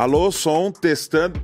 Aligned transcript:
Alô, 0.00 0.32
som, 0.32 0.72
testando. 0.72 1.38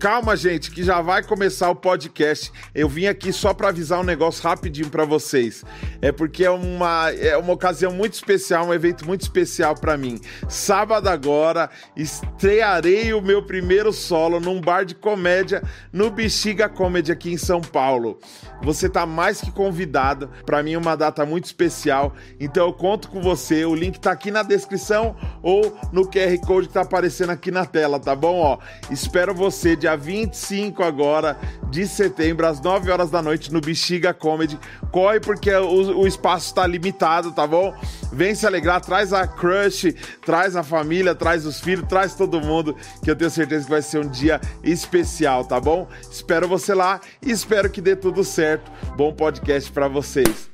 Calma, 0.00 0.34
gente, 0.34 0.70
que 0.70 0.82
já 0.82 1.02
vai 1.02 1.22
começar 1.22 1.68
o 1.68 1.76
podcast. 1.76 2.50
Eu 2.74 2.88
vim 2.88 3.04
aqui 3.04 3.34
só 3.34 3.52
para 3.52 3.68
avisar 3.68 4.00
um 4.00 4.02
negócio 4.02 4.42
rapidinho 4.42 4.88
para 4.88 5.04
vocês. 5.04 5.62
É 6.00 6.12
porque 6.12 6.44
é 6.44 6.50
uma, 6.50 7.10
é 7.10 7.36
uma 7.36 7.52
ocasião 7.52 7.92
muito 7.92 8.14
especial, 8.14 8.66
um 8.66 8.74
evento 8.74 9.04
muito 9.04 9.22
especial 9.22 9.74
para 9.74 9.96
mim. 9.96 10.20
Sábado 10.48 11.08
agora, 11.08 11.68
estrearei 11.96 13.12
o 13.12 13.20
meu 13.20 13.42
primeiro 13.42 13.92
solo 13.92 14.38
num 14.38 14.60
bar 14.60 14.84
de 14.84 14.94
comédia 14.94 15.62
no 15.92 16.10
Bexiga 16.10 16.68
Comedy 16.68 17.10
aqui 17.10 17.32
em 17.32 17.36
São 17.36 17.60
Paulo. 17.60 18.18
Você 18.62 18.88
tá 18.88 19.06
mais 19.06 19.40
que 19.40 19.50
convidado. 19.50 20.30
Para 20.46 20.62
mim 20.62 20.74
é 20.74 20.78
uma 20.78 20.96
data 20.96 21.26
muito 21.26 21.46
especial. 21.46 22.14
Então 22.38 22.66
eu 22.66 22.72
conto 22.72 23.08
com 23.08 23.20
você. 23.20 23.64
O 23.64 23.74
link 23.74 23.98
tá 23.98 24.12
aqui 24.12 24.30
na 24.30 24.42
descrição 24.42 25.16
ou 25.42 25.76
no 25.92 26.08
QR 26.08 26.38
Code 26.46 26.68
que 26.68 26.74
tá 26.74 26.82
aparecendo 26.82 27.30
aqui 27.30 27.50
na 27.50 27.64
tela, 27.64 27.98
tá 27.98 28.14
bom? 28.14 28.38
Ó, 28.40 28.58
espero 28.90 29.34
você 29.34 29.74
dia 29.74 29.96
25 29.96 30.82
agora 30.82 31.36
de 31.70 31.86
setembro, 31.86 32.46
às 32.46 32.60
9 32.60 32.90
horas 32.90 33.10
da 33.10 33.20
noite, 33.22 33.52
no 33.52 33.60
Bexiga 33.60 34.14
Comedy. 34.14 34.58
Corre 34.90 35.20
porque 35.20 35.52
o, 35.52 35.87
o 35.88 36.06
espaço 36.06 36.46
está 36.46 36.66
limitado, 36.66 37.32
tá 37.32 37.46
bom? 37.46 37.74
Vem 38.12 38.34
se 38.34 38.46
alegrar, 38.46 38.80
traz 38.80 39.12
a 39.12 39.26
crush, 39.26 39.94
traz 40.24 40.56
a 40.56 40.62
família, 40.62 41.14
traz 41.14 41.44
os 41.46 41.60
filhos, 41.60 41.86
traz 41.88 42.14
todo 42.14 42.40
mundo, 42.40 42.76
que 43.02 43.10
eu 43.10 43.16
tenho 43.16 43.30
certeza 43.30 43.64
que 43.64 43.70
vai 43.70 43.82
ser 43.82 43.98
um 43.98 44.08
dia 44.08 44.40
especial, 44.62 45.44
tá 45.44 45.60
bom? 45.60 45.88
Espero 46.10 46.48
você 46.48 46.74
lá 46.74 47.00
e 47.24 47.30
espero 47.30 47.70
que 47.70 47.80
dê 47.80 47.94
tudo 47.96 48.24
certo. 48.24 48.70
Bom 48.96 49.12
podcast 49.12 49.70
para 49.70 49.88
vocês. 49.88 50.47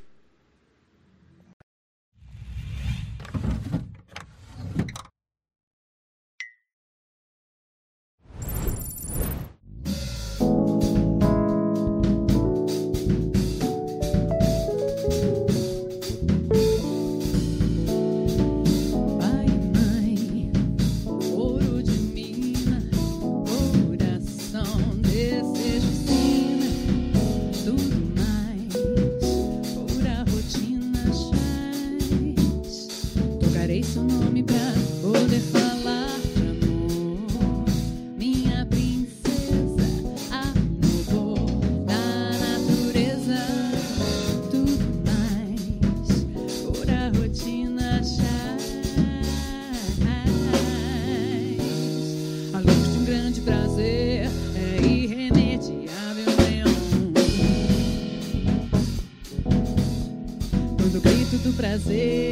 Prazer 61.74 62.23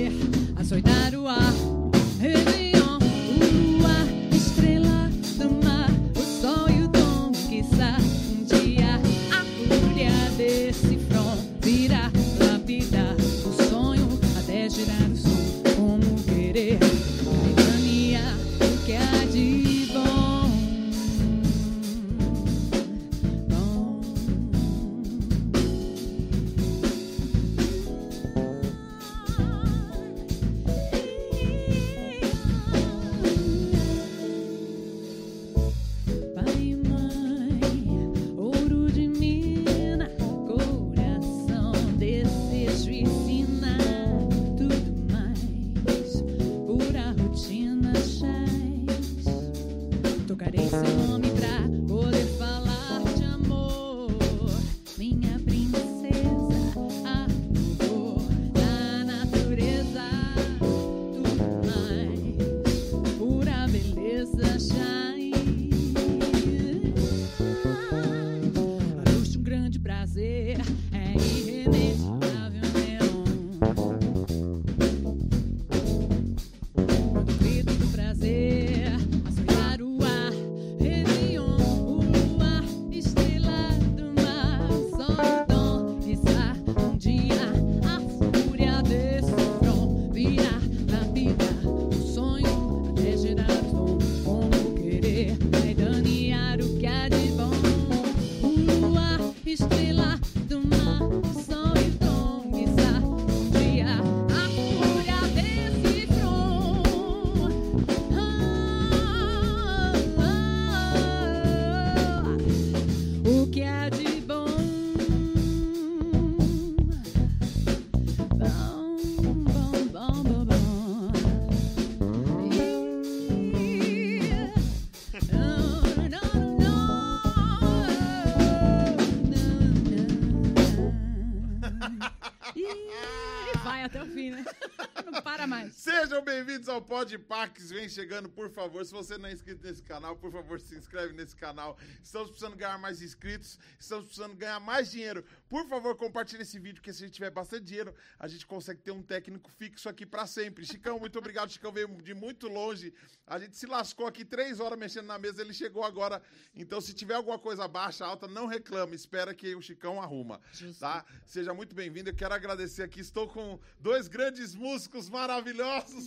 ao 136.72 136.80
Pod 136.80 137.18
Pax. 137.18 137.70
Vem 137.70 137.88
chegando, 137.88 138.28
por 138.28 138.50
favor. 138.50 138.84
Se 138.84 138.92
você 138.92 139.18
não 139.18 139.28
é 139.28 139.32
inscrito 139.32 139.66
nesse 139.66 139.82
canal, 139.82 140.16
por 140.16 140.32
favor, 140.32 140.58
se 140.58 140.74
inscreve 140.74 141.12
nesse 141.12 141.36
canal. 141.36 141.76
Estamos 142.02 142.30
precisando 142.30 142.56
ganhar 142.56 142.78
mais 142.78 143.02
inscritos. 143.02 143.58
Estamos 143.78 144.06
precisando 144.06 144.34
ganhar 144.34 144.58
mais 144.58 144.90
dinheiro. 144.90 145.24
Por 145.48 145.68
favor, 145.68 145.94
compartilhe 145.96 146.42
esse 146.42 146.58
vídeo, 146.58 146.76
porque 146.76 146.92
se 146.92 147.02
a 147.02 147.06
gente 147.06 147.14
tiver 147.14 147.30
bastante 147.30 147.64
dinheiro, 147.64 147.94
a 148.18 148.26
gente 148.26 148.46
consegue 148.46 148.80
ter 148.80 148.90
um 148.90 149.02
técnico 149.02 149.50
fixo 149.50 149.88
aqui 149.88 150.06
pra 150.06 150.26
sempre. 150.26 150.64
Chicão, 150.64 150.98
muito 150.98 151.18
obrigado. 151.18 151.50
Chicão 151.50 151.70
veio 151.70 151.88
de 152.00 152.14
muito 152.14 152.48
longe. 152.48 152.94
A 153.26 153.38
gente 153.38 153.56
se 153.56 153.66
lascou 153.66 154.06
aqui 154.06 154.24
três 154.24 154.58
horas 154.58 154.78
mexendo 154.78 155.06
na 155.06 155.18
mesa. 155.18 155.42
Ele 155.42 155.52
chegou 155.52 155.84
agora. 155.84 156.22
Então, 156.54 156.80
se 156.80 156.94
tiver 156.94 157.14
alguma 157.14 157.38
coisa 157.38 157.68
baixa, 157.68 158.06
alta, 158.06 158.26
não 158.26 158.46
reclame. 158.46 158.96
Espera 158.96 159.34
que 159.34 159.54
o 159.54 159.60
Chicão 159.60 160.00
arruma. 160.00 160.40
Justo. 160.52 160.80
Tá? 160.80 161.04
Seja 161.26 161.52
muito 161.52 161.74
bem-vindo. 161.74 162.08
Eu 162.08 162.14
quero 162.14 162.32
agradecer 162.32 162.82
aqui. 162.82 163.00
Estou 163.00 163.28
com 163.28 163.60
dois 163.78 164.08
grandes 164.08 164.54
músicos 164.54 165.10
maravilhosos. 165.10 166.06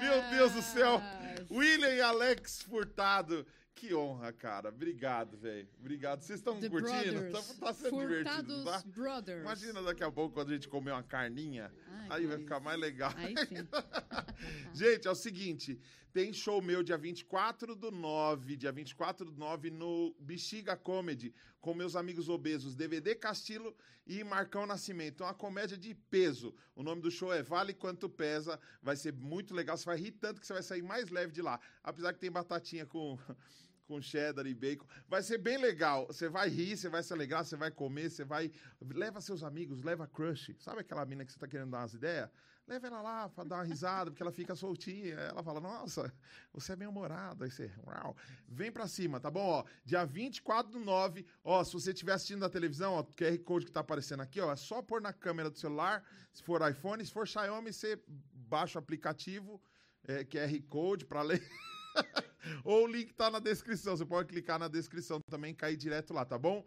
Meu 0.00 0.22
Deus 0.30 0.52
do 0.52 0.62
céu. 0.62 1.00
William 1.50 1.90
e 1.90 2.00
Alex 2.00 2.62
Furtado. 2.62 3.46
Que 3.74 3.94
honra, 3.94 4.32
cara. 4.32 4.68
Obrigado, 4.68 5.36
velho. 5.36 5.68
Obrigado. 5.80 6.22
Vocês 6.22 6.38
estão 6.38 6.58
curtindo? 6.60 7.30
Tá, 7.32 7.40
Brothers. 7.40 7.58
tá 7.58 7.72
sendo 7.74 8.00
divertido, 8.00 8.54
Furtados 8.54 8.64
tá? 8.64 8.82
Brothers. 8.86 9.40
Imagina 9.40 9.82
daqui 9.82 10.04
a 10.04 10.10
pouco 10.10 10.34
quando 10.34 10.50
a 10.50 10.54
gente 10.54 10.68
comer 10.68 10.92
uma 10.92 11.02
carninha. 11.02 11.72
Ai, 12.10 12.20
Aí 12.20 12.26
vai 12.26 12.38
ficar 12.38 12.60
mais 12.60 12.78
legal. 12.78 13.12
Aí 13.16 13.34
sim. 13.46 13.66
Gente, 14.72 15.08
é 15.08 15.10
o 15.10 15.14
seguinte, 15.14 15.78
tem 16.12 16.32
show 16.32 16.62
meu 16.62 16.82
dia 16.82 16.96
24 16.96 17.74
do 17.74 17.90
9, 17.90 18.56
dia 18.56 18.70
24 18.70 19.30
do 19.30 19.36
9 19.36 19.70
no 19.70 20.14
Bexiga 20.20 20.76
Comedy, 20.76 21.34
com 21.60 21.74
meus 21.74 21.96
amigos 21.96 22.28
obesos 22.28 22.76
DVD 22.76 23.14
Castilho 23.14 23.74
e 24.06 24.22
Marcão 24.22 24.66
Nascimento. 24.66 25.22
É 25.22 25.26
uma 25.26 25.34
comédia 25.34 25.76
de 25.76 25.94
peso. 25.94 26.54
O 26.76 26.82
nome 26.82 27.02
do 27.02 27.10
show 27.10 27.32
é 27.32 27.42
Vale 27.42 27.74
Quanto 27.74 28.08
Pesa. 28.08 28.60
Vai 28.82 28.96
ser 28.96 29.12
muito 29.12 29.54
legal, 29.54 29.76
você 29.76 29.84
vai 29.84 29.96
rir 29.96 30.12
tanto 30.12 30.40
que 30.40 30.46
você 30.46 30.52
vai 30.52 30.62
sair 30.62 30.82
mais 30.82 31.10
leve 31.10 31.32
de 31.32 31.42
lá. 31.42 31.58
Apesar 31.82 32.12
que 32.12 32.20
tem 32.20 32.30
batatinha 32.30 32.86
com 32.86 33.18
com 33.86 34.00
cheddar 34.00 34.46
e 34.46 34.54
bacon. 34.54 34.86
Vai 35.08 35.22
ser 35.22 35.38
bem 35.38 35.58
legal. 35.58 36.06
Você 36.06 36.28
vai 36.28 36.48
rir, 36.48 36.76
você 36.76 36.88
vai 36.88 37.02
se 37.02 37.12
alegrar, 37.12 37.44
você 37.44 37.56
vai 37.56 37.70
comer, 37.70 38.10
você 38.10 38.24
vai. 38.24 38.50
Leva 38.80 39.20
seus 39.20 39.42
amigos, 39.42 39.82
leva 39.82 40.06
crush. 40.06 40.54
Sabe 40.58 40.80
aquela 40.80 41.04
mina 41.04 41.24
que 41.24 41.32
você 41.32 41.38
tá 41.38 41.46
querendo 41.46 41.70
dar 41.70 41.78
umas 41.78 41.94
ideias? 41.94 42.30
Leva 42.66 42.86
ela 42.86 43.02
lá 43.02 43.28
pra 43.28 43.44
dar 43.44 43.56
uma 43.56 43.64
risada, 43.64 44.10
porque 44.10 44.22
ela 44.22 44.32
fica 44.32 44.54
soltinha. 44.54 45.14
Ela 45.16 45.42
fala: 45.42 45.60
Nossa, 45.60 46.10
você 46.52 46.72
é 46.72 46.76
bem 46.76 46.88
humorado. 46.88 47.44
Aí 47.44 47.50
você, 47.50 47.70
uau. 47.86 48.16
Vem 48.48 48.72
pra 48.72 48.88
cima, 48.88 49.20
tá 49.20 49.30
bom? 49.30 49.46
Ó, 49.46 49.64
dia 49.84 50.04
24 50.06 50.72
do 50.72 50.80
9. 50.80 51.26
Ó, 51.42 51.62
se 51.62 51.74
você 51.74 51.90
estiver 51.90 52.14
assistindo 52.14 52.40
na 52.40 52.48
televisão, 52.48 52.94
ó, 52.94 53.00
o 53.00 53.04
QR 53.04 53.38
Code 53.44 53.66
que 53.66 53.72
tá 53.72 53.80
aparecendo 53.80 54.20
aqui, 54.20 54.40
ó, 54.40 54.50
é 54.50 54.56
só 54.56 54.80
pôr 54.80 55.02
na 55.02 55.12
câmera 55.12 55.50
do 55.50 55.58
celular. 55.58 56.02
Se 56.32 56.42
for 56.42 56.66
iPhone, 56.68 57.04
se 57.04 57.12
for 57.12 57.28
Xiaomi, 57.28 57.70
você 57.70 58.00
baixa 58.32 58.78
o 58.78 58.82
aplicativo, 58.82 59.60
é, 60.04 60.24
QR 60.24 60.62
Code 60.68 61.04
pra 61.04 61.20
ler. 61.20 61.42
Ou 62.64 62.84
o 62.84 62.86
link 62.86 63.12
tá 63.14 63.30
na 63.30 63.38
descrição. 63.38 63.96
Você 63.96 64.04
pode 64.04 64.28
clicar 64.28 64.58
na 64.58 64.68
descrição 64.68 65.20
também 65.30 65.52
e 65.52 65.54
cair 65.54 65.76
direto 65.76 66.12
lá, 66.12 66.24
tá 66.24 66.38
bom? 66.38 66.64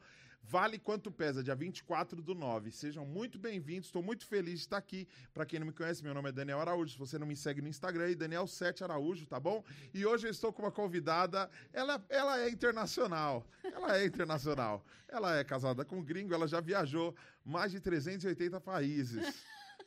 Vale 0.50 0.79
quanto 0.79 1.12
pesa, 1.12 1.43
dia 1.43 1.53
24 1.53 2.22
do 2.22 2.34
9. 2.34 2.72
Sejam 2.72 3.05
muito 3.05 3.38
bem-vindos. 3.38 3.88
Estou 3.88 4.01
muito 4.01 4.25
feliz 4.25 4.60
de 4.60 4.65
estar 4.65 4.77
aqui. 4.77 5.05
Para 5.34 5.46
quem 5.46 5.60
não 5.60 5.67
me 5.67 5.74
conhece, 5.74 6.01
meu 6.01 6.13
nome 6.13 6.29
é 6.29 6.31
Daniel 6.31 6.62
Araújo. 6.62 6.93
Se 6.93 6.98
você 6.98 7.19
não 7.19 7.27
me 7.27 7.36
segue 7.36 7.62
no 7.62 7.67
Instagram, 7.67 8.12
é 8.12 8.15
Daniel7 8.15 8.81
Araújo, 8.81 9.25
tá 9.27 9.41
bom? 9.41 9.62
E 9.93 10.05
hoje 10.05 10.25
eu 10.25 10.31
estou 10.31 10.53
com 10.53 10.62
uma 10.62 10.72
convidada. 10.72 11.50
Ela, 11.74 12.01
ela 12.07 12.39
é 12.39 12.50
internacional. 12.50 13.46
Ela 13.62 13.98
é 13.98 14.05
internacional. 14.05 14.86
Ela 15.10 15.38
é 15.38 15.43
casada 15.43 15.84
com 15.84 15.98
um 15.98 16.03
gringo. 16.03 16.34
Ela 16.34 16.48
já 16.48 16.62
viajou 16.62 17.13
mais 17.43 17.74
de 17.74 17.81
380 17.81 18.62
países. 18.62 19.43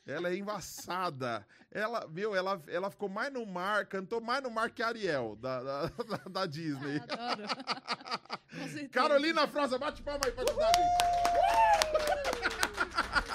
Ela 0.07 0.31
é 0.31 0.37
embaçada. 0.37 1.47
Ela, 1.71 2.07
meu, 2.09 2.35
ela, 2.35 2.61
ela 2.67 2.91
ficou 2.91 3.09
mais 3.09 3.33
no 3.33 3.45
mar, 3.47 3.87
cantou 3.87 4.21
mais 4.21 4.43
no 4.43 4.51
mar 4.51 4.71
que 4.71 4.83
Ariel, 4.83 5.37
da, 5.41 5.63
da, 5.63 5.83
da, 5.87 6.17
da 6.31 6.47
Disney. 6.47 7.01
Adoro. 7.09 7.45
Com 8.51 8.69
certeza. 8.69 8.89
Carolina 8.89 9.47
Froza, 9.47 9.79
bate 9.79 10.03
palma 10.03 10.21
aí 10.25 10.33
pra 10.33 10.43
ajudar 10.43 10.69
a 10.69 10.73
gente. 10.73 11.41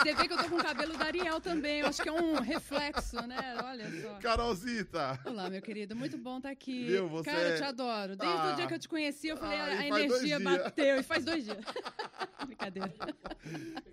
Você 0.06 0.14
vê 0.14 0.28
que 0.28 0.34
eu 0.34 0.38
tô 0.38 0.50
com 0.50 0.56
o 0.58 0.64
cabelo 0.64 0.96
da 0.98 1.06
Ariel 1.06 1.42
também. 1.42 1.80
Eu 1.80 1.88
acho 1.88 2.02
que 2.04 2.10
é 2.10 2.12
um 2.12 2.40
reflexo, 2.40 3.16
né? 3.26 3.58
Olha 3.64 3.90
só. 4.02 4.20
Carolzita. 4.20 5.20
Olá, 5.26 5.50
meu 5.50 5.62
querido. 5.64 5.96
Muito 5.96 6.16
bom 6.18 6.38
estar 6.38 6.50
aqui. 6.52 6.86
Viu, 6.86 7.08
você 7.08 7.32
Cara, 7.32 7.50
eu 7.50 7.58
te 7.58 7.64
adoro. 7.64 8.16
Desde 8.16 8.38
Ah. 8.38 8.52
o 8.52 8.56
dia 8.56 8.68
que 8.68 8.74
eu 8.76 8.80
te 8.80 8.88
conheci, 8.88 9.30
eu 9.30 9.38
falei, 9.38 9.58
Ah, 9.58 9.66
a, 9.80 9.88
energia 9.88 10.40
bateu. 10.40 10.98
E 11.00 11.04
faz 11.04 11.26
dois 11.26 11.44
dias. 11.46 11.58
Brincadeira. 12.46 12.94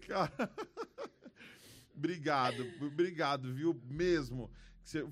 Cara... 0.06 0.50
Obrigado, 2.06 2.68
obrigado, 2.84 3.54
viu? 3.54 3.80
Mesmo. 3.84 4.50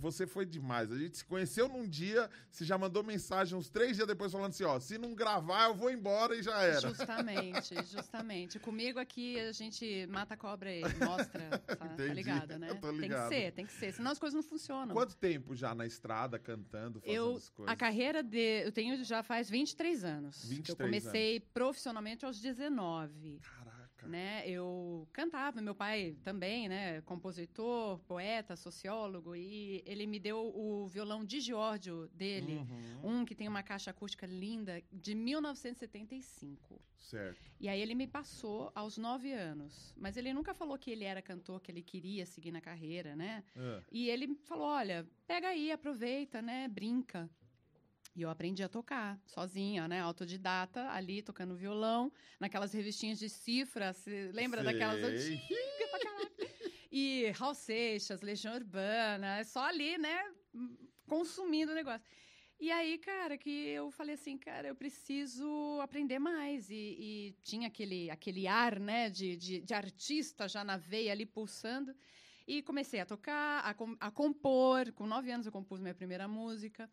Você- 0.00 0.26
foi 0.26 0.44
demais. 0.44 0.90
A 0.90 0.98
gente 0.98 1.18
se 1.18 1.24
conheceu 1.24 1.68
num 1.68 1.86
dia, 1.88 2.28
você 2.50 2.64
já 2.64 2.76
mandou 2.76 3.04
mensagem 3.04 3.56
uns 3.56 3.70
três 3.70 3.94
dias 3.96 4.08
depois 4.08 4.32
falando 4.32 4.48
assim: 4.50 4.64
ó, 4.64 4.80
se 4.80 4.98
não 4.98 5.14
gravar, 5.14 5.68
eu 5.68 5.74
vou 5.76 5.88
embora 5.92 6.34
e 6.34 6.42
já 6.42 6.60
era. 6.60 6.80
Justamente, 6.80 7.74
justamente. 7.86 8.58
Comigo 8.58 8.98
aqui 8.98 9.38
a 9.38 9.52
gente 9.52 10.08
mata 10.08 10.34
a 10.34 10.36
cobra 10.36 10.74
e 10.74 10.80
mostra, 10.98 11.56
tá, 11.58 11.76
tá 11.76 12.04
ligado, 12.12 12.58
né? 12.58 12.74
Tô 12.74 12.88
Tem 12.88 12.94
que 12.96 13.00
ligado. 13.02 13.28
ser, 13.28 13.52
tem 13.52 13.64
que 13.64 13.72
ser. 13.72 13.92
Senão 13.92 14.10
as 14.10 14.18
coisas 14.18 14.34
não 14.34 14.42
funcionam. 14.42 14.92
Quanto 14.92 15.14
tempo 15.16 15.54
já 15.54 15.72
na 15.72 15.86
estrada, 15.86 16.36
cantando, 16.36 17.00
fazendo 17.00 17.14
Eu, 17.16 17.36
as 17.36 17.48
coisas? 17.48 17.72
a 17.72 17.76
carreira 17.76 18.24
de. 18.24 18.64
Eu 18.64 18.72
tenho 18.72 19.04
já 19.04 19.22
faz 19.22 19.48
23 19.48 20.02
anos. 20.02 20.44
23 20.46 20.68
eu 20.70 20.84
comecei 20.84 21.38
profissionalmente 21.54 22.24
aos 22.24 22.40
19. 22.40 23.38
Caraca. 23.40 23.59
Né? 24.08 24.48
Eu 24.48 25.06
cantava, 25.12 25.60
meu 25.60 25.74
pai 25.74 26.16
também, 26.22 26.68
né? 26.68 27.00
Compositor, 27.02 27.98
poeta, 28.00 28.56
sociólogo, 28.56 29.34
e 29.36 29.82
ele 29.86 30.06
me 30.06 30.18
deu 30.18 30.38
o 30.54 30.86
violão 30.86 31.24
de 31.24 31.40
Giorgio 31.40 32.08
dele, 32.12 32.58
Uhum, 33.02 33.20
um 33.20 33.24
que 33.24 33.34
tem 33.34 33.48
uma 33.48 33.62
caixa 33.62 33.90
acústica 33.90 34.26
linda, 34.26 34.82
de 34.92 35.14
1975. 35.14 36.80
Certo. 36.98 37.38
E 37.58 37.68
aí 37.68 37.80
ele 37.80 37.94
me 37.94 38.06
passou 38.06 38.70
aos 38.74 38.96
nove 38.96 39.32
anos. 39.32 39.92
Mas 39.96 40.16
ele 40.16 40.32
nunca 40.32 40.54
falou 40.54 40.78
que 40.78 40.90
ele 40.90 41.04
era 41.04 41.20
cantor, 41.22 41.60
que 41.60 41.70
ele 41.70 41.82
queria 41.82 42.24
seguir 42.26 42.50
na 42.52 42.60
carreira, 42.60 43.16
né? 43.16 43.42
Ah, 43.56 43.82
E 43.90 44.08
ele 44.08 44.34
falou: 44.44 44.66
olha, 44.66 45.06
pega 45.26 45.48
aí, 45.48 45.72
aproveita, 45.72 46.40
né? 46.42 46.68
Brinca. 46.68 47.28
E 48.14 48.22
eu 48.22 48.30
aprendi 48.30 48.62
a 48.62 48.68
tocar 48.68 49.20
sozinha, 49.24 49.86
né? 49.86 50.00
Autodidata, 50.00 50.90
ali 50.90 51.22
tocando 51.22 51.54
violão, 51.54 52.12
naquelas 52.40 52.72
revistinhas 52.72 53.18
de 53.18 53.28
cifra. 53.28 53.92
Você 53.92 54.30
lembra 54.32 54.62
Sei. 54.62 54.72
daquelas 54.72 55.02
antigas 55.02 55.90
pra? 55.90 56.10
E 56.92 57.30
Raul 57.30 57.54
Seixas, 57.54 58.20
Legião 58.20 58.54
Urbana, 58.54 59.38
é 59.38 59.44
só 59.44 59.64
ali, 59.64 59.96
né? 59.96 60.24
Consumindo 61.06 61.70
o 61.70 61.74
negócio. 61.74 62.04
E 62.58 62.70
aí, 62.70 62.98
cara, 62.98 63.38
que 63.38 63.68
eu 63.68 63.90
falei 63.90 64.16
assim, 64.16 64.36
cara, 64.36 64.68
eu 64.68 64.74
preciso 64.74 65.80
aprender 65.80 66.18
mais. 66.18 66.68
E, 66.68 66.74
e 66.74 67.36
tinha 67.42 67.68
aquele, 67.68 68.10
aquele 68.10 68.46
ar, 68.46 68.78
né, 68.78 69.08
de, 69.08 69.36
de, 69.36 69.60
de 69.62 69.72
artista 69.72 70.48
já 70.48 70.62
na 70.64 70.76
veia 70.76 71.12
ali 71.12 71.24
pulsando. 71.24 71.94
E 72.46 72.60
comecei 72.62 73.00
a 73.00 73.06
tocar, 73.06 73.64
a, 73.64 74.08
a 74.08 74.10
compor. 74.10 74.92
Com 74.92 75.06
nove 75.06 75.30
anos 75.30 75.46
eu 75.46 75.52
compus 75.52 75.80
minha 75.80 75.94
primeira 75.94 76.26
música. 76.26 76.90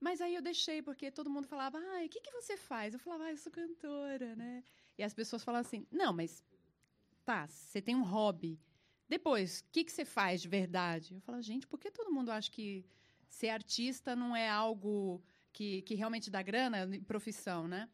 Mas 0.00 0.20
aí 0.20 0.34
eu 0.34 0.42
deixei, 0.42 0.80
porque 0.80 1.10
todo 1.10 1.28
mundo 1.28 1.46
falava, 1.46 1.78
ai, 1.92 2.06
o 2.06 2.08
que, 2.08 2.20
que 2.20 2.32
você 2.32 2.56
faz? 2.56 2.94
Eu 2.94 3.00
falava, 3.00 3.24
ah, 3.24 3.30
eu 3.32 3.36
sou 3.36 3.52
cantora, 3.52 4.34
né? 4.34 4.64
E 4.96 5.02
as 5.02 5.12
pessoas 5.12 5.44
falavam 5.44 5.66
assim, 5.66 5.86
não, 5.90 6.12
mas 6.12 6.42
tá, 7.24 7.46
você 7.46 7.82
tem 7.82 7.94
um 7.94 8.02
hobby. 8.02 8.58
Depois, 9.08 9.60
o 9.60 9.64
que, 9.70 9.84
que 9.84 9.92
você 9.92 10.04
faz 10.04 10.40
de 10.40 10.48
verdade? 10.48 11.14
Eu 11.14 11.20
falava, 11.20 11.42
gente, 11.42 11.66
por 11.66 11.78
que 11.78 11.90
todo 11.90 12.12
mundo 12.12 12.30
acha 12.30 12.50
que 12.50 12.84
ser 13.28 13.50
artista 13.50 14.16
não 14.16 14.34
é 14.34 14.48
algo 14.48 15.22
que, 15.52 15.82
que 15.82 15.94
realmente 15.94 16.30
dá 16.30 16.42
grana, 16.42 16.88
profissão, 17.06 17.68
né? 17.68 17.88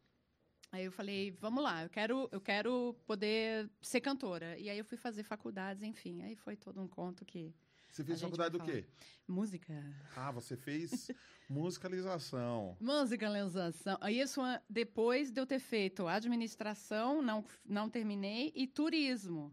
Aí 0.71 0.85
eu 0.85 0.91
falei, 0.91 1.31
vamos 1.31 1.63
lá, 1.63 1.83
eu 1.83 1.89
quero, 1.89 2.29
eu 2.31 2.41
quero 2.41 2.95
poder 3.05 3.69
ser 3.81 4.01
cantora. 4.01 4.57
E 4.57 4.69
aí 4.69 4.77
eu 4.77 4.85
fui 4.85 4.97
fazer 4.97 5.23
faculdades, 5.23 5.81
enfim. 5.83 6.21
Aí 6.21 6.35
foi 6.35 6.55
todo 6.55 6.81
um 6.81 6.87
conto 6.87 7.25
que... 7.25 7.53
Você 7.97 8.03
fez 8.03 8.21
faculdade 8.21 8.55
do 8.55 8.63
quê? 8.63 8.85
Música. 9.27 9.73
Ah, 10.15 10.31
você 10.31 10.55
fez 10.55 11.09
musicalização. 11.49 12.77
Musicalização. 12.79 13.97
Isso 14.07 14.39
ah, 14.39 14.61
depois 14.69 15.31
de 15.31 15.41
eu 15.41 15.47
ter 15.47 15.57
feito 15.57 16.07
administração, 16.07 17.23
não, 17.23 17.43
não 17.65 17.89
terminei, 17.89 18.53
e 18.55 18.67
turismo. 18.67 19.51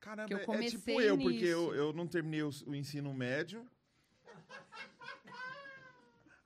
Caramba, 0.00 0.34
é- 0.34 0.64
é 0.64 0.70
tipo 0.70 0.98
eu, 1.02 1.18
porque 1.18 1.34
nisso. 1.34 1.44
eu, 1.44 1.74
eu 1.74 1.92
não 1.92 2.06
terminei 2.06 2.42
o, 2.42 2.48
o 2.66 2.74
ensino 2.74 3.12
médio. 3.12 3.68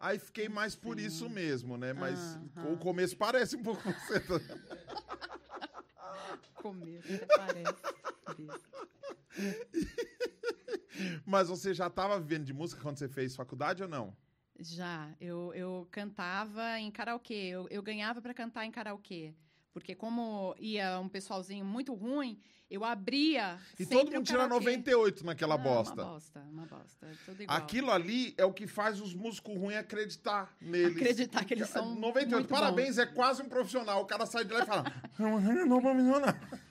Aí 0.00 0.18
fiquei 0.18 0.49
mais 0.49 0.75
por 0.75 0.99
isso 0.99 1.30
mesmo, 1.30 1.76
né? 1.76 1.92
Mas 1.92 2.18
o 2.72 2.76
começo 2.76 3.16
parece 3.16 3.54
um 3.54 3.62
pouco 3.62 3.84
você. 3.84 4.18
Começo, 6.56 7.06
parece. 7.37 7.76
Mas 11.25 11.49
você 11.49 11.75
já 11.75 11.87
estava 11.87 12.19
vivendo 12.21 12.45
de 12.45 12.52
música 12.52 12.83
quando 12.83 12.99
você 12.99 13.09
fez 13.09 13.37
faculdade 13.37 13.83
ou 13.83 13.88
não? 13.88 14.16
Já, 14.59 15.14
eu, 15.21 15.52
eu 15.54 15.88
cantava 15.90 16.78
em 16.78 16.90
karaokê. 16.90 17.35
Eu, 17.35 17.66
eu 17.71 17.83
ganhava 17.83 18.21
para 18.21 18.35
cantar 18.35 18.66
em 18.66 18.71
karaokê. 18.71 19.35
Porque 19.73 19.95
como 19.95 20.54
ia 20.59 20.99
um 20.99 21.09
pessoalzinho 21.09 21.64
muito 21.64 21.95
ruim, 21.95 22.38
eu 22.70 22.84
abria 22.84 23.58
E 23.78 23.84
todo 23.84 24.12
mundo 24.12 24.24
tira 24.24 24.38
karaokê. 24.38 24.64
98 24.64 25.26
naquela 25.26 25.56
Não, 25.56 25.64
bosta. 25.64 26.02
Uma 26.02 26.12
bosta, 26.12 26.40
uma 26.52 26.66
bosta. 26.66 27.06
é 27.06 27.12
Tudo 27.26 27.42
igual. 27.42 27.58
Aquilo 27.58 27.90
ali 27.90 28.34
é 28.38 28.44
o 28.44 28.52
que 28.52 28.66
faz 28.66 29.00
os 29.00 29.12
músicos 29.12 29.56
ruins 29.56 29.76
acreditar 29.76 30.54
neles. 30.60 30.96
Acreditar 30.96 31.44
que 31.44 31.54
eles 31.54 31.68
são 31.68 31.94
98, 31.96 32.30
muito 32.30 32.48
parabéns, 32.48 32.96
é 32.96 33.06
quase 33.06 33.42
um 33.42 33.48
profissional. 33.48 34.02
O 34.02 34.06
cara 34.06 34.24
sai 34.24 34.44
de 34.44 34.52
lá 34.52 34.62
e 34.62 34.66
fala: 34.66 34.84
Não, 35.18 35.40
não 35.66 36.00
enganar. 36.00 36.40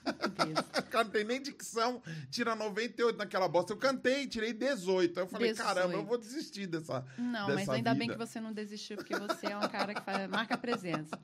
O 0.78 0.82
cara 0.90 1.04
não 1.04 1.10
tem 1.10 1.24
nem 1.24 1.40
dicção, 1.40 2.02
tira 2.30 2.56
98 2.56 3.16
naquela 3.16 3.46
bosta. 3.46 3.72
Eu 3.72 3.76
cantei, 3.76 4.26
tirei 4.26 4.52
18. 4.52 5.20
Aí 5.20 5.24
eu 5.24 5.28
falei: 5.28 5.52
18. 5.52 5.66
caramba, 5.66 5.94
eu 5.94 6.04
vou 6.04 6.18
desistir 6.18 6.66
dessa. 6.66 7.04
Não, 7.16 7.46
dessa 7.46 7.54
mas 7.54 7.68
ainda 7.68 7.94
bem 7.94 8.08
vida. 8.08 8.14
que 8.14 8.18
você 8.18 8.40
não 8.40 8.52
desistiu, 8.52 8.96
porque 8.96 9.16
você 9.16 9.46
é 9.48 9.56
um 9.56 9.68
cara 9.68 9.94
que 9.94 10.00
faz, 10.00 10.28
marca 10.28 10.56
presença. 10.56 11.18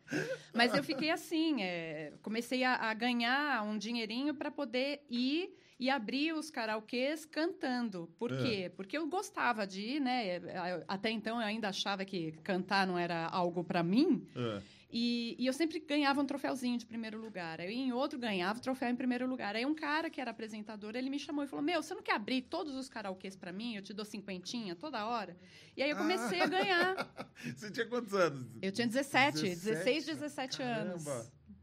Mas 0.54 0.72
eu 0.74 0.84
fiquei 0.84 1.10
assim, 1.10 1.62
é, 1.62 2.12
comecei 2.22 2.62
a, 2.62 2.74
a 2.90 2.94
ganhar 2.94 3.64
um 3.64 3.76
dinheirinho 3.76 4.34
para 4.34 4.50
poder 4.50 4.65
ir 5.10 5.54
e 5.78 5.90
abria 5.90 6.34
os 6.34 6.50
karaokês 6.50 7.24
cantando. 7.26 8.08
Por 8.18 8.32
É. 8.32 8.36
quê? 8.42 8.72
Porque 8.74 8.96
eu 8.96 9.06
gostava 9.06 9.66
de 9.66 9.80
ir, 9.82 10.00
né? 10.00 10.40
Até 10.88 11.10
então 11.10 11.38
eu 11.40 11.46
ainda 11.46 11.68
achava 11.68 12.04
que 12.04 12.32
cantar 12.42 12.86
não 12.86 12.98
era 12.98 13.26
algo 13.26 13.62
para 13.62 13.82
mim. 13.82 14.26
É. 14.34 14.62
E, 14.90 15.36
e 15.38 15.46
eu 15.46 15.52
sempre 15.52 15.80
ganhava 15.80 16.22
um 16.22 16.24
troféuzinho 16.24 16.78
de 16.78 16.86
primeiro 16.86 17.20
lugar. 17.20 17.60
Aí 17.60 17.74
em 17.74 17.92
outro 17.92 18.18
ganhava 18.18 18.58
o 18.58 18.62
troféu 18.62 18.88
em 18.88 18.96
primeiro 18.96 19.26
lugar. 19.26 19.54
Aí 19.54 19.66
um 19.66 19.74
cara 19.74 20.08
que 20.08 20.20
era 20.20 20.30
apresentador, 20.30 20.94
ele 20.96 21.10
me 21.10 21.18
chamou 21.18 21.44
e 21.44 21.46
falou: 21.46 21.62
Meu, 21.62 21.82
você 21.82 21.92
não 21.92 22.00
quer 22.02 22.14
abrir 22.14 22.42
todos 22.42 22.74
os 22.74 22.88
karaokês 22.88 23.36
para 23.36 23.52
mim? 23.52 23.74
Eu 23.76 23.82
te 23.82 23.92
dou 23.92 24.04
cinquentinha 24.04 24.74
toda 24.76 25.04
hora. 25.04 25.36
E 25.76 25.82
aí 25.82 25.90
eu 25.90 25.96
comecei 25.96 26.40
a 26.40 26.46
ganhar. 26.46 26.94
Você 27.54 27.70
tinha 27.70 27.84
quantos 27.86 28.14
anos? 28.14 28.46
Eu 28.62 28.72
tinha 28.72 28.86
17, 28.86 29.42
17? 29.42 29.66
16, 29.66 30.06
17 30.06 30.62
anos. 30.62 31.04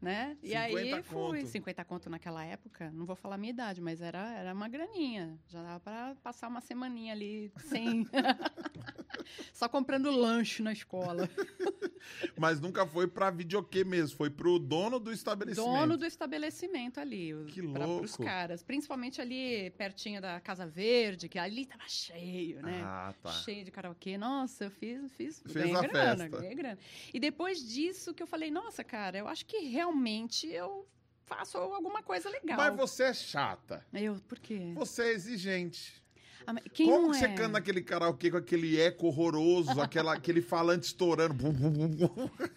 Né? 0.04 0.36
E 0.42 0.48
50 0.50 0.66
aí 0.66 1.02
fui. 1.02 1.40
conto. 1.40 1.46
50 1.46 1.84
conto 1.84 2.10
naquela 2.10 2.44
época, 2.44 2.90
não 2.92 3.06
vou 3.06 3.16
falar 3.16 3.36
a 3.36 3.38
minha 3.38 3.50
idade, 3.50 3.80
mas 3.80 4.00
era, 4.00 4.32
era 4.34 4.52
uma 4.52 4.68
graninha. 4.68 5.38
Já 5.48 5.62
dava 5.62 5.80
para 5.80 6.14
passar 6.22 6.48
uma 6.48 6.60
semaninha 6.60 7.12
ali 7.12 7.50
sem. 7.58 8.06
Só 9.52 9.68
comprando 9.68 10.10
lanche 10.10 10.62
na 10.62 10.72
escola. 10.72 11.28
Mas 12.38 12.60
nunca 12.60 12.86
foi 12.86 13.06
pra 13.06 13.30
videokê 13.30 13.84
mesmo, 13.84 14.16
foi 14.16 14.30
pro 14.30 14.58
dono 14.58 14.98
do 14.98 15.12
estabelecimento. 15.12 15.70
Dono 15.70 15.96
do 15.96 16.04
estabelecimento 16.06 17.00
ali. 17.00 17.34
os- 17.34 17.52
Que 17.52 17.62
pra- 17.66 17.84
louco. 17.86 18.00
Pros 18.02 18.16
caras. 18.16 18.62
Principalmente 18.62 19.20
ali 19.20 19.70
pertinho 19.70 20.20
da 20.20 20.40
Casa 20.40 20.66
Verde, 20.66 21.28
que 21.28 21.38
ali 21.38 21.64
tava 21.66 21.88
cheio, 21.88 22.62
né? 22.62 22.80
Ah, 22.84 23.14
tá. 23.22 23.30
Cheio 23.30 23.64
de 23.64 23.70
karaokê. 23.70 24.16
Nossa, 24.18 24.64
eu 24.64 24.70
fiz, 24.70 25.12
fiz 25.12 25.40
Fez 25.42 25.54
ganhei 25.54 25.74
a 25.76 25.80
grana, 25.82 26.24
festa. 26.24 26.38
ganhei 26.40 26.54
grana. 26.54 26.78
E 27.12 27.18
depois 27.20 27.62
disso 27.66 28.12
que 28.14 28.22
eu 28.22 28.26
falei, 28.26 28.50
nossa, 28.50 28.82
cara, 28.84 29.18
eu 29.18 29.28
acho 29.28 29.44
que 29.46 29.58
realmente 29.58 30.46
eu 30.46 30.86
faço 31.26 31.56
alguma 31.58 32.02
coisa 32.02 32.28
legal. 32.28 32.56
Mas 32.58 32.76
você 32.76 33.04
é 33.04 33.14
chata. 33.14 33.84
Eu, 33.92 34.16
por 34.28 34.38
quê? 34.38 34.72
Você 34.74 35.02
é 35.04 35.12
exigente. 35.12 36.03
Ah, 36.46 36.54
quem 36.72 36.86
Como 36.86 37.10
que 37.10 37.18
você 37.18 37.24
é? 37.26 37.34
canta 37.34 37.48
naquele 37.48 37.80
karaokê 37.80 38.30
com 38.30 38.36
aquele 38.36 38.80
eco 38.80 39.06
horroroso, 39.06 39.80
aquela, 39.80 40.12
aquele 40.14 40.42
falante 40.42 40.86
estourando? 40.86 41.44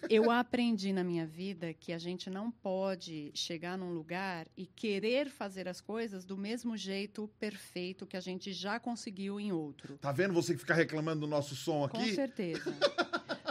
Eu 0.08 0.30
aprendi 0.30 0.92
na 0.92 1.02
minha 1.02 1.26
vida 1.26 1.72
que 1.72 1.92
a 1.92 1.98
gente 1.98 2.28
não 2.28 2.50
pode 2.50 3.30
chegar 3.34 3.78
num 3.78 3.92
lugar 3.92 4.46
e 4.56 4.66
querer 4.66 5.28
fazer 5.30 5.68
as 5.68 5.80
coisas 5.80 6.24
do 6.24 6.36
mesmo 6.36 6.76
jeito 6.76 7.28
perfeito 7.38 8.06
que 8.06 8.16
a 8.16 8.20
gente 8.20 8.52
já 8.52 8.78
conseguiu 8.78 9.40
em 9.40 9.52
outro. 9.52 9.98
Tá 9.98 10.12
vendo 10.12 10.34
você 10.34 10.52
que 10.54 10.60
fica 10.60 10.74
reclamando 10.74 11.20
do 11.20 11.26
nosso 11.26 11.56
som 11.56 11.88
Com 11.88 11.98
aqui? 11.98 12.14
certeza. 12.14 12.62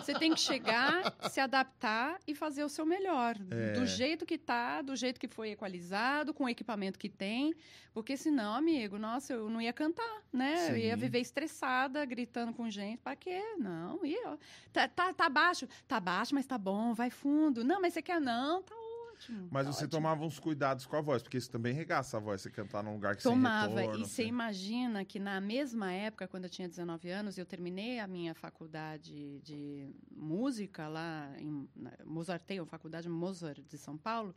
Você 0.07 0.13
tem 0.13 0.33
que 0.33 0.39
chegar, 0.39 1.13
se 1.29 1.41
adaptar 1.41 2.17
e 2.25 2.33
fazer 2.33 2.63
o 2.63 2.69
seu 2.69 2.85
melhor. 2.85 3.35
É. 3.51 3.73
Do 3.73 3.85
jeito 3.85 4.25
que 4.25 4.37
tá, 4.37 4.81
do 4.81 4.95
jeito 4.95 5.19
que 5.19 5.27
foi 5.27 5.49
equalizado, 5.49 6.33
com 6.33 6.45
o 6.45 6.49
equipamento 6.49 6.97
que 6.97 7.09
tem. 7.09 7.53
Porque 7.93 8.15
senão, 8.15 8.53
amigo, 8.53 8.97
nossa, 8.97 9.33
eu 9.33 9.49
não 9.49 9.61
ia 9.61 9.73
cantar, 9.73 10.23
né? 10.31 10.69
Eu 10.69 10.77
ia 10.77 10.93
Sim. 10.95 11.01
viver 11.01 11.19
estressada, 11.19 12.05
gritando 12.05 12.53
com 12.53 12.69
gente. 12.69 12.99
Pra 12.99 13.17
quê? 13.17 13.41
Não, 13.57 14.05
ia. 14.05 14.37
Tá, 14.71 14.87
tá, 14.87 15.13
tá 15.13 15.27
baixo. 15.27 15.67
Tá 15.85 15.99
baixo, 15.99 16.33
mas 16.33 16.45
tá 16.45 16.57
bom, 16.57 16.93
vai 16.93 17.09
fundo. 17.09 17.65
Não, 17.65 17.81
mas 17.81 17.93
você 17.93 18.01
quer? 18.01 18.21
Não, 18.21 18.63
tá 18.63 18.75
ótimo. 19.17 19.47
Mas 19.51 19.65
tá 19.65 19.73
você 19.73 19.85
ótimo. 19.85 19.91
tomava 19.91 20.23
uns 20.25 20.39
cuidados 20.39 20.85
com 20.85 20.95
a 20.95 21.01
voz, 21.01 21.21
porque 21.21 21.37
isso 21.37 21.49
também 21.49 21.73
regaça 21.73 22.17
a 22.17 22.19
voz, 22.19 22.41
você 22.41 22.49
cantar 22.49 22.83
num 22.83 22.93
lugar 22.93 23.15
que 23.15 23.23
Tomava. 23.23 23.67
sem 23.67 23.77
retorno. 23.77 24.05
e 24.05 24.07
você 24.07 24.25
imagina 24.25 25.03
que 25.03 25.19
na 25.19 25.41
mesma 25.41 25.91
época, 25.91 26.27
quando 26.27 26.45
eu 26.45 26.49
tinha 26.49 26.67
19 26.67 27.09
anos, 27.09 27.37
eu 27.37 27.45
terminei 27.45 27.99
a 27.99 28.07
minha 28.07 28.33
faculdade 28.33 29.39
de 29.41 29.89
música 30.11 30.87
lá 30.87 31.31
em 31.37 31.67
Mozarteum, 32.05 32.65
Faculdade 32.65 33.09
Mozart 33.09 33.61
de 33.67 33.77
São 33.77 33.97
Paulo, 33.97 34.33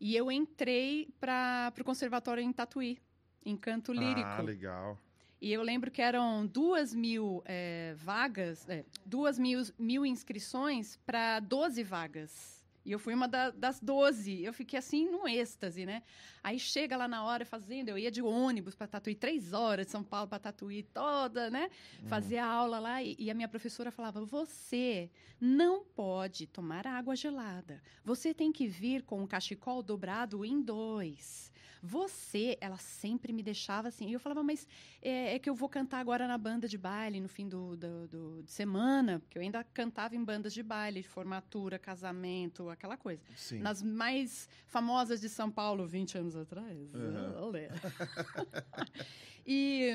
e 0.00 0.14
eu 0.14 0.30
entrei 0.30 1.08
para 1.18 1.72
o 1.78 1.84
conservatório 1.84 2.42
em 2.42 2.52
Tatuí, 2.52 2.98
em 3.44 3.56
canto 3.56 3.92
lírico. 3.92 4.28
Ah, 4.28 4.42
legal. 4.42 4.98
E 5.40 5.52
eu 5.52 5.62
lembro 5.62 5.90
que 5.90 6.00
eram 6.00 6.46
duas 6.46 6.94
mil 6.94 7.42
eh, 7.44 7.94
vagas, 7.98 8.66
eh, 8.68 8.84
duas 9.04 9.38
mil, 9.38 9.62
mil 9.78 10.06
inscrições 10.06 10.96
para 11.04 11.38
12 11.40 11.82
vagas. 11.82 12.63
E 12.84 12.92
eu 12.92 12.98
fui 12.98 13.14
uma 13.14 13.26
da- 13.26 13.50
das 13.50 13.80
12. 13.80 14.42
Eu 14.44 14.52
fiquei 14.52 14.78
assim, 14.78 15.08
num 15.10 15.26
êxtase, 15.26 15.86
né? 15.86 16.02
Aí 16.42 16.58
chega 16.58 16.96
lá 16.96 17.08
na 17.08 17.24
hora 17.24 17.44
fazendo, 17.46 17.88
eu 17.88 17.96
ia 17.96 18.10
de 18.10 18.20
ônibus 18.20 18.74
para 18.74 18.86
Tatuí, 18.86 19.14
três 19.14 19.52
horas 19.54 19.86
de 19.86 19.92
São 19.92 20.04
Paulo 20.04 20.28
para 20.28 20.38
Tatuí, 20.38 20.82
toda, 20.82 21.48
né? 21.50 21.70
Fazia 22.06 22.44
aula 22.44 22.78
lá 22.78 23.02
e, 23.02 23.16
e 23.18 23.30
a 23.30 23.34
minha 23.34 23.48
professora 23.48 23.90
falava: 23.90 24.22
você 24.24 25.10
não 25.40 25.82
pode 25.84 26.46
tomar 26.46 26.86
água 26.86 27.16
gelada. 27.16 27.82
Você 28.04 28.34
tem 28.34 28.52
que 28.52 28.66
vir 28.66 29.02
com 29.02 29.22
o 29.22 29.26
cachecol 29.26 29.82
dobrado 29.82 30.44
em 30.44 30.60
dois. 30.60 31.52
Você, 31.86 32.56
ela 32.62 32.78
sempre 32.78 33.30
me 33.30 33.42
deixava 33.42 33.88
assim. 33.88 34.08
E 34.08 34.14
eu 34.14 34.18
falava, 34.20 34.42
mas 34.42 34.66
é, 35.02 35.34
é 35.34 35.38
que 35.38 35.50
eu 35.50 35.54
vou 35.54 35.68
cantar 35.68 35.98
agora 35.98 36.26
na 36.26 36.38
banda 36.38 36.66
de 36.66 36.78
baile 36.78 37.20
no 37.20 37.28
fim 37.28 37.46
do, 37.46 37.76
do, 37.76 38.08
do- 38.08 38.42
de 38.42 38.50
semana, 38.50 39.20
porque 39.20 39.36
eu 39.36 39.42
ainda 39.42 39.62
cantava 39.62 40.16
em 40.16 40.24
bandas 40.24 40.54
de 40.54 40.62
baile, 40.62 41.02
formatura, 41.02 41.78
casamento, 41.78 42.70
aquela 42.70 42.96
coisa. 42.96 43.22
Sim. 43.36 43.58
Nas 43.58 43.82
mais 43.82 44.48
famosas 44.66 45.20
de 45.20 45.28
São 45.28 45.50
Paulo, 45.50 45.86
20 45.86 46.16
anos 46.16 46.34
atrás. 46.34 46.94
Uhum. 46.94 47.42
Olé. 47.44 47.68
e, 49.46 49.90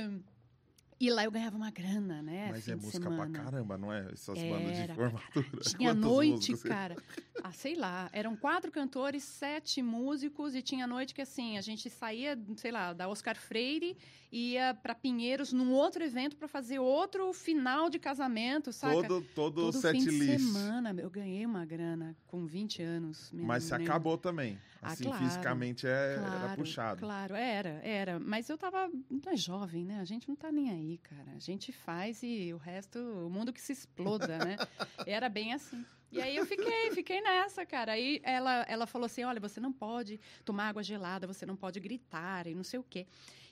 e 1.00 1.10
lá 1.10 1.24
eu 1.24 1.32
ganhava 1.32 1.56
uma 1.56 1.72
grana, 1.72 2.22
né? 2.22 2.50
Mas 2.52 2.68
é 2.68 2.76
de 2.76 2.82
música 2.82 3.10
semana. 3.10 3.32
pra 3.32 3.44
caramba, 3.44 3.78
não 3.78 3.92
é? 3.94 4.10
Essas 4.12 4.38
bandas 4.38 4.76
de 4.76 4.82
Era. 4.82 4.96
formatura. 4.96 5.48
Tinha 5.62 5.90
Quantas 5.96 6.10
noite, 6.12 6.58
cara. 6.58 6.96
Ah, 7.42 7.52
sei 7.52 7.76
lá. 7.76 8.10
Eram 8.12 8.36
quatro 8.36 8.70
cantores, 8.72 9.24
sete 9.24 9.82
músicos 9.82 10.54
e 10.56 10.62
tinha 10.62 10.86
noite 10.86 11.14
que 11.14 11.22
assim 11.22 11.58
a 11.58 11.62
gente 11.62 11.90
saía, 11.90 12.38
sei 12.58 12.72
lá, 12.72 12.92
da 12.92 13.08
Oscar 13.08 13.38
Freire 13.38 13.96
e 14.32 14.54
ia 14.54 14.74
para 14.74 14.94
Pinheiros 14.94 15.54
num 15.54 15.72
outro 15.72 16.04
evento 16.04 16.36
para 16.36 16.48
fazer 16.48 16.80
outro 16.80 17.32
final 17.34 17.90
de 17.90 17.98
casamento, 17.98 18.74
saca? 18.74 18.94
Todo, 19.08 19.22
todo, 19.34 19.62
Todo 19.72 19.82
set 19.82 19.94
fim 19.94 20.04
de 20.04 20.10
list. 20.12 20.40
semana 20.46 20.94
eu 20.98 21.10
ganhei 21.10 21.46
uma 21.46 21.66
grana 21.66 22.16
com 22.28 22.46
20 22.46 22.82
anos. 22.84 23.30
Mas 23.34 23.64
se 23.64 23.74
acabou 23.74 24.18
também. 24.18 24.60
Ah, 24.82 24.94
Assim, 24.94 25.04
claro. 25.06 25.24
fisicamente 25.24 25.86
é, 25.88 26.16
era 26.16 26.22
Claro, 26.22 26.56
puxado. 26.56 27.00
Claro, 27.00 27.36
era, 27.36 27.70
era. 27.84 28.20
Mas 28.20 28.50
eu 28.50 28.58
tava 28.58 28.90
não 29.10 29.32
é 29.32 29.36
jovem, 29.36 29.84
né? 29.84 30.00
A 30.00 30.06
gente 30.06 30.28
não 30.28 30.36
tá 30.36 30.52
nem 30.52 30.70
aí, 30.70 30.98
cara. 31.00 31.32
A 31.36 31.40
gente 31.40 31.72
faz 31.72 32.24
e 32.24 32.54
o 32.54 32.58
resto, 32.58 32.98
o 33.00 33.30
mundo 33.30 33.52
que 33.52 33.62
se 33.62 33.74
exploda, 33.74 34.38
né? 34.38 34.56
Era 35.06 35.28
bem 35.28 35.54
assim. 35.54 35.86
E 36.12 36.22
aí 36.22 36.36
eu 36.36 36.46
fiquei, 36.46 36.92
fiquei 36.92 37.22
nessa, 37.22 37.66
cara. 37.66 37.92
Aí 37.92 38.20
ela, 38.24 38.66
ela 38.68 38.88
falou 38.88 39.06
assim: 39.06 39.24
olha, 39.24 39.40
você 39.40 39.60
não 39.60 39.72
pode 39.74 40.20
tomar 40.46 40.70
água 40.70 40.82
gelada, 40.82 41.28
você 41.28 41.46
não 41.46 41.56
pode 41.56 41.80
gritar 41.80 42.48
e 42.48 42.56
não 42.56 42.64
sei 42.64 42.80
o 42.80 42.84
quê. 42.84 43.06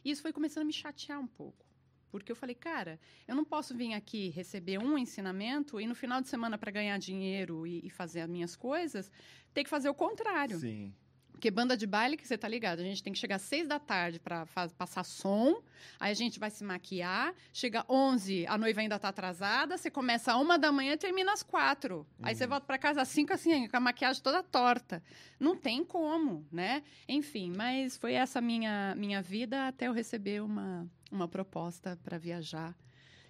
E 0.04 0.10
isso 0.12 0.22
foi 0.22 0.32
começando 0.32 0.64
a 0.64 0.66
me 0.66 0.74
chatear 0.74 1.20
um 1.20 1.28
pouco. 1.28 1.66
Porque 2.10 2.32
eu 2.32 2.36
falei, 2.38 2.56
cara, 2.56 3.00
eu 3.28 3.36
não 3.36 3.44
posso 3.44 3.76
vir 3.76 3.94
aqui 3.94 4.30
receber 4.30 4.78
um 4.80 4.98
ensinamento 4.98 5.80
e 5.80 5.86
no 5.86 5.94
final 5.94 6.22
de 6.22 6.30
semana, 6.30 6.58
para 6.58 6.72
ganhar 6.72 6.98
dinheiro 6.98 7.68
e, 7.68 7.86
e 7.86 7.90
fazer 7.90 8.22
as 8.22 8.30
minhas 8.30 8.56
coisas, 8.56 9.12
ter 9.54 9.64
que 9.64 9.70
fazer 9.70 9.90
o 9.90 9.94
contrário. 9.94 10.58
Sim. 10.58 10.94
Porque 11.38 11.52
banda 11.52 11.78
de 11.78 11.86
baile, 11.86 12.18
que 12.18 12.28
você 12.28 12.36
tá 12.36 12.48
ligado, 12.48 12.80
a 12.80 12.84
gente 12.84 13.04
tem 13.04 13.14
que 13.14 13.20
chegar 13.20 13.36
às 13.36 13.44
seis 13.44 13.68
da 13.68 13.78
tarde 13.78 14.20
para 14.20 14.48
passar 14.76 15.04
som, 15.04 15.62
aí 16.00 16.12
a 16.12 16.16
gente 16.16 16.40
vai 16.40 16.50
se 16.50 16.64
maquiar, 16.64 17.32
chega 17.54 17.86
11, 17.88 18.48
a 18.48 18.58
noiva 18.58 18.82
ainda 18.82 18.98
tá 18.98 19.10
atrasada, 19.10 19.78
você 19.78 19.92
começa 19.92 20.32
às 20.32 20.38
uma 20.42 20.58
da 20.58 20.72
manhã 20.72 20.94
e 20.94 20.98
termina 20.98 21.32
às 21.32 21.44
quatro. 21.44 22.08
Aí 22.24 22.34
você 22.34 22.48
volta 22.48 22.66
para 22.66 22.80
casa 22.80 23.04
às 23.04 23.10
cinco, 23.10 23.34
assim, 23.34 23.68
com 23.68 23.78
a 23.78 23.80
maquiagem 23.80 24.24
toda 24.24 24.42
torta. 24.42 25.04
Não 25.40 25.56
tem 25.56 25.84
como, 25.86 26.44
né? 26.52 26.82
Enfim, 27.08 27.54
mas 27.56 27.98
foi 27.98 28.14
essa 28.14 28.42
minha, 28.42 28.96
minha 28.98 29.22
vida 29.22 29.68
até 29.68 29.88
eu 29.88 29.94
receber 29.94 30.42
uma, 30.42 30.90
uma 31.12 31.28
proposta 31.28 32.00
para 32.04 32.18
viajar 32.18 32.76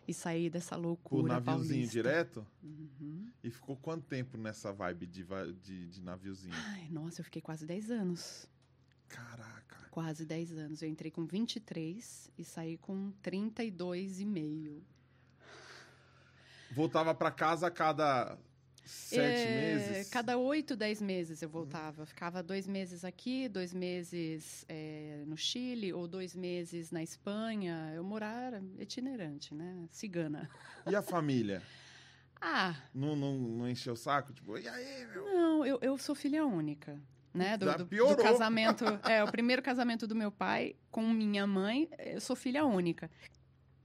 e 0.08 0.14
sair 0.14 0.50
dessa 0.50 0.76
Com 0.76 0.82
o 0.82 0.84
loucura 0.86 1.34
naviozinho 1.34 1.70
paulista. 1.70 1.92
direto? 1.92 2.48
Uhum. 2.64 3.30
E 3.44 3.50
ficou 3.52 3.76
quanto 3.76 4.06
tempo 4.06 4.38
nessa 4.38 4.72
vibe 4.72 5.06
de, 5.06 5.26
de, 5.62 5.88
de 5.90 6.02
naviozinho? 6.02 6.54
Ai, 6.56 6.88
nossa, 6.90 7.20
eu 7.22 7.26
fiquei 7.26 7.42
quase 7.42 7.66
10 7.66 7.92
anos. 7.92 8.48
Caraca. 9.10 9.88
Quase 9.92 10.26
10 10.26 10.52
anos. 10.58 10.82
Eu 10.82 10.90
entrei 10.90 11.12
com 11.12 11.26
23 11.26 12.32
e 12.38 12.44
saí 12.44 12.78
com 12.78 13.12
32 13.22 14.20
e 14.22 14.26
meio. 14.26 14.84
Voltava 16.72 17.14
pra 17.16 17.32
casa 17.32 17.68
a 17.68 17.72
cada 17.72 18.38
sete 18.88 19.48
É, 19.48 19.56
meses? 19.78 20.10
Cada 20.10 20.38
8, 20.38 20.76
10 20.76 21.02
meses 21.02 21.42
eu 21.42 21.50
voltava. 21.50 22.06
Ficava 22.06 22.42
dois 22.42 22.68
meses 22.68 23.04
aqui, 23.06 23.48
dois 23.50 23.74
meses 23.74 24.66
é, 24.68 25.24
no 25.28 25.38
Chile 25.38 25.94
ou 25.94 26.08
dois 26.08 26.36
meses 26.36 26.92
na 26.92 27.04
Espanha. 27.04 27.92
Eu 27.96 28.04
morava 28.04 28.62
itinerante, 28.80 29.54
né? 29.54 29.88
Cigana. 29.92 30.50
E 30.86 30.96
a 30.96 31.02
família? 31.02 31.62
Ah, 32.40 32.76
Não, 32.94 33.16
não, 33.16 33.34
não 33.36 33.68
encheu 33.68 33.94
o 33.94 33.98
saco? 33.98 34.32
Tipo, 34.32 34.60
e 34.60 34.68
aí, 34.68 35.08
meu? 35.08 35.26
Não, 35.26 35.66
eu, 35.66 35.80
eu 35.82 35.98
sou 35.98 36.14
filha 36.14 36.46
única. 36.46 37.02
Né? 37.34 37.58
Do, 37.58 37.66
do- 37.80 37.86
do 37.86 38.16
casamento. 38.18 38.86
É, 39.10 39.24
o 39.24 39.32
primeiro 39.32 39.60
casamento 39.60 40.06
do 40.06 40.14
meu 40.16 40.32
pai 40.32 40.76
com 40.92 41.02
minha 41.10 41.48
mãe, 41.48 41.90
eu 41.98 42.22
sou 42.22 42.36
filha 42.36 42.64
única. 42.64 43.10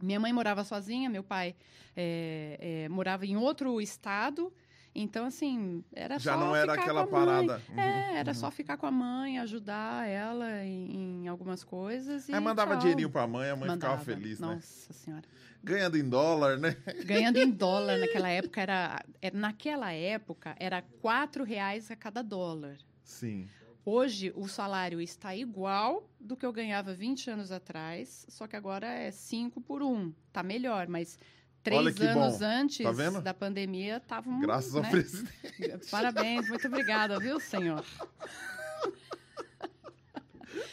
Minha 0.03 0.21
mãe 0.21 0.35
morava 0.35 0.65
sozinha, 0.65 1.09
meu 1.09 1.23
pai 1.25 1.55
é, 1.97 2.59
é, 2.85 2.89
morava 2.91 3.25
em 3.25 3.37
outro 3.39 3.81
estado. 3.81 4.53
Então, 4.95 5.25
assim, 5.25 5.83
era 5.93 6.19
Já 6.19 6.35
só 6.35 6.41
não 6.41 6.55
era 6.55 6.73
ficar 6.73 6.83
aquela 6.83 7.07
com 7.07 7.17
a 7.17 7.25
mãe. 7.27 7.47
parada. 7.47 7.63
Uhum. 7.71 7.81
É, 7.81 8.19
era 8.19 8.35
só 8.35 8.51
ficar 8.51 8.77
com 8.77 8.85
a 8.87 8.91
mãe, 8.91 9.39
ajudar 9.39 10.07
ela 10.07 10.63
em, 10.65 11.23
em 11.25 11.29
algumas 11.29 11.65
coisas. 11.65 12.29
E 12.29 12.35
Aí 12.35 12.41
mandava 12.41 12.73
tchau. 12.73 12.81
dinheirinho 12.81 13.09
pra 13.09 13.27
mãe, 13.27 13.49
a 13.51 13.57
mãe 13.57 13.69
Mandava. 13.69 13.99
ficava 13.99 14.05
feliz, 14.19 14.39
né? 14.39 14.47
Nossa 14.49 14.93
senhora. 14.93 15.25
Ganhando 15.65 15.97
em 15.97 16.07
dólar, 16.07 16.59
né? 16.59 16.77
Ganhando 17.07 17.39
em 17.39 17.51
dólar 17.51 17.97
naquela 18.01 18.29
época 18.29 18.61
era, 18.61 19.03
era- 19.23 19.39
naquela 19.39 19.93
época 19.93 20.55
era 20.59 20.83
quatro 21.01 21.43
reais 21.45 21.91
a 21.91 21.97
cada 21.97 22.21
dólar. 22.23 22.77
Sim. 23.03 23.49
Hoje 23.85 24.33
o 24.37 24.47
salário 24.47 25.01
está 25.01 25.35
igual 25.35 26.09
do 26.21 26.37
que 26.37 26.45
eu 26.47 26.53
ganhava 26.53 26.93
20 26.95 27.31
anos 27.31 27.51
atrás, 27.51 28.27
só 28.29 28.47
que 28.47 28.55
agora 28.55 28.87
é 28.87 29.11
5 29.11 29.61
por 29.61 29.83
1. 29.83 30.13
Tá 30.33 30.43
melhor, 30.43 30.87
mas 30.87 31.19
três 31.63 32.01
anos 32.01 32.39
bom. 32.39 32.45
antes 32.45 32.85
Tá 32.85 33.21
da 33.21 33.35
pandemia 33.35 33.97
estavam. 33.97 34.41
Graças 34.41 34.75
ao 34.75 34.83
né? 34.83 34.91
presidente. 34.91 35.91
Parabéns, 35.91 36.49
muito 36.49 36.67
obrigada, 36.67 37.19
viu, 37.19 37.39
senhor? 37.41 37.85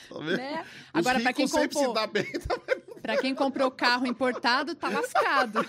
Tá 0.10 0.19
vendo? 0.19 0.38
Né? 0.38 0.65
Agora, 0.93 1.19
para 1.19 1.34
quem, 1.34 1.47
comprou, 1.47 1.93
dá 1.93 2.08
bem. 2.08 2.25
tá 2.32 2.60
pra 3.02 3.17
quem 3.17 3.34
comprou 3.34 3.71
carro 3.71 4.06
importado, 4.06 4.75
tá 4.75 4.89
lascado. 4.89 5.65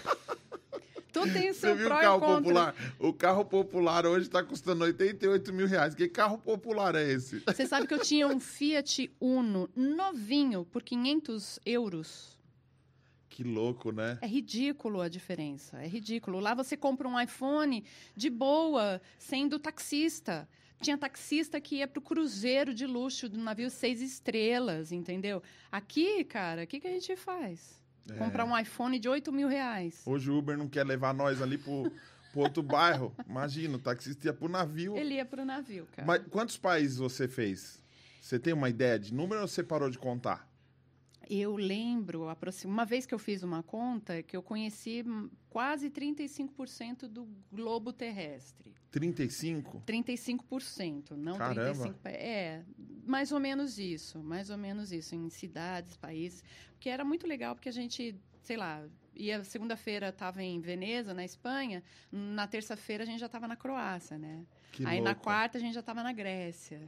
Tudo 1.12 1.32
tem 1.32 1.50
o 1.50 1.54
Você 1.54 1.60
seu 1.60 1.76
viu 1.76 1.86
o 1.86 1.90
carro 1.90 2.20
popular? 2.20 2.74
O 2.98 3.12
carro 3.12 3.44
popular 3.44 4.06
hoje 4.06 4.26
está 4.26 4.42
custando 4.42 4.84
88 4.84 5.52
mil 5.52 5.66
reais. 5.66 5.94
Que 5.94 6.08
carro 6.08 6.38
popular 6.38 6.94
é 6.94 7.02
esse? 7.02 7.42
Você 7.46 7.66
sabe 7.66 7.86
que 7.86 7.94
eu 7.94 7.98
tinha 7.98 8.28
um 8.28 8.38
Fiat 8.38 9.10
Uno 9.20 9.68
novinho 9.74 10.64
por 10.64 10.82
500 10.82 11.58
euros. 11.66 12.39
Que 13.40 13.44
louco, 13.44 13.90
né? 13.90 14.18
É 14.20 14.26
ridículo 14.26 15.00
a 15.00 15.08
diferença. 15.08 15.78
É 15.78 15.86
ridículo. 15.86 16.40
Lá 16.40 16.52
você 16.52 16.76
compra 16.76 17.08
um 17.08 17.18
iPhone 17.18 17.82
de 18.14 18.28
boa, 18.28 19.00
sendo 19.18 19.58
taxista. 19.58 20.46
Tinha 20.82 20.98
taxista 20.98 21.58
que 21.58 21.76
ia 21.76 21.88
pro 21.88 22.02
cruzeiro 22.02 22.74
de 22.74 22.86
luxo 22.86 23.30
do 23.30 23.38
navio 23.38 23.70
seis 23.70 24.02
estrelas, 24.02 24.92
entendeu? 24.92 25.42
Aqui, 25.72 26.22
cara, 26.22 26.64
o 26.64 26.66
que, 26.66 26.80
que 26.80 26.86
a 26.86 26.90
gente 26.90 27.16
faz? 27.16 27.82
É. 28.10 28.14
Comprar 28.18 28.44
um 28.44 28.58
iPhone 28.58 28.98
de 28.98 29.08
8 29.08 29.32
mil 29.32 29.48
reais. 29.48 30.02
Hoje 30.04 30.30
o 30.30 30.36
Uber 30.36 30.58
não 30.58 30.68
quer 30.68 30.84
levar 30.84 31.14
nós 31.14 31.40
ali 31.40 31.56
pro, 31.56 31.90
pro 32.32 32.42
outro 32.42 32.62
bairro. 32.62 33.10
Imagina, 33.26 33.76
o 33.76 33.80
taxista 33.80 34.26
ia 34.26 34.34
pro 34.34 34.50
navio. 34.50 34.98
Ele 34.98 35.14
ia 35.14 35.24
pro 35.24 35.46
navio, 35.46 35.88
cara. 35.96 36.06
Mas 36.06 36.22
quantos 36.28 36.58
países 36.58 36.98
você 36.98 37.26
fez? 37.26 37.82
Você 38.20 38.38
tem 38.38 38.52
uma 38.52 38.68
ideia 38.68 38.98
de 38.98 39.14
número 39.14 39.40
ou 39.40 39.48
você 39.48 39.62
parou 39.62 39.88
de 39.88 39.98
contar? 39.98 40.49
Eu 41.32 41.54
lembro, 41.54 42.26
uma 42.64 42.84
vez 42.84 43.06
que 43.06 43.14
eu 43.14 43.18
fiz 43.18 43.44
uma 43.44 43.62
conta, 43.62 44.20
que 44.20 44.36
eu 44.36 44.42
conheci 44.42 45.04
quase 45.48 45.88
35% 45.88 47.06
do 47.06 47.28
globo 47.52 47.92
terrestre. 47.92 48.74
35? 48.90 49.84
35%, 49.86 51.12
não 51.12 51.38
Caramba. 51.38 51.84
35%. 51.84 51.94
É, 52.06 52.64
mais 53.06 53.30
ou 53.30 53.38
menos 53.38 53.78
isso, 53.78 54.18
mais 54.18 54.50
ou 54.50 54.58
menos 54.58 54.90
isso, 54.90 55.14
em 55.14 55.30
cidades, 55.30 55.96
países. 55.96 56.42
Porque 56.72 56.88
era 56.88 57.04
muito 57.04 57.28
legal, 57.28 57.54
porque 57.54 57.68
a 57.68 57.72
gente, 57.72 58.16
sei 58.42 58.56
lá, 58.56 58.84
ia 59.14 59.44
segunda-feira 59.44 60.08
estava 60.08 60.42
em 60.42 60.60
Veneza, 60.60 61.14
na 61.14 61.24
Espanha, 61.24 61.80
na 62.10 62.48
terça-feira 62.48 63.04
a 63.04 63.06
gente 63.06 63.20
já 63.20 63.26
estava 63.26 63.46
na 63.46 63.54
Croácia, 63.54 64.18
né? 64.18 64.44
Que 64.72 64.84
Aí 64.84 65.00
na 65.00 65.14
quarta 65.14 65.58
a 65.58 65.60
gente 65.60 65.74
já 65.74 65.80
estava 65.80 66.02
na 66.02 66.12
Grécia. 66.12 66.80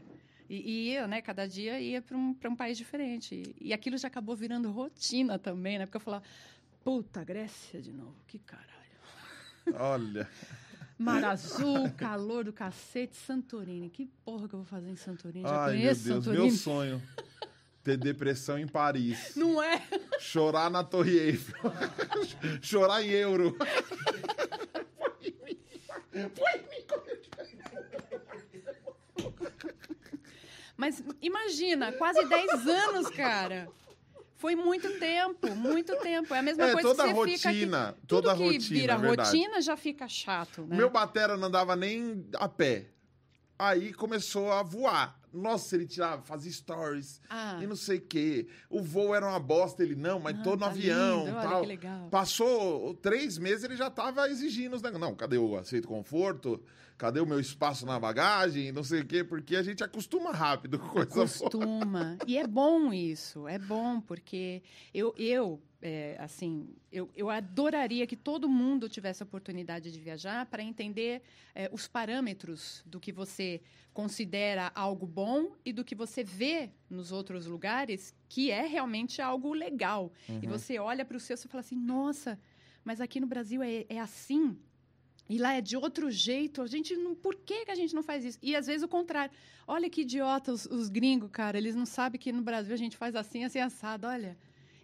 E, 0.52 0.56
e 0.56 0.90
ia, 0.90 1.06
né? 1.08 1.22
Cada 1.22 1.48
dia 1.48 1.80
ia 1.80 2.02
para 2.02 2.14
um, 2.14 2.34
pra 2.34 2.50
um 2.50 2.54
país 2.54 2.76
diferente. 2.76 3.56
E 3.58 3.72
aquilo 3.72 3.96
já 3.96 4.08
acabou 4.08 4.36
virando 4.36 4.70
rotina 4.70 5.38
também, 5.38 5.78
né? 5.78 5.86
Porque 5.86 5.96
eu 5.96 6.00
falava, 6.00 6.22
puta, 6.84 7.24
Grécia 7.24 7.80
de 7.80 7.90
novo, 7.90 8.14
que 8.26 8.38
caralho. 8.38 8.68
Olha, 9.74 10.28
Mar 10.98 11.24
Azul, 11.24 11.90
calor 11.96 12.44
do 12.44 12.52
cacete, 12.52 13.16
Santorini. 13.16 13.88
Que 13.88 14.04
porra 14.22 14.46
que 14.46 14.54
eu 14.54 14.58
vou 14.58 14.66
fazer 14.66 14.90
em 14.90 14.96
Santorini? 14.96 15.42
Já 15.42 15.64
ai 15.64 15.72
meu 15.72 15.80
conheço 15.80 16.04
Deus, 16.04 16.24
Santorini. 16.24 16.48
meu 16.48 16.56
sonho. 16.58 17.02
Ter 17.82 17.96
depressão 17.96 18.58
em 18.58 18.66
Paris. 18.68 19.34
Não 19.34 19.60
é? 19.62 19.82
Chorar 20.20 20.70
na 20.70 20.84
Torre 20.84 21.18
Eiffel. 21.18 21.72
Chorar 22.60 23.02
em 23.02 23.08
euro. 23.08 23.56
Mas 30.82 31.00
imagina, 31.52 31.92
quase 31.92 32.24
10 32.24 32.66
anos, 32.66 33.10
cara. 33.10 33.68
Foi 34.36 34.56
muito 34.56 34.98
tempo, 34.98 35.54
muito 35.54 35.94
tempo. 35.98 36.34
É 36.34 36.38
a 36.38 36.42
mesma 36.42 36.64
É, 36.64 36.72
coisa 36.72 36.88
toda 36.88 37.04
que 37.08 37.14
você 37.14 37.36
fica 37.36 37.48
rotina, 37.50 37.88
aqui. 37.90 38.00
Tudo 38.08 38.22
toda 38.22 38.36
que 38.36 38.42
rotina, 38.44 38.80
vira 38.80 38.92
é 38.94 38.96
verdade. 38.98 39.28
rotina 39.30 39.60
já 39.62 39.76
fica 39.76 40.08
chato, 40.08 40.62
né? 40.66 40.76
Meu 40.76 40.90
batera 40.90 41.36
não 41.36 41.46
andava 41.46 41.76
nem 41.76 42.26
a 42.34 42.48
pé. 42.48 42.86
Aí 43.56 43.92
começou 43.92 44.50
a 44.50 44.62
voar. 44.64 45.20
Nossa, 45.32 45.76
ele 45.76 45.86
tirava, 45.86 46.20
fazia 46.22 46.50
stories 46.50 47.20
Ah. 47.30 47.58
e 47.62 47.66
não 47.66 47.76
sei 47.76 47.98
o 47.98 48.00
quê. 48.02 48.48
O 48.68 48.82
voo 48.82 49.14
era 49.14 49.26
uma 49.26 49.38
bosta, 49.38 49.82
ele 49.82 49.94
não, 49.94 50.18
mas 50.18 50.36
Ah, 50.38 50.42
tô 50.42 50.50
no 50.50 50.58
tá 50.58 50.66
avião 50.66 51.24
lindo, 51.24 51.36
olha 51.38 51.48
tal. 51.48 51.60
que 51.62 51.66
legal. 51.68 52.08
Passou 52.10 52.94
três 52.94 53.38
meses, 53.38 53.62
ele 53.64 53.76
já 53.76 53.88
tava 53.88 54.28
exigindo 54.28 54.74
os 54.74 54.82
negócios. 54.82 55.08
Não, 55.08 55.14
cadê 55.14 55.38
o 55.38 55.56
aceito 55.56 55.86
conforto? 55.86 56.60
Cadê 56.96 57.20
o 57.20 57.26
meu 57.26 57.40
espaço 57.40 57.84
na 57.84 57.98
bagagem? 57.98 58.72
Não 58.72 58.84
sei 58.84 59.00
o 59.00 59.06
quê, 59.06 59.24
porque 59.24 59.56
a 59.56 59.62
gente 59.62 59.82
acostuma 59.82 60.30
rápido 60.32 60.78
com 60.78 60.88
coisa 60.88 61.08
boa. 61.10 61.26
Costuma. 61.26 62.18
E 62.26 62.38
é 62.38 62.46
bom 62.46 62.92
isso, 62.92 63.48
é 63.48 63.58
bom, 63.58 64.00
porque 64.00 64.62
eu, 64.94 65.14
eu 65.16 65.60
é, 65.82 66.16
assim, 66.20 66.68
eu, 66.92 67.10
eu 67.16 67.28
adoraria 67.28 68.06
que 68.06 68.16
todo 68.16 68.48
mundo 68.48 68.88
tivesse 68.88 69.22
a 69.22 69.26
oportunidade 69.26 69.90
de 69.90 69.98
viajar 69.98 70.46
para 70.46 70.62
entender 70.62 71.22
é, 71.54 71.68
os 71.72 71.88
parâmetros 71.88 72.84
do 72.86 73.00
que 73.00 73.10
você 73.10 73.60
considera 73.92 74.70
algo 74.74 75.06
bom 75.06 75.52
e 75.64 75.72
do 75.72 75.84
que 75.84 75.94
você 75.94 76.22
vê 76.22 76.70
nos 76.88 77.10
outros 77.10 77.46
lugares 77.46 78.14
que 78.28 78.50
é 78.50 78.64
realmente 78.64 79.20
algo 79.20 79.52
legal. 79.52 80.12
E 80.40 80.46
você 80.46 80.78
olha 80.78 81.04
para 81.04 81.16
o 81.16 81.20
seu 81.20 81.34
e 81.34 81.48
fala 81.48 81.60
assim, 81.60 81.76
nossa, 81.76 82.38
mas 82.84 83.00
aqui 83.00 83.18
no 83.18 83.26
Brasil 83.26 83.60
é, 83.62 83.84
é 83.88 83.98
assim? 83.98 84.56
E 85.28 85.38
lá 85.38 85.54
é 85.54 85.60
de 85.60 85.76
outro 85.76 86.10
jeito. 86.10 86.62
A 86.62 86.66
gente 86.66 86.94
não. 86.96 87.14
Por 87.14 87.34
que, 87.34 87.64
que 87.64 87.70
a 87.70 87.74
gente 87.74 87.94
não 87.94 88.02
faz 88.02 88.24
isso? 88.24 88.38
E 88.42 88.54
às 88.54 88.66
vezes 88.66 88.82
o 88.82 88.88
contrário. 88.88 89.34
Olha 89.66 89.88
que 89.88 90.02
idiota 90.02 90.52
os, 90.52 90.66
os 90.66 90.88
gringos, 90.88 91.30
cara. 91.30 91.56
Eles 91.56 91.74
não 91.74 91.86
sabem 91.86 92.20
que 92.20 92.32
no 92.32 92.42
Brasil 92.42 92.74
a 92.74 92.78
gente 92.78 92.96
faz 92.96 93.14
assim, 93.14 93.44
assim, 93.44 93.60
assado. 93.60 94.06
Olha. 94.06 94.36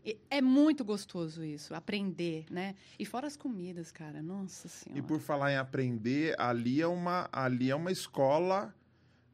E 0.05 0.17
É 0.31 0.41
muito 0.41 0.85
gostoso 0.85 1.45
isso, 1.45 1.75
aprender, 1.75 2.47
né? 2.51 2.75
E 2.99 3.05
fora 3.05 3.27
as 3.27 3.37
comidas, 3.37 3.91
cara. 3.91 4.23
Nossa 4.23 4.69
Senhora. 4.69 4.99
E 4.99 5.03
por 5.03 5.21
falar 5.21 5.53
em 5.53 5.57
aprender, 5.57 6.35
ali 6.39 6.81
é 6.81 6.87
uma, 6.87 7.29
ali 7.33 7.71
é 7.71 7.75
uma 7.75 7.93
escola. 7.93 8.75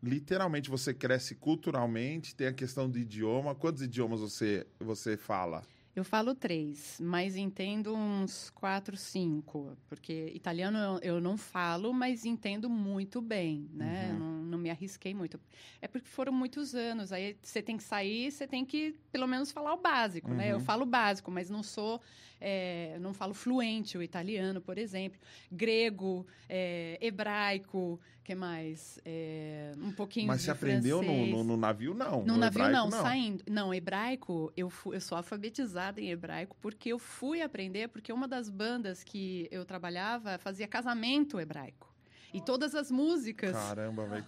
Literalmente, 0.03 0.69
você 0.69 0.93
cresce 0.93 1.35
culturalmente, 1.35 2.35
tem 2.35 2.47
a 2.47 2.53
questão 2.53 2.91
do 2.91 2.99
idioma. 2.99 3.55
Quantos 3.55 3.83
idiomas 3.83 4.21
você, 4.21 4.67
você 4.81 5.17
fala? 5.17 5.63
Eu 5.97 6.03
falo 6.03 6.35
três, 6.35 6.99
mas 7.01 7.37
entendo 7.37 7.95
uns 7.95 8.51
quatro, 8.51 8.97
cinco. 8.97 9.77
Porque 9.89 10.33
italiano 10.35 10.77
eu, 10.77 11.15
eu 11.15 11.21
não 11.21 11.37
falo, 11.37 11.93
mas 11.93 12.25
entendo 12.25 12.69
muito 12.69 13.21
bem, 13.23 13.69
né? 13.73 14.11
Uhum. 14.13 14.19
Não, 14.19 14.43
não 14.43 14.59
me 14.59 14.71
arrisquei 14.71 15.15
muito. 15.15 15.39
É 15.81 15.87
porque 15.87 16.09
foram 16.09 16.33
muitos 16.33 16.75
anos. 16.75 17.13
Aí 17.13 17.37
você 17.41 17.63
tem 17.63 17.77
que 17.77 17.85
sair, 17.85 18.33
você 18.33 18.45
tem 18.45 18.65
que 18.65 18.97
pelo 19.13 19.29
menos 19.29 19.53
falar 19.53 19.73
o 19.73 19.77
básico, 19.81 20.35
né? 20.35 20.51
Eu 20.51 20.57
Uhum. 20.57 20.65
falo 20.65 20.83
o 20.83 20.87
básico, 20.87 21.31
mas 21.31 21.49
não 21.49 21.63
sou, 21.63 22.01
é, 22.41 22.99
não 23.01 23.15
falo 23.15 23.33
fluente 23.33 23.97
o 23.97 24.03
italiano, 24.03 24.61
por 24.61 24.79
exemplo. 24.79 25.21
Grego, 25.51 26.27
é, 26.49 26.99
hebraico, 27.01 28.01
que 28.25 28.35
mais? 28.35 28.99
É, 29.05 29.73
um 29.77 29.93
pouquinho 29.93 30.29
Mas 30.29 30.39
de 30.41 30.47
você 30.47 30.51
aprendeu 30.51 31.03
no, 31.03 31.27
no, 31.27 31.45
no 31.45 31.57
navio, 31.59 31.93
não. 31.93 32.23
No, 32.25 32.39
navio 32.39 32.65
hebraico, 32.65 32.73
não, 32.91 32.91
saindo. 32.91 33.45
Não, 33.49 33.73
hebraico, 33.75 34.51
eu, 34.57 34.71
fu- 34.71 34.95
eu 34.95 35.01
sou 35.01 35.17
alfabetizada 35.19 36.01
em 36.01 36.11
hebraico 36.11 36.57
porque 36.61 36.89
eu 36.89 36.99
fui 36.99 37.43
aprender, 37.43 37.89
porque 37.89 38.11
uma 38.13 38.27
das 38.27 38.49
bandas 38.49 39.05
que 39.05 39.47
eu 39.51 39.65
trabalhava 39.65 40.39
fazia 40.39 40.67
casamento 40.67 41.39
hebraico. 41.39 41.93
E 42.33 42.41
todas 42.41 42.75
as 42.75 42.91
músicas. 42.91 43.53
Caramba, 43.53 44.07
velho. 44.07 44.27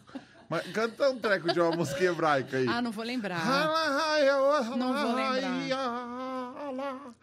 Mas 0.48 0.64
canta 0.72 1.10
um 1.10 1.18
treco 1.18 1.52
de 1.52 1.58
uma 1.60 1.72
música 1.72 2.04
hebraica 2.04 2.58
aí. 2.58 2.68
Ah, 2.68 2.80
não 2.80 2.92
vou 2.92 3.04
lembrar. 3.04 3.44
Não 4.76 4.92
vou 4.92 5.16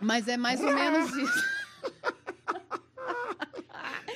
Mas 0.02 0.28
é 0.28 0.36
mais 0.36 0.60
ou 0.60 0.74
menos 0.74 1.16
isso. 1.16 1.44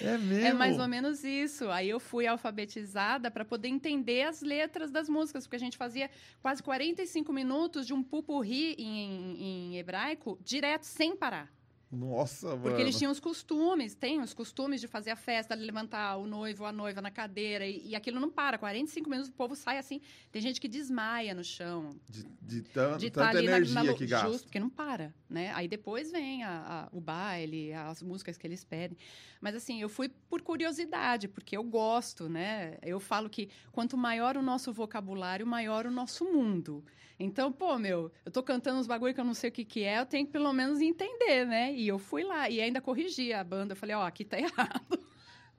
É 0.01 0.17
mesmo? 0.17 0.47
É 0.47 0.53
mais 0.53 0.79
ou 0.79 0.88
menos 0.88 1.23
isso. 1.23 1.69
Aí 1.69 1.89
eu 1.89 1.99
fui 1.99 2.27
alfabetizada 2.27 3.31
para 3.31 3.43
poder 3.43 3.67
entender 3.67 4.23
as 4.23 4.41
letras 4.41 4.91
das 4.91 5.10
músicas, 5.10 5.45
porque 5.45 5.55
a 5.55 5.60
gente 5.60 5.77
fazia 5.77 6.10
quase 6.41 6.62
45 6.62 7.31
minutos 7.33 7.86
de 7.86 7.93
um 7.93 8.03
pupurri 8.03 8.75
em, 8.77 9.71
em 9.73 9.77
hebraico 9.77 10.38
direto, 10.43 10.83
sem 10.83 11.15
parar. 11.15 11.57
Nossa, 11.89 12.47
mano. 12.50 12.62
Porque 12.63 12.82
eles 12.82 12.97
tinham 12.97 13.12
os 13.12 13.19
costumes, 13.19 13.95
tem 13.95 14.19
os 14.19 14.34
costumes 14.34 14.82
de 14.82 14.88
fazer 14.88 15.12
a 15.12 15.15
festa, 15.15 15.56
de 15.56 15.63
levantar 15.63 16.17
o 16.17 16.28
noivo 16.28 16.63
ou 16.63 16.67
a 16.69 16.71
noiva 16.73 17.02
na 17.02 17.10
cadeira, 17.10 17.65
e, 17.65 17.89
e 17.89 17.95
aquilo 17.95 18.19
não 18.19 18.30
para. 18.30 18.58
45 18.58 19.10
minutos 19.10 19.30
o 19.30 19.34
povo 19.34 19.56
sai 19.56 19.78
assim. 19.78 20.02
Tem 20.32 20.41
gente 20.41 20.60
que 20.60 20.67
desmaia 20.67 21.34
no 21.34 21.43
chão. 21.45 21.95
De, 22.10 22.23
de 22.41 22.62
tan- 22.63 22.97
De 22.97 23.10
tanta 23.10 23.34
na- 23.34 23.41
energia 23.43 23.73
na, 23.73 23.82
lu- 23.84 23.95
que 23.95 24.06
gasta. 24.06 24.28
Justo, 24.28 24.43
porque 24.45 24.60
não 24.60 24.69
para, 24.69 25.13
né? 25.30 25.52
Aí 25.56 25.67
depois 25.67 26.12
vem 26.12 26.43
a- 26.43 26.88
a- 26.91 26.95
o 26.95 27.00
baile, 27.00 27.71
as 27.73 28.02
músicas 28.04 28.38
que 28.38 28.45
eles 28.45 28.65
pedem. 28.65 28.97
Mas 29.39 29.56
assim, 29.56 29.82
eu 29.82 29.88
fui 29.88 30.10
por 30.30 30.41
curiosidade, 30.41 31.28
porque 31.30 31.56
eu 31.56 31.63
gosto, 31.63 32.28
né? 32.28 32.78
Eu 32.84 33.00
falo 33.00 33.30
que 33.30 33.50
quanto 33.71 33.95
maior 33.95 34.36
o 34.36 34.41
nosso 34.41 34.73
vocabulário, 34.73 35.47
maior 35.47 35.86
o 35.86 35.91
nosso 35.91 36.26
mundo. 36.26 36.84
Então, 37.19 37.51
pô, 37.51 37.77
meu, 37.80 38.12
eu 38.25 38.32
tô 38.32 38.43
cantando 38.43 38.80
uns 38.80 38.86
bagulho 38.88 39.13
que 39.13 39.19
eu 39.19 39.25
não 39.25 39.34
sei 39.34 39.49
o 39.49 39.53
que 39.53 39.65
que 39.65 39.84
é, 39.84 39.99
eu 39.99 40.06
tenho 40.06 40.25
que 40.25 40.32
pelo 40.32 40.53
menos 40.53 40.80
entender, 40.80 41.45
né? 41.45 41.73
E 41.73 41.88
eu 41.88 41.97
fui 41.97 42.23
lá 42.23 42.49
e 42.49 42.62
ainda 42.62 42.80
corrigi 42.80 43.34
a 43.34 43.43
banda. 43.43 43.73
Eu 43.73 43.77
falei, 43.77 43.95
ó, 43.95 44.06
aqui 44.06 44.23
tá 44.23 44.38
errado. 44.39 44.99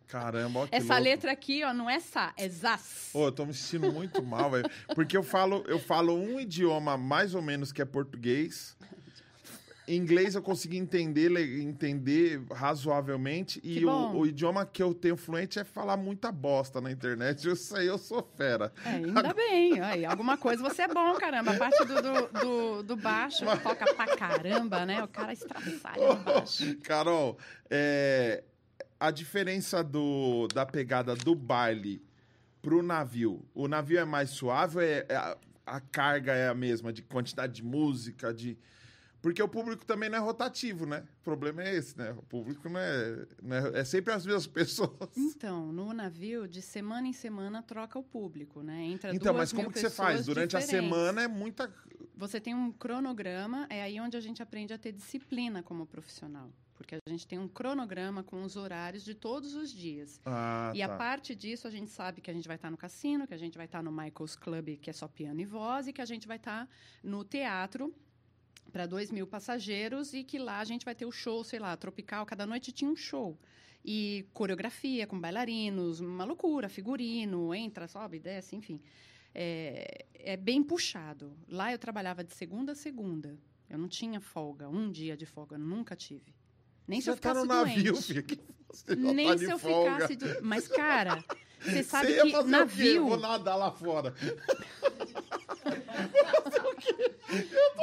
Caramba, 0.07 0.61
ó, 0.61 0.67
que 0.67 0.75
Essa 0.75 0.95
louco. 0.95 1.05
letra 1.05 1.33
aqui, 1.33 1.63
ó, 1.65 1.75
não 1.75 1.91
é 1.91 2.01
sa, 2.01 2.33
é 2.37 2.49
zaz. 2.49 3.11
Ô, 3.13 3.27
eu 3.27 3.33
tô 3.33 3.45
me 3.45 3.53
sentindo 3.53 3.93
muito 3.93 4.23
mal, 4.23 4.51
velho. 4.51 4.71
Porque 4.95 5.17
eu 5.17 5.23
falo, 5.23 5.63
eu 5.67 5.79
falo 5.79 6.15
um 6.15 6.41
idioma 6.41 6.97
mais 6.97 7.35
ou 7.35 7.43
menos 7.43 7.73
que 7.73 7.83
é 7.83 7.85
português. 7.85 8.77
Inglês 9.89 10.35
eu 10.35 10.43
consegui 10.43 10.77
entender, 10.77 11.31
entender 11.61 12.43
razoavelmente. 12.53 13.61
E 13.65 13.85
o, 13.85 14.19
o 14.19 14.27
idioma 14.27 14.67
que 14.67 14.83
eu 14.83 14.93
tenho 14.93 15.17
fluente 15.17 15.59
é 15.59 15.65
falar 15.65 15.97
muita 15.97 16.31
bosta 16.31 16.81
na 16.81 16.91
internet. 16.91 17.49
Isso 17.49 17.75
aí 17.77 17.87
eu 17.87 17.99
sou 17.99 18.23
fera. 18.37 18.73
É, 18.85 18.91
ainda 18.91 19.33
bem. 19.33 19.81
Aí, 19.81 20.05
alguma 20.05 20.37
coisa 20.37 20.63
você 20.63 20.83
é 20.83 20.89
bom, 20.89 21.15
caramba. 21.15 21.53
A 21.53 21.57
parte 21.57 21.85
do, 21.85 21.95
do, 22.03 22.41
do, 22.41 22.83
do 22.83 22.97
baixo 22.97 23.45
toca 23.63 23.95
pra 23.95 24.17
caramba, 24.17 24.85
né? 24.85 25.03
O 25.03 25.09
cara 25.09 25.33
estraçalha 25.33 26.15
no 26.15 26.17
baixo. 26.17 26.77
Carol, 26.85 27.39
é, 27.71 28.45
a 29.01 29.11
diferença 29.11 29.83
do, 29.83 30.49
da 30.49 30.67
pegada 30.67 31.15
do 31.15 31.35
baile 31.35 32.03
pro 32.61 32.83
navio. 32.83 33.45
O 33.55 33.69
navio 33.69 33.99
é 33.99 34.05
mais 34.05 34.31
suave 34.31 34.85
é, 34.85 35.07
é 35.09 35.17
a, 35.17 35.37
a 35.65 35.81
carga 35.81 36.33
é 36.35 36.49
a 36.49 36.55
mesma, 36.55 36.93
de 36.93 37.03
quantidade 37.03 37.55
de 37.55 37.65
música, 37.65 38.33
de. 38.33 38.59
Porque 39.21 39.43
o 39.43 39.49
público 39.49 39.85
também 39.85 40.09
não 40.09 40.19
é 40.19 40.21
rotativo, 40.21 40.87
né? 40.87 41.05
O 41.21 41.25
problema 41.25 41.63
é 41.63 41.75
esse, 41.75 41.99
né? 41.99 42.13
O 42.13 42.23
público 42.23 42.69
não 42.69 42.79
é. 42.79 43.27
não 43.43 43.57
é, 43.57 43.81
é 43.81 43.85
sempre 43.85 44.13
as 44.13 44.25
mesmas 44.25 44.47
pessoas. 44.49 45.11
Então, 45.17 45.73
no 45.73 45.93
navio, 45.93 46.47
de 46.47 46.63
semana 46.63 47.09
em 47.09 47.13
semana, 47.13 47.63
troca 47.63 47.99
o 47.99 48.03
público, 48.03 48.63
né? 48.63 48.85
Entra 48.85 49.15
Então, 49.15 49.33
duas 49.33 49.53
mas 49.53 49.53
como 49.53 49.73
que 49.73 49.81
você 49.81 49.91
faz? 49.91 50.27
Durante 50.27 50.57
a 50.57 50.61
diferentes. 50.61 50.89
semana 50.89 51.23
é 51.23 51.29
muita. 51.29 51.73
Você 52.17 52.41
tem 52.41 52.55
um 52.55 52.71
cronograma, 52.73 53.67
é 53.71 53.83
aí 53.83 54.01
onde 54.01 54.17
a 54.17 54.21
gente 54.21 54.43
aprende 54.43 54.73
a 54.73 54.79
ter 54.79 54.93
disciplina 54.93 55.63
como 55.63 55.85
profissional. 55.87 56.51
Porque 56.75 56.95
a 56.95 57.11
gente 57.11 57.27
tem 57.27 57.41
um 57.41 57.49
cronograma 57.49 58.23
com 58.23 58.45
os 58.45 58.55
horários 58.55 59.05
de 59.05 59.13
todos 59.13 59.55
os 59.55 59.69
dias. 59.71 60.21
Ah, 60.25 60.71
E 60.73 60.81
a 60.81 60.89
tá. 60.89 60.97
parte 60.97 61.35
disso, 61.35 61.67
a 61.67 61.71
gente 61.71 61.91
sabe 61.91 62.21
que 62.21 62.31
a 62.31 62.35
gente 62.35 62.47
vai 62.47 62.55
estar 62.55 62.71
no 62.71 62.77
cassino, 62.77 63.27
que 63.27 63.35
a 63.35 63.39
gente 63.39 63.57
vai 63.57 63.67
estar 63.67 63.83
no 63.83 63.91
Michael's 63.91 64.37
Club, 64.37 64.77
que 64.81 64.89
é 64.89 64.93
só 64.93 65.09
piano 65.09 65.41
e 65.41 65.45
voz, 65.45 65.89
e 65.89 65.93
que 65.93 66.01
a 66.01 66.05
gente 66.05 66.29
vai 66.29 66.37
estar 66.37 66.69
no 67.03 67.25
teatro 67.25 67.93
para 68.73 68.87
dois 68.87 69.11
mil 69.11 69.27
passageiros 69.27 70.13
e 70.15 70.23
que 70.25 70.39
lá 70.39 70.59
a 70.61 70.65
gente 70.65 70.85
vai 70.85 70.95
ter 70.95 71.07
o 71.07 71.13
show, 71.13 71.43
sei 71.45 71.59
lá, 71.59 71.77
tropical. 71.77 72.25
Cada 72.27 72.47
noite 72.47 72.73
tinha 72.73 72.91
um 72.91 72.97
show. 72.97 73.39
E 73.85 74.27
coreografia 74.33 75.07
com 75.07 75.19
bailarinos, 75.19 76.01
uma 76.01 76.25
loucura, 76.25 76.69
figurino, 76.69 77.55
entra, 77.55 77.87
sobe, 77.89 78.19
desce, 78.19 78.57
enfim. 78.57 78.81
É, 79.35 80.05
é 80.15 80.37
bem 80.37 80.63
puxado. 80.63 81.33
Lá 81.49 81.73
eu 81.73 81.79
trabalhava 81.79 82.25
de 82.25 82.35
segunda 82.35 82.73
a 82.73 82.75
segunda. 82.75 83.39
Eu 83.71 83.79
não 83.79 83.89
tinha 83.89 84.21
folga, 84.21 84.69
um 84.69 84.91
dia 84.91 85.17
de 85.17 85.27
folga, 85.27 85.57
nunca 85.57 85.95
tive. 85.95 86.35
Nem 86.87 87.01
se 87.01 87.09
eu 87.11 87.15
tá 87.17 87.31
ficasse 87.35 87.41
no 87.41 87.55
navio, 87.55 87.93
doente. 87.93 88.07
filho. 88.07 88.23
que 88.25 88.39
Você 88.71 88.97
Nem 88.97 89.29
tá 89.29 89.39
se 89.39 89.45
eu 89.45 89.59
folga. 89.59 90.09
ficasse. 90.09 90.17
do- 90.17 90.43
Mas, 90.45 90.67
cara, 90.67 91.23
você 91.61 91.83
sabe 91.83 92.15
Você 92.15 92.23
que 92.31 92.43
navio. 92.45 93.07
Vou 93.07 93.17
nadar 93.19 93.57
lá 93.57 93.71
fora. 93.71 94.15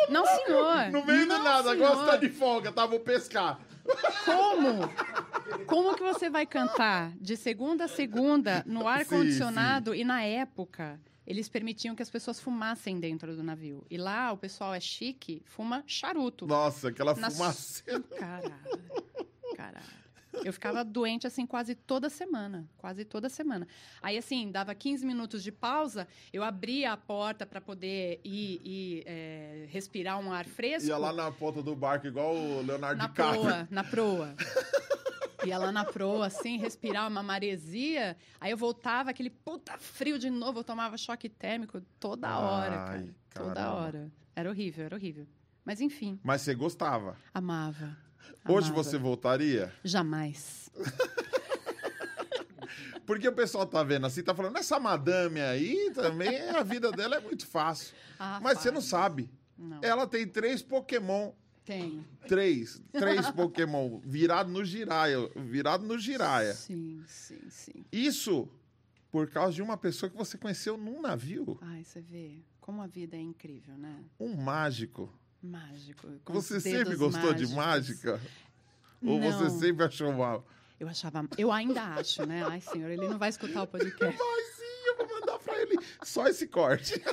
Não, 0.09 0.25
senhor. 0.25 0.91
No 0.91 1.05
meio 1.05 1.25
não, 1.25 1.38
do 1.38 1.43
nada, 1.43 1.71
senhor. 1.71 1.85
agora 1.85 1.95
você 1.95 2.11
tá 2.11 2.17
de 2.17 2.29
folga, 2.29 2.71
tá? 2.71 2.85
Vou 2.85 2.99
pescar. 2.99 3.59
Como? 4.25 4.89
Como 5.67 5.95
que 5.95 6.03
você 6.03 6.29
vai 6.29 6.45
cantar 6.45 7.11
de 7.19 7.38
segunda 7.38 7.85
a 7.85 7.88
segunda 7.88 8.63
no 8.65 8.88
ar-condicionado 8.88 9.93
e 9.93 10.03
na 10.03 10.23
época 10.23 10.99
eles 11.25 11.49
permitiam 11.49 11.95
que 11.95 12.03
as 12.03 12.09
pessoas 12.09 12.39
fumassem 12.39 12.99
dentro 12.99 13.35
do 13.35 13.43
navio. 13.43 13.85
E 13.89 13.97
lá 13.97 14.31
o 14.31 14.38
pessoal 14.38 14.73
é 14.73 14.79
chique, 14.79 15.41
fuma 15.45 15.83
charuto. 15.88 16.45
Nossa, 16.45 16.89
aquela 16.89 17.15
Na 17.15 17.29
fumaça. 17.31 17.83
Caralho. 18.17 18.53
Caralho. 19.55 20.04
Eu 20.43 20.52
ficava 20.54 20.84
doente 20.84 21.26
assim 21.28 21.45
quase 21.45 21.76
toda 21.76 22.10
semana, 22.10 22.67
quase 22.78 23.06
toda 23.06 23.30
semana. 23.30 23.67
Aí 24.02 24.17
assim, 24.17 24.52
dava 24.52 24.74
15 24.76 25.06
minutos 25.06 25.43
de 25.43 25.52
pausa, 25.52 26.08
eu 26.34 26.43
abria 26.43 26.91
a 26.91 26.98
porta 26.98 27.45
para 27.45 27.62
poder 27.62 28.19
ir, 28.24 28.62
ir, 28.63 29.04
é, 29.06 29.65
respirar 29.69 30.19
um 30.19 30.32
ar 30.32 30.45
fresco. 30.45 30.88
Ia 30.88 30.98
lá 30.98 31.13
na 31.13 31.32
ponta 31.32 31.62
do 31.63 31.76
barco, 31.76 32.08
igual 32.08 32.36
o 32.36 32.62
Leonardo 32.62 32.98
na 33.00 33.08
DiCaprio. 33.08 33.41
proa, 33.41 33.67
na 33.71 33.84
proa. 33.84 34.36
Ia 35.45 35.58
lá 35.60 35.71
na 35.71 35.86
proa, 35.86 36.26
assim, 36.28 36.58
respirar 36.58 37.08
uma 37.08 37.21
maresia. 37.21 38.17
Aí 38.41 38.50
eu 38.52 38.58
voltava, 38.58 39.12
aquele 39.12 39.30
puta 39.30 39.78
frio 39.78 40.17
de 40.17 40.30
novo. 40.30 40.60
Eu 40.60 40.63
tomava 40.63 40.98
choque 40.98 41.30
térmico 41.30 41.80
toda 42.00 42.39
hora, 42.39 42.76
cara. 42.78 42.91
Ai, 43.00 43.10
Toda 43.34 43.54
caramba. 43.54 43.76
hora. 43.76 44.12
Era 44.36 44.50
horrível, 44.50 44.86
era 44.86 44.95
horrível. 44.95 45.28
Mas 45.63 45.82
enfim, 45.82 46.19
Mas 46.24 46.41
você 46.41 46.56
gostava. 46.56 47.15
amava. 47.34 47.95
Hoje 48.47 48.69
amava. 48.69 48.83
você 48.83 48.97
voltaria? 48.97 49.73
Jamais. 49.83 50.69
Porque 53.05 53.27
o 53.27 53.33
pessoal 53.33 53.65
tá 53.65 53.83
vendo 53.83 54.05
assim, 54.07 54.23
tá 54.23 54.33
falando, 54.33 54.57
essa 54.57 54.79
madame 54.79 55.39
aí 55.39 55.91
também, 55.93 56.49
a 56.49 56.63
vida 56.63 56.91
dela 56.91 57.17
é 57.17 57.19
muito 57.19 57.45
fácil. 57.45 57.95
Ah, 58.19 58.39
Mas 58.41 58.59
você 58.59 58.71
não 58.71 58.81
sabe. 58.81 59.29
Não. 59.57 59.79
Ela 59.81 60.07
tem 60.07 60.27
três 60.27 60.61
Pokémon. 60.61 61.31
Tem. 61.63 62.05
Três. 62.27 62.81
Três 62.91 63.29
Pokémon. 63.31 63.99
Virado 64.03 64.51
no 64.51 64.65
Jiraya. 64.65 65.17
Virado 65.35 65.85
no 65.85 65.97
Jiraya. 65.97 66.53
Sim, 66.53 67.03
sim, 67.07 67.41
sim. 67.49 67.85
Isso 67.91 68.49
por 69.11 69.29
causa 69.29 69.53
de 69.53 69.61
uma 69.61 69.77
pessoa 69.77 70.09
que 70.09 70.17
você 70.17 70.38
conheceu 70.38 70.77
num 70.77 71.01
navio. 71.01 71.57
Ai, 71.61 71.83
você 71.83 72.01
vê 72.01 72.39
como 72.59 72.81
a 72.81 72.88
vida 72.88 73.15
é 73.15 73.21
incrível, 73.21 73.77
né? 73.77 74.03
Um 74.19 74.35
mágico. 74.35 75.11
Mágico. 75.45 76.08
Você 76.27 76.60
sempre 76.60 76.95
gostou 76.95 77.34
de 77.34 77.45
mágicos. 77.47 78.03
mágica? 78.03 78.21
Ou 79.03 79.19
Não. 79.19 79.31
você 79.31 79.49
sempre 79.60 79.86
achou 79.86 80.12
mal? 80.13 80.45
Eu 80.79 80.88
achava. 80.89 81.27
Eu 81.38 81.51
ainda 81.51 81.81
acho, 81.84 82.25
né? 82.25 82.43
Ai, 82.49 82.60
senhor, 82.62 82.89
ele 82.89 83.08
não 83.08 83.17
vai 83.17 83.29
escutar 83.29 83.63
o 83.63 83.67
podcast. 83.67 84.03
Ai, 84.21 84.43
sim, 84.55 84.88
eu 84.88 84.97
vou 84.97 85.08
mandar 85.19 85.39
pra 85.39 85.62
ele 85.62 85.77
só 86.03 86.27
esse 86.27 86.47
corte. 86.47 86.93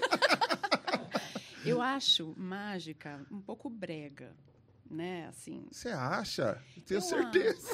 Eu 1.64 1.80
acho 1.80 2.34
mágica 2.36 3.24
um 3.30 3.40
pouco 3.40 3.70
brega, 3.70 4.34
né? 4.90 5.26
Assim, 5.28 5.64
Você 5.70 5.90
acha? 5.90 6.60
Tenho 6.84 6.98
Eu 6.98 7.02
certeza. 7.02 7.68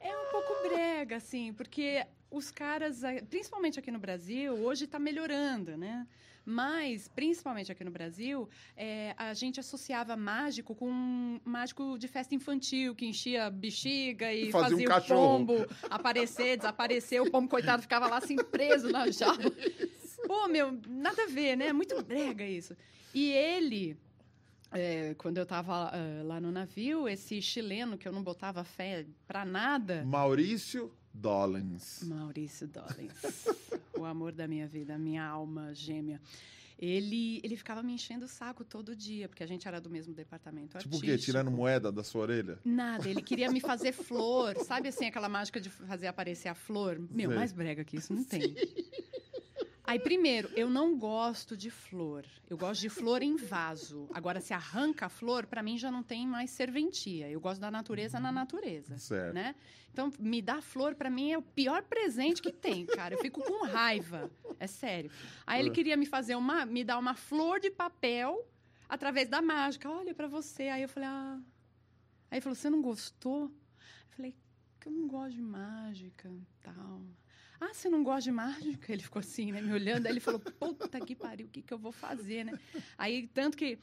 é 0.00 0.16
um 0.18 0.30
pouco 0.32 0.68
brega, 0.68 1.16
assim, 1.18 1.52
porque 1.52 2.04
os 2.30 2.50
caras, 2.50 3.00
principalmente 3.30 3.78
aqui 3.78 3.92
no 3.92 4.00
Brasil, 4.00 4.54
hoje 4.54 4.86
está 4.86 4.98
melhorando, 4.98 5.76
né? 5.76 6.04
Mas, 6.44 7.08
principalmente 7.08 7.70
aqui 7.70 7.84
no 7.84 7.90
Brasil, 7.90 8.48
eh, 8.76 9.14
a 9.16 9.32
gente 9.32 9.60
associava 9.60 10.16
mágico 10.16 10.74
com 10.74 10.90
um 10.90 11.40
mágico 11.44 11.96
de 11.98 12.08
festa 12.08 12.34
infantil, 12.34 12.94
que 12.94 13.06
enchia 13.06 13.48
bexiga 13.50 14.32
e 14.32 14.48
E 14.48 14.52
fazia 14.52 14.66
um 14.66 14.70
fazia, 14.70 14.86
o 14.86 14.90
cachorro. 14.90 15.20
pombo 15.38 15.66
aparecer, 15.88 16.56
desaparecer, 16.56 17.22
o 17.22 17.30
pombo, 17.30 17.48
coitado, 17.48 17.82
ficava 17.82 18.08
lá 18.08 18.18
assim, 18.18 18.36
preso 18.36 18.90
na 18.90 19.08
jaula. 19.10 19.38
Pô, 20.26 20.48
meu, 20.48 20.78
nada 20.88 21.24
a 21.24 21.26
ver, 21.26 21.56
né? 21.56 21.66
É 21.68 21.72
muito 21.72 22.00
brega 22.02 22.44
isso. 22.44 22.76
E 23.14 23.30
ele, 23.30 23.96
é, 24.70 25.14
quando 25.18 25.38
eu 25.38 25.44
tava 25.46 25.90
ah, 25.92 26.22
lá 26.24 26.40
no 26.40 26.50
navio, 26.50 27.08
esse 27.08 27.40
chileno 27.42 27.98
que 27.98 28.06
eu 28.08 28.12
não 28.12 28.22
botava 28.22 28.64
fé 28.64 29.04
pra 29.26 29.44
nada, 29.44 30.04
Maurício 30.04 30.92
Dollins. 31.12 32.02
Maurício 32.04 32.66
Dollins, 32.68 33.48
o 34.02 34.06
amor 34.06 34.32
da 34.32 34.46
minha 34.46 34.66
vida, 34.66 34.94
a 34.94 34.98
minha 34.98 35.24
alma 35.24 35.74
gêmea. 35.74 36.20
Ele, 36.78 37.40
ele 37.44 37.56
ficava 37.56 37.80
me 37.80 37.92
enchendo 37.92 38.24
o 38.24 38.28
saco 38.28 38.64
todo 38.64 38.96
dia, 38.96 39.28
porque 39.28 39.44
a 39.44 39.46
gente 39.46 39.68
era 39.68 39.80
do 39.80 39.88
mesmo 39.88 40.12
departamento 40.12 40.76
Tipo 40.78 40.96
o 40.96 41.00
quê? 41.00 41.16
Tirando 41.16 41.48
moeda 41.48 41.92
da 41.92 42.02
sua 42.02 42.22
orelha? 42.22 42.58
Nada, 42.64 43.08
ele 43.08 43.22
queria 43.22 43.48
me 43.50 43.60
fazer 43.60 43.92
flor. 43.94 44.56
Sabe 44.64 44.88
assim, 44.88 45.06
aquela 45.06 45.28
mágica 45.28 45.60
de 45.60 45.70
fazer 45.70 46.08
aparecer 46.08 46.48
a 46.48 46.54
flor? 46.54 46.98
Meu, 46.98 47.30
Sei. 47.30 47.38
mais 47.38 47.52
brega 47.52 47.84
que 47.84 47.96
isso 47.96 48.12
não 48.12 48.24
tem. 48.24 48.56
Aí, 49.92 49.98
primeiro, 49.98 50.48
eu 50.56 50.70
não 50.70 50.98
gosto 50.98 51.54
de 51.54 51.68
flor. 51.70 52.24
Eu 52.48 52.56
gosto 52.56 52.80
de 52.80 52.88
flor 52.88 53.22
em 53.22 53.36
vaso. 53.36 54.08
Agora, 54.14 54.40
se 54.40 54.54
arranca 54.54 55.04
a 55.04 55.08
flor, 55.10 55.44
para 55.46 55.62
mim 55.62 55.76
já 55.76 55.90
não 55.90 56.02
tem 56.02 56.26
mais 56.26 56.50
serventia. 56.50 57.28
Eu 57.28 57.38
gosto 57.38 57.60
da 57.60 57.70
natureza 57.70 58.18
na 58.18 58.32
natureza. 58.32 58.96
Certo. 58.98 59.34
Né? 59.34 59.54
Então, 59.92 60.10
me 60.18 60.40
dar 60.40 60.62
flor, 60.62 60.94
para 60.94 61.10
mim, 61.10 61.30
é 61.32 61.36
o 61.36 61.42
pior 61.42 61.82
presente 61.82 62.40
que 62.40 62.50
tem, 62.50 62.86
cara. 62.86 63.14
Eu 63.14 63.18
fico 63.20 63.42
com 63.42 63.66
raiva. 63.66 64.30
É 64.58 64.66
sério. 64.66 65.10
Aí 65.46 65.60
ele 65.60 65.68
É. 65.68 65.72
queria 65.74 65.96
me 65.96 66.06
fazer 66.06 66.36
uma. 66.36 66.64
me 66.64 66.82
dar 66.84 66.96
uma 66.98 67.14
flor 67.14 67.60
de 67.60 67.70
papel 67.70 68.48
através 68.88 69.28
da 69.28 69.42
mágica. 69.42 69.90
Olha 69.90 70.14
para 70.14 70.26
você. 70.26 70.68
Aí 70.68 70.80
eu 70.82 70.88
falei, 70.88 71.08
ah. 71.10 71.38
Aí 72.30 72.36
ele 72.38 72.40
falou, 72.40 72.54
você 72.56 72.70
não 72.70 72.80
gostou? 72.80 73.42
Eu 73.44 74.16
falei, 74.16 74.34
que 74.80 74.88
eu 74.88 74.92
não 74.92 75.06
gosto 75.06 75.34
de 75.34 75.42
mágica, 75.42 76.32
tal. 76.62 77.02
Ah, 77.64 77.72
você 77.72 77.88
não 77.88 78.02
gosta 78.02 78.22
de 78.22 78.32
mágica? 78.32 78.92
Ele 78.92 79.02
ficou 79.02 79.20
assim, 79.20 79.52
né, 79.52 79.60
me 79.60 79.72
olhando. 79.72 80.06
Aí 80.06 80.12
ele 80.12 80.18
falou, 80.18 80.40
puta 80.40 80.98
que 80.98 81.14
pariu, 81.14 81.46
o 81.46 81.48
que, 81.48 81.62
que 81.62 81.72
eu 81.72 81.78
vou 81.78 81.92
fazer, 81.92 82.44
né? 82.44 82.58
Aí, 82.98 83.28
tanto 83.28 83.56
que 83.56 83.78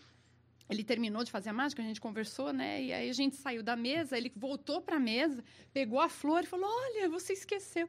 ele 0.69 0.83
terminou 0.83 1.23
de 1.23 1.31
fazer 1.31 1.49
a 1.49 1.53
mágica, 1.53 1.81
a 1.81 1.85
gente 1.85 2.01
conversou, 2.01 2.51
né? 2.51 2.83
E 2.83 2.91
aí 2.91 3.09
a 3.09 3.13
gente 3.13 3.37
saiu 3.37 3.63
da 3.63 3.77
mesa, 3.77 4.17
ele 4.17 4.33
voltou 4.35 4.81
para 4.81 4.97
a 4.97 4.99
mesa, 4.99 5.41
pegou 5.71 6.01
a 6.01 6.09
flor 6.09 6.43
e 6.43 6.45
falou: 6.45 6.69
Olha, 6.69 7.09
você 7.09 7.31
esqueceu. 7.31 7.87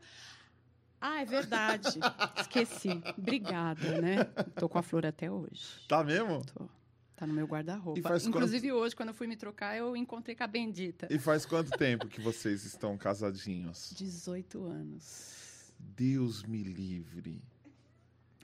Ah, 1.00 1.22
é 1.22 1.24
verdade. 1.24 1.98
Esqueci. 2.38 3.02
Obrigada, 3.18 4.00
né? 4.00 4.24
Tô 4.58 4.68
com 4.68 4.78
a 4.78 4.82
flor 4.82 5.04
até 5.04 5.28
hoje. 5.28 5.86
Tá 5.88 6.04
mesmo? 6.04 6.44
Tô. 6.44 6.68
Tá 7.16 7.26
no 7.26 7.34
meu 7.34 7.46
guarda-roupa. 7.46 8.16
Inclusive, 8.24 8.72
hoje, 8.72 8.94
quando 8.94 9.08
eu 9.08 9.14
fui 9.14 9.26
me 9.26 9.36
trocar, 9.36 9.76
eu 9.76 9.96
encontrei 9.96 10.36
com 10.36 10.44
a 10.44 10.46
Bendita. 10.46 11.08
E 11.10 11.18
faz 11.18 11.44
quanto 11.44 11.70
tempo 11.72 12.06
que 12.06 12.20
vocês 12.20 12.64
estão 12.64 12.96
casadinhos? 12.96 13.92
18 13.96 14.64
anos. 14.64 15.39
Deus 15.96 16.42
me 16.42 16.62
livre. 16.62 17.42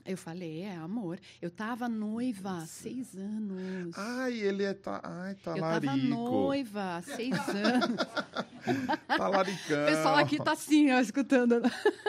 Eu 0.05 0.16
falei, 0.16 0.62
é 0.62 0.77
amor. 0.77 1.18
Eu 1.42 1.51
tava 1.51 1.88
noiva 1.88 2.59
há 2.59 2.66
seis 2.66 3.16
anos. 3.16 3.92
Ai, 3.99 4.35
ele 4.35 4.62
é 4.62 4.72
ta... 4.72 5.01
Ai, 5.03 5.33
eu 5.33 5.37
talarico. 5.37 5.87
tava 5.87 5.96
noiva 5.96 6.96
há 6.96 7.03
seis 7.03 7.37
anos. 7.49 7.96
Talaricão. 9.09 9.83
O 9.83 9.87
pessoal 9.87 10.16
aqui 10.16 10.37
tá 10.37 10.53
assim, 10.53 10.92
ó, 10.92 11.01
escutando 11.01 11.61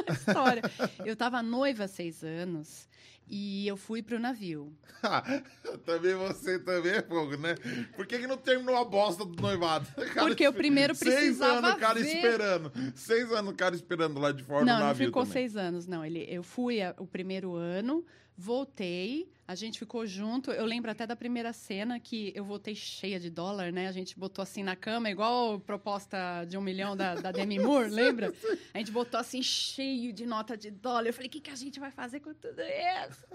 a 0.07 0.13
história. 0.13 0.61
Eu 1.03 1.15
tava 1.15 1.41
noiva 1.41 1.85
há 1.85 1.87
seis 1.87 2.23
anos 2.23 2.87
e 3.29 3.67
eu 3.67 3.75
fui 3.77 4.01
pro 4.01 4.19
navio. 4.19 4.73
também 5.85 6.15
você 6.15 6.59
também 6.59 6.93
é 6.93 7.01
fogo, 7.01 7.37
né? 7.37 7.55
Por 7.95 8.05
que, 8.05 8.19
que 8.19 8.27
não 8.27 8.37
terminou 8.37 8.75
a 8.77 8.85
bosta 8.85 9.23
do 9.25 9.41
noivado? 9.41 9.87
Cara, 10.13 10.27
Porque 10.27 10.47
o 10.47 10.53
primeiro 10.53 10.95
Seis 10.95 11.13
precisava 11.13 11.57
anos 11.59 11.73
o 11.73 11.77
cara 11.77 11.99
ver- 11.99 12.15
esperando. 12.15 12.71
Seis 12.95 13.31
anos 13.31 13.53
o 13.53 13.55
cara 13.55 13.75
esperando 13.75 14.19
lá 14.19 14.31
de 14.31 14.43
fora 14.43 14.65
não, 14.65 14.73
do 14.75 14.79
não 14.79 14.85
navio 14.87 15.07
ficou 15.07 15.23
também. 15.23 15.33
seis 15.33 15.55
anos, 15.57 15.87
não. 15.87 16.03
Ele, 16.05 16.25
eu 16.29 16.41
fui 16.43 16.81
a- 16.81 16.95
o 16.97 17.05
primeiro 17.05 17.55
ano, 17.55 18.03
voltei, 18.37 19.31
a 19.47 19.55
gente 19.55 19.79
ficou 19.79 20.05
junto. 20.05 20.51
Eu 20.51 20.65
lembro 20.65 20.91
até 20.91 21.07
da 21.07 21.15
primeira 21.15 21.51
cena 21.51 21.99
que 21.99 22.31
eu 22.35 22.45
voltei 22.45 22.75
cheia 22.75 23.19
de 23.19 23.29
dólar, 23.31 23.71
né? 23.71 23.87
A 23.87 23.91
gente 23.91 24.17
botou 24.17 24.43
assim 24.43 24.61
na 24.61 24.75
cama, 24.75 25.09
igual 25.09 25.59
proposta 25.59 26.45
de 26.47 26.55
um 26.57 26.61
milhão 26.61 26.95
da, 26.95 27.15
da 27.15 27.31
Demi 27.31 27.57
Moore, 27.57 27.89
lembra? 27.89 28.31
A 28.73 28.77
gente 28.77 28.91
botou 28.91 29.19
assim 29.19 29.41
cheio 29.41 30.13
de 30.13 30.25
nota 30.25 30.55
de 30.55 30.69
dólar. 30.69 31.07
Eu 31.07 31.13
falei, 31.13 31.27
o 31.27 31.31
que, 31.31 31.41
que 31.41 31.49
a 31.49 31.55
gente 31.55 31.79
vai 31.79 31.89
fazer 31.89 32.19
com 32.19 32.33
tudo 32.33 32.61
isso? 32.61 33.25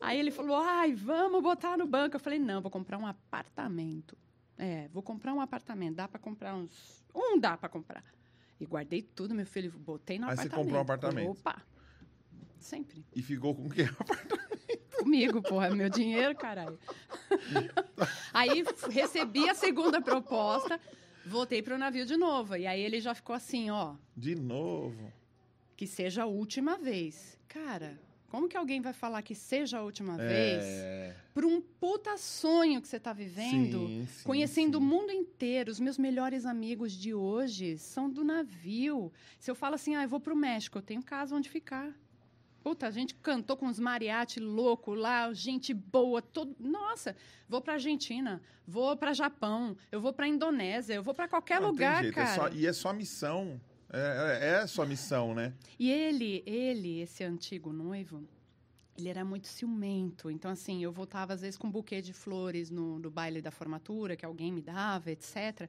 Aí 0.00 0.18
ele 0.18 0.30
falou, 0.30 0.56
ai, 0.56 0.94
vamos 0.94 1.42
botar 1.42 1.76
no 1.76 1.86
banco. 1.86 2.16
Eu 2.16 2.20
falei, 2.20 2.38
não, 2.38 2.60
vou 2.62 2.70
comprar 2.70 2.98
um 2.98 3.06
apartamento. 3.06 4.16
É, 4.56 4.88
vou 4.88 5.02
comprar 5.02 5.34
um 5.34 5.40
apartamento. 5.40 5.96
Dá 5.96 6.06
para 6.06 6.20
comprar 6.20 6.54
uns. 6.54 7.02
Um 7.14 7.38
dá 7.38 7.56
para 7.56 7.68
comprar. 7.68 8.04
E 8.60 8.66
guardei 8.66 9.02
tudo, 9.02 9.34
meu 9.34 9.46
filho. 9.46 9.72
Botei 9.72 10.18
no 10.18 10.26
Aí 10.28 10.36
você 10.36 10.42
apartamento. 10.42 10.64
comprou 10.64 10.78
um 10.78 10.82
apartamento. 10.82 11.30
Opa! 11.30 11.62
Sempre. 12.60 13.04
E 13.14 13.22
ficou 13.22 13.54
com 13.54 13.68
quem? 13.68 13.88
Comigo, 14.98 15.40
porra. 15.42 15.68
É 15.68 15.74
meu 15.74 15.88
dinheiro, 15.88 16.34
caralho. 16.36 16.78
aí 18.32 18.62
recebi 18.90 19.48
a 19.48 19.54
segunda 19.54 20.00
proposta, 20.00 20.78
voltei 21.24 21.62
pro 21.62 21.78
navio 21.78 22.04
de 22.06 22.16
novo. 22.16 22.56
E 22.56 22.66
aí 22.66 22.80
ele 22.80 23.00
já 23.00 23.14
ficou 23.14 23.34
assim, 23.34 23.70
ó. 23.70 23.94
De 24.16 24.34
novo. 24.34 25.12
Que 25.76 25.86
seja 25.86 26.24
a 26.24 26.26
última 26.26 26.76
vez. 26.76 27.38
Cara, 27.48 27.98
como 28.28 28.46
que 28.48 28.56
alguém 28.56 28.80
vai 28.80 28.92
falar 28.92 29.22
que 29.22 29.34
seja 29.34 29.78
a 29.78 29.82
última 29.82 30.16
vez 30.16 30.62
É. 30.62 31.16
por 31.32 31.44
um 31.44 31.60
puta 31.60 32.16
sonho 32.18 32.80
que 32.82 32.86
você 32.86 33.00
tá 33.00 33.12
vivendo? 33.14 33.86
Sim, 33.88 34.06
sim, 34.06 34.24
Conhecendo 34.24 34.76
o 34.78 34.80
sim. 34.80 34.86
mundo 34.86 35.10
inteiro, 35.10 35.70
os 35.72 35.80
meus 35.80 35.96
melhores 35.98 36.44
amigos 36.44 36.92
de 36.92 37.14
hoje 37.14 37.78
são 37.78 38.08
do 38.10 38.22
navio. 38.22 39.10
Se 39.38 39.50
eu 39.50 39.54
falo 39.54 39.74
assim, 39.76 39.96
ah, 39.96 40.02
eu 40.04 40.08
vou 40.08 40.20
pro 40.20 40.36
México, 40.36 40.76
eu 40.78 40.82
tenho 40.82 41.02
casa 41.02 41.34
onde 41.34 41.48
ficar. 41.48 41.92
Puta, 42.62 42.86
a 42.86 42.90
gente 42.90 43.14
cantou 43.14 43.56
com 43.56 43.66
os 43.66 43.78
mariachi 43.78 44.38
louco 44.38 44.94
lá, 44.94 45.32
gente 45.32 45.72
boa, 45.72 46.20
todo. 46.20 46.54
Nossa, 46.58 47.16
vou 47.48 47.60
pra 47.60 47.74
Argentina, 47.74 48.40
vou 48.66 48.96
pra 48.96 49.14
Japão, 49.14 49.76
eu 49.90 50.00
vou 50.00 50.12
pra 50.12 50.28
Indonésia, 50.28 50.94
eu 50.94 51.02
vou 51.02 51.14
pra 51.14 51.26
qualquer 51.26 51.60
Não 51.60 51.68
lugar, 51.68 52.02
jeito, 52.02 52.18
é 52.18 52.24
cara. 52.24 52.34
só- 52.36 52.48
e 52.48 52.66
é 52.66 52.72
só 52.72 52.92
missão. 52.92 53.60
É, 53.92 54.58
é, 54.58 54.62
é 54.62 54.66
sua 54.66 54.86
missão, 54.86 55.34
né? 55.34 55.52
E 55.78 55.90
ele, 55.90 56.44
ele, 56.46 57.00
esse 57.00 57.24
antigo 57.24 57.72
noivo, 57.72 58.22
ele 58.96 59.08
era 59.08 59.24
muito 59.24 59.48
ciumento. 59.48 60.30
Então, 60.30 60.48
assim, 60.50 60.84
eu 60.84 60.92
voltava 60.92 61.32
às 61.32 61.40
vezes 61.40 61.56
com 61.56 61.66
um 61.66 61.70
buquê 61.70 62.00
de 62.00 62.12
flores 62.12 62.70
no, 62.70 62.98
no 63.00 63.10
baile 63.10 63.42
da 63.42 63.50
formatura, 63.50 64.14
que 64.14 64.24
alguém 64.24 64.52
me 64.52 64.60
dava, 64.60 65.10
etc. 65.10 65.68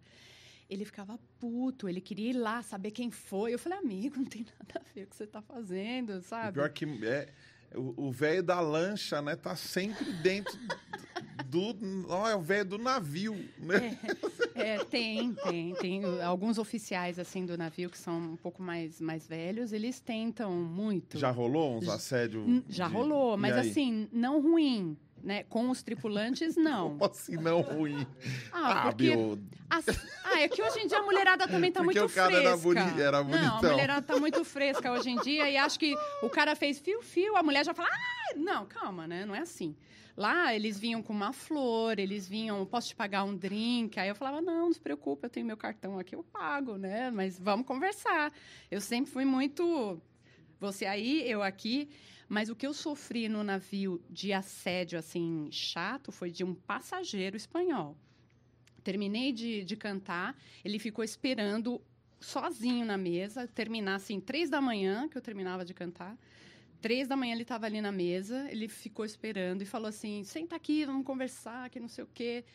Ele 0.71 0.85
ficava 0.85 1.19
puto, 1.37 1.89
ele 1.89 1.99
queria 1.99 2.29
ir 2.29 2.33
lá, 2.33 2.63
saber 2.63 2.91
quem 2.91 3.11
foi. 3.11 3.53
Eu 3.53 3.59
falei, 3.59 3.77
amigo, 3.77 4.15
não 4.19 4.25
tem 4.25 4.45
nada 4.57 4.79
a 4.79 4.93
ver 4.95 5.01
com 5.05 5.07
o 5.07 5.09
que 5.09 5.15
você 5.17 5.27
tá 5.27 5.41
fazendo, 5.41 6.21
sabe? 6.21 6.53
pior 6.53 6.69
que 6.69 6.85
é, 7.05 7.27
o 7.75 8.09
velho 8.09 8.41
da 8.41 8.59
lancha, 8.61 9.21
né, 9.21 9.35
tá 9.35 9.53
sempre 9.55 10.11
dentro 10.13 10.57
do. 11.45 11.75
Ó, 12.07 12.27
é 12.29 12.35
o 12.35 12.41
velho 12.41 12.65
do 12.65 12.77
navio, 12.77 13.35
né? 13.57 13.99
É, 14.55 14.83
tem, 14.85 15.33
tem, 15.33 15.73
tem 15.75 16.03
alguns 16.21 16.57
oficiais 16.57 17.17
assim 17.19 17.45
do 17.45 17.57
navio 17.57 17.89
que 17.89 17.97
são 17.97 18.17
um 18.33 18.35
pouco 18.37 18.61
mais, 18.61 19.01
mais 19.01 19.27
velhos, 19.27 19.73
eles 19.73 19.99
tentam 19.99 20.51
muito. 20.53 21.17
Já 21.17 21.31
rolou 21.31 21.77
uns 21.77 21.87
assédios? 21.89 22.47
N- 22.47 22.63
Já 22.69 22.87
de- 22.87 22.93
rolou, 22.93 23.35
E 23.35 23.37
mas 23.37 23.57
assim, 23.57 24.07
não 24.11 24.41
ruim, 24.41 24.97
né? 25.23 25.43
Com 25.43 25.69
os 25.69 25.81
tripulantes, 25.83 26.55
não. 26.57 26.97
Como 26.97 27.05
assim 27.05 27.37
não 27.37 27.61
ruim? 27.61 28.05
Ah, 28.51 28.87
Ah, 28.87 28.91
porque... 28.91 29.11
as- 29.69 29.85
Ah, 30.23 30.41
é 30.41 30.47
que 30.47 30.61
hoje 30.61 30.79
em 30.79 30.87
dia 30.87 30.99
a 30.99 31.03
mulherada 31.03 31.47
também 31.47 31.71
tá 31.71 31.83
Porque 31.83 31.99
muito 31.99 32.11
o 32.11 32.15
cara 32.15 32.31
fresca. 32.31 32.47
era 32.47 32.57
boni- 32.57 33.01
era 33.01 33.23
Não, 33.23 33.57
a 33.57 33.61
mulherada 33.61 34.01
tá 34.01 34.17
muito 34.17 34.43
fresca 34.45 34.91
hoje 34.91 35.09
em 35.09 35.19
dia 35.21 35.49
e 35.49 35.57
acho 35.57 35.77
que 35.79 35.93
o 36.21 36.29
cara 36.29 36.55
fez 36.55 36.79
fio-fio, 36.79 37.35
a 37.35 37.43
mulher 37.43 37.65
já 37.65 37.73
fala, 37.73 37.89
ah, 37.91 38.33
não, 38.35 38.65
calma, 38.65 39.07
né? 39.07 39.25
Não 39.25 39.35
é 39.35 39.39
assim. 39.39 39.75
Lá 40.17 40.53
eles 40.53 40.77
vinham 40.77 41.01
com 41.01 41.13
uma 41.13 41.31
flor, 41.31 41.97
eles 41.97 42.27
vinham, 42.27 42.65
posso 42.65 42.89
te 42.89 42.95
pagar 42.95 43.23
um 43.23 43.35
drink? 43.35 43.97
Aí 43.99 44.09
eu 44.09 44.15
falava, 44.15 44.41
não, 44.41 44.65
não 44.65 44.73
se 44.73 44.79
preocupe, 44.79 45.25
eu 45.25 45.29
tenho 45.29 45.45
meu 45.45 45.55
cartão 45.57 45.97
aqui, 45.97 46.13
eu 46.15 46.21
pago, 46.23 46.77
né? 46.77 47.09
Mas 47.09 47.39
vamos 47.39 47.65
conversar. 47.65 48.31
Eu 48.69 48.81
sempre 48.81 49.09
fui 49.11 49.23
muito 49.25 50.01
você 50.59 50.85
aí, 50.85 51.23
eu 51.29 51.41
aqui. 51.41 51.89
Mas 52.31 52.47
o 52.47 52.55
que 52.55 52.65
eu 52.65 52.73
sofri 52.73 53.27
no 53.27 53.43
navio 53.43 54.01
de 54.09 54.31
assédio, 54.31 54.97
assim, 54.97 55.49
chato, 55.51 56.13
foi 56.13 56.31
de 56.31 56.45
um 56.45 56.55
passageiro 56.55 57.35
espanhol. 57.35 57.97
Terminei 58.85 59.33
de, 59.33 59.65
de 59.65 59.75
cantar, 59.75 60.33
ele 60.63 60.79
ficou 60.79 61.03
esperando 61.03 61.81
sozinho 62.21 62.85
na 62.85 62.97
mesa, 62.97 63.49
terminar, 63.49 63.95
assim, 63.95 64.21
três 64.21 64.49
da 64.49 64.61
manhã, 64.61 65.09
que 65.09 65.17
eu 65.17 65.21
terminava 65.21 65.65
de 65.65 65.73
cantar. 65.73 66.17
Três 66.79 67.05
da 67.05 67.17
manhã 67.17 67.33
ele 67.33 67.41
estava 67.41 67.65
ali 67.65 67.81
na 67.81 67.91
mesa, 67.91 68.49
ele 68.49 68.69
ficou 68.69 69.03
esperando 69.03 69.61
e 69.61 69.65
falou 69.65 69.89
assim, 69.89 70.23
senta 70.23 70.55
aqui, 70.55 70.85
vamos 70.85 71.05
conversar, 71.05 71.69
que 71.69 71.81
não 71.81 71.89
sei 71.89 72.05
o 72.05 72.09
quê. 72.13 72.45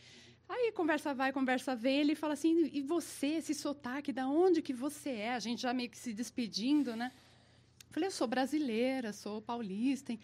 Aí 0.48 0.72
conversa 0.72 1.12
vai, 1.12 1.34
conversa 1.34 1.76
vem, 1.76 2.00
ele 2.00 2.14
fala 2.14 2.32
assim, 2.32 2.70
e 2.72 2.80
você, 2.80 3.26
esse 3.26 3.52
sotaque, 3.52 4.10
da 4.10 4.26
onde 4.26 4.62
que 4.62 4.72
você 4.72 5.10
é? 5.10 5.34
A 5.34 5.38
gente 5.38 5.60
já 5.60 5.74
meio 5.74 5.90
que 5.90 5.98
se 5.98 6.14
despedindo, 6.14 6.96
né? 6.96 7.12
Falei, 7.90 8.08
eu 8.08 8.12
sou 8.12 8.26
brasileira, 8.26 9.12
sou 9.12 9.40
paulista. 9.40 10.12
hein? 10.12 10.20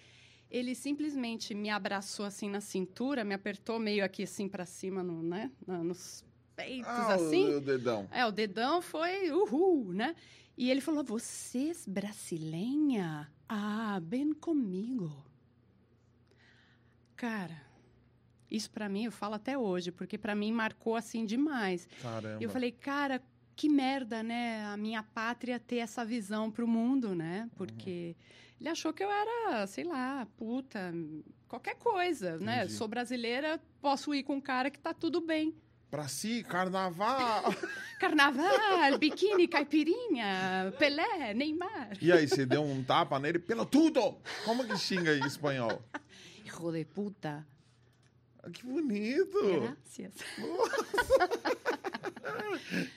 Ele 0.50 0.74
simplesmente 0.74 1.54
me 1.54 1.70
abraçou 1.70 2.26
assim 2.26 2.50
na 2.50 2.60
cintura, 2.60 3.24
me 3.24 3.34
apertou 3.34 3.78
meio 3.78 4.04
aqui 4.04 4.24
assim 4.24 4.48
para 4.48 4.66
cima, 4.66 5.02
no, 5.02 5.22
né? 5.22 5.50
nos 5.66 6.22
peitos, 6.54 6.86
Ah, 6.90 7.14
assim. 7.14 7.46
o, 7.54 7.56
o 7.56 7.60
dedão. 7.60 8.06
É, 8.10 8.26
o 8.26 8.30
dedão 8.30 8.82
foi 8.82 9.30
uhul, 9.30 9.92
né? 9.94 10.14
E 10.56 10.70
ele 10.70 10.82
falou: 10.82 11.02
Vocês 11.02 11.86
brasileira? 11.86 13.30
Ah, 13.48 13.98
bem 14.02 14.32
comigo. 14.34 15.10
Cara, 17.16 17.62
isso 18.50 18.70
pra 18.70 18.88
mim 18.88 19.04
eu 19.04 19.12
falo 19.12 19.34
até 19.34 19.56
hoje, 19.56 19.90
porque 19.90 20.18
pra 20.18 20.34
mim 20.34 20.52
marcou 20.52 20.96
assim 20.96 21.24
demais. 21.24 21.88
Caramba. 22.02 22.42
Eu 22.42 22.50
falei, 22.50 22.72
cara, 22.72 23.22
que 23.62 23.68
merda, 23.68 24.24
né? 24.24 24.64
A 24.66 24.76
minha 24.76 25.04
pátria 25.04 25.56
ter 25.56 25.76
essa 25.76 26.04
visão 26.04 26.50
pro 26.50 26.66
mundo, 26.66 27.14
né? 27.14 27.48
Porque 27.54 28.16
ele 28.60 28.68
achou 28.68 28.92
que 28.92 29.04
eu 29.04 29.08
era, 29.08 29.64
sei 29.68 29.84
lá, 29.84 30.26
puta, 30.36 30.92
qualquer 31.46 31.76
coisa, 31.76 32.38
né? 32.38 32.64
Entendi. 32.64 32.72
Sou 32.72 32.88
brasileira, 32.88 33.60
posso 33.80 34.12
ir 34.16 34.24
com 34.24 34.34
um 34.34 34.40
cara 34.40 34.68
que 34.68 34.80
tá 34.80 34.92
tudo 34.92 35.20
bem. 35.20 35.54
Pra 35.88 36.08
si, 36.08 36.42
carnaval. 36.42 37.54
Carnaval, 38.00 38.98
biquíni, 38.98 39.46
caipirinha, 39.46 40.74
Pelé, 40.76 41.32
Neymar. 41.32 41.96
e 42.00 42.10
aí, 42.10 42.26
você 42.26 42.44
deu 42.44 42.64
um 42.64 42.82
tapa 42.82 43.20
nele 43.20 43.38
pelo 43.38 43.64
tudo? 43.64 44.16
Como 44.44 44.66
que 44.66 44.76
xinga 44.76 45.14
em 45.14 45.24
espanhol? 45.24 45.80
Hijo 46.44 46.72
de 46.72 46.84
puta. 46.84 47.46
Ah, 48.42 48.50
Que 48.50 48.66
bonito. 48.66 49.38
Gracias. 49.60 50.14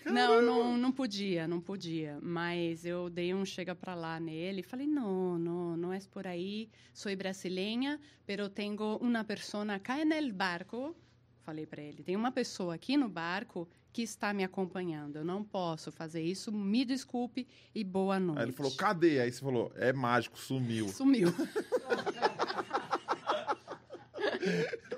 Não, 0.05 0.41
não, 0.41 0.77
não 0.77 0.91
podia, 0.91 1.47
não 1.47 1.59
podia. 1.59 2.17
Mas 2.21 2.85
eu 2.85 3.09
dei 3.09 3.33
um 3.33 3.45
chega 3.45 3.75
pra 3.75 3.95
lá 3.95 4.19
nele 4.19 4.61
e 4.61 4.63
falei, 4.63 4.87
não, 4.87 5.37
não, 5.37 5.77
não 5.77 5.93
é 5.93 5.99
por 6.11 6.27
aí. 6.27 6.69
Sou 6.93 7.15
brasileira, 7.15 7.99
pero 8.25 8.49
tengo 8.49 8.97
una 9.01 9.23
persona 9.23 9.75
acá 9.75 10.01
en 10.01 10.11
el 10.11 10.31
barco. 10.31 10.95
Falei 11.43 11.65
pra 11.65 11.81
ele, 11.81 12.03
tem 12.03 12.15
uma 12.15 12.31
pessoa 12.31 12.73
aqui 12.73 12.97
no 12.97 13.07
barco 13.07 13.67
que 13.93 14.01
está 14.01 14.33
me 14.33 14.43
acompanhando. 14.43 15.17
Eu 15.17 15.23
não 15.23 15.43
posso 15.43 15.91
fazer 15.91 16.21
isso. 16.21 16.51
Me 16.51 16.83
desculpe 16.83 17.47
e 17.73 17.83
boa 17.83 18.19
noite. 18.19 18.39
Aí 18.39 18.45
ele 18.45 18.51
falou, 18.51 18.75
cadê? 18.75 19.21
Aí 19.21 19.31
você 19.31 19.41
falou, 19.41 19.71
é 19.75 19.93
mágico, 19.93 20.39
sumiu. 20.39 20.89
Sumiu. 20.89 21.33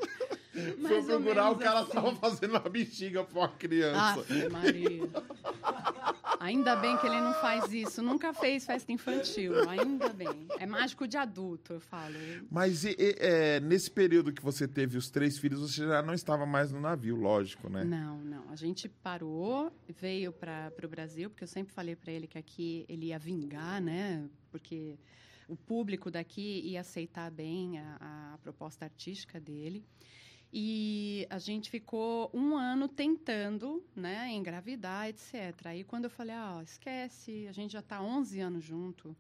Foi 0.82 1.04
procurar, 1.04 1.52
o 1.52 1.56
cara 1.58 1.80
assim. 1.82 1.92
tava 1.92 2.16
fazendo 2.16 2.52
uma 2.52 2.60
bexiga 2.70 3.24
pra 3.24 3.40
uma 3.40 3.50
criança. 3.50 4.20
Ave 4.22 4.50
Maria. 4.50 5.10
Ainda 6.40 6.76
bem 6.76 6.96
que 6.98 7.08
ele 7.08 7.20
não 7.20 7.34
faz 7.36 7.74
isso. 7.74 8.02
Nunca 8.02 8.34
fez 8.34 8.66
festa 8.66 8.92
infantil. 8.92 9.68
Ainda 9.70 10.10
bem. 10.10 10.48
É 10.60 10.66
mágico 10.66 11.08
de 11.08 11.18
adulto, 11.18 11.74
eu 11.74 11.80
falo. 11.80 12.14
Mas 12.50 12.84
e- 12.84 12.96
e, 12.98 13.16
é, 13.20 13.60
nesse 13.60 13.90
período 13.90 14.32
que 14.32 14.42
você 14.44 14.68
teve 14.68 14.98
os 14.98 15.10
três 15.10 15.38
filhos, 15.40 15.60
você 15.60 15.86
já 15.88 16.02
não 16.02 16.14
estava 16.14 16.46
mais 16.46 16.72
no 16.72 16.80
navio, 16.80 17.16
lógico, 17.16 17.70
né? 17.70 17.84
Não, 17.84 18.18
não. 18.20 18.50
A 18.50 18.56
gente 18.56 18.88
parou, 18.88 19.72
veio 20.00 20.32
para 20.32 20.72
o 20.84 20.88
Brasil, 20.88 21.30
porque 21.30 21.44
eu 21.44 21.48
sempre 21.48 21.74
falei 21.74 21.96
para 21.96 22.12
ele 22.12 22.28
que 22.28 22.38
aqui 22.38 22.86
ele 22.88 23.08
ia 23.08 23.20
vingar, 23.20 23.82
né? 23.82 24.24
Porque 24.52 24.98
o 25.48 25.56
público 25.56 26.12
daqui 26.12 26.62
ia 26.66 26.82
aceitar 26.82 27.32
bem 27.32 27.80
a, 27.80 28.34
a 28.34 28.38
proposta 28.40 28.86
artística 28.86 29.40
dele. 29.40 29.84
E 30.60 31.28
a 31.30 31.38
gente 31.38 31.70
ficou 31.70 32.32
um 32.34 32.58
ano 32.58 32.88
tentando, 32.88 33.86
né, 33.96 34.32
engravidar, 34.32 35.08
etc. 35.08 35.54
Aí 35.66 35.84
quando 35.84 36.06
eu 36.06 36.10
falei, 36.10 36.34
ah, 36.34 36.60
esquece, 36.64 37.46
a 37.48 37.52
gente 37.52 37.74
já 37.74 37.80
está 37.80 38.02
11 38.02 38.40
anos 38.40 38.64
junto, 38.64 39.16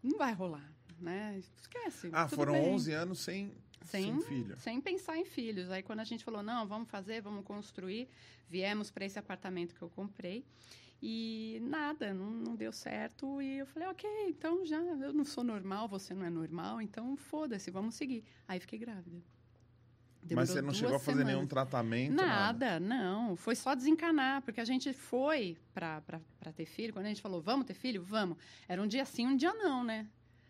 não 0.00 0.16
vai 0.16 0.32
rolar, 0.32 0.72
né? 1.00 1.42
Esquece. 1.60 2.08
Ah, 2.12 2.28
foram 2.28 2.52
bem. 2.52 2.72
11 2.72 2.92
anos 2.92 3.18
sem, 3.18 3.52
sem, 3.82 4.20
Sem- 4.20 4.20
filho. 4.20 4.56
Sem 4.60 4.80
pensar 4.80 5.18
em 5.18 5.24
filhos. 5.24 5.72
Aí 5.72 5.82
quando 5.82 5.98
a 5.98 6.04
gente 6.04 6.22
falou, 6.22 6.40
não, 6.40 6.68
vamos 6.68 6.88
fazer, 6.88 7.20
vamos 7.20 7.44
construir, 7.44 8.08
viemos 8.48 8.92
para 8.92 9.04
esse 9.04 9.18
apartamento 9.18 9.74
que 9.74 9.82
eu 9.82 9.90
comprei. 9.90 10.44
E 11.02 11.58
nada, 11.64 12.14
não, 12.14 12.30
não 12.30 12.54
deu 12.54 12.70
certo. 12.70 13.42
E 13.42 13.58
eu 13.58 13.66
falei, 13.66 13.88
ok, 13.88 14.08
então 14.28 14.64
já, 14.64 14.78
eu 14.78 15.12
não 15.12 15.24
sou 15.24 15.42
normal, 15.42 15.88
você 15.88 16.14
não 16.14 16.24
é 16.24 16.30
normal, 16.30 16.80
então 16.80 17.16
foda-se, 17.16 17.72
vamos 17.72 17.96
seguir. 17.96 18.22
Aí 18.46 18.60
fiquei 18.60 18.78
grávida. 18.78 19.20
Mas 20.34 20.48
Demorou 20.48 20.54
você 20.54 20.62
não 20.62 20.74
chegou 20.74 20.96
a 20.96 20.98
fazer 20.98 21.18
nenhum 21.24 21.40
semanas. 21.40 21.48
tratamento? 21.48 22.14
Nada. 22.14 22.26
Nada, 22.26 22.80
não. 22.80 23.36
Foi 23.36 23.54
só 23.54 23.74
desencanar, 23.74 24.42
porque 24.42 24.60
a 24.60 24.64
gente 24.64 24.92
foi 24.92 25.56
para 25.74 26.00
ter 26.54 26.66
filho. 26.66 26.92
Quando 26.92 27.06
a 27.06 27.08
gente 27.08 27.22
falou, 27.22 27.40
vamos 27.40 27.66
ter 27.66 27.74
filho? 27.74 28.02
Vamos. 28.02 28.38
Era 28.68 28.80
um 28.82 28.86
dia 28.86 29.04
sim, 29.04 29.26
um 29.26 29.36
dia 29.36 29.52
não, 29.54 29.84
né? 29.84 30.06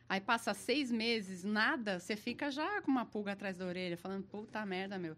Aí 0.09 0.21
passa 0.21 0.55
seis 0.55 0.91
meses, 0.91 1.43
nada, 1.43 1.99
você 1.99 2.15
fica 2.15 2.49
já 2.51 2.81
com 2.81 2.91
uma 2.91 3.05
pulga 3.05 3.33
atrás 3.33 3.59
da 3.59 3.67
orelha, 3.67 3.97
falando, 3.97 4.23
puta 4.25 4.65
merda, 4.65 4.99
meu. 4.99 5.17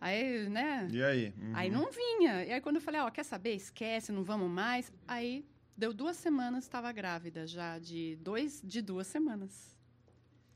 Aí, 0.00 0.48
né? 0.48 0.86
E 0.92 1.02
aí? 1.02 1.32
Uhum. 1.40 1.52
Aí 1.54 1.70
não 1.70 1.90
vinha. 1.90 2.44
E 2.44 2.52
aí 2.52 2.60
quando 2.60 2.76
eu 2.76 2.82
falei, 2.82 3.00
ó, 3.00 3.10
quer 3.10 3.24
saber? 3.24 3.54
Esquece, 3.54 4.12
não 4.12 4.22
vamos 4.22 4.50
mais. 4.50 4.92
Aí 5.06 5.44
deu 5.76 5.94
duas 5.94 6.16
semanas, 6.16 6.64
estava 6.64 6.92
grávida 6.92 7.46
já, 7.46 7.78
de, 7.78 8.16
dois, 8.16 8.60
de 8.62 8.82
duas 8.82 9.06
semanas. 9.06 9.76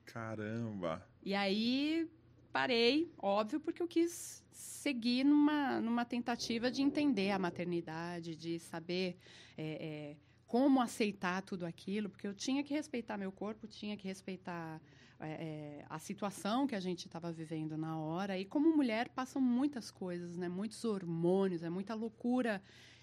Caramba. 0.05 1.05
E 1.23 1.35
aí 1.35 2.09
parei, 2.53 3.11
óbvio, 3.19 3.59
porque 3.61 3.83
eu 3.83 3.89
quis 3.89 4.45
seguir 4.51 5.25
numa, 5.25 5.81
numa 5.81 6.05
tentativa 6.05 6.71
de 6.71 6.83
entender 6.83 7.31
a 7.31 7.39
maternidade, 7.39 8.37
de 8.37 8.59
saber 8.59 9.17
é, 9.57 9.63
é, 9.65 10.17
como 10.47 10.81
aceitar 10.81 11.43
tudo 11.43 11.65
aquilo, 11.65 12.11
porque 12.11 12.27
eu 12.27 12.35
tinha 12.35 12.63
que 12.63 12.75
respeitar 12.75 13.17
meu 13.17 13.33
corpo, 13.33 13.67
tinha 13.67 13.97
que 13.97 14.07
respeitar 14.07 14.81
é, 15.19 15.31
é, 15.31 15.85
a 15.89 15.99
situação 15.99 16.67
que 16.67 16.75
a 16.75 16.81
gente 16.81 17.07
estava 17.07 17.31
vivendo 17.33 17.77
na 17.77 17.97
hora. 17.99 18.37
E 18.37 18.45
como 18.45 18.77
mulher 18.77 19.09
passam 19.09 19.41
muitas 19.41 19.91
coisas, 19.91 20.37
né? 20.37 20.49
Muitos 20.49 20.85
hormônios, 20.85 21.63
é 21.63 21.71
muita 21.71 21.95
loucura 21.95 22.61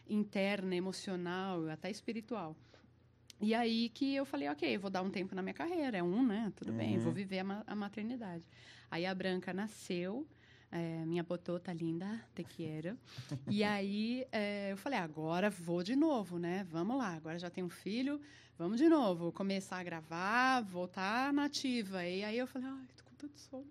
interna, 0.08 0.76
emocional, 0.76 1.70
até 1.70 1.90
espiritual. 1.90 2.56
E 3.42 3.54
aí 3.56 3.90
que 3.90 4.14
eu 4.16 4.26
falei, 4.26 4.50
ok, 4.50 4.78
vou 4.78 4.90
dar 4.90 5.02
um 5.02 5.10
tempo 5.10 5.34
na 5.34 5.42
minha 5.42 5.54
carreira, 5.54 5.98
é 5.98 6.04
um, 6.04 6.26
né? 6.26 6.52
Tudo 6.56 6.74
bem, 6.74 6.96
Uhum. 6.96 7.00
vou 7.04 7.14
viver 7.14 7.40
a, 7.40 7.44
ma- 7.44 7.64
a 7.66 7.76
maternidade. 7.76 8.46
Aí 8.92 9.06
a 9.06 9.16
Branca 9.16 9.54
nasceu, 9.54 10.28
é, 10.72 11.06
minha 11.06 11.24
botota 11.24 11.72
linda, 11.72 12.22
te 12.36 12.44
quero. 12.44 12.98
e 13.48 13.64
aí 13.64 14.26
é, 14.32 14.72
eu 14.74 14.78
falei, 14.78 15.00
agora 15.00 15.50
vou 15.50 15.82
de 15.84 15.96
novo, 15.96 16.38
né? 16.38 16.66
Vamos 16.70 16.98
lá, 16.98 17.14
agora 17.14 17.40
já 17.40 17.50
tenho 17.50 17.68
um 17.68 17.70
filho, 17.70 18.20
vamos 18.58 18.78
de 18.78 18.90
novo, 18.90 19.32
começar 19.32 19.78
a 19.78 19.84
gravar, 19.84 20.62
voltar 20.62 21.32
nativa. 21.32 22.06
E 22.06 22.24
aí 22.26 22.38
eu 22.38 22.46
falei, 22.48 22.68
ai, 22.68 22.88
tô 22.98 23.04
com 23.06 23.16
tanto 23.16 23.40
sono. 23.40 23.68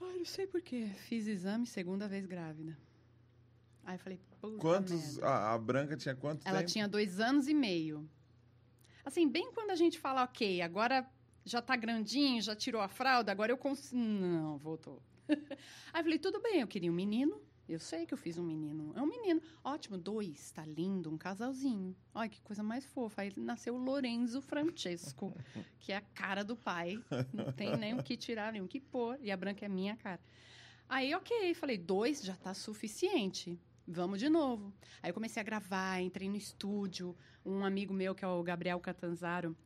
Ai, 0.00 0.18
não 0.18 0.24
sei 0.24 0.46
por 0.46 0.60
quê. 0.62 0.88
Fiz 1.08 1.26
exame, 1.26 1.66
segunda 1.66 2.06
vez 2.06 2.26
grávida. 2.26 2.78
Aí 3.84 3.96
eu 3.96 3.98
falei, 3.98 4.20
Quantos. 4.58 5.18
A, 5.22 5.54
a 5.54 5.58
Branca 5.58 5.96
tinha 5.96 6.14
quanto 6.14 6.46
Ela 6.46 6.60
tempo? 6.60 6.70
tinha 6.70 6.86
dois 6.86 7.18
anos 7.18 7.48
e 7.48 7.54
meio. 7.54 8.08
Assim, 9.06 9.28
bem 9.28 9.52
quando 9.52 9.70
a 9.70 9.76
gente 9.76 10.00
fala, 10.00 10.24
ok, 10.24 10.60
agora 10.60 11.08
já 11.44 11.62
tá 11.62 11.76
grandinho, 11.76 12.42
já 12.42 12.56
tirou 12.56 12.82
a 12.82 12.88
fralda, 12.88 13.30
agora 13.30 13.52
eu 13.52 13.56
consigo. 13.56 14.02
Não, 14.02 14.58
voltou. 14.58 15.00
Aí 15.94 16.00
eu 16.00 16.02
falei, 16.02 16.18
tudo 16.18 16.42
bem, 16.42 16.60
eu 16.60 16.66
queria 16.66 16.90
um 16.90 16.94
menino. 16.94 17.40
Eu 17.68 17.78
sei 17.78 18.04
que 18.04 18.12
eu 18.12 18.18
fiz 18.18 18.36
um 18.36 18.42
menino. 18.42 18.92
É 18.96 19.00
um 19.00 19.06
menino. 19.06 19.40
Ótimo, 19.62 19.96
dois, 19.96 20.50
tá 20.50 20.66
lindo, 20.66 21.08
um 21.08 21.16
casalzinho. 21.16 21.94
Olha 22.12 22.28
que 22.28 22.40
coisa 22.42 22.64
mais 22.64 22.84
fofa. 22.84 23.22
Aí 23.22 23.32
nasceu 23.36 23.76
o 23.76 23.78
Lorenzo 23.78 24.40
Francesco, 24.40 25.32
que 25.78 25.92
é 25.92 25.98
a 25.98 26.00
cara 26.00 26.42
do 26.42 26.56
pai. 26.56 27.00
Não 27.32 27.52
tem 27.52 27.76
nem 27.76 27.94
o 27.94 28.02
que 28.02 28.16
tirar, 28.16 28.52
nem 28.52 28.60
o 28.60 28.66
que 28.66 28.80
pôr. 28.80 29.16
E 29.22 29.30
a 29.30 29.36
branca 29.36 29.64
é 29.64 29.68
minha 29.68 29.96
cara. 29.96 30.20
Aí, 30.88 31.14
ok, 31.14 31.54
falei, 31.54 31.78
dois 31.78 32.22
já 32.22 32.34
tá 32.34 32.52
suficiente. 32.52 33.56
Vamos 33.86 34.18
de 34.18 34.28
novo. 34.28 34.72
Aí 35.02 35.10
eu 35.10 35.14
comecei 35.14 35.40
a 35.40 35.44
gravar, 35.44 36.00
entrei 36.00 36.28
no 36.28 36.36
estúdio. 36.36 37.16
Um 37.44 37.64
amigo 37.64 37.94
meu, 37.94 38.14
que 38.14 38.24
é 38.24 38.28
o 38.28 38.42
Gabriel 38.42 38.80
Catanzaro, 38.80 39.56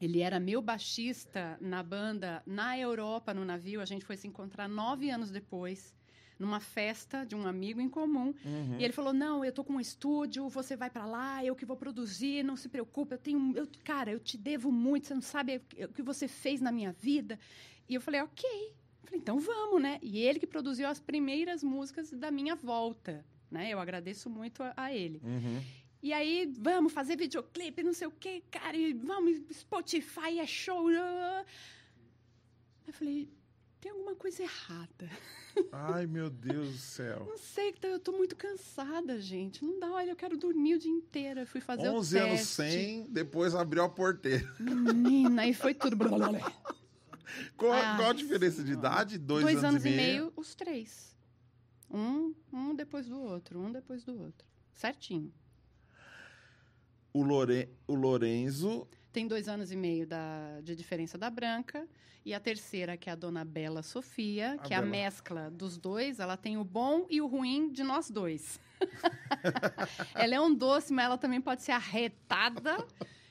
ele 0.00 0.20
era 0.20 0.38
meu 0.40 0.60
baixista 0.60 1.56
na 1.60 1.82
banda 1.82 2.42
na 2.46 2.78
Europa, 2.78 3.32
no 3.32 3.44
navio. 3.44 3.80
A 3.80 3.84
gente 3.84 4.04
foi 4.04 4.16
se 4.16 4.26
encontrar 4.26 4.68
nove 4.68 5.08
anos 5.08 5.30
depois, 5.30 5.94
numa 6.38 6.60
festa 6.60 7.24
de 7.24 7.34
um 7.34 7.46
amigo 7.46 7.80
em 7.80 7.88
comum. 7.88 8.34
Uhum. 8.44 8.76
E 8.78 8.84
ele 8.84 8.92
falou: 8.92 9.12
Não, 9.12 9.44
eu 9.44 9.52
tô 9.52 9.64
com 9.64 9.74
um 9.74 9.80
estúdio, 9.80 10.48
você 10.48 10.76
vai 10.76 10.90
pra 10.90 11.06
lá, 11.06 11.44
eu 11.44 11.54
que 11.54 11.64
vou 11.64 11.76
produzir, 11.76 12.42
não 12.44 12.56
se 12.56 12.68
preocupe, 12.68 13.14
eu 13.14 13.18
tenho. 13.18 13.56
Eu, 13.56 13.68
cara, 13.84 14.10
eu 14.10 14.20
te 14.20 14.36
devo 14.36 14.70
muito, 14.70 15.06
você 15.06 15.14
não 15.14 15.22
sabe 15.22 15.62
o 15.78 15.88
que 15.88 16.02
você 16.02 16.28
fez 16.28 16.60
na 16.60 16.72
minha 16.72 16.92
vida. 16.92 17.38
E 17.88 17.94
eu 17.94 18.00
falei: 18.00 18.20
Ok. 18.20 18.48
Eu 19.04 19.08
falei, 19.08 19.20
então 19.20 19.38
vamos, 19.38 19.82
né? 19.82 19.98
E 20.02 20.18
ele 20.18 20.40
que 20.40 20.46
produziu 20.46 20.88
as 20.88 20.98
primeiras 20.98 21.62
músicas 21.62 22.10
da 22.10 22.30
minha 22.30 22.56
volta, 22.56 23.24
né? 23.54 23.70
Eu 23.70 23.78
agradeço 23.80 24.28
muito 24.28 24.62
a, 24.62 24.74
a 24.76 24.92
ele. 24.92 25.20
Uhum. 25.24 25.62
E 26.02 26.12
aí, 26.12 26.52
vamos 26.60 26.92
fazer 26.92 27.16
videoclipe, 27.16 27.82
não 27.82 27.94
sei 27.94 28.06
o 28.06 28.10
quê, 28.10 28.42
cara, 28.50 28.76
e 28.76 28.92
vamos, 28.92 29.40
Spotify 29.52 30.38
é 30.38 30.46
show. 30.46 30.88
Aí 30.88 31.44
eu 32.86 32.92
falei, 32.92 33.30
tem 33.80 33.90
alguma 33.92 34.14
coisa 34.14 34.42
errada. 34.42 35.08
Ai, 35.72 36.04
meu 36.06 36.28
Deus 36.28 36.68
do 36.72 36.76
céu. 36.78 37.24
Não 37.26 37.38
sei, 37.38 37.72
tá- 37.72 37.88
eu 37.88 37.98
tô 37.98 38.12
muito 38.12 38.36
cansada, 38.36 39.18
gente. 39.18 39.64
Não 39.64 39.78
dá, 39.80 39.90
olha, 39.92 40.10
eu 40.10 40.16
quero 40.16 40.36
dormir 40.36 40.74
o 40.74 40.78
dia 40.78 40.90
inteiro. 40.92 41.40
Eu 41.40 41.46
fui 41.46 41.60
fazer 41.62 41.88
11 41.88 42.16
o 42.16 42.20
anos 42.22 42.38
teste. 42.40 42.54
sem, 42.54 43.06
depois 43.08 43.54
abriu 43.54 43.82
a 43.84 43.88
porteira. 43.88 44.46
Menina, 44.60 45.42
aí 45.42 45.54
foi 45.54 45.72
tudo. 45.72 45.96
Qual, 47.56 47.72
Ah, 47.72 47.96
qual 47.96 48.10
a 48.10 48.12
diferença 48.12 48.62
de 48.62 48.72
idade? 48.74 49.18
Dois, 49.18 49.42
Dois 49.42 49.64
anos, 49.64 49.84
e 49.84 49.90
meio, 49.90 50.32
os 50.36 50.54
três. 50.54 51.13
Um, 51.94 52.34
um 52.52 52.74
depois 52.74 53.06
do 53.06 53.22
outro, 53.22 53.60
um 53.60 53.70
depois 53.70 54.02
do 54.02 54.20
outro. 54.20 54.44
Certinho. 54.72 55.32
O, 57.12 57.22
Lore... 57.22 57.68
o 57.86 57.94
Lorenzo. 57.94 58.88
Tem 59.12 59.28
dois 59.28 59.48
anos 59.48 59.70
e 59.70 59.76
meio 59.76 60.04
da, 60.04 60.60
de 60.60 60.74
diferença 60.74 61.16
da 61.16 61.30
Branca. 61.30 61.88
E 62.24 62.34
a 62.34 62.40
terceira, 62.40 62.96
que 62.96 63.08
é 63.08 63.12
a 63.12 63.14
dona 63.14 63.44
Bela 63.44 63.80
Sofia, 63.80 64.54
A 64.54 64.58
que 64.58 64.74
é 64.74 64.76
a 64.76 64.80
Bela. 64.80 64.90
mescla 64.90 65.50
dos 65.52 65.78
dois. 65.78 66.18
Ela 66.18 66.36
tem 66.36 66.58
o 66.58 66.64
bom 66.64 67.06
e 67.08 67.20
o 67.20 67.28
ruim 67.28 67.70
de 67.70 67.84
nós 67.84 68.10
dois. 68.10 68.58
ela 70.16 70.34
é 70.34 70.40
um 70.40 70.52
doce, 70.52 70.92
mas 70.92 71.04
ela 71.04 71.16
também 71.16 71.40
pode 71.40 71.62
ser 71.62 71.72
arretada. 71.72 72.84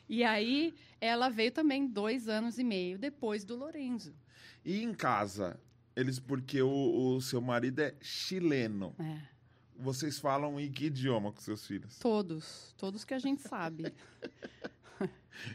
E 0.08 0.24
aí, 0.24 0.74
ela 1.02 1.28
veio 1.28 1.52
também 1.52 1.86
dois 1.86 2.30
anos 2.30 2.58
e 2.58 2.64
meio 2.64 2.98
depois 2.98 3.44
do 3.44 3.58
Lorenzo. 3.58 4.16
E 4.64 4.82
em 4.82 4.94
casa? 4.94 5.60
Eles, 5.96 6.20
porque 6.20 6.62
o, 6.62 7.16
o 7.16 7.22
seu 7.22 7.40
marido 7.42 7.80
é 7.80 7.94
chileno. 8.02 8.96
É, 9.00 9.22
Vocês 9.78 10.20
falam 10.20 10.60
em 10.60 10.72
que 10.72 10.86
idioma 10.86 11.32
com 11.32 11.40
seus 11.42 11.66
filhos? 11.68 11.98
todos. 12.00 12.74
Todos 12.78 13.04
que 13.06 13.14
a 13.14 13.20
gente 13.20 13.42
sabe. 13.42 13.94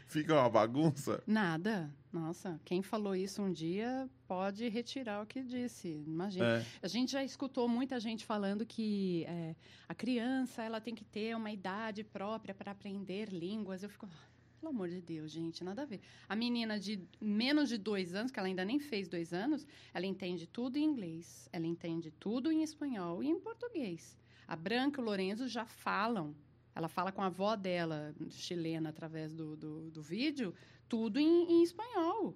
Fica 0.07 0.33
uma 0.33 0.49
bagunça? 0.49 1.23
Nada. 1.25 1.89
Nossa, 2.11 2.59
quem 2.65 2.81
falou 2.81 3.15
isso 3.15 3.41
um 3.41 3.51
dia 3.51 4.09
pode 4.27 4.67
retirar 4.67 5.21
o 5.23 5.25
que 5.25 5.41
disse. 5.41 6.03
Imagina. 6.05 6.57
É. 6.59 6.65
A 6.81 6.87
gente 6.87 7.11
já 7.11 7.23
escutou 7.23 7.67
muita 7.67 7.99
gente 7.99 8.25
falando 8.25 8.65
que 8.65 9.23
é, 9.25 9.55
a 9.87 9.95
criança 9.95 10.63
ela 10.63 10.81
tem 10.81 10.93
que 10.93 11.05
ter 11.05 11.35
uma 11.35 11.51
idade 11.51 12.03
própria 12.03 12.53
para 12.53 12.71
aprender 12.71 13.29
línguas. 13.29 13.81
Eu 13.83 13.89
fico, 13.89 14.07
"Ah, 14.11 14.28
pelo 14.59 14.71
amor 14.71 14.89
de 14.89 15.01
Deus, 15.01 15.31
gente, 15.31 15.63
nada 15.63 15.83
a 15.83 15.85
ver. 15.85 16.01
A 16.27 16.35
menina 16.35 16.79
de 16.79 17.01
menos 17.19 17.69
de 17.69 17.77
dois 17.77 18.13
anos, 18.13 18.31
que 18.31 18.39
ela 18.39 18.47
ainda 18.47 18.65
nem 18.65 18.79
fez 18.79 19.07
dois 19.07 19.33
anos, 19.33 19.65
ela 19.93 20.05
entende 20.05 20.45
tudo 20.45 20.77
em 20.77 20.83
inglês, 20.83 21.49
ela 21.51 21.65
entende 21.65 22.11
tudo 22.11 22.51
em 22.51 22.61
espanhol 22.61 23.23
e 23.23 23.27
em 23.27 23.39
português. 23.39 24.17
A 24.47 24.55
Branca 24.55 24.99
e 24.99 25.03
o 25.03 25.05
Lorenzo 25.05 25.47
já 25.47 25.65
falam. 25.65 26.35
Ela 26.75 26.87
fala 26.87 27.11
com 27.11 27.21
a 27.21 27.27
avó 27.27 27.55
dela, 27.55 28.13
chilena, 28.29 28.89
através 28.89 29.33
do, 29.33 29.55
do, 29.55 29.91
do 29.91 30.01
vídeo, 30.01 30.53
tudo 30.87 31.19
em, 31.19 31.51
em 31.51 31.63
espanhol. 31.63 32.35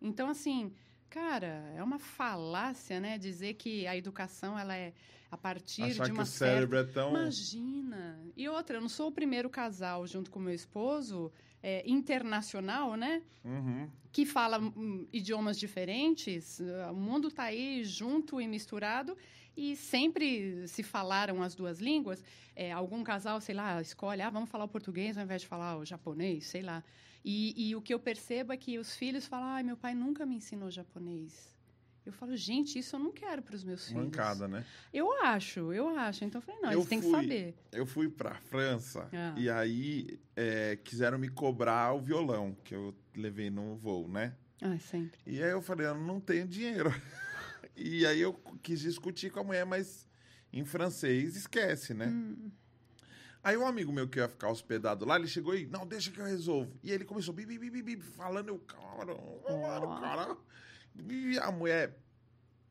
Então, 0.00 0.28
assim, 0.28 0.72
cara, 1.14 1.72
é 1.76 1.82
uma 1.82 2.00
falácia, 2.00 2.98
né? 2.98 3.16
Dizer 3.16 3.54
que 3.54 3.86
a 3.86 3.96
educação 3.96 4.58
ela 4.58 4.76
é 4.76 4.92
a 5.30 5.38
partir 5.38 5.84
Achar 5.84 6.06
de 6.06 6.10
que 6.10 6.12
uma 6.12 6.24
o 6.24 6.26
cérebro 6.26 6.76
certa... 6.76 6.90
é 6.90 6.92
tão. 6.92 7.10
Imagina! 7.10 8.18
E 8.36 8.48
outra, 8.48 8.78
eu 8.78 8.80
não 8.80 8.88
sou 8.88 9.08
o 9.08 9.12
primeiro 9.12 9.48
casal 9.48 10.04
junto 10.08 10.28
com 10.28 10.40
meu 10.40 10.52
esposo, 10.52 11.30
é, 11.62 11.88
internacional, 11.88 12.96
né? 12.96 13.22
Uhum. 13.44 13.88
Que 14.10 14.26
fala 14.26 14.58
hum, 14.58 15.06
idiomas 15.12 15.56
diferentes. 15.56 16.60
O 16.90 16.94
mundo 16.94 17.28
está 17.28 17.44
aí 17.44 17.84
junto 17.84 18.40
e 18.40 18.48
misturado 18.48 19.16
e 19.56 19.76
sempre 19.76 20.66
se 20.66 20.82
falaram 20.82 21.44
as 21.44 21.54
duas 21.54 21.78
línguas. 21.78 22.24
É, 22.56 22.72
algum 22.72 23.04
casal, 23.04 23.40
sei 23.40 23.54
lá, 23.54 23.80
escolhe, 23.80 24.20
ah, 24.20 24.30
vamos 24.30 24.50
falar 24.50 24.64
o 24.64 24.68
português 24.68 25.16
ao 25.16 25.22
invés 25.22 25.42
de 25.42 25.48
falar 25.48 25.76
o 25.78 25.84
japonês, 25.84 26.46
sei 26.46 26.62
lá. 26.62 26.82
E, 27.24 27.70
e 27.70 27.74
o 27.76 27.80
que 27.80 27.94
eu 27.94 27.98
percebo 27.98 28.52
é 28.52 28.56
que 28.56 28.78
os 28.78 28.94
filhos 28.94 29.26
falam, 29.26 29.48
ai, 29.48 29.62
meu 29.62 29.76
pai 29.76 29.94
nunca 29.94 30.26
me 30.26 30.36
ensinou 30.36 30.70
japonês. 30.70 31.54
Eu 32.04 32.12
falo, 32.12 32.36
gente, 32.36 32.78
isso 32.78 32.96
eu 32.96 33.00
não 33.00 33.10
quero 33.10 33.40
para 33.40 33.54
os 33.54 33.64
meus 33.64 33.88
filhos. 33.88 34.04
Mancada, 34.04 34.46
né? 34.46 34.62
Eu 34.92 35.10
acho, 35.24 35.72
eu 35.72 35.88
acho. 35.96 36.22
Então 36.24 36.38
eu 36.38 36.42
falei, 36.44 36.60
não, 36.60 36.70
Eu 36.70 36.80
eles 36.80 36.88
têm 36.88 37.00
que 37.00 37.10
saber. 37.10 37.54
Eu 37.72 37.86
fui 37.86 38.10
pra 38.10 38.34
França 38.34 39.08
Ah. 39.10 39.34
e 39.38 39.48
aí 39.48 40.20
é, 40.36 40.76
quiseram 40.76 41.18
me 41.18 41.30
cobrar 41.30 41.94
o 41.94 42.00
violão 42.00 42.54
que 42.62 42.74
eu 42.74 42.94
levei 43.16 43.48
no 43.48 43.74
voo, 43.74 44.06
né? 44.06 44.36
Ai, 44.60 44.78
sempre. 44.78 45.18
E 45.26 45.42
aí 45.42 45.50
eu 45.50 45.62
falei, 45.62 45.86
eu 45.86 45.94
não 45.94 46.20
tenho 46.20 46.46
dinheiro. 46.46 46.90
E 47.76 48.06
aí 48.06 48.20
eu 48.20 48.34
quis 48.62 48.78
discutir 48.78 49.32
com 49.32 49.40
a 49.40 49.42
mulher, 49.42 49.66
mas 49.66 50.06
em 50.52 50.64
francês 50.64 51.34
esquece, 51.34 51.92
né? 51.92 52.06
Hum. 52.06 52.48
Aí 53.44 53.58
um 53.58 53.66
amigo 53.66 53.92
meu 53.92 54.08
que 54.08 54.18
ia 54.18 54.26
ficar 54.26 54.48
hospedado 54.48 55.04
lá, 55.04 55.16
ele 55.16 55.28
chegou 55.28 55.54
e, 55.54 55.66
não, 55.66 55.86
deixa 55.86 56.10
que 56.10 56.18
eu 56.18 56.24
resolvo. 56.24 56.72
E 56.82 56.90
ele 56.90 57.04
começou, 57.04 57.34
bi, 57.34 57.44
bi, 57.44 57.58
bi, 57.58 57.82
bi, 57.82 58.00
falando, 58.00 58.48
eu, 58.48 58.58
cara, 58.58 59.12
Ó. 59.12 60.00
cara. 60.00 60.34
E 61.10 61.38
a 61.38 61.52
mulher 61.52 61.94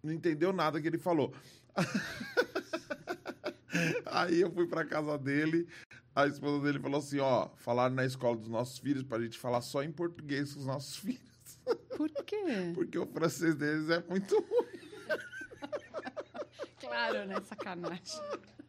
não 0.02 0.12
entendeu 0.12 0.52
nada 0.52 0.82
que 0.82 0.88
ele 0.88 0.98
falou. 0.98 1.32
Aí 4.08 4.42
eu 4.42 4.52
fui 4.52 4.66
pra 4.68 4.84
casa 4.84 5.16
dele, 5.16 5.68
a 6.16 6.26
esposa 6.26 6.64
dele 6.64 6.80
falou 6.80 7.00
assim, 7.00 7.20
ó, 7.20 7.50
falaram 7.58 7.94
na 7.94 8.06
escola 8.06 8.36
dos 8.36 8.48
nossos 8.48 8.80
filhos 8.80 9.04
pra 9.04 9.20
gente 9.20 9.38
falar 9.38 9.62
só 9.62 9.84
em 9.84 9.92
português 9.92 10.54
com 10.54 10.60
os 10.60 10.66
nossos 10.66 10.98
filhos. 10.98 11.22
Por 11.96 12.10
quê? 12.26 12.72
Porque 12.74 12.98
o 12.98 13.06
francês 13.06 13.56
deles 13.56 13.90
é 13.90 14.04
muito 14.10 14.40
ruim. 14.40 14.90
claro, 16.80 17.26
né? 17.26 17.40
Sacanagem. 17.42 18.22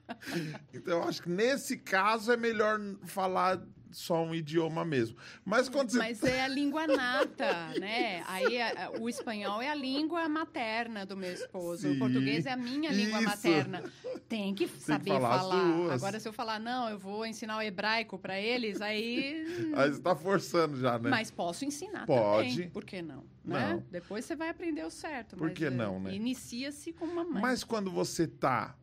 Então 0.72 0.98
eu 1.02 1.09
acho 1.09 1.22
que 1.22 1.28
nesse 1.30 1.76
caso 1.76 2.32
é 2.32 2.36
melhor 2.36 2.78
falar 3.05 3.61
só 3.90 4.24
um 4.24 4.34
idioma 4.34 4.84
mesmo. 4.84 5.16
Mas 5.44 5.68
quando 5.68 5.90
você 5.90 5.98
Mas 5.98 6.20
é 6.24 6.42
a 6.42 6.48
língua 6.48 6.84
nata, 6.84 7.68
né? 7.78 8.24
Aí 8.26 8.61
a- 8.61 8.86
a- 8.86 8.90
o 9.00 9.09
espanhol 9.09 9.62
é 9.62 9.68
a 9.70 9.74
língua 9.74 10.28
materna 10.28 11.07
do 11.07 11.16
meu 11.16 11.32
esposo. 11.32 11.82
Sim, 11.82 11.94
o 11.94 11.98
português 12.00 12.44
é 12.44 12.50
a 12.50 12.57
minha 12.57 12.90
língua 12.90 13.20
isso. 13.20 13.28
materna. 13.28 13.84
Tem 14.28 14.52
que 14.52 14.66
saber 14.66 15.11
falar 15.11 15.34
as 15.36 15.40
falar. 15.42 15.62
duas. 15.64 15.92
Agora, 15.92 16.18
se 16.18 16.26
eu 16.28 16.32
falar, 16.32 16.59
não, 16.59 16.90
eu 16.90 16.98
vou 16.98 17.24
ensinar 17.24 17.57
o 17.57 17.62
hebraico 17.62 18.18
para 18.18 18.36
eles, 18.40 18.80
aí. 18.80 19.44
Aí 19.78 19.90
você 19.92 20.00
tá 20.02 20.16
forçando 20.16 20.76
já, 20.76 20.98
né? 20.98 21.11
Mas 21.11 21.30
posso 21.30 21.64
ensinar 21.64 22.05
Pode. 22.05 22.50
também. 22.50 22.70
Por 22.70 22.84
que 22.84 23.00
não? 23.00 23.24
Né? 23.44 23.74
Não. 23.74 23.84
Depois 23.92 24.24
você 24.24 24.34
vai 24.34 24.48
aprender 24.48 24.84
o 24.84 24.90
certo. 24.90 25.36
Por 25.36 25.52
que 25.52 25.70
não, 25.70 26.00
né? 26.00 26.12
Inicia-se 26.12 26.92
com 26.92 27.07
mamãe. 27.07 27.40
Mas 27.40 27.62
quando 27.62 27.92
você 27.92 28.26
tá. 28.26 28.76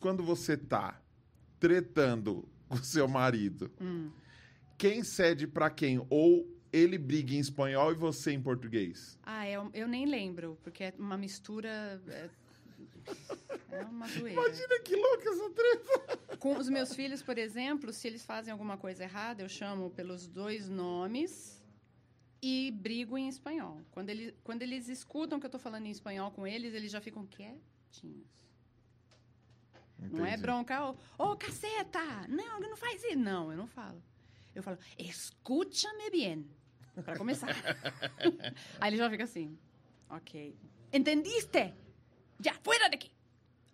Quando 0.00 0.22
você 0.22 0.56
tá 0.56 1.00
tretando 1.58 2.48
com 2.68 2.76
seu 2.78 3.06
marido, 3.08 3.70
Hum. 3.80 4.10
quem 4.78 5.02
cede 5.02 5.46
pra 5.46 5.70
quem? 5.70 6.04
Ou 6.10 6.46
ele 6.72 6.98
briga 6.98 7.34
em 7.34 7.38
espanhol 7.38 7.92
e 7.92 7.94
você 7.94 8.32
em 8.32 8.42
português? 8.42 9.18
Ah, 9.22 9.48
eu, 9.48 9.70
eu 9.72 9.88
nem 9.88 10.04
lembro, 10.06 10.58
porque 10.62 10.84
é 10.84 10.94
uma 10.98 11.16
mistura. 11.16 12.02
É, 12.08 12.28
é 13.70 13.82
uma 13.84 14.06
doeira. 14.08 14.40
Imagina 14.40 14.80
que 14.80 14.96
louca 14.96 15.30
essa 15.30 15.50
treta. 15.50 16.36
Com 16.38 16.58
os 16.58 16.68
meus 16.68 16.94
filhos, 16.94 17.22
por 17.22 17.38
exemplo, 17.38 17.92
se 17.92 18.06
eles 18.06 18.24
fazem 18.24 18.52
alguma 18.52 18.76
coisa 18.76 19.04
errada, 19.04 19.42
eu 19.42 19.48
chamo 19.48 19.90
pelos 19.90 20.26
dois 20.26 20.68
nomes 20.68 21.62
e 22.42 22.70
brigo 22.72 23.16
em 23.16 23.28
espanhol. 23.28 23.80
Quando, 23.90 24.10
ele, 24.10 24.34
quando 24.44 24.62
eles 24.62 24.88
escutam 24.88 25.38
que 25.40 25.46
eu 25.46 25.48
estou 25.48 25.60
falando 25.60 25.86
em 25.86 25.90
espanhol 25.90 26.30
com 26.30 26.46
eles, 26.46 26.74
eles 26.74 26.92
já 26.92 27.00
ficam 27.00 27.26
quietinhos. 27.26 28.26
Não 29.98 30.24
é 30.24 30.30
Entendi. 30.30 30.42
bronca, 30.42 30.90
ô 30.90 30.96
oh, 31.18 31.36
caceta! 31.36 32.00
Não, 32.28 32.60
não 32.60 32.76
faz 32.76 33.02
isso. 33.02 33.18
Não, 33.18 33.50
eu 33.50 33.56
não 33.56 33.66
falo. 33.66 34.02
Eu 34.54 34.62
falo, 34.62 34.78
escúchame 34.98 36.10
bien. 36.10 36.44
Para 37.04 37.16
começar. 37.16 37.48
Aí 38.80 38.90
ele 38.90 38.96
já 38.96 39.10
fica 39.10 39.24
assim, 39.24 39.58
ok. 40.08 40.56
Entendiste? 40.92 41.74
Já, 42.40 42.54
fora 42.62 42.88
daqui! 42.88 43.10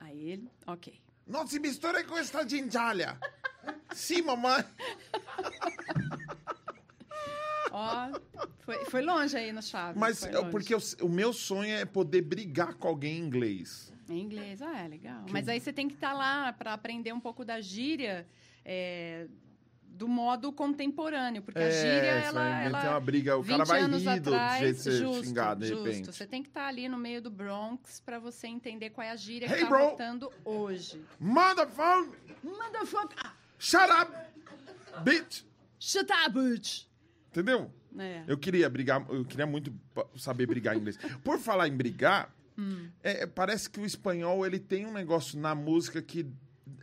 Aí 0.01 0.31
ele, 0.31 0.51
ok. 0.67 1.01
Não 1.27 1.47
se 1.47 1.59
misture 1.61 2.03
com 2.05 2.17
esta 2.19 2.47
ginjalha. 2.49 3.19
Sim, 3.93 4.23
mamãe. 4.23 4.65
Ó, 7.71 8.11
foi, 8.61 8.85
foi 8.85 9.03
longe 9.03 9.35
aí 9.37 9.51
no 9.51 9.63
chave. 9.63 9.99
Mas 9.99 10.27
porque 10.51 10.75
eu- 10.75 10.81
o 11.01 11.09
meu 11.09 11.33
sonho 11.33 11.73
é 11.73 11.87
poder 11.87 12.21
brigar 12.21 12.75
com 12.75 12.87
alguém 12.89 13.17
em 13.19 13.23
inglês. 13.25 13.92
Em 14.13 14.21
inglês, 14.21 14.61
ah, 14.63 14.79
é 14.85 14.89
legal. 14.89 15.25
Mas 15.31 15.49
aí 15.49 15.61
você 15.61 15.73
tem 15.73 15.89
que 15.89 15.95
estar 15.95 16.13
lá 16.13 16.53
para 16.53 16.73
aprender 16.73 17.13
um 17.13 17.21
pouco 17.21 17.45
da 17.45 17.61
gíria 17.61 18.27
é, 18.65 19.27
do 19.83 20.09
modo 20.09 20.53
contemporâneo, 20.53 21.43
porque 21.43 21.59
a 21.61 21.71
gíria, 21.71 21.91
ela, 22.25 22.59
aí, 22.59 22.67
ela 22.67 22.81
tem 22.81 22.91
uma 22.91 23.01
briga, 23.01 23.37
o 23.37 23.43
20 23.43 23.51
cara 23.53 23.65
vai 23.65 23.81
anos 23.83 24.03
rir 24.03 24.21
do 24.21 24.35
atrás, 24.35 24.61
jeito 24.61 24.77
de 24.77 24.83
você 24.83 24.97
justo, 24.99 25.25
xingar, 25.25 25.57
de 25.57 25.67
justo. 25.67 25.85
repente. 25.85 26.07
Você 26.13 26.27
tem 26.27 26.43
que 26.43 26.49
estar 26.49 26.67
ali 26.67 26.89
no 26.89 26.99
meio 26.99 27.21
do 27.21 27.31
Bronx 27.31 28.01
para 28.01 28.19
você 28.19 28.47
entender 28.47 28.91
qual 28.91 29.07
é 29.07 29.11
a 29.11 29.17
gíria 29.17 29.47
Hey, 29.47 29.55
que 29.55 29.61
tá 29.65 29.69
bro! 29.69 29.79
voltando 29.79 30.33
hoje. 30.45 31.01
Motherfucker, 31.21 32.19
Motherfucker! 32.43 33.33
shut 33.59 33.91
up, 33.91 34.13
bitch. 35.05 35.45
Shut 35.79 36.11
up, 36.11 36.31
bitch! 36.31 36.85
Entendeu? 37.31 37.71
É. 37.99 38.25
Eu 38.27 38.39
queria 38.39 38.69
brigar, 38.71 39.05
eu 39.11 39.25
queria 39.25 39.47
muito 39.47 39.73
saber 40.17 40.47
brigar 40.47 40.75
em 40.75 40.79
inglês. 40.79 40.99
Por 41.23 41.39
falar 41.39 41.69
em 41.69 41.77
brigar, 41.77 42.35
Hum. 42.57 42.91
é, 43.03 43.27
parece 43.27 43.69
que 43.71 43.81
o 43.81 43.85
espanhol 43.87 44.45
ele 44.47 44.59
tem 44.59 44.87
um 44.87 44.93
negócio 44.93 45.39
na 45.39 45.55
música 45.55 46.03
que 46.03 46.27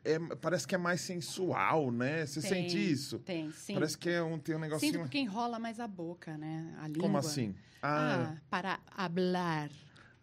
é- 0.03 0.19
parece 0.41 0.67
que 0.67 0.75
é 0.75 0.77
mais 0.77 1.01
sensual, 1.01 1.91
né? 1.91 2.25
Você 2.25 2.41
Tem, 2.41 2.49
sente 2.49 2.91
isso? 2.91 3.19
Tem, 3.19 3.51
sim. 3.51 3.73
Parece 3.73 3.97
que 3.97 4.09
é 4.09 4.21
um, 4.21 4.37
tem 4.39 4.55
um 4.55 4.59
negocinho. 4.59 4.91
Sinto 4.93 5.01
porque 5.01 5.19
enrola 5.19 5.59
mais 5.59 5.79
a 5.79 5.87
boca, 5.87 6.37
né? 6.37 6.75
A 6.79 6.87
língua. 6.87 7.01
Como 7.03 7.17
assim? 7.17 7.55
Ah, 7.81 8.35
para 8.49 8.79
hablar. 8.95 9.69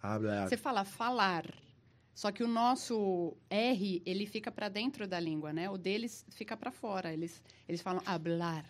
hablar. 0.03 0.49
Você 0.49 0.57
fala 0.57 0.85
falar. 0.85 1.47
Só 2.15 2.33
que 2.33 2.43
o 2.43 2.49
nosso 2.49 3.37
R, 3.51 4.03
ele 4.07 4.25
fica 4.27 4.51
para 4.51 4.69
dentro 4.71 5.07
da 5.07 5.21
língua, 5.21 5.53
né? 5.53 5.69
O 5.69 5.77
deles 5.77 6.25
fica 6.31 6.57
para 6.57 6.71
fora. 6.71 7.13
Eles, 7.13 7.43
eles 7.69 7.83
falam 7.83 8.03
hablar. 8.07 8.65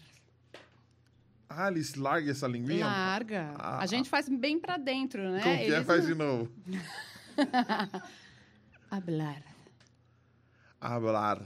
Ah, 1.48 1.68
eles 1.68 1.94
largam 1.94 2.30
essa 2.30 2.46
linguinha? 2.46 2.84
Larga. 2.86 3.54
Ah. 3.58 3.78
A 3.78 3.86
gente 3.86 4.08
faz 4.08 4.28
bem 4.28 4.58
para 4.58 4.76
dentro, 4.76 5.22
né? 5.30 5.40
Como 5.42 5.56
que 5.56 5.62
é? 5.62 5.66
Eles 5.66 5.86
Faz 5.86 6.00
não. 6.02 6.08
de 6.08 6.14
novo. 6.14 6.52
Hablar. 8.90 9.42
Hablar. 10.80 11.42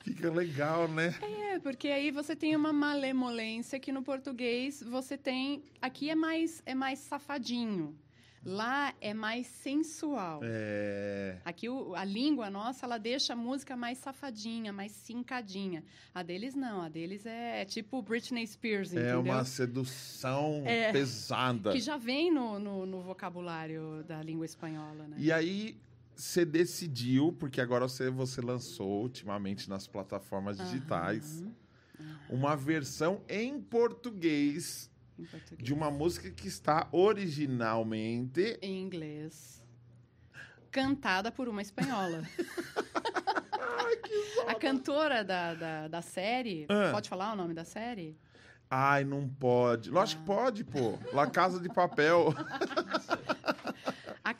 Fica 0.00 0.30
legal, 0.30 0.88
né? 0.88 1.14
É, 1.22 1.58
porque 1.60 1.88
aí 1.88 2.10
você 2.10 2.34
tem 2.34 2.56
uma 2.56 2.72
malemolência 2.72 3.78
que 3.78 3.92
no 3.92 4.02
português 4.02 4.82
você 4.82 5.16
tem. 5.16 5.64
Aqui 5.80 6.10
é 6.10 6.14
mais, 6.14 6.62
é 6.66 6.74
mais 6.74 6.98
safadinho. 6.98 7.96
Lá 8.42 8.94
é 9.02 9.12
mais 9.12 9.46
sensual. 9.46 10.40
É. 10.42 11.36
Aqui 11.44 11.68
o- 11.68 11.94
a 11.94 12.04
língua 12.04 12.48
nossa, 12.48 12.86
ela 12.86 12.96
deixa 12.96 13.34
a 13.34 13.36
música 13.36 13.76
mais 13.76 13.98
safadinha, 13.98 14.72
mais 14.72 14.92
cincadinha. 14.92 15.84
A 16.14 16.22
deles 16.22 16.54
não, 16.54 16.80
a 16.80 16.88
deles 16.88 17.26
é 17.26 17.64
tipo 17.66 18.00
Britney 18.00 18.46
Spears, 18.46 18.94
É 18.94 19.00
entendeu? 19.12 19.20
uma 19.20 19.44
sedução 19.44 20.62
É. 20.64 20.90
pesada. 20.90 21.72
Que 21.72 21.80
já 21.80 21.98
vem 21.98 22.32
no, 22.32 22.58
no, 22.58 22.86
no 22.86 23.02
vocabulário 23.02 24.02
da 24.08 24.22
língua 24.22 24.46
espanhola, 24.46 25.06
né? 25.06 25.16
E 25.18 25.30
aí 25.30 25.76
você 26.16 26.44
decidiu, 26.44 27.32
porque 27.38 27.60
agora 27.60 27.86
você, 27.86 28.08
você 28.10 28.40
lançou 28.40 29.02
ultimamente 29.02 29.68
nas 29.68 29.86
plataformas 29.86 30.56
digitais 30.56 31.42
Aham, 31.42 31.54
uma 32.30 32.56
versão 32.56 33.20
em 33.28 33.60
português. 33.60 34.89
De 35.58 35.72
uma 35.74 35.90
música 35.90 36.30
que 36.30 36.46
está 36.48 36.88
originalmente. 36.92 38.58
Em 38.62 38.80
inglês. 38.82 39.62
Cantada 40.70 41.30
por 41.32 41.48
uma 41.48 41.60
espanhola. 41.62 42.22
A 44.46 44.54
cantora 44.54 45.24
da, 45.24 45.54
da, 45.54 45.88
da 45.88 46.02
série. 46.02 46.66
Ah. 46.68 46.90
Pode 46.92 47.08
falar 47.08 47.32
o 47.32 47.36
nome 47.36 47.54
da 47.54 47.64
série? 47.64 48.16
Ai, 48.68 49.04
não 49.04 49.28
pode. 49.28 49.90
Lógico 49.90 50.22
Ah. 50.22 50.24
que 50.24 50.26
pode, 50.26 50.64
pô. 50.64 50.98
La 51.12 51.26
Casa 51.28 51.58
de 51.60 51.68
Papel. 51.68 52.32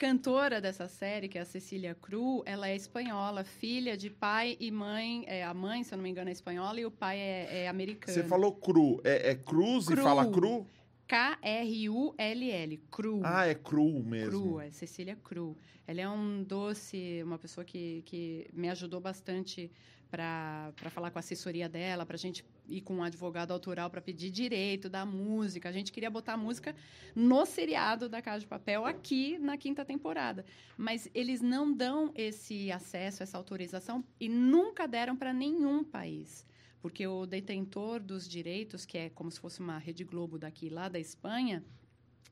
Cantora 0.00 0.62
dessa 0.62 0.88
série, 0.88 1.28
que 1.28 1.36
é 1.36 1.42
a 1.42 1.44
Cecília 1.44 1.94
Cru, 1.94 2.42
ela 2.46 2.66
é 2.70 2.74
espanhola, 2.74 3.44
filha 3.44 3.98
de 3.98 4.08
pai 4.08 4.56
e 4.58 4.70
mãe. 4.70 5.24
É, 5.26 5.44
a 5.44 5.52
mãe, 5.52 5.84
se 5.84 5.92
eu 5.92 5.98
não 5.98 6.02
me 6.02 6.08
engano, 6.08 6.30
é 6.30 6.32
espanhola 6.32 6.80
e 6.80 6.86
o 6.86 6.90
pai 6.90 7.18
é, 7.18 7.64
é 7.64 7.68
americano. 7.68 8.14
Você 8.14 8.24
falou 8.24 8.50
cru. 8.50 8.98
É, 9.04 9.32
é 9.32 9.34
cruz 9.34 9.84
e 9.84 9.88
Cru. 9.88 10.02
fala 10.02 10.26
cru? 10.32 10.66
K-R-U-L-L. 11.06 12.78
Cru. 12.90 13.20
Ah, 13.22 13.46
é 13.46 13.54
cru 13.54 14.02
mesmo. 14.02 14.40
Cru, 14.40 14.60
é 14.62 14.70
Cecília 14.70 15.18
Cru. 15.22 15.54
Ela 15.86 16.00
é 16.00 16.08
um 16.08 16.42
doce, 16.44 17.20
uma 17.22 17.38
pessoa 17.38 17.62
que, 17.62 18.00
que 18.06 18.48
me 18.54 18.70
ajudou 18.70 19.02
bastante 19.02 19.70
para 20.10 20.72
falar 20.90 21.10
com 21.10 21.18
a 21.18 21.20
assessoria 21.20 21.68
dela, 21.68 22.04
para 22.04 22.16
a 22.16 22.18
gente 22.18 22.44
ir 22.68 22.80
com 22.80 22.96
um 22.96 23.02
advogado 23.02 23.52
autoral 23.52 23.88
para 23.88 24.00
pedir 24.00 24.30
direito 24.30 24.88
da 24.88 25.06
música. 25.06 25.68
A 25.68 25.72
gente 25.72 25.92
queria 25.92 26.10
botar 26.10 26.34
a 26.34 26.36
música 26.36 26.74
no 27.14 27.46
seriado 27.46 28.08
da 28.08 28.20
Casa 28.20 28.40
de 28.40 28.46
Papel 28.46 28.84
aqui 28.84 29.38
na 29.38 29.56
quinta 29.56 29.84
temporada. 29.84 30.44
Mas 30.76 31.08
eles 31.14 31.40
não 31.40 31.72
dão 31.72 32.12
esse 32.14 32.72
acesso, 32.72 33.22
essa 33.22 33.38
autorização 33.38 34.04
e 34.18 34.28
nunca 34.28 34.86
deram 34.88 35.16
para 35.16 35.32
nenhum 35.32 35.84
país. 35.84 36.44
Porque 36.80 37.06
o 37.06 37.26
detentor 37.26 38.00
dos 38.00 38.28
direitos, 38.28 38.84
que 38.86 38.96
é 38.98 39.10
como 39.10 39.30
se 39.30 39.38
fosse 39.38 39.60
uma 39.60 39.78
Rede 39.78 40.02
Globo 40.02 40.38
daqui 40.38 40.68
lá 40.68 40.88
da 40.88 40.98
Espanha, 40.98 41.62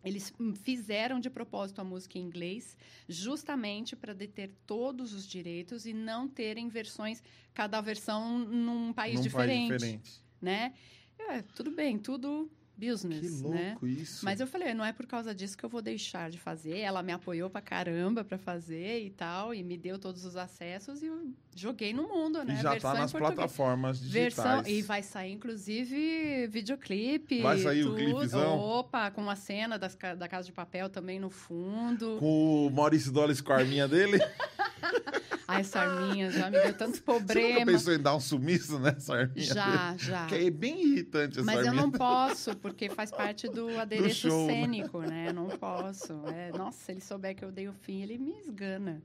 eles 0.04 0.32
fizeram 0.62 1.18
de 1.20 1.28
propósito 1.28 1.80
a 1.80 1.84
música 1.84 2.18
em 2.18 2.22
inglês, 2.22 2.76
justamente 3.08 3.96
para 3.96 4.12
deter 4.14 4.50
todos 4.66 5.12
os 5.12 5.26
direitos 5.26 5.86
e 5.86 5.92
não 5.92 6.28
terem 6.28 6.68
versões, 6.68 7.22
cada 7.52 7.80
versão 7.80 8.38
num 8.38 8.92
país 8.92 9.16
Num 9.16 9.22
diferente, 9.22 9.68
país 9.68 9.80
diferente. 9.82 10.24
né? 10.40 10.74
É, 11.18 11.42
tudo 11.42 11.70
bem, 11.72 11.98
tudo 11.98 12.50
Que 12.78 12.90
business, 12.90 13.40
louco 13.40 13.56
né? 13.58 13.76
isso. 13.82 14.24
Mas 14.24 14.40
eu 14.40 14.46
falei, 14.46 14.72
não 14.72 14.84
é 14.84 14.92
por 14.92 15.06
causa 15.06 15.34
disso 15.34 15.58
que 15.58 15.64
eu 15.64 15.68
vou 15.68 15.82
deixar 15.82 16.30
de 16.30 16.38
fazer. 16.38 16.78
Ela 16.78 17.02
me 17.02 17.12
apoiou 17.12 17.50
pra 17.50 17.60
caramba 17.60 18.24
pra 18.24 18.38
fazer 18.38 19.04
e 19.04 19.10
tal, 19.10 19.52
e 19.52 19.62
me 19.62 19.76
deu 19.76 19.98
todos 19.98 20.24
os 20.24 20.36
acessos 20.36 21.02
e 21.02 21.06
eu 21.06 21.32
joguei 21.56 21.92
no 21.92 22.04
mundo, 22.04 22.44
né? 22.44 22.54
E 22.54 22.62
já 22.62 22.70
Versão 22.70 22.92
tá 22.92 22.98
nas 22.98 23.12
plataformas 23.12 24.00
digitais. 24.00 24.34
Versão, 24.34 24.62
e 24.66 24.82
vai 24.82 25.02
sair, 25.02 25.32
inclusive, 25.32 26.46
videoclipe. 26.46 27.42
Vai 27.42 27.58
sair 27.58 27.84
o 27.84 27.90
tudo. 27.90 27.96
clipezão? 27.96 28.58
Opa, 28.58 29.10
com 29.10 29.28
a 29.28 29.36
cena 29.36 29.78
das, 29.78 29.96
da 30.16 30.28
Casa 30.28 30.46
de 30.46 30.52
Papel 30.52 30.88
também 30.88 31.18
no 31.18 31.30
fundo. 31.30 32.18
Com 32.20 32.66
o 32.66 32.70
Maurício 32.70 33.10
Dolles 33.10 33.40
com 33.40 33.52
a 33.52 33.56
arminha 33.56 33.88
dele. 33.88 34.18
Ai, 35.50 35.64
Sarminha, 35.64 36.30
já 36.30 36.50
me 36.50 36.60
deu 36.60 36.74
tantos 36.74 37.00
Você 37.00 37.10
nunca 37.10 37.24
problemas. 37.24 37.64
pensou 37.64 37.94
em 37.94 37.98
dar 37.98 38.14
um 38.14 38.20
sumiço 38.20 38.78
nessa 38.78 39.14
arminha 39.14 39.46
Já, 39.46 39.96
já. 39.96 40.26
Que 40.26 40.34
é 40.34 40.50
bem 40.50 40.82
irritante 40.92 41.38
essa 41.38 41.46
Mas 41.46 41.60
eu 41.60 41.68
arminha. 41.68 41.82
não 41.82 41.90
posso, 41.90 42.54
porque 42.58 42.90
faz 42.90 43.10
parte 43.10 43.48
do 43.50 43.78
adereço 43.78 44.28
show, 44.28 44.46
né? 44.46 44.52
cênico, 44.52 45.00
né? 45.00 45.28
Eu 45.30 45.32
não 45.32 45.48
posso. 45.48 46.12
É, 46.28 46.52
nossa, 46.56 46.78
se 46.84 46.92
ele 46.92 47.00
souber 47.00 47.34
que 47.34 47.42
eu 47.44 47.50
dei 47.50 47.66
o 47.66 47.72
fim, 47.72 48.02
ele 48.02 48.18
me 48.18 48.32
esgana. 48.38 49.02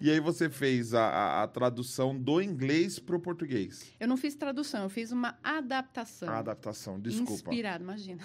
E 0.00 0.10
aí 0.10 0.18
você 0.18 0.50
fez 0.50 0.92
a, 0.94 1.06
a- 1.08 1.42
a 1.44 1.46
tradução 1.46 2.18
do 2.18 2.42
inglês 2.42 2.98
pro 2.98 3.20
português. 3.20 3.92
Eu 4.00 4.08
não 4.08 4.16
fiz 4.16 4.34
tradução, 4.34 4.82
eu 4.82 4.90
fiz 4.90 5.12
uma 5.12 5.38
adaptação. 5.44 6.28
A 6.28 6.38
adaptação, 6.40 6.98
desculpa. 6.98 7.32
Inspirada, 7.34 7.84
imagina. 7.84 8.20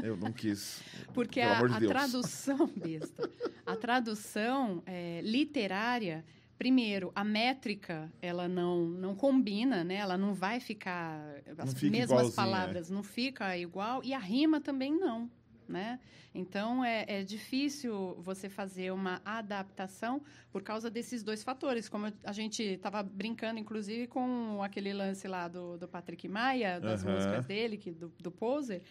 Eu 0.00 0.16
não 0.16 0.30
quis. 0.32 0.80
Porque 1.12 1.40
a, 1.40 1.60
de 1.60 1.86
a 1.86 1.88
tradução, 1.88 2.70
besta, 2.76 3.28
a 3.66 3.74
tradução 3.76 4.80
é, 4.86 5.20
literária, 5.22 6.24
primeiro, 6.60 7.10
a 7.14 7.24
métrica, 7.24 8.12
ela 8.20 8.46
não, 8.46 8.84
não 8.84 9.14
combina, 9.14 9.82
né? 9.82 9.94
Ela 9.94 10.18
não 10.18 10.34
vai 10.34 10.60
ficar 10.60 11.18
as 11.56 11.72
fica 11.72 11.90
mesmas 11.90 12.10
igualzinha, 12.10 12.36
palavras, 12.36 12.90
não 12.90 13.02
fica 13.02 13.56
igual 13.56 14.04
e 14.04 14.12
a 14.12 14.18
rima 14.18 14.60
também 14.60 14.92
não, 14.92 15.30
né? 15.66 15.98
Então 16.34 16.84
é, 16.84 17.06
é 17.08 17.24
difícil 17.24 18.14
você 18.20 18.50
fazer 18.50 18.92
uma 18.92 19.22
adaptação 19.24 20.20
por 20.52 20.62
causa 20.62 20.90
desses 20.90 21.22
dois 21.22 21.42
fatores, 21.42 21.88
como 21.88 22.12
a 22.22 22.32
gente 22.32 22.62
estava 22.62 23.02
brincando, 23.02 23.58
inclusive, 23.58 24.06
com 24.06 24.62
aquele 24.62 24.92
lance 24.92 25.26
lá 25.26 25.48
do, 25.48 25.78
do 25.78 25.88
Patrick 25.88 26.28
Maia, 26.28 26.78
das 26.78 27.02
Aham. 27.02 27.14
músicas 27.14 27.46
dele, 27.46 27.78
que, 27.78 27.90
do, 27.90 28.12
do 28.20 28.30
Poser, 28.30 28.82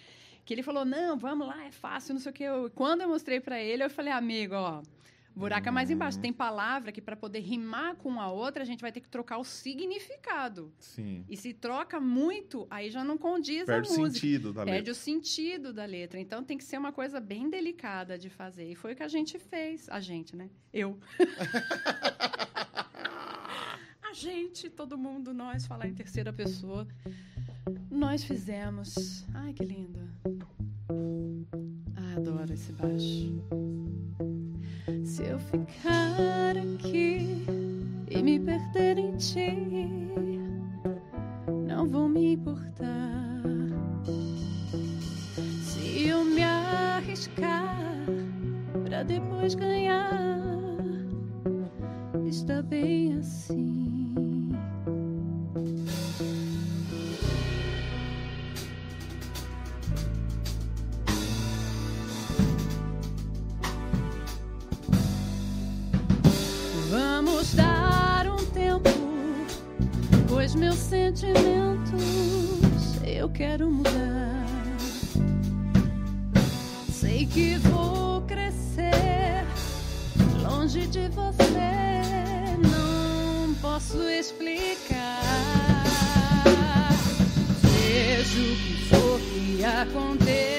que 0.44 0.56
ele 0.56 0.64
falou, 0.64 0.84
não, 0.86 1.16
vamos 1.20 1.46
lá, 1.48 1.66
é 1.68 1.72
fácil, 1.72 2.16
não 2.16 2.20
sei 2.20 2.32
o 2.32 2.34
quê. 2.34 2.44
Eu- 2.46 2.72
quando 2.72 3.02
eu 3.02 3.10
mostrei 3.10 3.40
para 3.40 3.62
ele, 3.62 3.84
eu 3.84 3.92
falei, 3.92 4.12
amigo, 4.12 4.56
ó, 4.56 4.82
buraco 5.40 5.68
é 5.68 5.72
mais 5.72 5.90
embaixo. 5.90 6.20
Tem 6.20 6.34
palavra 6.34 6.92
que 6.92 7.02
para 7.02 7.16
poder 7.16 7.40
rimar 7.40 7.96
com 7.96 8.20
a 8.20 8.32
outra, 8.32 8.62
a 8.62 8.66
gente 8.66 8.82
vai 8.82 8.92
ter 8.92 9.00
que 9.00 9.10
trocar 9.10 9.38
o 9.38 9.44
significado. 9.44 10.72
Sim. 10.80 11.24
E 11.30 11.38
se 11.38 11.54
troca 11.54 12.00
muito, 12.00 12.68
aí 12.70 12.92
já 12.92 13.04
não 13.04 13.18
condiz 13.18 13.66
Perde 13.66 13.88
a 13.88 13.98
música. 13.98 14.20
sentido 14.20 14.54
da 14.54 14.66
Perde 14.66 14.78
letra. 14.80 14.92
o 14.92 14.96
sentido 14.96 15.74
da 15.74 15.86
letra. 15.86 16.20
Então 16.20 16.44
tem 16.44 16.58
que 16.58 16.64
ser 16.64 16.78
uma 16.78 16.92
coisa 16.92 17.20
bem 17.20 17.50
delicada 17.50 18.18
de 18.18 18.30
fazer. 18.30 18.70
E 18.70 18.76
foi 18.76 18.94
o 18.94 18.96
que 18.96 19.04
a 19.04 19.08
gente 19.08 19.40
fez. 19.40 19.88
A 19.90 20.00
gente, 20.00 20.36
né? 20.36 20.50
Eu. 20.74 21.00
a 24.04 24.14
gente, 24.14 24.70
todo 24.70 24.98
mundo, 24.98 25.34
nós, 25.34 25.66
falar 25.66 25.88
em 25.88 25.94
terceira 25.94 26.34
pessoa. 26.34 26.88
Nós 27.90 28.24
fizemos. 28.24 29.26
Ai, 29.34 29.54
que 29.54 29.64
lindo. 29.64 30.00
Ah, 31.96 32.16
adoro 32.18 32.54
esse 32.54 32.72
baixo. 32.74 33.69
Se 35.20 35.26
eu 35.26 35.38
ficar 35.38 36.56
aqui 36.56 37.46
e 38.10 38.24
me 38.24 38.40
perder 38.40 38.98
em 38.98 39.18
ti, 39.18 39.52
não 41.68 41.90
vou 41.90 42.08
me 42.08 42.36
importar. 42.36 43.44
Se 45.62 46.08
eu 46.08 46.24
me 46.24 46.42
arriscar 46.42 47.76
pra 48.86 49.04
depois 49.04 49.56
ganhar, 49.56 50.08
está 52.26 52.62
bem 52.62 53.16
assim. 53.16 53.79
Meus 70.60 70.76
sentimentos 70.76 72.04
eu 73.06 73.30
quero 73.30 73.72
mudar. 73.72 74.46
Sei 76.92 77.26
que 77.26 77.56
vou 77.70 78.22
crescer 78.24 79.46
longe 80.44 80.86
de 80.88 81.08
você, 81.10 82.58
não 82.62 83.54
posso 83.56 84.02
explicar. 84.04 85.22
Seja 87.62 88.40
o 88.40 88.56
que 88.56 88.90
for 88.90 89.20
que 89.20 89.64
aconteça, 89.64 90.59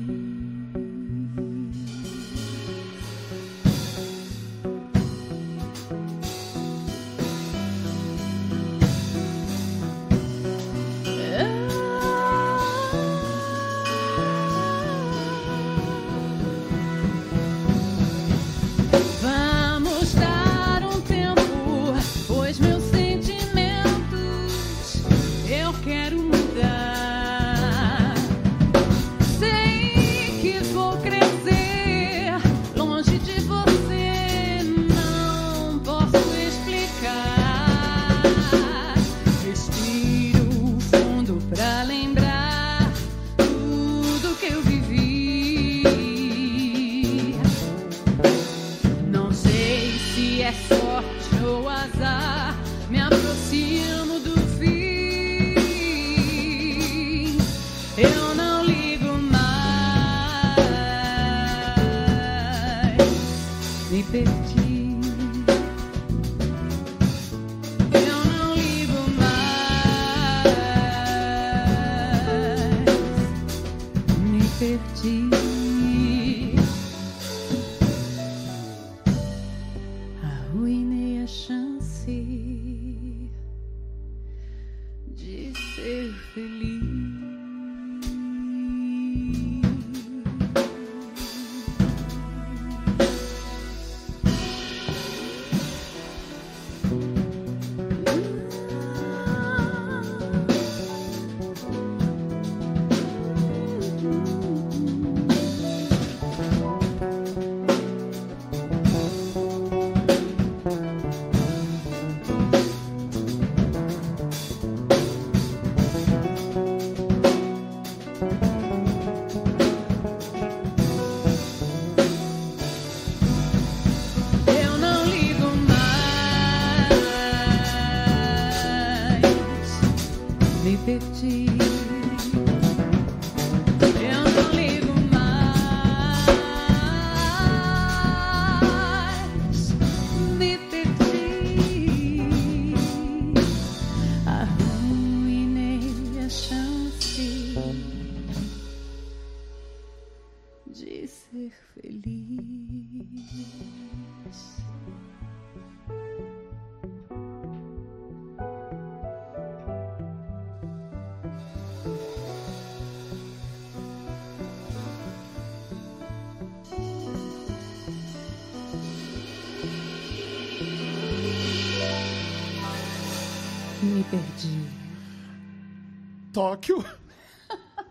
Tóquio, 176.41 176.83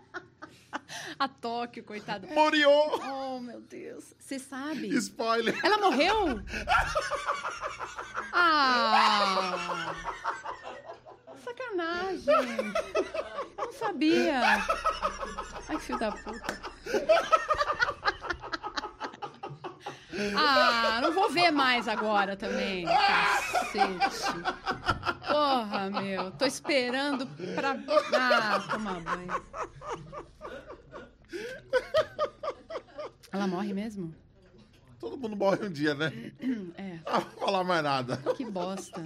A 1.17 1.25
Tóquio, 1.29 1.85
coitado. 1.85 2.27
Moriô. 2.27 2.69
Oh, 2.69 3.39
meu 3.39 3.61
Deus. 3.61 4.13
Você 4.19 4.37
sabe? 4.39 4.89
Spoiler. 4.97 5.57
Ela 5.63 5.77
morreu? 5.77 6.41
Ah! 8.33 9.93
Sacanagem. 11.43 12.73
Não 13.57 13.73
sabia. 13.73 14.41
Ai, 15.67 15.77
que 15.77 15.79
filho 15.79 15.99
da 15.99 16.11
puta. 16.13 16.61
Ah, 20.35 20.99
não 21.01 21.13
vou 21.13 21.29
ver 21.29 21.51
mais 21.51 21.87
agora 21.89 22.37
também. 22.37 22.85
Cacete. 22.85 24.60
Porra, 25.41 25.89
meu. 25.89 26.31
Tô 26.31 26.45
esperando 26.45 27.25
pra. 27.55 27.75
Ah, 28.13 28.59
tomar 28.59 29.01
banho. 29.01 29.43
Ela 33.31 33.47
morre 33.47 33.73
mesmo? 33.73 34.13
Todo 34.99 35.17
mundo 35.17 35.35
morre 35.35 35.65
um 35.65 35.71
dia, 35.71 35.95
né? 35.95 36.11
É. 36.77 36.99
Ah, 37.07 37.21
não 37.21 37.29
vou 37.31 37.39
falar 37.39 37.63
mais 37.63 37.83
nada. 37.83 38.17
Que 38.37 38.45
bosta. 38.45 39.01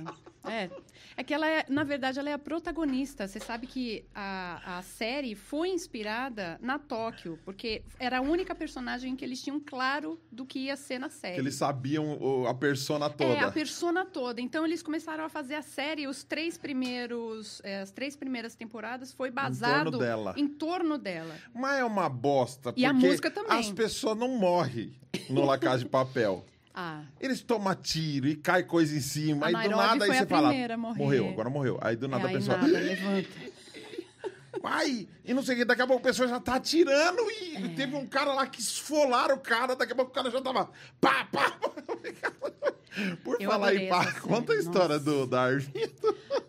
É. 0.51 0.69
É 1.17 1.23
que 1.23 1.33
ela 1.33 1.47
é, 1.47 1.65
na 1.69 1.83
verdade, 1.83 2.19
ela 2.19 2.29
é 2.29 2.33
a 2.33 2.37
protagonista. 2.39 3.27
Você 3.27 3.39
sabe 3.39 3.67
que 3.67 4.03
a, 4.13 4.79
a 4.79 4.81
série 4.81 5.33
foi 5.33 5.69
inspirada 5.69 6.57
na 6.61 6.77
Tóquio, 6.77 7.39
porque 7.45 7.83
era 7.97 8.17
a 8.17 8.21
única 8.21 8.53
personagem 8.53 9.15
que 9.15 9.23
eles 9.23 9.41
tinham 9.41 9.59
claro 9.59 10.19
do 10.31 10.45
que 10.45 10.59
ia 10.59 10.75
ser 10.75 10.99
na 10.99 11.09
série. 11.09 11.35
Que 11.35 11.39
eles 11.41 11.55
sabiam 11.55 12.17
o- 12.21 12.47
a 12.47 12.53
persona 12.53 13.09
toda. 13.09 13.29
É, 13.33 13.39
a 13.39 13.51
persona 13.51 14.03
toda. 14.05 14.41
Então 14.41 14.65
eles 14.65 14.83
começaram 14.83 15.23
a 15.23 15.29
fazer 15.29 15.55
a 15.55 15.61
série, 15.61 16.05
os 16.07 16.23
três 16.23 16.57
primeiros, 16.57 17.61
é, 17.63 17.81
as 17.81 17.91
três 17.91 18.15
primeiras 18.15 18.55
temporadas 18.55 19.13
foi 19.13 19.31
basado 19.31 19.97
dela. 19.97 20.33
em 20.37 20.47
torno 20.47 20.97
dela. 20.97 21.35
Mas 21.53 21.79
é 21.79 21.83
uma 21.85 22.09
bosta. 22.09 22.73
E 22.75 22.85
a 22.85 22.91
porque 22.93 23.07
música 23.07 23.31
também. 23.31 23.57
As 23.59 23.71
pessoas 23.71 24.17
não 24.17 24.27
morrem 24.37 24.93
no 25.29 25.45
La 25.45 25.57
Casa 25.57 25.79
de 25.83 25.89
Papel. 25.89 26.45
Ah, 26.77 27.03
Eles 27.21 27.41
tomam 27.41 27.73
tiro 27.73 28.27
e 28.27 28.35
cai 28.35 28.63
coisa 28.63 28.93
em 28.95 28.99
cima. 28.99 29.45
A 29.45 29.49
aí 29.59 29.69
do 29.69 29.75
nada 29.77 30.03
aí 30.05 30.11
você 30.11 30.23
a 30.23 30.27
fala. 30.27 30.51
a. 30.51 30.77
Morreu, 30.77 31.29
agora 31.29 31.49
morreu. 31.49 31.77
Aí 31.81 31.95
do 31.95 32.05
é, 32.05 32.09
nada 32.09 32.25
a 32.25 32.27
aí 32.27 32.35
pessoa. 32.35 32.57
nada, 32.57 32.67
levanta. 32.77 33.29
Ai! 34.63 35.07
E 35.23 35.33
não 35.33 35.43
sei 35.43 35.55
o 35.55 35.57
que, 35.59 35.65
daqui 35.65 35.81
a 35.83 35.87
pouco 35.87 36.01
a 36.01 36.09
pessoa 36.09 36.27
já 36.27 36.39
tá 36.39 36.55
atirando 36.55 37.21
e 37.31 37.55
É. 37.55 37.67
teve 37.75 37.95
um 37.95 38.05
cara 38.07 38.33
lá 38.33 38.47
que 38.47 38.59
esfolaram 38.59 39.35
o 39.35 39.39
cara, 39.39 39.75
daqui 39.75 39.93
a 39.93 39.95
pouco 39.95 40.11
o 40.11 40.13
cara 40.13 40.29
já 40.31 40.41
tava. 40.41 40.69
Pá, 40.99 41.25
pá! 41.31 41.55
Por 43.23 43.41
Eu 43.41 43.49
falar 43.51 43.75
em 43.75 43.89
pá, 43.89 44.11
conta 44.21 44.53
a 44.53 44.55
história 44.55 44.95
nossa. 44.97 44.99
do, 45.05 45.27
da 45.27 45.43
arminha. 45.43 45.89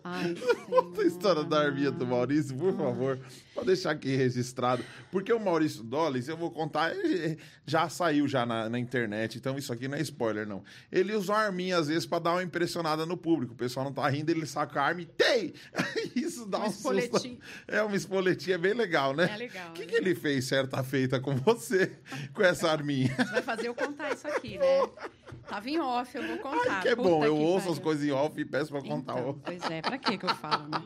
Ai, 0.03 0.33
Conta 0.65 1.01
a 1.01 1.05
história 1.05 1.43
da 1.43 1.59
arminha 1.61 1.91
do. 1.91 2.07
Maurício, 2.07 2.55
por 2.57 2.73
favor. 2.75 3.19
Pode 3.57 3.65
deixar 3.65 3.89
aqui 3.89 4.15
registrado. 4.15 4.85
Porque 5.11 5.33
o 5.33 5.39
Maurício 5.39 5.81
Dollars, 5.81 6.27
eu 6.27 6.37
vou 6.37 6.51
contar, 6.51 6.95
ele 6.95 7.39
já 7.65 7.89
saiu 7.89 8.27
já 8.27 8.45
na, 8.45 8.69
na 8.69 8.77
internet, 8.77 9.39
então 9.39 9.57
isso 9.57 9.73
aqui 9.73 9.87
não 9.87 9.97
é 9.97 10.01
spoiler, 10.01 10.45
não. 10.47 10.63
Ele 10.91 11.15
usa 11.15 11.33
a 11.33 11.39
arminha, 11.39 11.75
às 11.75 11.87
vezes, 11.87 12.05
pra 12.05 12.19
dar 12.19 12.33
uma 12.33 12.43
impressionada 12.43 13.03
no 13.03 13.17
público. 13.17 13.53
O 13.53 13.57
pessoal 13.57 13.83
não 13.83 13.91
tá 13.91 14.07
rindo, 14.09 14.29
ele 14.29 14.45
saca 14.45 14.79
a 14.79 14.85
arma 14.85 15.01
e 15.01 15.05
tem! 15.07 15.53
Isso 16.15 16.45
dá 16.45 16.59
Um 16.59 16.67
um, 16.67 16.71
susto. 16.71 17.37
É, 17.67 17.81
uma 17.81 17.95
espoletinha 17.95 18.55
é 18.55 18.59
bem 18.59 18.75
legal, 18.75 19.15
né? 19.15 19.27
É 19.33 19.37
legal, 19.37 19.71
O 19.71 19.73
que, 19.73 19.81
é 19.81 19.85
que 19.87 19.95
ele 19.95 20.13
fez 20.13 20.45
certa 20.45 20.83
feita 20.83 21.19
com 21.19 21.35
você, 21.37 21.97
com 22.35 22.43
essa 22.43 22.71
arminha? 22.71 23.15
Você 23.17 23.23
vai 23.31 23.41
fazer 23.41 23.69
eu 23.69 23.73
contar 23.73 24.13
isso 24.13 24.27
aqui, 24.27 24.59
né? 24.59 24.65
Tava 25.47 25.69
em 25.69 25.79
off, 25.79 26.13
eu 26.15 26.27
vou 26.27 26.37
contar. 26.39 26.73
Ai, 26.73 26.81
que 26.81 26.87
é 26.89 26.95
Puta 26.95 27.07
bom, 27.09 27.23
eu 27.23 27.37
ouço 27.37 27.59
pariu. 27.67 27.73
as 27.73 27.79
coisas 27.79 28.05
em 28.05 28.11
off 28.11 28.39
e 28.39 28.43
peço 28.43 28.69
pra 28.69 28.81
contar. 28.81 29.17
Então, 29.17 29.41
pois 29.45 29.63
é, 29.71 29.81
pra 29.81 29.97
que 29.97 30.17
que 30.17 30.25
eu 30.25 30.35
falo, 30.35 30.67
né? 30.67 30.83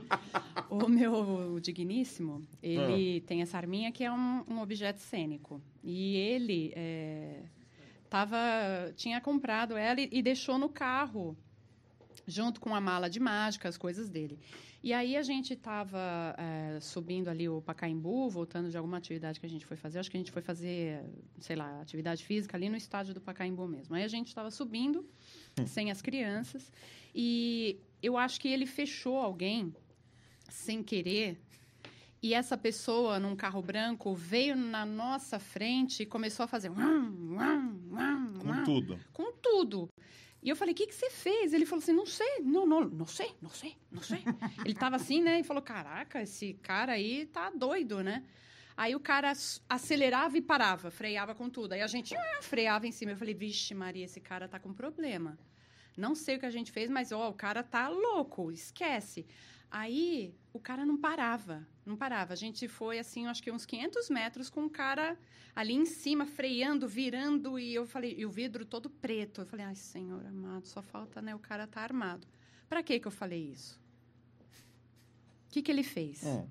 O 0.69 0.87
meu 0.87 1.59
digníssimo, 1.59 2.43
ele 2.61 3.21
Ah. 3.23 3.27
tem 3.27 3.41
essa 3.41 3.57
arminha 3.57 3.91
que 3.91 4.03
é 4.03 4.11
um, 4.11 4.43
um 4.47 4.59
objeto 4.61 4.99
cênico. 4.99 5.61
E 5.83 6.15
ele 6.15 6.71
é, 6.75 7.43
tava, 8.09 8.37
tinha 8.95 9.19
comprado 9.19 9.75
ela 9.75 9.99
e, 9.99 10.09
e 10.11 10.21
deixou 10.21 10.57
no 10.57 10.69
carro, 10.69 11.35
junto 12.27 12.59
com 12.61 12.75
a 12.75 12.81
mala 12.81 13.09
de 13.09 13.19
mágica, 13.19 13.67
as 13.67 13.77
coisas 13.77 14.09
dele. 14.09 14.37
E 14.83 14.93
aí 14.93 15.15
a 15.15 15.21
gente 15.21 15.53
estava 15.53 16.35
subindo 16.81 17.27
ali 17.27 17.47
o 17.47 17.61
Pacaembu, 17.61 18.27
voltando 18.29 18.67
de 18.71 18.75
alguma 18.77 18.97
atividade 18.97 19.39
que 19.39 19.45
a 19.45 19.49
gente 19.49 19.63
foi 19.63 19.77
fazer. 19.77 19.99
Acho 19.99 20.09
que 20.09 20.17
a 20.17 20.19
gente 20.19 20.31
foi 20.31 20.41
fazer, 20.41 21.03
sei 21.39 21.55
lá, 21.55 21.81
atividade 21.81 22.25
física 22.25 22.57
ali 22.57 22.67
no 22.67 22.75
estádio 22.75 23.13
do 23.13 23.21
Pacaembu 23.21 23.67
mesmo. 23.67 23.93
Aí 23.95 24.03
a 24.03 24.07
gente 24.07 24.27
estava 24.29 24.49
subindo, 24.49 25.07
sem 25.67 25.91
as 25.91 26.01
crianças, 26.01 26.71
e 27.13 27.79
eu 28.01 28.17
acho 28.17 28.41
que 28.41 28.47
ele 28.47 28.65
fechou 28.65 29.17
alguém 29.19 29.75
sem 30.49 30.81
querer. 30.81 31.39
E 32.21 32.33
essa 32.35 32.55
pessoa, 32.57 33.19
num 33.19 33.35
carro 33.35 33.61
branco, 33.61 34.13
veio 34.13 34.55
na 34.55 34.85
nossa 34.85 35.39
frente 35.39 36.03
e 36.03 36.05
começou 36.05 36.43
a 36.43 36.47
fazer. 36.47 36.69
uam, 36.69 37.33
uam, 37.33 37.81
uam, 37.91 38.33
Com 38.39 38.63
tudo. 38.63 38.99
com 39.11 39.31
tudo. 39.33 39.89
E 40.43 40.49
eu 40.49 40.55
falei, 40.55 40.73
o 40.73 40.75
que, 40.77 40.87
que 40.87 40.93
você 40.95 41.09
fez? 41.09 41.53
Ele 41.53 41.65
falou 41.65 41.81
assim, 41.81 41.93
não 41.93 42.05
sei, 42.05 42.39
não, 42.41 42.65
não, 42.65 42.81
não 42.81 43.05
sei, 43.05 43.31
não 43.41 43.49
sei, 43.49 43.75
não 43.91 44.01
sei. 44.01 44.23
Ele 44.65 44.73
tava 44.73 44.95
assim, 44.95 45.21
né? 45.21 45.39
E 45.39 45.43
falou, 45.43 45.61
caraca, 45.63 46.21
esse 46.21 46.53
cara 46.55 46.93
aí 46.93 47.25
tá 47.27 47.49
doido, 47.51 48.03
né? 48.03 48.23
Aí 48.75 48.95
o 48.95 48.99
cara 48.99 49.29
ac- 49.31 49.61
acelerava 49.69 50.37
e 50.37 50.41
parava, 50.41 50.89
freava 50.89 51.35
com 51.35 51.47
tudo. 51.49 51.73
Aí 51.73 51.81
a 51.81 51.87
gente 51.87 52.15
freava 52.41 52.87
em 52.87 52.91
cima. 52.91 53.11
Eu 53.11 53.17
falei, 53.17 53.33
vixe, 53.35 53.73
Maria, 53.75 54.05
esse 54.05 54.19
cara 54.19 54.47
tá 54.47 54.59
com 54.59 54.73
problema. 54.73 55.37
Não 55.97 56.15
sei 56.15 56.37
o 56.37 56.39
que 56.39 56.45
a 56.45 56.49
gente 56.51 56.71
fez, 56.71 56.89
mas 56.89 57.11
ó, 57.11 57.29
o 57.29 57.33
cara 57.33 57.61
tá 57.63 57.87
louco, 57.89 58.51
esquece. 58.51 59.27
Aí 59.69 60.33
o 60.51 60.59
cara 60.59 60.85
não 60.85 60.97
parava, 60.97 61.67
não 61.85 61.95
parava. 61.95 62.33
A 62.33 62.35
gente 62.35 62.67
foi 62.67 62.99
assim, 62.99 63.27
acho 63.27 63.41
que 63.41 63.51
uns 63.51 63.65
500 63.65 64.09
metros 64.09 64.49
com 64.49 64.65
o 64.65 64.69
cara 64.69 65.17
ali 65.55 65.73
em 65.73 65.85
cima, 65.85 66.25
freando, 66.25 66.87
virando, 66.87 67.59
e 67.59 67.73
eu 67.73 67.85
falei, 67.85 68.15
e 68.17 68.25
o 68.25 68.29
vidro 68.29 68.65
todo 68.65 68.89
preto. 68.89 69.41
Eu 69.41 69.45
falei, 69.45 69.65
ai, 69.65 69.75
senhor 69.75 70.25
amado, 70.25 70.67
só 70.67 70.81
falta, 70.81 71.21
né, 71.21 71.35
o 71.35 71.39
cara 71.39 71.67
tá 71.67 71.81
armado. 71.81 72.27
Pra 72.69 72.81
que 72.81 72.99
que 72.99 73.07
eu 73.07 73.11
falei 73.11 73.51
isso? 73.51 73.79
O 75.49 75.53
que 75.53 75.61
que 75.61 75.71
ele 75.71 75.83
fez? 75.83 76.23
Hum. 76.23 76.47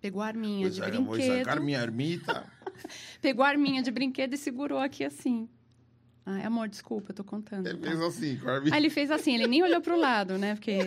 Pegou 0.00 0.22
a 0.22 0.26
arminha 0.26 0.66
Pois 0.66 0.74
de 0.76 0.82
é, 0.82 0.88
eu 0.88 1.04
vou 1.04 1.14
brinquedo, 1.14 1.38
sacar 1.38 1.60
minha 1.60 1.80
ermita. 1.80 2.52
pegou 3.20 3.44
a 3.44 3.48
arminha 3.48 3.82
de 3.82 3.90
brinquedo 3.90 4.34
e 4.34 4.38
segurou 4.38 4.78
aqui 4.78 5.02
assim. 5.02 5.48
Ai, 6.24 6.44
amor, 6.44 6.68
desculpa, 6.68 7.10
eu 7.10 7.14
tô 7.16 7.24
contando. 7.24 7.66
Ele 7.66 7.78
tá? 7.78 7.88
fez 7.88 8.00
assim, 8.00 8.36
com 8.36 8.48
a 8.48 8.52
arminha. 8.52 8.74
Aí 8.74 8.80
ele 8.80 8.90
fez 8.90 9.10
assim, 9.10 9.34
ele 9.34 9.48
nem 9.48 9.62
olhou 9.62 9.80
pro 9.80 9.98
lado, 9.98 10.38
né? 10.38 10.54
Porque 10.54 10.78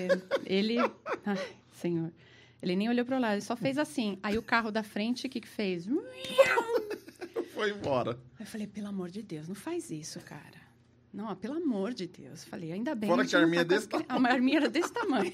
ele. 0.46 0.78
Ai, 1.26 1.56
senhor. 1.74 2.14
Ele 2.62 2.76
nem 2.76 2.90
olhou 2.90 3.06
pro 3.06 3.20
lado, 3.20 3.34
ele 3.34 3.42
só 3.42 3.56
fez 3.56 3.78
assim. 3.78 4.20
Aí 4.22 4.38
o 4.38 4.44
carro 4.44 4.72
da 4.72 4.84
frente, 4.84 5.26
o 5.28 5.30
que 5.30 5.42
que 5.42 5.48
fez? 5.48 5.88
Foi 7.54 7.72
embora. 7.72 8.18
Eu 8.40 8.46
falei, 8.46 8.68
pelo 8.68 8.88
amor 8.88 9.10
de 9.10 9.22
Deus, 9.22 9.48
não 9.48 9.56
faz 9.56 9.90
isso, 9.92 10.20
cara. 10.22 10.62
Não, 11.14 11.36
pelo 11.36 11.56
amor 11.56 11.94
de 11.94 12.08
Deus. 12.08 12.44
Falei, 12.44 12.72
ainda 12.72 12.96
bem. 12.96 13.10
Fora 13.10 13.26
que 13.26 13.36
a 13.36 13.40
arminha 13.40 13.66
tá 13.66 13.76
desse 13.76 13.88
cri- 13.88 14.06
A 14.08 14.16
arminha 14.16 14.58
era 14.60 14.70
desse 14.70 14.94
tamanho. 14.94 15.34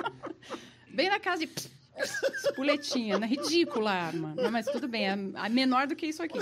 bem 0.90 1.08
na 1.08 1.18
casa 1.18 1.44
de... 1.46 1.52
Espuletinha, 2.44 3.18
né? 3.18 3.26
Ridícula 3.26 3.90
a 3.90 4.02
arma. 4.06 4.34
Não, 4.36 4.50
mas 4.50 4.66
tudo 4.66 4.88
bem, 4.88 5.06
é 5.06 5.48
menor 5.48 5.86
do 5.86 5.94
que 5.96 6.06
isso 6.06 6.22
aqui. 6.22 6.38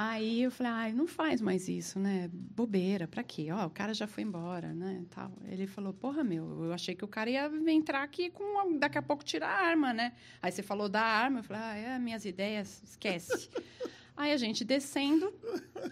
Aí 0.00 0.42
eu 0.42 0.52
falei, 0.52 0.70
ai, 0.72 0.92
não 0.92 1.08
faz 1.08 1.40
mais 1.40 1.68
isso, 1.68 1.98
né? 1.98 2.30
Bobeira, 2.32 3.08
pra 3.08 3.24
quê? 3.24 3.48
Ó, 3.50 3.66
o 3.66 3.70
cara 3.70 3.92
já 3.92 4.06
foi 4.06 4.22
embora, 4.22 4.72
né? 4.72 5.04
Tal. 5.10 5.32
Ele 5.44 5.66
falou, 5.66 5.92
porra, 5.92 6.22
meu, 6.22 6.66
eu 6.66 6.72
achei 6.72 6.94
que 6.94 7.04
o 7.04 7.08
cara 7.08 7.28
ia 7.28 7.50
entrar 7.66 8.04
aqui 8.04 8.30
com. 8.30 8.78
Daqui 8.78 8.96
a 8.96 9.02
pouco 9.02 9.24
tirar 9.24 9.48
a 9.48 9.66
arma, 9.66 9.92
né? 9.92 10.12
Aí 10.40 10.52
você 10.52 10.62
falou 10.62 10.88
da 10.88 11.02
arma, 11.02 11.40
eu 11.40 11.42
falei, 11.42 11.62
ah, 11.64 11.74
é, 11.74 11.98
minhas 11.98 12.24
ideias, 12.24 12.80
esquece. 12.84 13.50
Aí 14.16 14.32
a 14.32 14.36
gente 14.36 14.64
descendo, 14.64 15.34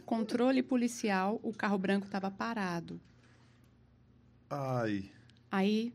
controle 0.04 0.62
policial, 0.62 1.40
o 1.42 1.52
carro 1.52 1.76
branco 1.76 2.06
estava 2.06 2.30
parado. 2.30 3.00
Ai. 4.48 5.10
Aí, 5.50 5.92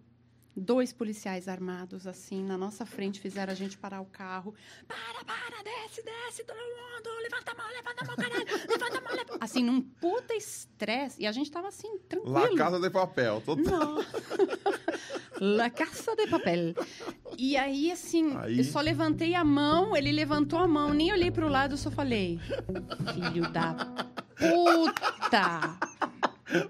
dois 0.55 0.91
policiais 0.91 1.47
armados, 1.47 2.05
assim, 2.05 2.43
na 2.43 2.57
nossa 2.57 2.85
frente, 2.85 3.19
fizeram 3.19 3.51
a 3.51 3.55
gente 3.55 3.77
parar 3.77 4.01
o 4.01 4.05
carro. 4.05 4.53
Para, 4.87 5.23
para, 5.23 5.63
desce, 5.63 6.03
desce, 6.03 6.43
todo 6.43 6.57
mundo, 6.57 7.09
levanta 7.23 7.51
a 7.51 7.55
mão, 7.55 7.67
levanta 7.71 8.03
a 8.03 8.07
mão, 8.07 8.15
caralho, 8.15 8.45
levanta 8.69 8.97
a 8.97 9.01
mão, 9.01 9.11
levanta... 9.11 9.37
Assim, 9.39 9.63
num 9.63 9.81
puta 9.81 10.33
estresse. 10.33 11.21
E 11.21 11.25
a 11.27 11.31
gente 11.31 11.49
tava 11.49 11.67
assim, 11.69 11.97
tranquilo. 12.09 12.33
La 12.33 12.55
Casa 12.55 12.79
de 12.79 12.89
Papel. 12.89 13.41
Total. 13.45 13.63
Não. 13.63 14.05
La 15.57 15.69
Casa 15.71 16.15
de 16.15 16.27
Papel. 16.27 16.75
E 17.37 17.57
aí, 17.57 17.91
assim, 17.91 18.35
Aí- 18.37 18.59
eu 18.59 18.63
só 18.63 18.79
levantei 18.81 19.33
a 19.33 19.43
mão, 19.43 19.95
ele 19.97 20.11
levantou 20.11 20.59
a 20.59 20.67
mão, 20.67 20.93
nem 20.93 21.11
olhei 21.11 21.31
pro 21.31 21.47
lado, 21.47 21.73
eu 21.73 21.77
só 21.77 21.89
falei: 21.89 22.39
Filho 23.15 23.49
da 23.51 23.73
puta! 24.37 25.77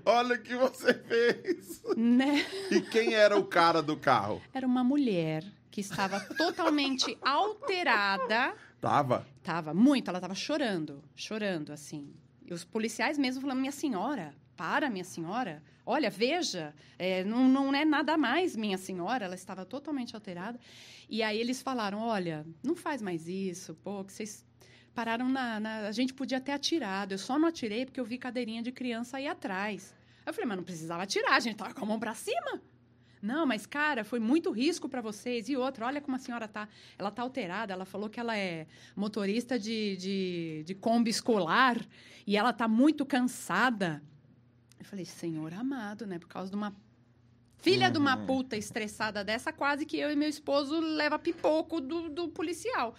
Olha 0.06 0.36
o 0.36 0.42
que 0.42 0.56
você 0.56 0.94
fez. 0.94 1.82
Né? 1.96 2.46
E 2.70 2.82
quem 2.82 3.14
era 3.14 3.38
o 3.38 3.44
cara 3.44 3.82
do 3.82 3.98
carro? 3.98 4.42
Era 4.54 4.66
uma 4.66 4.84
mulher 4.84 5.44
que 5.70 5.82
estava 5.82 6.20
totalmente 6.20 7.18
alterada. 7.22 8.54
Tava. 8.80 9.26
Tava 9.44 9.74
muito, 9.74 10.10
ela 10.10 10.20
tava 10.20 10.36
chorando, 10.36 11.04
chorando, 11.16 11.72
assim. 11.72 12.14
E 12.46 12.54
os 12.54 12.64
policiais 12.64 13.18
mesmo 13.18 13.42
falando, 13.42 13.60
minha 13.60 13.72
senhora, 13.72 14.36
para, 14.58 14.90
minha 14.90 15.04
senhora. 15.04 15.64
Olha, 15.86 16.10
veja, 16.10 16.74
é, 16.98 17.24
não, 17.24 17.48
não 17.48 17.74
é 17.74 17.86
nada 17.86 18.18
mais, 18.18 18.56
minha 18.56 18.78
senhora. 18.78 19.26
Ela 19.26 19.36
estava 19.36 19.66
totalmente 19.66 20.16
alterada. 20.16 20.60
E 21.10 21.24
aí 21.24 21.40
eles 21.40 21.62
falaram, 21.62 22.00
olha, 22.00 22.46
não 22.64 22.76
faz 22.76 23.02
mais 23.02 23.28
isso, 23.28 23.76
pô, 23.76 24.04
que 24.04 24.14
vocês 24.14 24.46
pararam 24.94 25.30
na, 25.30 25.60
na- 25.60 25.88
A 25.88 25.92
gente 25.92 26.14
podia 26.14 26.40
ter 26.42 26.52
atirado. 26.52 27.14
Eu 27.14 27.18
só 27.18 27.38
não 27.40 27.48
atirei 27.48 27.86
porque 27.86 28.00
eu 28.00 28.06
vi 28.06 28.18
cadeirinha 28.18 28.62
de 28.62 28.72
criança 28.72 29.18
aí 29.18 29.28
atrás. 29.28 29.94
Eu 30.26 30.34
falei, 30.34 30.48
mas 30.48 30.58
não 30.58 30.64
precisava 30.64 31.04
atirar, 31.04 31.34
a 31.34 31.40
gente 31.40 31.56
tava 31.58 31.74
com 31.74 31.84
a 31.84 31.88
mão 31.88 32.00
pra 32.00 32.14
cima. 32.14 32.62
Não, 33.22 33.46
mas 33.46 33.66
cara, 33.68 34.04
foi 34.04 34.20
muito 34.20 34.50
risco 34.52 34.90
para 34.90 35.00
vocês. 35.02 35.48
E 35.48 35.56
outra, 35.56 35.86
olha 35.86 36.02
como 36.02 36.16
a 36.16 36.20
senhora 36.20 36.48
tá. 36.48 36.68
Ela 36.98 37.12
tá 37.12 37.22
alterada. 37.22 37.72
Ela 37.72 37.86
falou 37.86 38.10
que 38.10 38.20
ela 38.20 38.36
é 38.36 38.66
motorista 38.96 39.60
de, 39.60 39.96
de, 39.98 40.64
de 40.66 40.74
Kombi 40.76 41.12
escolar 41.12 41.78
e 42.26 42.36
ela 42.36 42.52
tá 42.52 42.68
muito 42.68 43.06
cansada. 43.06 44.02
Eu 44.80 44.86
falei, 44.86 45.06
senhor 45.06 45.54
amado, 45.54 46.08
né? 46.08 46.18
Por 46.18 46.28
causa 46.28 46.50
de 46.50 46.56
uma 46.58 46.76
filha 47.60 47.92
de 47.92 48.00
uma 48.00 48.18
Uhum. 48.18 48.26
puta 48.26 48.58
estressada 48.58 49.24
dessa, 49.24 49.54
quase 49.54 49.86
que 49.86 49.98
eu 50.00 50.10
e 50.12 50.16
meu 50.16 50.28
esposo 50.28 50.80
leva 50.80 51.20
pipoco 51.20 51.80
do, 51.80 52.10
do 52.10 52.28
policial. 52.30 52.96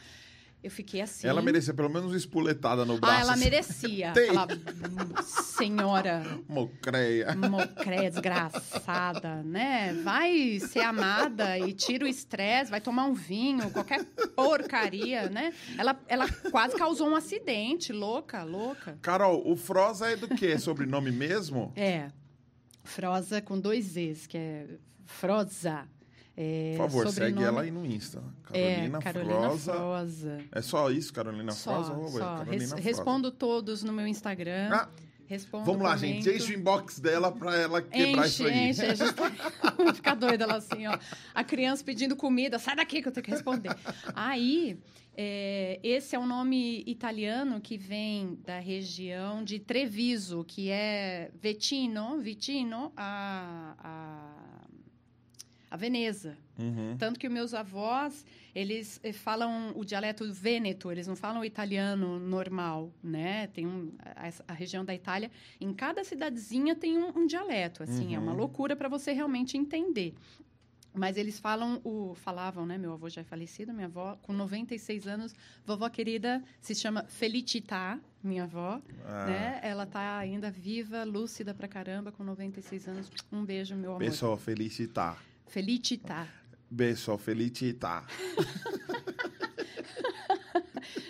Eu 0.63 0.71
fiquei 0.71 1.01
assim. 1.01 1.27
Ela 1.27 1.43
merecia 1.43 1.75
pelo 1.75 1.89
menos 1.89 2.11
uma 2.11 2.17
espuletada 2.17 2.85
no 2.85 2.97
braço. 2.97 3.17
Ah, 3.17 3.21
ela 3.21 3.33
assim. 3.33 3.45
merecia. 3.45 4.13
Tem. 4.15 4.29
Aquela 4.29 4.47
hum, 4.47 5.23
senhora 5.23 6.23
Mocreia. 6.49 7.35
mocré, 7.35 8.09
desgraçada, 8.09 9.43
né? 9.43 9.93
Vai 10.05 10.61
ser 10.61 10.81
amada 10.81 11.59
e 11.59 11.73
tira 11.73 12.05
o 12.05 12.09
estresse, 12.09 12.71
vai 12.71 12.81
tomar 12.81 13.07
um 13.07 13.13
vinho, 13.13 13.71
qualquer 13.71 14.05
porcaria, 14.37 15.29
né? 15.29 15.53
Ela, 15.77 16.01
ela 16.07 16.27
quase 16.51 16.77
causou 16.77 17.09
um 17.09 17.17
acidente, 17.17 17.93
louca, 17.93 18.45
louca. 18.45 18.97
Carol, 19.03 19.43
o 19.45 19.57
Froza 19.57 20.11
é 20.11 20.17
do 20.17 20.29
quê? 20.29 20.49
É 20.49 20.59
sobrenome 20.59 21.11
mesmo? 21.11 21.73
É, 21.75 22.09
Froza 22.85 23.41
com 23.41 23.59
dois 23.59 23.85
Z's, 23.87 24.27
que 24.29 24.39
é 24.39 24.67
Froza. 25.05 25.89
É, 26.37 26.75
Por 26.77 26.85
favor, 26.85 27.09
segue 27.09 27.15
sobrenome- 27.35 27.45
ela 27.47 27.61
aí 27.63 27.71
no 27.71 27.85
Insta. 27.85 28.23
É, 28.53 28.75
Carolina, 28.77 28.99
Carolina 29.01 29.41
Froza. 29.51 29.73
Froza. 29.75 30.39
É 30.51 30.63
só 30.63 30.91
isso, 30.91 31.13
Carolina 31.13 31.53
Só, 31.53 31.85
Froza? 31.85 32.11
Só. 32.13 32.19
Carolina 32.19 32.53
Res- 32.53 32.69
Froza. 32.71 32.83
respondo 32.83 33.31
todos 33.31 33.83
no 33.83 33.93
meu 33.93 34.07
Instagram. 34.07 34.71
Ah, 34.73 34.89
respondo, 35.27 35.65
vamos 35.67 35.83
lá, 35.83 35.95
gente. 35.97 36.25
comento. 36.25 36.43
Enche 36.43 36.53
o 36.55 36.59
inbox 36.59 36.99
dela 37.01 37.31
pra 37.31 37.55
ela 37.57 37.83
quebrar 37.83 38.27
isso 38.27 38.43
Enche, 38.45 38.51
aí. 38.53 38.69
enche. 38.71 38.83
A 38.87 38.95
gente 38.95 39.13
tá- 39.13 39.31
fica 39.95 40.15
doida 40.15 40.45
ela 40.45 40.57
assim, 40.57 40.87
ó. 40.87 40.99
A 41.35 41.45
criança 41.45 41.85
pedindo 41.85 42.17
comida, 42.17 42.59
sai 42.59 42.77
daqui 42.77 43.03
que 43.03 43.09
eu 43.09 43.13
tenho 43.13 43.25
que 43.25 43.31
responder. 43.31 43.77
Aí, 44.15 44.79
é, 45.15 45.79
esse 45.83 46.17
é 46.17 46.19
um 46.19 46.27
nome 46.27 46.83
italiano 46.87 47.61
que 47.61 47.77
vem 47.77 48.39
da 48.47 48.59
região 48.59 49.45
de 49.45 49.59
Treviso, 49.59 50.45
que 50.49 50.71
é 50.71 51.31
Vetino, 51.39 52.19
Vitino 52.21 52.91
a, 52.97 53.75
a, 53.79 54.42
a 55.73 55.77
Veneza. 55.77 56.37
Uhum. 56.59 56.97
Tanto 56.99 57.19
que 57.19 57.29
meus 57.31 57.55
avós, 57.55 58.27
eles 58.55 59.01
eh, 59.03 59.11
falam 59.13 59.73
o 59.75 59.85
dialeto 59.87 60.31
vêneto, 60.31 60.93
eles 60.93 61.07
não 61.07 61.17
falam 61.17 61.41
o 61.41 61.45
italiano 61.47 62.19
normal, 62.21 62.93
né? 63.03 63.47
Tem 63.49 63.67
um, 63.67 63.91
a, 64.05 64.31
a 64.49 64.53
região 64.53 64.85
da 64.85 64.95
Itália, 64.95 65.31
em 65.59 65.73
cada 65.73 66.05
cidadezinha 66.05 66.77
tem 66.77 66.99
um, 66.99 67.21
um 67.21 67.27
dialeto, 67.27 67.83
assim, 67.83 68.15
é 68.15 68.19
uma 68.19 68.33
Uhum. 68.33 68.37
loucura 68.39 68.77
para 68.77 68.89
você 68.89 69.13
realmente 69.13 69.57
entender. 69.57 70.13
Mas 70.95 71.17
eles 71.17 71.39
falam 71.41 71.81
o 71.85 72.13
falavam, 72.17 72.67
né? 72.67 72.77
Meu 72.77 72.93
avô 72.93 73.09
já 73.09 73.23
é 73.23 73.25
falecido, 73.25 73.73
minha 73.73 73.87
avó 73.87 74.19
com 74.21 74.35
96 74.35 75.07
anos, 75.07 75.35
vovó 75.65 75.89
querida 75.89 76.45
se 76.61 76.75
chama 76.75 77.05
Felicità, 77.09 77.99
minha 78.23 78.45
avó, 78.45 78.79
Ah, 79.07 79.25
né? 79.27 79.61
Ela 79.63 79.87
tá 79.87 80.19
ainda 80.19 80.51
viva, 80.51 81.03
lúcida 81.03 81.55
pra 81.55 81.67
caramba, 81.67 82.13
com 82.13 82.23
96 82.23 82.89
anos. 82.89 83.11
Um 83.33 83.43
beijo, 83.43 83.75
meu 83.75 83.93
amor. 83.93 84.01
Pessoal, 84.01 84.37
felicitar. 84.37 85.19
Felicità. 85.53 86.27
Pessoal, 86.75 87.19
felicitar. 87.19 88.07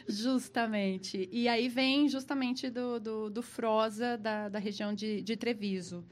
Justamente. 0.08 1.28
E 1.30 1.46
aí 1.46 1.68
vem 1.68 2.08
justamente 2.08 2.68
do, 2.68 2.98
do, 2.98 3.30
do 3.30 3.40
Froza, 3.40 4.18
da, 4.18 4.48
da 4.48 4.58
região 4.58 4.92
de, 4.92 5.22
de 5.22 5.36
Treviso, 5.36 6.04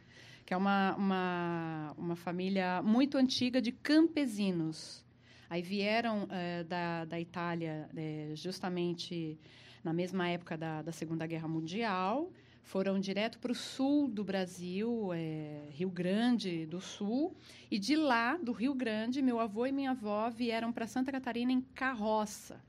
que 0.46 0.54
é 0.54 0.56
uma, 0.56 0.94
uma, 0.94 1.94
uma 1.98 2.14
família 2.14 2.80
muito 2.82 3.18
antiga 3.18 3.60
de 3.60 3.72
campesinos. 3.72 5.04
Aí 5.48 5.60
vieram 5.60 6.28
eh, 6.30 6.62
da, 6.62 7.04
da 7.06 7.18
Itália 7.18 7.90
eh, 7.96 8.30
justamente 8.36 9.40
na 9.82 9.92
mesma 9.92 10.28
época 10.28 10.56
da, 10.56 10.82
da 10.82 10.92
Segunda 10.92 11.26
Guerra 11.26 11.48
Mundial, 11.48 12.30
foram 12.62 13.00
direto 13.00 13.38
para 13.38 13.52
o 13.52 13.54
sul 13.54 14.08
do 14.08 14.22
Brasil, 14.24 15.10
eh, 15.12 15.68
Rio 15.72 15.90
Grande 15.90 16.66
do 16.66 16.80
Sul, 16.80 17.34
e 17.70 17.78
de 17.78 17.96
lá, 17.96 18.36
do 18.36 18.52
Rio 18.52 18.74
Grande, 18.74 19.20
meu 19.22 19.40
avô 19.40 19.66
e 19.66 19.72
minha 19.72 19.90
avó 19.90 20.30
vieram 20.30 20.72
para 20.72 20.86
Santa 20.86 21.10
Catarina 21.10 21.52
em 21.52 21.60
carroça. 21.60 22.60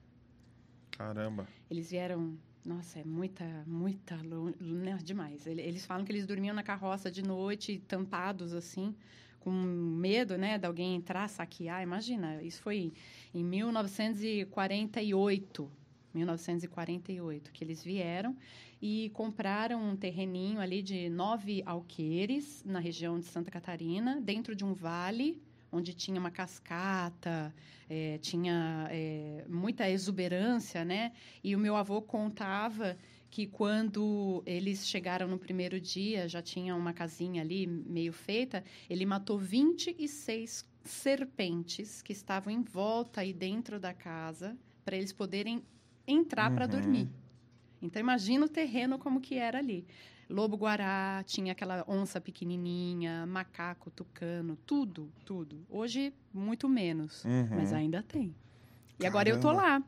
Caramba. 0.91 1.47
Eles 1.69 1.91
vieram. 1.91 2.37
Nossa, 2.63 2.99
é 2.99 3.03
muita, 3.03 3.43
muita. 3.65 4.15
Né, 4.59 4.97
demais. 5.03 5.47
Ele- 5.47 5.61
Eles 5.61 5.85
falam 5.85 6.05
que 6.05 6.11
eles 6.11 6.27
dormiam 6.27 6.53
na 6.55 6.61
carroça 6.63 7.09
de 7.09 7.23
noite, 7.23 7.79
tampados 7.87 8.53
assim, 8.53 8.95
com 9.39 9.49
medo, 9.51 10.37
né, 10.37 10.59
de 10.59 10.67
alguém 10.67 10.93
entrar, 10.95 11.27
saquear. 11.27 11.81
Imagina, 11.81 12.41
isso 12.43 12.61
foi 12.61 12.93
em 13.33 13.43
1948. 13.43 15.71
1948, 16.13 17.51
que 17.51 17.63
eles 17.63 17.83
vieram 17.83 18.35
e 18.81 19.09
compraram 19.13 19.81
um 19.83 19.95
terreninho 19.95 20.59
ali 20.59 20.81
de 20.81 21.09
nove 21.09 21.61
alqueires 21.65 22.63
na 22.65 22.79
região 22.79 23.19
de 23.19 23.25
Santa 23.25 23.51
Catarina, 23.51 24.19
dentro 24.21 24.55
de 24.55 24.65
um 24.65 24.73
vale 24.73 25.41
onde 25.71 25.93
tinha 25.93 26.19
uma 26.19 26.31
cascata, 26.31 27.53
eh, 27.89 28.19
tinha 28.21 28.87
eh, 28.91 29.45
muita 29.47 29.89
exuberância, 29.89 30.83
né? 30.83 31.13
E 31.43 31.55
o 31.55 31.59
meu 31.59 31.75
avô 31.75 32.01
contava 32.01 32.97
que 33.29 33.47
quando 33.47 34.43
eles 34.45 34.85
chegaram 34.85 35.27
no 35.27 35.39
primeiro 35.39 35.79
dia, 35.79 36.27
já 36.27 36.41
tinha 36.41 36.75
uma 36.75 36.91
casinha 36.91 37.41
ali 37.41 37.65
meio 37.65 38.11
feita, 38.11 38.63
ele 38.89 39.05
matou 39.05 39.37
26 39.37 40.69
serpentes 40.83 42.01
que 42.01 42.11
estavam 42.11 42.51
em 42.51 42.61
volta 42.61 43.21
aí 43.21 43.31
dentro 43.31 43.79
da 43.79 43.93
casa 43.93 44.57
para 44.83 44.97
eles 44.97 45.13
poderem 45.13 45.63
entrar 46.07 46.51
para 46.51 46.65
Uhum. 46.65 46.71
dormir. 46.71 47.09
Então 47.81 47.99
imagina 47.99 48.45
o 48.45 48.49
terreno 48.49 48.97
como 48.99 49.19
que 49.21 49.35
era 49.35 49.57
ali. 49.59 49.85
lobo-guará, 50.29 51.21
tinha 51.25 51.51
aquela 51.51 51.83
onça 51.89 52.21
pequenininha, 52.21 53.25
macaco, 53.25 53.91
tucano, 53.91 54.55
tudo, 54.65 55.11
tudo. 55.25 55.65
Hoje, 55.69 56.13
muito 56.33 56.69
menos, 56.69 57.25
Uhum. 57.25 57.47
mas 57.51 57.73
ainda 57.73 58.01
tem. 58.01 58.33
E 58.97 59.05
agora 59.05 59.27
eu 59.27 59.41
tô 59.41 59.49
Caramba. 59.49 59.61
lá. 59.79 59.83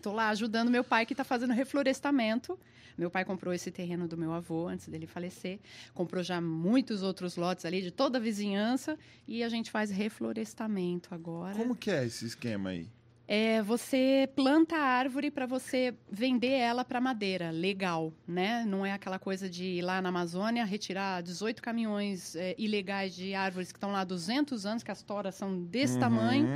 Tô 0.00 0.12
lá 0.12 0.28
ajudando 0.28 0.70
meu 0.70 0.84
pai 0.84 1.04
que 1.04 1.12
está 1.12 1.24
fazendo 1.24 1.52
reflorestamento. 1.52 2.56
Meu 2.96 3.10
pai 3.10 3.24
comprou 3.24 3.52
esse 3.52 3.70
terreno 3.72 4.06
do 4.06 4.16
meu 4.16 4.32
avô 4.32 4.68
antes 4.68 4.86
dele 4.86 5.06
falecer. 5.08 5.58
Comprou 5.92 6.22
já 6.22 6.40
muitos 6.40 7.02
outros 7.02 7.34
lotes 7.36 7.64
ali 7.64 7.82
de 7.82 7.90
toda 7.90 8.18
a 8.18 8.20
vizinhança. 8.20 8.96
E 9.26 9.42
a 9.42 9.48
gente 9.48 9.72
faz 9.72 9.90
reflorestamento 9.90 11.12
agora. 11.12 11.56
Como 11.56 11.74
que 11.74 11.90
é 11.90 12.04
esse 12.06 12.26
esquema 12.26 12.70
aí? 12.70 12.86
É, 13.26 13.62
você 13.62 14.28
planta 14.36 14.76
a 14.76 14.82
árvore 14.82 15.30
para 15.30 15.46
você 15.46 15.94
vender 16.10 16.50
ela 16.50 16.84
para 16.84 17.00
madeira, 17.00 17.50
legal, 17.50 18.12
né? 18.28 18.64
Não 18.66 18.84
é 18.84 18.92
aquela 18.92 19.18
coisa 19.18 19.48
de 19.48 19.64
ir 19.64 19.82
lá 19.82 20.02
na 20.02 20.10
Amazônia 20.10 20.62
retirar 20.64 21.22
18 21.22 21.62
caminhões 21.62 22.36
é, 22.36 22.54
ilegais 22.58 23.14
de 23.14 23.34
árvores 23.34 23.72
que 23.72 23.78
estão 23.78 23.92
lá 23.92 24.00
há 24.00 24.04
200 24.04 24.66
anos, 24.66 24.82
que 24.82 24.90
as 24.90 25.02
toras 25.02 25.34
são 25.36 25.58
desse 25.64 25.94
Uhum. 25.94 26.00
tamanho, 26.00 26.52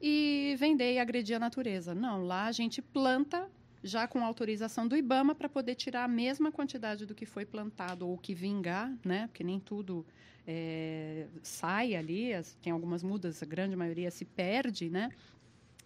e 0.00 0.56
vender 0.58 0.94
e 0.94 0.98
agredir 0.98 1.36
a 1.36 1.38
natureza. 1.38 1.94
Não, 1.94 2.24
lá 2.24 2.46
a 2.46 2.52
gente 2.52 2.82
planta 2.82 3.48
já 3.82 4.08
com 4.08 4.24
autorização 4.24 4.88
do 4.88 4.96
IBAMA 4.96 5.36
para 5.36 5.48
poder 5.48 5.76
tirar 5.76 6.02
a 6.02 6.08
mesma 6.08 6.50
quantidade 6.50 7.06
do 7.06 7.14
que 7.14 7.24
foi 7.26 7.44
plantado 7.46 8.08
ou 8.08 8.18
que 8.18 8.34
vingar, 8.34 8.92
né? 9.04 9.28
Porque 9.28 9.44
nem 9.44 9.60
tudo 9.60 10.04
é, 10.44 11.26
sai 11.42 11.94
ali, 11.94 12.32
as- 12.34 12.54
tem 12.62 12.72
algumas 12.72 13.02
mudas, 13.04 13.40
a 13.42 13.46
grande 13.46 13.76
maioria 13.76 14.10
se 14.10 14.24
perde, 14.24 14.88
né? 14.90 15.10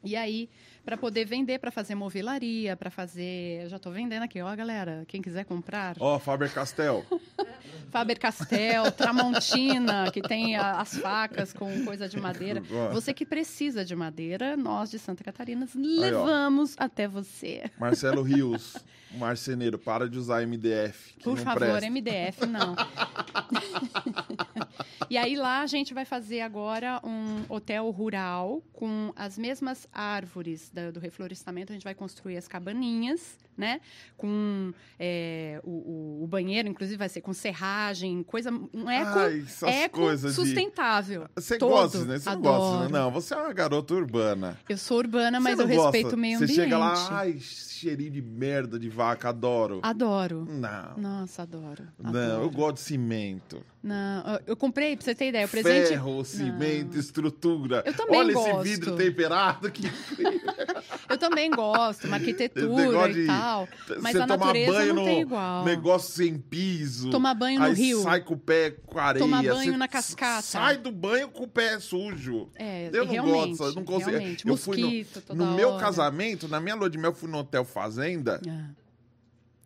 E 0.04 0.16
aí, 0.16 0.48
para 0.84 0.96
poder 0.96 1.24
vender, 1.24 1.58
para 1.60 1.70
fazer 1.70 1.94
movelaria, 1.94 2.76
para 2.76 2.90
fazer. 2.90 3.62
Eu 3.62 3.68
já 3.68 3.76
estou 3.76 3.92
vendendo 3.92 4.24
aqui, 4.24 4.40
ó, 4.42 4.54
galera. 4.56 5.04
Quem 5.06 5.22
quiser 5.22 5.44
comprar. 5.44 5.96
Ó, 6.00 6.18
Faber 6.18 6.52
Castell. 6.52 7.04
Faber 7.90 8.18
Castell, 8.18 8.90
Tramontina, 8.90 10.10
que 10.10 10.20
tem 10.22 10.56
a- 10.56 10.80
as 10.80 10.96
facas 10.98 11.52
com 11.52 11.84
coisa 11.84 12.08
de 12.08 12.18
madeira. 12.18 12.60
Você 12.92 13.12
que 13.14 13.24
precisa 13.24 13.84
de 13.84 13.94
madeira, 13.94 14.56
nós 14.56 14.90
de 14.90 14.98
Santa 14.98 15.22
Catarina 15.22 15.68
levamos 15.74 16.74
até 16.78 17.06
você. 17.06 17.64
Marcelo 17.78 18.22
Rios, 18.24 18.76
marceneiro, 19.12 19.78
para 19.78 20.08
de 20.08 20.18
usar 20.18 20.44
MDF. 20.46 21.14
Por 21.22 21.38
favor, 21.38 21.58
presta. 21.60 21.90
MDF, 21.90 22.46
não. 22.46 22.74
e 25.10 25.16
aí 25.16 25.36
lá 25.36 25.62
a 25.62 25.66
gente 25.66 25.92
vai 25.94 26.04
fazer 26.04 26.40
agora 26.40 27.00
um 27.04 27.44
hotel 27.48 27.90
rural 27.90 28.62
com 28.72 29.12
as 29.16 29.36
mesmas 29.38 29.86
árvores 29.92 30.70
da- 30.72 30.90
do 30.90 31.00
reflorestamento. 31.00 31.72
A 31.72 31.74
gente 31.74 31.84
vai 31.84 31.94
construir 31.94 32.36
as 32.36 32.46
cabaninhas, 32.48 33.38
né? 33.56 33.80
Com 34.16 34.72
é, 34.98 35.60
o, 35.64 35.70
o- 35.70 36.24
o 36.24 36.26
banheiro, 36.26 36.68
inclusive, 36.68 36.96
vai 36.96 37.08
ser 37.08 37.20
com 37.20 37.32
serragem, 37.32 38.22
coisa. 38.22 38.50
Um 38.72 38.88
eco, 38.90 39.18
essas 39.18 39.62
eco 39.74 40.00
coisas 40.00 40.34
de- 40.34 40.40
sustentável. 40.40 41.26
Você 41.36 41.58
todo. 41.58 41.70
gosta, 41.70 42.04
né? 42.04 42.18
Você 42.18 42.30
não 42.30 42.40
gosta, 42.40 42.82
né? 42.84 42.88
Não, 42.90 43.10
você 43.10 43.34
é 43.34 43.36
uma 43.36 43.52
garota 43.52 43.94
urbana. 43.94 44.58
Eu 44.68 44.78
sou 44.78 44.98
urbana, 44.98 45.38
mas 45.40 45.56
Você 45.56 45.62
eu 45.62 45.66
gosta? 45.68 45.82
respeito 45.84 46.14
o 46.14 46.18
meio 46.18 46.38
Você 46.38 46.44
ambiente. 46.44 46.60
chega 46.62 46.78
lá, 46.78 47.08
ai, 47.10 47.38
cheirinho 47.82 48.10
de 48.10 48.22
merda 48.22 48.78
de 48.78 48.88
vaca, 48.88 49.28
adoro. 49.28 49.80
Adoro. 49.82 50.46
Não. 50.48 50.96
Nossa, 50.96 51.42
adoro. 51.42 51.84
Não, 51.98 52.12
eu 52.20 52.32
adoro. 52.36 52.50
gosto 52.50 52.74
de 52.76 52.80
cimento. 52.82 53.64
Não, 53.82 54.34
eu- 54.34 54.40
eu 54.48 54.56
comprei, 54.56 54.94
pra 54.96 55.04
você 55.04 55.14
ter 55.14 55.28
ideia, 55.30 55.44
o 55.46 55.48
presente. 55.48 55.88
Ferro, 55.88 56.24
cimento, 56.24 56.96
estrutura. 56.96 57.82
Eu 57.84 57.92
também 57.94 58.20
Olha 58.20 58.32
gosto. 58.34 58.48
esse 58.50 58.62
vidro 58.62 58.94
temperado 58.96 59.70
que 59.72 59.82
Eu 61.10 61.18
também 61.18 61.50
gosto, 61.50 62.06
uma 62.06 62.16
arquitetura 62.16 63.10
e 63.10 63.14
de 63.14 63.26
tal. 63.26 63.68
Mas 64.00 64.12
você 64.12 64.18
a 64.22 64.26
tomar 64.26 64.46
natureza 64.46 64.72
banho 64.72 64.94
não 64.94 65.02
no 65.02 65.08
tem 65.08 65.20
igual. 65.20 65.64
negócio 65.64 66.12
sem 66.14 66.38
piso. 66.38 67.10
Tomar 67.10 67.34
banho 67.34 67.60
no 67.60 67.72
rio. 67.72 68.02
sai 68.02 68.20
com 68.20 68.34
o 68.34 68.38
pé 68.38 68.70
com 68.70 68.98
areia. 68.98 69.24
Tomar 69.24 69.42
banho 69.42 69.76
na 69.76 69.88
cascata. 69.88 70.42
Sai 70.42 70.76
do 70.78 70.90
banho 70.92 71.28
com 71.28 71.44
o 71.44 71.48
pé 71.48 71.78
sujo. 71.80 72.48
É, 72.54 72.88
Eu 72.92 73.04
não 73.04 73.16
gosto, 73.24 73.64
eu 73.64 73.74
não 73.74 73.84
consigo. 73.84 74.10
realmente. 74.10 74.46
Eu 74.48 74.56
fui 74.56 75.04
no, 75.28 75.34
no 75.34 75.54
meu 75.54 75.76
casamento, 75.76 76.46
na 76.48 76.60
minha 76.60 76.74
lua 76.76 76.88
de 76.88 76.96
mel, 76.98 77.10
eu 77.10 77.14
fui 77.14 77.28
no 77.28 77.38
hotel 77.38 77.64
Fazenda. 77.72 78.40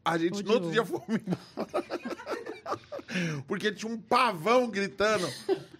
Ah, 0.05 0.13
A 0.13 0.19
gente 0.19 0.43
no 0.43 0.53
outro 0.53 0.71
dia 0.71 0.85
fomos 0.85 1.05
embora. 1.09 1.85
Porque 3.47 3.73
tinha 3.73 3.91
um 3.93 3.99
pavão 3.99 4.69
gritando. 4.69 5.29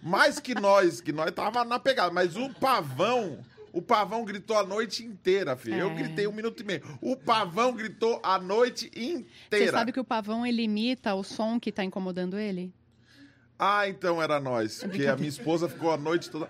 Mais 0.01 0.39
que 0.39 0.55
nós, 0.55 0.99
que 1.01 1.11
nós 1.11 1.31
tava 1.31 1.63
na 1.63 1.77
pegada. 1.79 2.11
Mas 2.13 2.35
o 2.35 2.49
pavão, 2.55 3.39
o 3.71 3.81
pavão 3.81 4.23
gritou 4.25 4.57
a 4.57 4.63
noite 4.63 5.05
inteira, 5.05 5.55
filho. 5.55 5.77
Eu 5.77 5.91
É. 5.91 5.93
gritei 5.95 6.27
um 6.27 6.31
minuto 6.31 6.61
e 6.61 6.65
meio. 6.65 6.81
O 7.01 7.15
pavão 7.15 7.73
gritou 7.73 8.19
a 8.23 8.39
noite 8.39 8.89
Você 8.93 8.99
inteira. 9.47 9.71
sabe 9.71 9.91
que 9.91 9.99
o 9.99 10.03
pavão 10.05 10.45
ele 10.45 10.63
imita 10.63 11.13
o 11.15 11.23
som 11.23 11.59
que 11.59 11.71
tá 11.71 11.83
incomodando 11.83 12.37
ele? 12.39 12.73
Ah, 13.59 13.87
então 13.87 14.21
era 14.21 14.39
nós. 14.39 14.83
É 14.83 14.87
Porque 14.87 15.05
a 15.07 15.15
minha 15.15 15.29
esposa 15.29 15.67
ficou 15.67 15.91
a 15.91 15.97
noite 15.97 16.29
toda. 16.29 16.47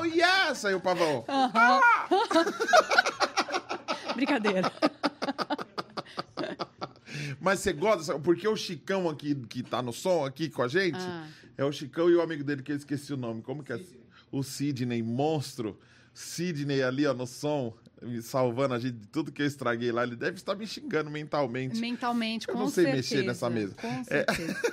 Oh, 0.00 0.04
yes! 0.04 0.64
Aí 0.64 0.74
o 0.74 0.80
pavão. 0.80 1.24
Brincadeira. 4.18 4.72
Mas 7.40 7.60
você 7.60 7.72
gosta, 7.72 8.18
porque 8.18 8.46
o 8.48 8.56
Chicão 8.56 9.08
aqui, 9.08 9.34
que 9.34 9.62
tá 9.62 9.80
no 9.80 9.92
som 9.92 10.24
aqui 10.24 10.48
com 10.50 10.62
a 10.62 10.68
gente, 10.68 10.98
Ah. 10.98 11.26
é 11.56 11.64
o 11.64 11.70
Chicão 11.72 12.10
e 12.10 12.14
o 12.16 12.20
amigo 12.20 12.42
dele 12.42 12.62
que 12.62 12.72
eu 12.72 12.76
esqueci 12.76 13.12
o 13.12 13.16
nome. 13.16 13.42
Como 13.42 13.62
que 13.62 13.72
é? 13.72 13.80
O 14.30 14.42
Sidney, 14.42 15.02
monstro. 15.02 15.78
Sidney 16.12 16.82
ali, 16.82 17.06
ó, 17.06 17.14
no 17.14 17.26
som, 17.26 17.74
me 18.02 18.20
salvando 18.20 18.74
a 18.74 18.78
gente 18.78 18.96
de 18.98 19.06
tudo 19.06 19.30
que 19.30 19.40
eu 19.42 19.46
estraguei 19.46 19.92
lá. 19.92 20.02
Ele 20.02 20.16
deve 20.16 20.36
estar 20.36 20.56
me 20.56 20.66
xingando 20.66 21.10
mentalmente. 21.10 21.78
Mentalmente, 21.80 22.48
Eu 22.48 22.54
com 22.54 22.60
não 22.60 22.68
sei 22.68 22.84
certeza. 22.86 23.14
mexer 23.14 23.26
nessa 23.26 23.48
mesa. 23.48 23.74
É. 23.78 23.80
Com 23.80 24.04
certeza. 24.04 24.56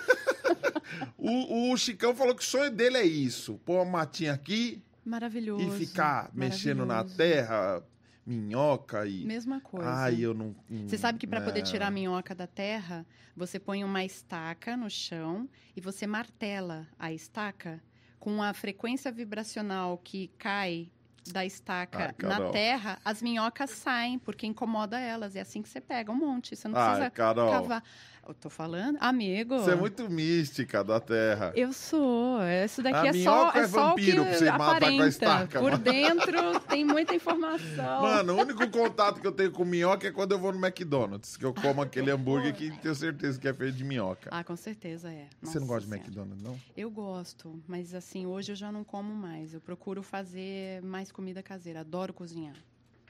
O, 1.18 1.72
o 1.74 1.78
Chicão 1.78 2.16
falou 2.16 2.36
que 2.36 2.44
o 2.44 2.46
sonho 2.46 2.70
dele 2.72 2.98
é 2.98 3.06
isso: 3.06 3.60
pôr 3.66 3.82
uma 3.82 3.86
matinha 4.00 4.32
aqui 4.34 4.82
Maravilhoso. 5.04 5.76
e 5.76 5.86
ficar 5.86 6.30
mexendo 6.34 6.86
na 6.86 7.04
terra, 7.04 7.82
minhoca 8.26 9.06
e. 9.06 9.24
Mesma 9.26 9.60
coisa. 9.62 9.90
Ai, 9.90 10.22
eu 10.22 10.34
não. 10.34 10.56
não- 10.70 10.88
Você 10.88 10.98
sabe 10.98 11.20
que 11.20 11.28
para 11.28 11.42
poder 11.42 11.60
não. 11.64 11.72
tirar 11.72 11.88
a 11.88 11.92
minhoca 11.92 12.34
da 12.34 12.48
terra, 12.48 13.06
você 13.36 13.60
põe 13.60 13.84
uma 13.84 14.04
estaca 14.04 14.76
no 14.76 14.90
chão 14.90 15.48
e 15.76 15.82
você 15.82 16.08
martela 16.08 16.88
a 16.98 17.12
estaca 17.12 17.82
com 18.20 18.42
a 18.42 18.54
frequência 18.54 19.12
vibracional 19.12 19.98
que 20.04 20.30
cai 20.38 20.90
da 21.32 21.44
estaca 21.44 22.14
Ai, 22.20 22.28
na 22.30 22.50
terra, 22.52 23.00
as 23.04 23.20
minhocas 23.22 23.72
saem 23.72 24.20
porque 24.20 24.46
incomoda 24.46 25.00
elas. 25.00 25.36
É 25.36 25.42
assim 25.42 25.62
que 25.62 25.70
você 25.70 25.82
pega 25.82 26.12
um 26.12 26.16
monte. 26.16 26.56
Você 26.56 26.68
não 26.68 26.78
Ai, 26.78 26.86
precisa 26.88 27.10
Carol. 27.10 27.52
cavar. 27.52 27.84
Eu 28.28 28.34
tô 28.34 28.50
falando, 28.50 28.98
amigo. 29.00 29.60
Você 29.60 29.72
é 29.72 29.76
muito 29.76 30.10
mística 30.10 30.84
da 30.84 31.00
terra. 31.00 31.52
Eu 31.56 31.72
sou. 31.72 32.40
Isso 32.66 32.82
daqui 32.82 32.98
A 32.98 33.10
é 33.10 33.14
só, 33.14 33.18
minhoca 33.20 33.60
é 33.60 33.62
é 33.62 33.68
só 33.68 33.92
o 33.92 33.96
que 33.96 34.12
vampiro 34.12 34.26
você 34.26 34.46
matar 34.46 34.58
com 34.58 34.64
a 34.64 34.76
aparenta. 34.78 35.08
estaca, 35.08 35.60
Por 35.60 35.72
mano. 35.72 35.84
dentro 35.84 36.60
tem 36.62 36.84
muita 36.84 37.14
informação. 37.14 38.02
Mano, 38.02 38.34
o 38.34 38.42
único 38.42 38.68
contato 38.70 39.22
que 39.22 39.28
eu 39.28 39.32
tenho 39.32 39.52
com 39.52 39.64
minhoca 39.64 40.08
é 40.08 40.12
quando 40.12 40.32
eu 40.32 40.40
vou 40.40 40.52
no 40.52 40.66
McDonald's, 40.66 41.38
que 41.38 41.46
eu 41.46 41.54
como 41.54 41.82
aquele 41.82 42.10
hambúrguer 42.10 42.54
que 42.56 42.72
tenho 42.80 42.96
certeza 42.96 43.40
que 43.40 43.48
é 43.48 43.54
feito 43.54 43.76
de 43.78 43.84
minhoca. 43.84 44.30
Ah, 44.32 44.44
com 44.44 44.56
certeza 44.56 45.10
é. 45.12 45.28
Você 45.42 45.60
não 45.60 45.68
Nossa 45.68 45.74
gosta 45.80 45.90
de. 45.90 45.96
McDonald's, 45.96 46.42
não? 46.42 46.60
Eu 46.76 46.90
gosto, 46.90 47.62
mas 47.68 47.94
assim, 47.94 48.26
hoje 48.26 48.52
eu 48.54 48.56
já 48.56 48.72
não 48.72 48.84
como 48.84 49.14
mais. 49.14 49.54
Eu 49.54 49.62
procuro 49.62 50.02
fazer 50.02 50.82
mais 50.82 51.12
comida 51.12 51.44
caseira. 51.44 51.82
Adoro 51.82 52.14
cozinhar. 52.14 52.56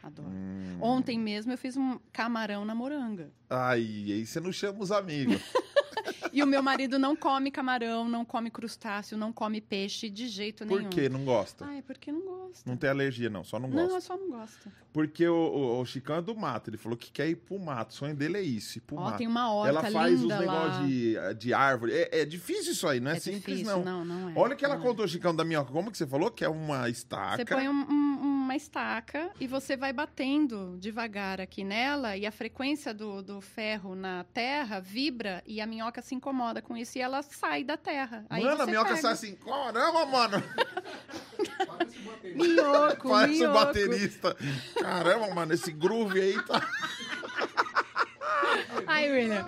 Adoro. 0.06 0.30
Hum. 0.30 0.78
Ontem 0.82 1.20
mesmo 1.20 1.52
eu 1.52 1.58
fiz 1.58 1.76
um 1.76 1.98
camarão 2.14 2.64
na 2.64 2.76
moranga. 2.76 3.32
Ai, 3.50 3.82
aí 3.82 4.24
você 4.24 4.40
não 4.40 4.52
chama 4.52 4.84
os 4.84 4.92
amigos. 4.92 5.42
E 6.36 6.44
o 6.44 6.48
meu 6.48 6.62
marido 6.62 7.00
não 7.00 7.16
come 7.16 7.50
camarão, 7.50 8.08
não 8.10 8.26
come 8.26 8.50
crustáceo, 8.52 9.18
não 9.18 9.32
come 9.32 9.62
peixe 9.62 10.10
de 10.10 10.28
jeito 10.28 10.66
Por 10.66 10.78
nenhum. 10.80 10.90
que 10.90 11.08
não 11.10 11.24
gosta? 11.24 11.66
Ai, 11.66 11.82
porque 11.82 12.12
não 12.12 12.22
gosta. 12.22 12.70
Não 12.70 12.76
tem 12.78 12.90
alergia, 12.90 13.30
não, 13.30 13.44
só 13.44 13.58
não 13.60 13.70
Não, 13.70 13.84
gosta. 13.84 13.96
eu 13.98 14.02
só 14.02 14.18
não 14.18 14.30
gosto. 14.30 14.72
Porque 14.94 15.28
o, 15.28 15.34
o, 15.36 15.80
o 15.82 15.86
Chicão 15.86 16.18
é 16.18 16.22
do 16.22 16.36
mato, 16.36 16.70
ele 16.70 16.78
falou 16.78 16.98
que 16.98 17.12
quer 17.12 17.28
ir 17.30 17.36
pro 17.36 17.58
mato. 17.60 17.92
O 17.92 17.94
sonho 17.94 18.16
dele 18.16 18.38
é 18.38 18.42
isso, 18.42 18.78
ir 18.78 18.82
pro 18.82 18.96
Ó, 18.98 19.06
mato. 19.06 19.18
tem 19.18 19.28
uma 19.28 19.52
horta 19.54 19.70
Ela 19.70 19.92
faz 19.92 20.14
os 20.16 20.22
linda 20.22 20.36
lá. 20.36 20.42
negócios 20.42 20.88
de, 20.88 21.34
de 21.40 21.54
árvore. 21.54 21.94
É, 21.94 22.22
é 22.22 22.26
difícil 22.26 22.72
isso 22.74 22.88
aí, 22.88 23.00
não 23.00 23.12
é, 23.12 23.18
É 23.18 23.20
simples, 23.20 23.58
difícil, 23.60 23.84
não. 23.84 24.04
não, 24.04 24.20
não 24.22 24.30
é. 24.30 24.34
Olha 24.36 24.54
o 24.54 24.58
que 24.58 24.66
ela 24.66 24.76
não 24.76 24.84
é. 24.84 24.86
contou, 24.86 25.08
Chicão, 25.08 25.36
da 25.36 25.44
minhoca. 25.46 25.72
Como 25.72 25.92
que 25.92 25.98
você 25.98 26.08
falou? 26.08 26.30
Que 26.32 26.44
é 26.46 26.50
uma 26.50 26.90
estaca. 26.90 27.38
Você 27.38 27.46
põe 27.46 27.68
um- 27.70 27.72
um- 27.90 28.16
uma 28.46 28.56
estaca 28.56 29.32
e 29.40 29.48
você 29.48 29.76
vai 29.76 29.92
batendo 29.92 30.78
devagar 30.80 31.42
aqui 31.42 31.64
nela 31.64 32.16
e 32.16 32.26
a 32.26 32.32
frequência 32.32 32.94
do, 32.94 33.22
do 33.24 33.42
ferro 33.42 33.96
na 33.96 34.24
terra 34.26 34.80
vibra 34.80 35.44
e 35.48 35.60
a 35.60 35.66
minhoca 35.66 36.02
se 36.02 36.14
incomoda 36.26 36.60
com 36.62 36.76
isso 36.76 36.98
e 36.98 37.02
ela 37.02 37.22
sai 37.22 37.64
da 37.64 37.78
terra. 37.78 38.26
Aí 38.30 38.44
Mano, 38.44 38.64
a 38.64 38.66
minhoca 38.66 38.90
pega. 38.90 39.02
sai 39.02 39.14
assim, 39.14 39.36
caramba, 39.36 40.06
mano. 40.08 40.44
Minhoco, 42.24 43.10
Parece 43.10 43.40
minhoco. 43.40 43.54
baterista. 43.54 44.36
Caramba, 44.82 45.34
mano, 45.36 45.54
esse 45.54 45.72
groove 45.72 46.20
aí 46.20 46.44
tá. 46.46 46.68
Ai, 48.88 49.12
William. 49.12 49.48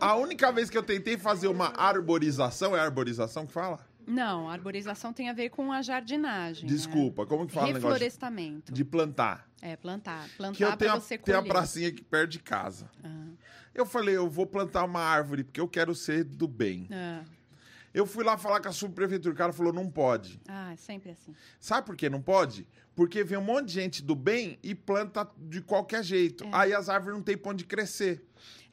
A 0.00 0.14
única 0.16 0.52
vez 0.52 0.68
que 0.68 0.76
eu 0.76 0.82
tentei 0.82 1.16
fazer 1.16 1.48
uma 1.48 1.68
arborização, 1.76 2.76
é 2.76 2.80
arborização 2.80 3.46
que 3.46 3.52
fala? 3.52 3.78
Não, 4.06 4.50
arborização 4.50 5.12
tem 5.12 5.30
a 5.30 5.32
ver 5.32 5.48
com 5.50 5.70
a 5.72 5.80
jardinagem. 5.80 6.64
né? 6.68 6.74
Desculpa, 6.74 7.24
como 7.24 7.46
que 7.46 7.52
fala 7.52 7.66
o 7.66 7.68
negócio 7.68 7.80
de- 7.88 7.92
Reflorestamento. 7.94 8.72
de 8.72 8.84
plantar? 8.84 9.46
É, 9.62 9.76
plantar. 9.76 10.26
Que 10.28 10.42
eu 10.64 10.68
Plantar 10.68 10.76
tenho 10.76 10.92
a, 10.92 10.94
você 11.00 11.16
colher. 11.16 11.38
a 11.38 11.42
pracinha 11.42 11.88
aqui 11.88 12.02
perto 12.02 12.30
de 12.32 12.40
casa. 12.40 12.90
Ah, 13.04 13.26
Eu 13.74 13.86
falei, 13.86 14.16
eu 14.16 14.28
vou 14.28 14.46
plantar 14.46 14.84
uma 14.84 15.00
árvore 15.00 15.44
porque 15.44 15.60
eu 15.60 15.68
quero 15.68 15.94
ser 15.94 16.24
do 16.24 16.46
bem. 16.48 16.86
ah. 16.90 17.24
Eu 17.94 18.06
fui 18.06 18.24
lá 18.24 18.38
falar 18.38 18.58
com 18.60 18.68
a 18.70 18.72
subprefeitura, 18.72 19.34
o 19.34 19.36
cara 19.36 19.52
falou, 19.52 19.70
não 19.70 19.86
pode. 19.86 20.40
Ah, 20.48 20.72
é 20.72 20.76
sempre 20.76 21.10
assim. 21.10 21.34
Sabe 21.60 21.86
por 21.86 21.94
que 21.94 22.08
não 22.08 22.22
pode? 22.22 22.66
Porque 22.94 23.22
vem 23.22 23.36
um 23.36 23.42
monte 23.42 23.66
de 23.66 23.74
gente 23.74 24.02
do 24.02 24.14
bem 24.14 24.58
e 24.62 24.74
planta 24.74 25.28
de 25.36 25.60
qualquer 25.60 26.02
jeito. 26.02 26.44
É. 26.44 26.48
Aí 26.52 26.72
as 26.72 26.88
árvores 26.88 27.16
não 27.18 27.22
tem 27.22 27.36
pra 27.36 27.50
onde 27.52 27.64
crescer. 27.66 28.24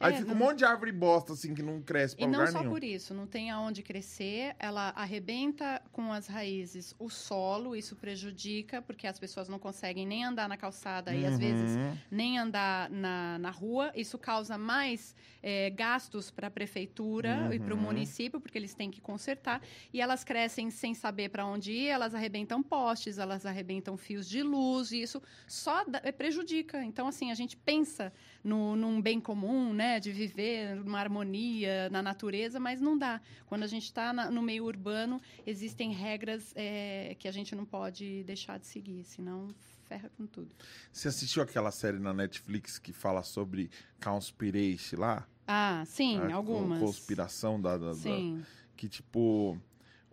Aí 0.02 0.14
É, 0.14 0.16
fica 0.16 0.30
um 0.32 0.34
não- 0.34 0.46
monte 0.46 0.58
de 0.60 0.64
árvore 0.64 0.90
bosta, 0.92 1.34
assim, 1.34 1.52
que 1.54 1.62
não 1.62 1.82
cresce 1.82 2.16
pra 2.16 2.24
E 2.24 2.26
não 2.26 2.38
lugar 2.40 2.52
só 2.52 2.60
nenhum. 2.60 2.72
por 2.72 2.82
isso, 2.82 3.12
não 3.12 3.26
tem 3.26 3.50
aonde 3.50 3.82
crescer, 3.82 4.56
ela 4.58 4.94
arrebenta 4.96 5.82
com 5.92 6.10
as 6.10 6.26
raízes 6.26 6.94
o 6.98 7.10
solo, 7.10 7.76
isso 7.76 7.94
prejudica, 7.96 8.80
porque 8.80 9.06
as 9.06 9.18
pessoas 9.18 9.46
não 9.46 9.58
conseguem 9.58 10.06
nem 10.06 10.24
andar 10.24 10.48
na 10.48 10.56
calçada 10.56 11.14
e 11.14 11.26
às 11.26 11.38
vezes 11.38 11.76
Uhum. 11.76 11.98
nem 12.10 12.38
andar 12.38 12.88
na, 12.88 13.38
na 13.38 13.50
rua. 13.50 13.92
Isso 13.94 14.18
causa 14.18 14.56
mais 14.56 15.14
eh, 15.42 15.68
gastos 15.70 16.30
para 16.30 16.46
a 16.48 16.50
prefeitura 16.50 17.54
e 17.54 17.58
para 17.58 17.74
o 17.74 17.76
Uhum. 17.76 17.82
município, 17.84 18.40
porque 18.40 18.56
eles 18.56 18.74
têm 18.74 18.90
que 18.90 19.00
consertar. 19.02 19.60
E 19.92 20.00
elas 20.00 20.24
crescem 20.24 20.70
sem 20.70 20.94
saber 20.94 21.28
para 21.28 21.44
onde 21.46 21.72
ir, 21.72 21.88
elas 21.88 22.14
arrebentam 22.14 22.62
postes, 22.62 23.18
elas 23.18 23.44
arrebentam 23.44 23.96
fios 23.98 24.26
de 24.28 24.42
luz, 24.42 24.92
e 24.92 25.02
isso 25.02 25.22
só 25.46 25.84
dá- 25.84 26.00
eh, 26.04 26.12
prejudica. 26.12 26.82
Então, 26.84 27.06
assim, 27.06 27.30
a 27.30 27.34
gente 27.34 27.54
pensa 27.56 28.12
no, 28.42 28.74
num 28.76 29.00
bem 29.02 29.20
comum, 29.20 29.72
né, 29.72 30.00
de 30.00 30.10
viver 30.12 30.74
numa 30.76 30.98
harmonia 30.98 31.88
na 31.90 32.02
natureza, 32.02 32.58
mas 32.58 32.80
não 32.80 32.96
dá. 32.96 33.20
Quando 33.46 33.62
a 33.62 33.66
gente 33.66 33.84
está 33.84 34.12
no 34.12 34.42
meio 34.42 34.64
urbano, 34.64 35.20
existem 35.46 35.92
regras 35.92 36.52
eh, 36.56 37.14
que 37.18 37.28
a 37.28 37.32
gente 37.32 37.54
não 37.54 37.64
pode 37.64 38.22
deixar 38.24 38.58
de 38.58 38.66
seguir, 38.66 39.04
senão 39.04 39.48
ferra 39.84 40.10
com 40.16 40.26
tudo. 40.26 40.54
Você 40.92 41.08
assistiu 41.08 41.42
aquela 41.42 41.70
série 41.70 41.98
na 41.98 42.14
Netflix 42.14 42.78
que 42.78 42.92
fala 42.92 43.22
sobre 43.22 43.70
Conspiration 44.02 44.98
lá? 45.00 45.26
Ah, 45.46 45.82
sim, 45.86 46.18
A 46.18 46.26
co- 46.28 46.32
algumas. 46.34 46.78
Conspiração 46.80 47.60
da, 47.60 47.76
da- 47.76 47.88
da- 47.88 47.94
Sim. 47.94 48.42
Que 48.76 48.88
tipo. 48.88 49.58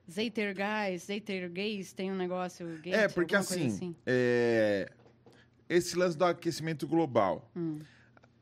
Zeiter 0.09 0.55
guys, 0.55 1.03
Zeiter 1.03 1.49
gays, 1.51 1.91
tem 1.93 2.11
um 2.11 2.15
negócio 2.15 2.65
gay. 2.81 2.93
é, 2.93 3.07
porque 3.09 3.35
coisa 3.35 3.53
assim. 3.53 3.95
é, 4.05 4.89
Esse 5.69 5.97
lance 5.97 6.17
do 6.17 6.23
aquecimento 6.25 6.87
global. 6.87 7.49
Hum. 7.55 7.79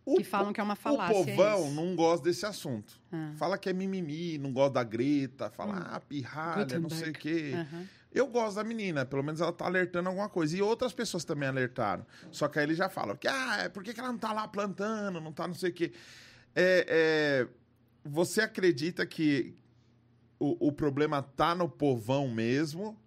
O 0.05 0.17
Que 0.17 0.23
falam 0.23 0.53
que 0.53 0.59
é 0.59 0.63
uma 0.63 0.73
O 0.73 0.77
falácia. 0.77 1.13
povão 1.15 1.65
isso. 1.65 1.73
não 1.75 1.95
gosta 1.95 2.25
desse 2.25 2.45
assunto. 2.45 2.93
Ah. 3.11 3.31
Fala 3.37 3.57
que 3.57 3.67
é 3.69 3.73
mimimi, 3.73 4.37
não 4.37 4.53
gosta 4.53 4.73
da 4.75 4.83
Greta, 4.83 5.49
fala, 5.49 5.75
Hum. 5.79 5.83
ah, 5.87 5.99
pirralha, 5.99 6.79
não 6.79 6.89
sei 6.89 7.09
o 7.09 7.13
quê. 7.13 7.51
Aham. 7.55 7.85
Eu 8.13 8.27
gosto 8.27 8.55
da 8.55 8.63
menina, 8.63 9.03
pelo 9.05 9.21
menos 9.23 9.41
ela 9.41 9.51
tá 9.51 9.65
alertando 9.65 10.07
alguma 10.07 10.29
coisa. 10.29 10.55
E 10.55 10.61
outras 10.61 10.93
pessoas 10.93 11.25
também 11.25 11.49
alertaram. 11.49 12.05
Só 12.31 12.47
que 12.47 12.57
aí 12.59 12.65
eles 12.65 12.77
já 12.77 12.87
falam 12.87 13.15
que, 13.17 13.27
ah, 13.27 13.57
é, 13.63 13.67
por 13.69 13.83
que, 13.83 13.93
que 13.93 13.99
ela 13.99 14.09
não 14.09 14.17
tá 14.17 14.31
lá 14.31 14.47
plantando, 14.47 15.19
não 15.19 15.33
tá 15.33 15.47
não 15.47 15.53
sei 15.55 15.71
o 15.71 15.73
quê. 15.73 15.91
É, 16.55 16.85
é, 16.87 17.47
você 18.05 18.39
acredita 18.41 19.05
que 19.05 19.53
o, 20.39 20.67
o 20.67 20.71
problema 20.71 21.21
tá 21.21 21.53
no 21.55 21.67
povão 21.67 22.29
mesmo? 22.29 22.97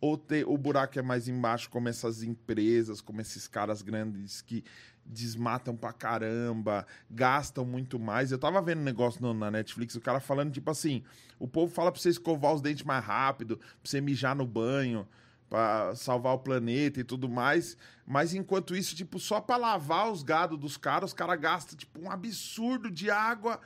Ou 0.00 0.22
o 0.46 0.56
buraco 0.56 0.98
é 0.98 1.02
mais 1.02 1.26
embaixo, 1.28 1.68
como 1.68 1.88
essas 1.88 2.22
empresas, 2.22 3.00
como 3.02 3.20
esses 3.20 3.46
caras 3.48 3.82
grandes 3.82 4.40
que 4.40 4.64
desmatam 5.10 5.76
pra 5.76 5.92
caramba, 5.92 6.86
gastam 7.10 7.64
muito 7.64 7.98
mais. 7.98 8.30
Eu 8.32 8.38
tava 8.38 8.62
vendo 8.62 8.80
um 8.80 8.84
negócio 8.84 9.20
no- 9.20 9.34
na 9.34 9.50
Netflix, 9.50 9.94
o 9.94 10.00
cara 10.00 10.20
falando, 10.20 10.52
tipo 10.52 10.70
assim, 10.70 11.02
o 11.38 11.46
povo 11.48 11.72
fala 11.72 11.90
pra 11.90 12.00
você 12.00 12.08
escovar 12.08 12.54
os 12.54 12.60
dentes 12.62 12.84
mais 12.84 13.04
rápido, 13.04 13.56
pra 13.58 13.66
você 13.84 14.00
mijar 14.00 14.34
no 14.36 14.46
banho, 14.46 15.06
pra 15.48 15.94
salvar 15.96 16.34
o 16.34 16.38
planeta 16.38 17.00
e 17.00 17.04
tudo 17.04 17.28
mais. 17.28 17.76
Mas 18.06 18.34
enquanto 18.34 18.76
isso, 18.76 18.94
tipo, 18.94 19.18
só 19.18 19.40
pra 19.40 19.56
lavar 19.56 20.10
os 20.10 20.22
gados 20.22 20.58
dos 20.58 20.76
caras, 20.76 21.10
os 21.10 21.14
caras 21.14 21.40
gastam, 21.40 21.76
tipo, 21.76 22.00
um 22.00 22.10
absurdo 22.10 22.90
de 22.90 23.10
água. 23.10 23.60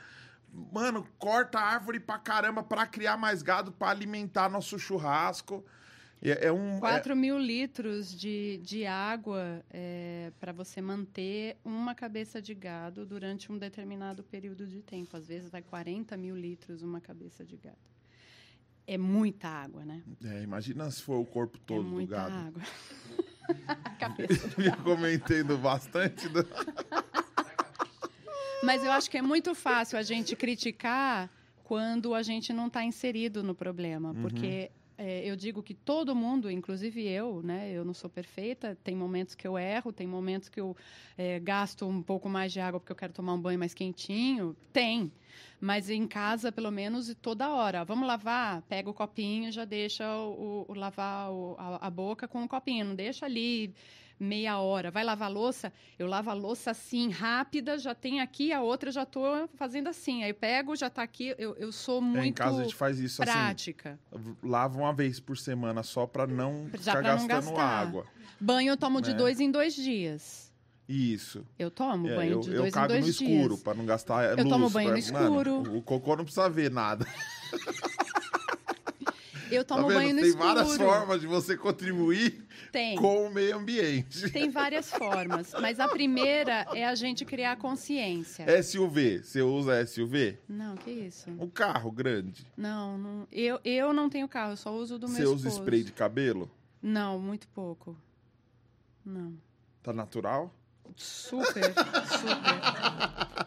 Mano, 0.72 1.06
corta 1.18 1.58
a 1.58 1.62
árvore 1.64 1.98
pra 2.00 2.16
caramba 2.18 2.62
pra 2.62 2.86
criar 2.86 3.16
mais 3.16 3.42
gado, 3.42 3.72
pra 3.72 3.90
alimentar 3.90 4.48
nosso 4.48 4.78
churrasco. 4.78 5.64
É, 6.24 6.46
é 6.46 6.52
um. 6.52 6.76
é- 6.76 6.80
4 6.80 7.14
mil 7.14 7.38
litros 7.38 8.10
de, 8.18 8.58
de 8.62 8.86
água 8.86 9.62
para 10.40 10.52
você 10.52 10.80
manter 10.80 11.56
uma 11.64 11.94
cabeça 11.94 12.40
de 12.40 12.54
gado 12.54 13.04
durante 13.04 13.52
um 13.52 13.58
determinado 13.58 14.22
período 14.24 14.66
de 14.66 14.80
tempo. 14.82 15.16
Às 15.16 15.26
vezes 15.28 15.50
vai 15.50 15.62
40 15.62 16.16
mil 16.16 16.34
litros 16.36 16.82
uma 16.82 17.00
cabeça 17.00 17.44
de 17.44 17.56
gado. 17.56 17.76
É 18.86 18.98
muita 18.98 19.48
água, 19.48 19.84
né? 19.84 20.02
é, 20.24 20.42
imagina 20.42 20.90
se 20.90 21.00
for 21.02 21.18
o 21.18 21.24
corpo 21.24 21.58
todo 21.60 21.80
é 21.80 21.84
do 21.84 21.88
muita 21.90 22.16
gado. 22.16 22.34
água. 22.48 22.62
A 23.68 23.90
cabeça. 23.96 24.48
Eu 24.60 24.76
comentando 24.82 25.56
bastante. 25.58 26.28
do- 26.28 26.46
Mas 28.62 28.82
eu 28.82 28.90
acho 28.92 29.10
que 29.10 29.18
é 29.18 29.22
muito 29.22 29.54
fácil 29.54 29.98
a 29.98 30.02
gente 30.02 30.34
criticar 30.34 31.30
quando 31.62 32.14
a 32.14 32.22
gente 32.22 32.52
não 32.52 32.66
está 32.68 32.82
inserido 32.84 33.42
no 33.42 33.54
problema, 33.54 34.10
Uhum. 34.10 34.22
É, 34.96 35.24
eu 35.28 35.34
digo 35.36 35.62
que 35.62 35.74
todo 35.74 36.14
mundo, 36.14 36.50
inclusive 36.50 37.02
eu, 37.06 37.42
né, 37.42 37.70
eu 37.72 37.84
não 37.84 37.92
sou 37.94 38.08
perfeita, 38.08 38.76
tem 38.84 38.94
momentos 38.94 39.34
que 39.34 39.46
eu 39.46 39.58
erro, 39.58 39.92
tem 39.92 40.06
momentos 40.06 40.48
que 40.48 40.60
eu 40.60 40.76
é, 41.18 41.40
gasto 41.40 41.86
um 41.86 42.02
pouco 42.02 42.28
mais 42.28 42.52
de 42.52 42.60
água 42.60 42.78
porque 42.78 42.92
eu 42.92 42.96
quero 42.96 43.12
tomar 43.12 43.34
um 43.34 43.40
banho 43.40 43.58
mais 43.58 43.74
quentinho, 43.74 44.56
tem. 44.72 45.10
Mas 45.60 45.90
em 45.90 46.06
casa, 46.06 46.52
pelo 46.52 46.70
menos, 46.70 47.14
toda 47.20 47.50
hora. 47.50 47.84
Vamos 47.84 48.06
lavar? 48.06 48.62
Pega 48.62 48.88
o 48.88 48.94
copinho, 48.94 49.50
já 49.50 49.64
deixa 49.64 50.04
o- 50.16 50.64
o 50.68 50.74
lavar 50.74 51.30
o- 51.32 51.56
a, 51.58 51.86
a 51.86 51.90
boca 51.90 52.28
com 52.28 52.44
o 52.44 52.48
copinho, 52.48 52.84
não 52.84 52.94
deixa 52.94 53.26
ali 53.26 53.74
meia 54.18 54.58
hora. 54.58 54.90
Vai 54.90 55.04
lavar 55.04 55.28
a 55.28 55.32
louça? 55.32 55.72
Eu 55.98 56.06
lavo 56.06 56.30
a 56.30 56.32
louça 56.34 56.70
assim, 56.70 57.10
rápida, 57.10 57.78
já 57.78 57.94
tem 57.94 58.20
aqui, 58.20 58.52
a 58.52 58.60
outra 58.62 58.88
eu 58.88 58.92
já 58.92 59.04
tô 59.06 59.22
fazendo 59.56 59.88
assim. 59.88 60.22
Aí 60.22 60.30
eu 60.30 60.34
pego, 60.34 60.74
já 60.76 60.88
tá 60.90 61.02
aqui. 61.02 61.34
Eu, 61.38 61.54
eu 61.56 61.70
sou 61.72 61.98
É, 61.98 62.00
muito 62.00 62.24
em 62.26 62.32
casa 62.32 62.60
a 62.60 62.62
gente 62.62 62.74
faz 62.74 62.98
isso 62.98 63.22
assim. 63.22 63.32
prática. 63.32 63.98
Lava 64.42 64.78
uma 64.78 64.92
vez 64.92 65.20
por 65.20 65.36
semana 65.36 65.82
só 65.82 66.06
pra 66.06 66.26
não 66.26 66.68
Já 66.80 66.96
ficar 66.96 67.02
não 67.16 67.26
gastando 67.26 67.54
gastar. 67.56 67.62
água. 67.80 68.06
Banho 68.40 68.70
eu 68.72 68.76
tomo 68.76 69.00
de 69.00 69.10
É. 69.10 69.14
dois 69.14 69.40
em 69.40 69.50
dois 69.50 69.74
dias. 69.74 70.52
Isso. 70.86 71.46
Eu 71.58 71.70
tomo 71.70 72.06
É, 72.08 72.14
banho 72.16 72.32
eu, 72.32 72.40
de 72.40 72.50
eu 72.50 72.56
dois 72.58 72.68
em 72.68 72.74
cago 72.74 72.88
dois 72.88 73.06
no 73.06 73.12
dias. 73.12 73.30
escuro 73.30 73.56
pra 73.58 73.72
não 73.72 73.86
gastar 73.86 74.24
Eu 74.24 74.36
luz. 74.36 74.48
tomo 74.50 74.68
banho 74.68 74.94
no 74.94 75.02
pra- 75.02 75.12
Mano, 75.20 75.40
escuro. 75.40 75.76
o 75.78 75.82
cocô 75.82 76.14
não 76.16 76.24
precisa 76.24 76.48
ver 76.50 76.70
nada. 76.70 77.06
Eu 79.54 79.64
Tá 79.64 79.74
tomo 79.76 79.88
vendo? 79.88 79.96
banho 79.98 80.14
no 80.14 80.20
Tem 80.20 80.30
escuro. 80.30 80.46
várias 80.54 80.76
formas 80.76 81.20
de 81.20 81.26
você 81.26 81.56
contribuir 81.56 82.46
Tem. 82.72 82.96
com 82.96 83.26
o 83.26 83.32
meio 83.32 83.56
ambiente. 83.56 84.30
Tem 84.30 84.50
várias 84.50 84.90
formas. 84.90 85.52
Mas 85.60 85.78
a 85.80 85.88
primeira 85.88 86.66
é 86.74 86.84
a 86.84 86.94
gente 86.94 87.24
criar 87.24 87.56
consciência. 87.56 88.44
SUV, 88.62 89.22
você 89.22 89.42
usa 89.42 89.86
SUV? 89.86 90.38
Não, 90.48 90.76
que 90.76 90.90
isso? 90.90 91.30
Um 91.30 91.48
carro 91.48 91.90
grande. 91.90 92.46
Não, 92.56 92.98
não. 92.98 93.28
Eu, 93.30 93.60
eu 93.64 93.92
não 93.92 94.08
tenho 94.10 94.28
carro, 94.28 94.52
eu 94.52 94.56
só 94.56 94.72
uso 94.74 94.98
do 94.98 95.06
Você 95.08 95.20
meu 95.22 95.32
usa 95.32 95.48
esposo. 95.48 95.62
spray 95.62 95.82
de 95.82 95.92
cabelo? 95.92 96.50
Não, 96.82 97.18
muito 97.18 97.46
pouco. 97.48 97.96
Não. 99.04 99.34
Tá 99.82 99.92
natural? 99.92 100.52
Super, 100.96 101.72
super. 101.74 103.43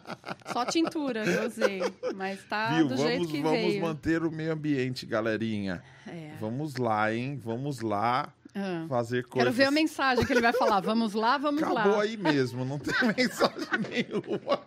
Só 0.64 0.70
tintura 0.70 1.22
que 1.24 1.30
eu 1.30 1.46
usei, 1.46 1.80
mas 2.14 2.42
tá 2.44 2.76
Viu? 2.76 2.88
do 2.88 2.96
jeito 2.96 3.12
Vamos, 3.18 3.30
que 3.32 3.40
vamos 3.42 3.58
veio. 3.60 3.82
manter 3.82 4.22
o 4.22 4.30
meio 4.30 4.52
ambiente, 4.52 5.06
galerinha. 5.06 5.82
É. 6.06 6.32
Vamos 6.40 6.76
lá, 6.76 7.12
hein? 7.14 7.36
Vamos 7.42 7.80
lá 7.80 8.32
Ah. 8.54 8.86
fazer 8.88 9.22
Quero 9.24 9.28
coisas. 9.30 9.54
ver 9.56 9.64
a 9.64 9.70
mensagem 9.70 10.24
que 10.26 10.32
ele 10.32 10.40
vai 10.40 10.52
falar. 10.52 10.80
Vamos 10.80 11.14
lá, 11.14 11.38
vamos 11.38 11.62
Acabou 11.62 11.92
lá. 11.96 12.02
aí 12.02 12.16
mesmo, 12.16 12.64
não 12.64 12.78
tem 12.78 12.94
mensagem 13.16 13.68
nenhuma. 13.90 14.60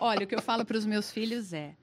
Olha, 0.00 0.24
o 0.24 0.26
que 0.26 0.34
eu 0.34 0.42
falo 0.42 0.64
para 0.64 0.76
os 0.76 0.84
meus 0.86 1.10
filhos 1.10 1.52
é: 1.52 1.74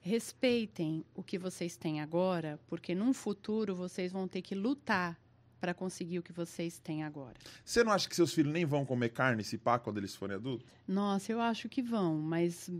respeitem 0.00 1.04
o 1.14 1.22
que 1.22 1.38
vocês 1.38 1.76
têm 1.76 2.00
agora, 2.00 2.58
porque 2.66 2.94
num 2.94 3.12
futuro 3.12 3.74
vocês 3.74 4.10
vão 4.10 4.26
ter 4.26 4.42
que 4.42 4.54
lutar 4.54 5.16
para 5.60 5.74
conseguir 5.74 6.18
o 6.18 6.22
que 6.22 6.32
vocês 6.32 6.78
têm 6.78 7.02
agora. 7.04 7.34
Você 7.64 7.82
não 7.84 7.92
acha 7.92 8.08
que 8.08 8.14
seus 8.16 8.32
filhos 8.32 8.52
nem 8.52 8.64
vão 8.64 8.84
comer 8.84 9.10
carne 9.10 9.42
se 9.44 9.58
pá 9.58 9.78
quando 9.78 9.98
eles 9.98 10.14
forem 10.14 10.36
adultos? 10.36 10.66
Nossa, 10.86 11.32
eu 11.32 11.40
acho 11.40 11.68
que 11.68 11.82
vão, 11.82 12.16
mas 12.18 12.70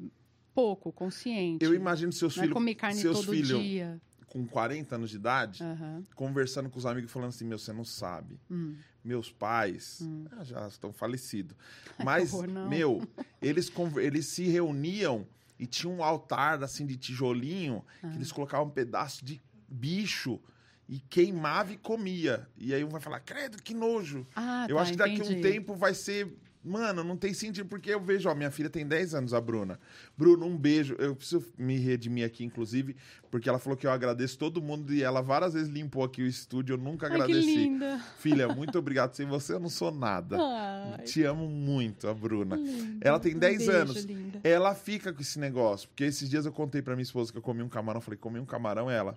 pouco, 0.55 0.93
consciente. 0.93 1.65
Eu 1.65 1.75
imagino 1.75 2.13
seus 2.13 2.35
filhos, 2.35 2.53
comer 2.53 2.75
carne 2.75 3.01
seus 3.01 3.21
todo 3.21 3.31
filhos 3.33 3.61
dia. 3.63 4.01
com 4.27 4.47
40 4.47 4.95
anos 4.97 5.11
de 5.11 5.17
idade, 5.17 5.63
Aham. 5.63 6.03
conversando 6.15 6.69
com 6.71 6.79
os 6.79 6.87
amigos 6.87 7.11
falando 7.11 7.31
assim: 7.31 7.45
Meu, 7.45 7.59
você 7.59 7.73
não 7.73 7.85
sabe. 7.85 8.41
Hum. 8.51 8.77
Meus 9.05 9.31
pais 9.33 10.01
ah, 10.33 10.45
já 10.45 10.69
estão 10.69 10.93
falecidos. 10.93 11.57
Mas, 12.05 12.33
horror, 12.33 12.49
meu, 12.69 13.01
eles, 13.41 13.73
eles 13.97 14.27
se 14.27 14.45
reuniam 14.45 15.27
e 15.59 15.67
tinha 15.67 15.91
um 15.93 16.03
altar 16.05 16.63
assim 16.63 16.85
de 16.87 16.97
tijolinho 16.97 17.85
Ah. 18.03 18.11
que 18.11 18.17
eles 18.19 18.31
colocavam 18.31 18.67
um 18.67 18.71
pedaço 18.71 19.25
de 19.25 19.41
bicho 19.69 20.41
e 20.89 20.99
queimava 21.01 21.73
e 21.73 21.77
comia. 21.77 22.49
E 22.57 22.73
aí 22.75 22.83
um 22.83 22.89
vai 22.89 23.01
falar: 23.01 23.21
Credo, 23.21 23.63
que 23.63 23.75
nojo. 23.75 24.27
Ah, 24.35 24.67
Eu 24.69 24.77
tá, 24.77 24.83
acho 24.83 24.93
que 24.93 24.99
daqui 24.99 25.21
a 25.21 25.25
um 25.25 25.41
tempo 25.41 25.75
vai 25.75 25.95
ser 25.95 26.33
Mano, 26.65 27.05
não 27.05 27.17
tem 27.17 27.33
sentido, 27.33 27.67
porque 27.69 27.89
eu 27.89 28.01
vejo, 28.01 28.29
ó, 28.29 28.35
minha 28.35 28.51
filha 28.51 28.69
tem 28.69 28.87
10 28.87 29.15
anos, 29.15 29.33
a 29.33 29.41
Bruna. 29.41 29.79
Bruno, 30.19 30.45
um 30.45 30.57
beijo. 30.59 30.97
Eu 30.99 31.15
preciso 31.15 31.47
me 31.57 31.79
redimir 31.79 32.27
aqui, 32.27 32.45
inclusive, 32.45 32.97
porque 33.31 33.49
ela 33.49 33.61
falou 33.61 33.77
que 33.77 33.87
eu 33.87 33.91
agradeço 33.93 34.37
todo 34.37 34.61
mundo 34.61 34.93
e 34.93 35.03
ela 35.03 35.23
várias 35.23 35.55
vezes 35.55 35.69
limpou 35.69 36.03
aqui 36.03 36.21
o 36.21 36.27
estúdio, 36.27 36.75
eu 36.75 36.77
nunca 36.77 37.07
Ai, 37.07 37.13
que 37.17 37.23
agradeci. 37.23 37.47
linda. 37.55 37.99
Filha, 38.19 38.49
muito 38.53 38.77
obrigado. 38.77 39.15
Sem 39.15 39.25
você 39.25 39.55
eu 39.55 39.61
não 39.61 39.71
sou 39.71 39.93
nada. 39.93 40.37
Ai, 40.39 41.05
Te 41.05 41.23
amo 41.23 41.49
muito, 41.49 42.09
a 42.09 42.13
Bruna. 42.13 42.57
linda. 42.57 43.07
Ela 43.09 43.21
tem 43.21 43.37
Um 43.37 43.39
10 43.39 43.59
beijo, 43.59 43.73
anos. 43.73 44.05
linda. 44.05 44.41
Ela 44.43 44.75
fica 44.75 45.13
com 45.13 45.23
esse 45.23 45.39
negócio. 45.39 45.89
Porque 45.89 46.05
esses 46.05 46.29
dias 46.29 46.45
eu 46.45 46.53
contei 46.53 46.83
pra 46.83 46.95
minha 46.97 47.05
esposa 47.05 47.31
que 47.33 47.39
eu 47.39 47.43
comi 47.43 47.63
um 47.63 47.69
camarão. 47.69 47.99
Eu 47.99 48.03
falei, 48.05 48.19
comi 48.19 48.41
um 48.41 48.45
camarão, 48.45 48.91
ela. 48.91 49.17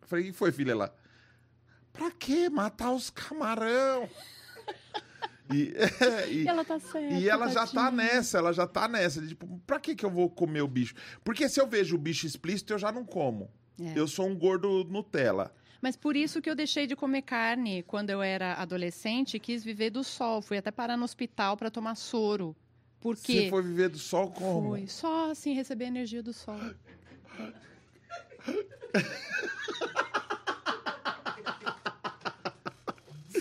Eu 0.00 0.06
falei, 0.06 0.24
o 0.24 0.28
que 0.28 0.32
foi, 0.32 0.52
filha? 0.52 0.70
Ela. 0.70 0.94
Pra 1.96 2.10
que 2.10 2.48
matar 2.48 2.92
os 2.92 3.10
camarão? 3.10 4.08
e, 5.52 5.72
e- 6.30 6.42
E 6.44 6.48
ela 6.48 6.64
tá 6.64 6.78
certa. 6.78 7.14
e 7.14 7.28
ela 7.28 7.48
já 7.48 7.66
tá 7.66 7.90
nessa, 7.90 8.38
ela 8.38 8.52
já 8.52 8.66
tá 8.66 8.88
nessa. 8.88 9.20
de, 9.20 9.28
Tipo, 9.28 9.60
pra 9.66 9.78
que 9.80 9.94
que 9.94 10.04
eu 10.04 10.10
vou 10.10 10.28
comer 10.28 10.62
o 10.62 10.68
bicho? 10.68 10.94
Porque 11.24 11.48
se 11.48 11.60
eu 11.60 11.66
vejo 11.66 11.96
o 11.96 11.98
bicho 11.98 12.26
explícito, 12.26 12.72
eu 12.72 12.78
já 12.78 12.90
não 12.92 13.04
como. 13.04 13.50
É. 13.80 13.98
Eu 13.98 14.06
sou 14.08 14.26
um 14.26 14.36
gordo 14.36 14.84
Nutella. 14.84 15.54
Mas 15.82 15.94
por 15.96 16.16
isso 16.16 16.40
que 16.40 16.48
eu 16.50 16.54
deixei 16.54 16.86
de 16.86 16.96
comer 16.96 17.22
carne 17.22 17.82
quando 17.82 18.10
eu 18.10 18.22
era 18.22 18.54
adolescente 18.54 19.36
e 19.36 19.40
quis 19.40 19.62
viver 19.62 19.90
do 19.90 20.02
sol. 20.02 20.40
Fui 20.42 20.56
até 20.58 20.70
parar 20.70 20.96
no 20.96 21.04
hospital 21.04 21.56
para 21.56 21.70
tomar 21.70 21.94
soro. 21.94 22.56
Por 22.98 23.14
Você 23.16 23.48
foi 23.50 23.62
viver 23.62 23.90
do 23.90 23.98
sol 23.98 24.30
como? 24.30 24.70
Foi 24.70 24.86
só 24.88 25.30
assim 25.30 25.52
receber 25.52 25.84
a 25.84 25.88
energia 25.88 26.22
do 26.22 26.32
sol. 26.32 26.58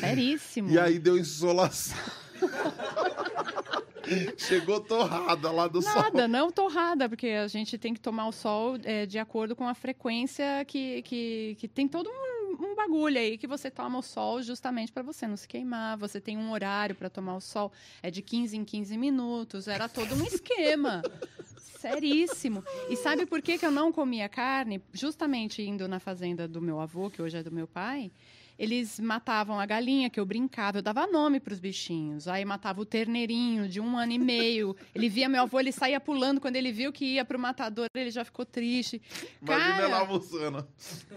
Seríssimo. 0.09 0.69
E 0.69 0.79
aí 0.79 0.99
deu 0.99 1.17
insolação. 1.17 1.97
Chegou 4.37 4.79
torrada 4.79 5.51
lá 5.51 5.67
do 5.67 5.81
sol. 5.81 5.95
Nada, 5.95 6.27
não 6.27 6.51
torrada, 6.51 7.09
porque 7.09 7.27
a 7.29 7.47
gente 7.47 7.77
tem 7.77 7.93
que 7.93 7.99
tomar 7.99 8.27
o 8.27 8.31
sol 8.31 8.77
é, 8.83 9.05
de 9.05 9.17
acordo 9.17 9.55
com 9.55 9.67
a 9.67 9.73
frequência 9.73 10.63
que, 10.65 11.01
que, 11.01 11.57
que 11.59 11.67
tem 11.67 11.87
todo 11.87 12.09
um, 12.09 12.71
um 12.71 12.75
bagulho 12.75 13.17
aí 13.17 13.37
que 13.37 13.47
você 13.47 13.71
toma 13.71 13.99
o 13.99 14.01
sol 14.01 14.41
justamente 14.41 14.91
para 14.91 15.01
você 15.01 15.27
não 15.27 15.35
se 15.35 15.47
queimar. 15.47 15.97
Você 15.97 16.21
tem 16.21 16.37
um 16.37 16.51
horário 16.51 16.95
para 16.95 17.09
tomar 17.09 17.35
o 17.35 17.41
sol, 17.41 17.71
é 18.01 18.11
de 18.11 18.21
15 18.21 18.57
em 18.57 18.63
15 18.63 18.97
minutos, 18.97 19.67
era 19.67 19.89
todo 19.89 20.13
um 20.15 20.23
esquema. 20.23 21.01
Seríssimo. 21.79 22.63
E 22.89 22.95
sabe 22.95 23.27
por 23.27 23.41
que, 23.43 23.59
que 23.59 23.65
eu 23.65 23.71
não 23.71 23.91
comia 23.91 24.27
carne? 24.27 24.81
Justamente 24.91 25.61
indo 25.61 25.87
na 25.87 25.99
fazenda 25.99 26.47
do 26.47 26.59
meu 26.59 26.79
avô, 26.79 27.11
que 27.11 27.21
hoje 27.21 27.37
é 27.37 27.43
do 27.43 27.51
meu 27.51 27.67
pai, 27.67 28.11
eles 28.57 28.99
matavam 28.99 29.59
a 29.59 29.65
galinha, 29.65 30.09
que 30.09 30.19
eu 30.19 30.25
brincava, 30.25 30.77
eu 30.77 30.81
dava 30.81 31.05
nome 31.07 31.39
para 31.39 31.53
os 31.53 31.59
bichinhos. 31.59 32.27
Aí 32.27 32.45
matava 32.45 32.81
o 32.81 32.85
terneirinho 32.85 33.67
de 33.67 33.79
um 33.81 33.97
ano 33.97 34.13
e 34.13 34.19
meio. 34.19 34.75
Ele 34.93 35.09
via 35.09 35.27
meu 35.27 35.43
avô, 35.43 35.59
ele 35.59 35.71
saía 35.71 35.99
pulando. 35.99 36.39
Quando 36.39 36.55
ele 36.55 36.71
viu 36.71 36.91
que 36.93 37.05
ia 37.05 37.25
pro 37.25 37.37
matador, 37.37 37.87
ele 37.93 38.11
já 38.11 38.23
ficou 38.23 38.45
triste. 38.45 39.01
Imagina 39.41 39.71
Cara, 39.73 39.83
ela 39.83 39.99
almoçando. 39.99 40.67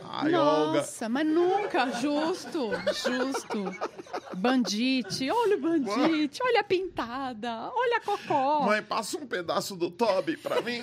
Ai, 0.04 0.34
Olga. 0.34 0.78
nossa, 0.78 1.08
mas 1.08 1.26
nunca, 1.26 1.90
justo, 2.00 2.70
justo. 2.86 3.64
Bandite, 4.36 5.30
olha 5.30 5.56
o 5.56 5.60
bandite, 5.60 6.40
olha 6.42 6.60
a 6.60 6.64
pintada, 6.64 7.70
olha 7.72 7.96
a 7.98 8.00
cocó. 8.00 8.62
Mãe, 8.64 8.82
passa 8.82 9.16
um 9.16 9.26
pedaço 9.26 9.76
do 9.76 9.90
Toby 9.90 10.36
pra 10.36 10.60
mim. 10.60 10.82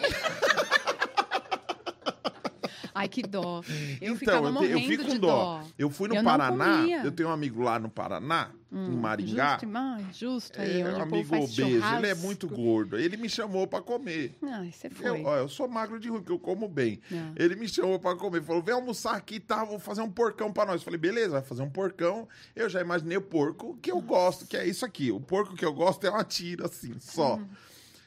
Ai, 2.97 3.09
que 3.09 3.22
dó. 3.22 3.61
Eu 3.99 4.13
então, 4.13 4.17
ficava 4.17 4.47
eu, 4.47 4.51
te- 4.51 4.53
morrendo 4.53 4.80
eu 4.80 4.88
fico 4.88 5.05
com 5.05 5.17
dó. 5.19 5.61
Eu 5.77 5.89
fui 5.89 6.07
no 6.07 6.15
Eu 6.15 6.23
Paraná, 6.23 6.88
eu 7.03 7.11
tenho 7.11 7.27
um 7.27 7.31
amigo 7.34 7.61
lá 7.61 7.77
no 7.77 7.89
Paraná, 7.89 8.51
em 8.72 8.95
Maringá. 8.95 9.57
Justo, 9.59 9.77
ai, 9.77 10.05
justo 10.13 10.61
aí, 10.61 10.81
É, 10.81 10.85
um 10.93 11.01
amigo 11.01 11.35
obeso, 11.35 11.61
ele 11.61 11.77
é 11.77 11.81
churrasco. 11.81 12.23
muito 12.26 12.47
gordo. 12.47 12.97
Ele 12.97 13.17
me 13.17 13.27
chamou 13.30 13.67
pra 13.67 13.81
comer. 13.81 14.38
Ai, 14.41 14.72
você 14.72 14.89
foi. 14.89 15.09
Eu, 15.22 15.26
ó, 15.26 15.35
eu 15.35 15.49
sou 15.49 15.67
magro 15.67 15.99
de 15.99 16.07
ruim, 16.07 16.19
porque 16.19 16.31
eu 16.31 16.39
como 16.39 16.69
bem. 16.69 17.01
É. 17.11 17.43
Ele 17.43 17.55
me 17.57 17.67
chamou 17.67 17.99
pra 17.99 18.15
comer, 18.15 18.41
falou: 18.41 18.61
vem 18.63 18.73
almoçar 18.73 19.15
aqui, 19.15 19.41
tá? 19.41 19.65
Vou 19.65 19.77
fazer 19.77 20.01
um 20.01 20.09
porcão 20.09 20.51
pra 20.53 20.65
nós. 20.65 20.76
Eu 20.77 20.85
falei, 20.85 20.97
beleza, 20.99 21.31
vai 21.31 21.41
fazer 21.43 21.63
um 21.63 21.69
porcão. 21.69 22.27
Eu 22.55 22.69
já 22.69 22.80
imaginei 22.80 23.17
o 23.17 23.22
porco 23.22 23.77
que 23.81 23.91
eu 23.91 23.99
gosto, 23.99 24.45
que 24.47 24.55
é 24.55 24.65
isso 24.65 24.85
aqui. 24.85 25.11
O 25.11 25.19
porco 25.19 25.53
que 25.53 25.65
eu 25.65 25.73
gosto 25.73 26.05
é 26.07 26.09
uma 26.09 26.23
tira, 26.23 26.65
assim, 26.67 26.93
só. 26.99 27.35
Uhum. 27.35 27.47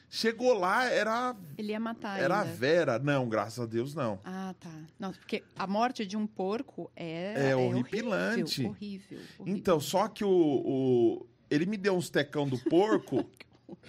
Chegou 0.09 0.53
lá, 0.53 0.85
era, 0.85 1.35
Ele 1.57 1.71
ia 1.71 1.79
matar 1.79 2.19
era 2.19 2.37
a 2.37 2.41
ainda. 2.41 2.53
Vera. 2.55 2.97
Não, 2.99 3.29
graças 3.29 3.59
a 3.59 3.65
Deus, 3.67 3.93
não. 3.93 4.19
Ah, 4.25 4.55
tá. 4.59 4.71
Não, 4.97 5.11
porque 5.11 5.43
a 5.55 5.67
morte 5.67 6.03
de 6.05 6.17
um 6.17 6.25
porco 6.25 6.91
é... 6.95 7.51
É 7.51 7.55
horripilante. 7.55 8.65
Horrível, 8.65 8.69
horrível, 8.71 9.19
horrível. 9.37 9.55
Então, 9.57 9.79
só 9.79 10.07
que 10.07 10.23
o, 10.25 10.29
o- 10.29 11.27
Ele 11.49 11.65
me 11.67 11.77
deu 11.77 11.95
uns 11.95 12.09
tecão 12.09 12.47
do 12.49 12.57
porco, 12.57 13.29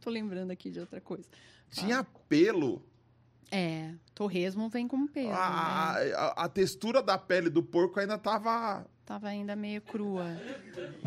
Tô 0.00 0.08
lembrando 0.10 0.50
aqui 0.50 0.70
de 0.70 0.80
outra 0.80 1.00
coisa. 1.00 1.28
tinha 1.70 2.02
pelo. 2.28 2.82
É, 3.50 3.92
torresmo 4.24 4.68
vem 4.68 4.86
com 4.86 5.06
pelo, 5.06 5.32
A, 5.32 5.94
né? 5.98 6.12
a- 6.14 6.34
a 6.44 6.48
textura 6.48 7.02
da 7.02 7.16
pele 7.16 7.48
do 7.48 7.62
porco 7.62 7.98
ainda 7.98 8.18
tava. 8.18 8.84
Tava 9.06 9.26
ainda 9.28 9.56
meio 9.56 9.80
crua. 9.80 10.36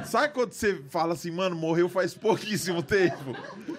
Sabe 0.03 0.33
quando 0.33 0.51
você 0.51 0.81
fala 0.89 1.13
assim, 1.13 1.31
mano, 1.31 1.55
morreu 1.55 1.87
faz 1.87 2.13
pouquíssimo 2.13 2.83
tempo? 2.83 3.33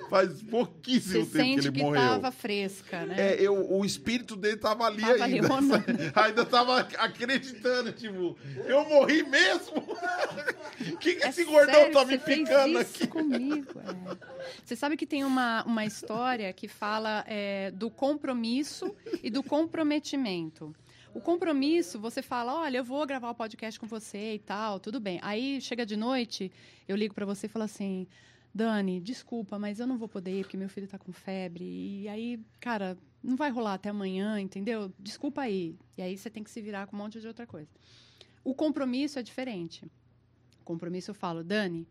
Faz 0.09 0.41
pouquíssimo 0.43 1.27
Você 1.27 1.31
tempo 1.39 1.45
que 1.45 1.55
sente 1.63 1.67
ele 1.69 1.73
que 1.77 1.83
morreu. 1.83 2.01
tava 2.01 2.31
fresca, 2.31 3.05
né? 3.05 3.17
É, 3.19 3.37
eu, 3.39 3.71
o 3.71 3.85
espírito 3.85 4.35
dele 4.35 4.57
tava 4.57 4.85
ali 4.87 5.03
Tava 5.03 5.25
ali 5.25 5.35
ainda. 5.35 5.49
rolando. 5.49 5.75
ainda 6.17 6.45
tava 6.47 6.81
acreditando, 6.81 7.93
tipo, 7.93 8.35
eu 8.65 8.89
morri 8.89 9.23
mesmo? 9.25 9.77
O 9.77 10.97
que, 10.97 11.17
que 11.17 11.25
É 11.25 11.29
esse 11.29 11.45
gordão 11.45 11.75
sério 11.75 11.93
tá 11.93 12.05
que 12.07 12.13
me 12.13 12.19
picando 12.19 12.79
aqui? 12.79 13.07
comigo. 13.07 13.73
é. 13.81 14.35
Você 14.65 14.75
sabe 14.77 14.97
que 14.97 15.07
tem 15.07 15.23
uma, 15.25 15.65
uma 15.65 15.85
história 15.85 16.51
que 16.55 16.67
fala 16.69 17.25
é, 17.27 17.71
do 17.73 17.91
compromisso 17.91 18.95
e 19.25 19.31
do 19.31 19.43
comprometimento. 19.43 20.77
O 21.15 21.21
compromisso, 21.21 21.99
você 21.99 22.21
fala, 22.21 22.61
olha, 22.61 22.77
eu 22.77 22.85
vou 22.85 23.07
gravar 23.07 23.31
o 23.31 23.35
podcast 23.35 23.81
com 23.81 23.87
você 23.87 24.35
e 24.35 24.39
tal, 24.39 24.79
tudo 24.79 25.01
bem. 25.01 25.19
Aí 25.23 25.63
chega 25.63 25.87
de 25.87 25.97
noite, 25.97 26.53
eu 26.87 26.95
ligo 26.95 27.15
para 27.15 27.25
você 27.25 27.47
e 27.47 27.49
falo 27.49 27.65
assim, 27.65 28.07
Dani, 28.55 29.01
desculpa, 29.01 29.59
mas 29.59 29.81
eu 29.81 29.87
não 29.87 29.97
vou 29.97 30.09
poder 30.09 30.41
ir 30.41 30.43
porque 30.43 30.59
meu 30.59 30.69
filho 30.69 30.87
tá 30.87 30.99
com 30.99 31.11
febre. 31.11 31.65
E 31.65 32.07
aí, 32.07 32.39
cara, 32.61 32.99
não 33.23 33.35
vai 33.35 33.51
rolar 33.51 33.75
até 33.75 33.89
amanhã, 33.89 34.39
entendeu? 34.39 34.93
Desculpa 34.99 35.41
aí. 35.41 35.79
E 35.97 36.03
aí 36.03 36.19
você 36.19 36.29
tem 36.29 36.45
que 36.45 36.51
se 36.51 36.61
virar 36.61 36.87
com 36.87 36.95
um 36.95 36.99
monte 36.99 37.19
de 37.19 37.27
outra 37.27 37.47
coisa. 37.47 37.71
O 38.45 38.55
compromisso 38.55 39.19
é 39.19 39.23
diferente. 39.23 39.87
O 40.61 40.65
compromisso 40.65 41.13
eu 41.13 41.15
falo, 41.15 41.43
Dani, 41.43 41.89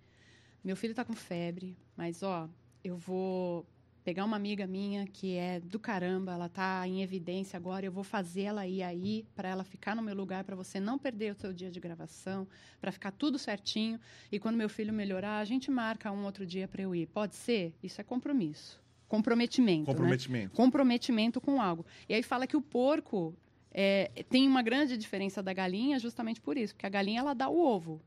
meu 0.63 0.75
filho 0.75 0.93
tá 0.93 1.03
com 1.03 1.13
febre, 1.13 1.75
mas 1.97 2.21
ó, 2.21 2.47
eu 2.83 2.95
vou 2.95 3.65
pegar 4.03 4.25
uma 4.25 4.35
amiga 4.35 4.67
minha 4.67 5.07
que 5.07 5.35
é 5.35 5.59
do 5.59 5.79
caramba, 5.79 6.33
ela 6.33 6.49
tá 6.49 6.87
em 6.87 7.01
evidência 7.01 7.57
agora, 7.57 7.85
eu 7.85 7.91
vou 7.91 8.03
fazer 8.03 8.41
ela 8.41 8.67
ir 8.67 8.83
aí 8.83 9.25
para 9.35 9.49
ela 9.49 9.63
ficar 9.63 9.95
no 9.95 10.01
meu 10.01 10.15
lugar 10.15 10.43
para 10.43 10.55
você 10.55 10.79
não 10.79 10.97
perder 10.99 11.31
o 11.31 11.35
seu 11.35 11.53
dia 11.53 11.71
de 11.71 11.79
gravação, 11.79 12.47
para 12.81 12.91
ficar 12.91 13.11
tudo 13.11 13.39
certinho 13.39 13.99
e 14.31 14.39
quando 14.39 14.55
meu 14.55 14.69
filho 14.69 14.93
melhorar, 14.93 15.39
a 15.39 15.45
gente 15.45 15.71
marca 15.71 16.11
um 16.11 16.25
outro 16.25 16.45
dia 16.45 16.67
para 16.67 16.81
eu 16.81 16.93
ir. 16.93 17.07
Pode 17.07 17.35
ser? 17.35 17.73
Isso 17.81 18.01
é 18.01 18.03
compromisso. 18.03 18.81
Comprometimento, 19.07 19.81
né? 19.81 19.85
Comprometimento. 19.85 20.55
comprometimento 20.55 21.41
com 21.41 21.61
algo. 21.61 21.85
E 22.09 22.13
aí 22.13 22.23
fala 22.23 22.47
que 22.47 22.57
o 22.57 22.61
porco 22.61 23.35
é, 23.71 24.11
tem 24.29 24.47
uma 24.47 24.61
grande 24.61 24.97
diferença 24.97 25.41
da 25.41 25.53
galinha 25.53 25.97
justamente 25.99 26.41
por 26.41 26.57
isso, 26.57 26.73
porque 26.73 26.85
a 26.85 26.89
galinha 26.89 27.19
ela 27.19 27.33
dá 27.33 27.47
o 27.47 27.59
ovo. 27.59 28.01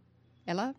Ela 0.44 0.74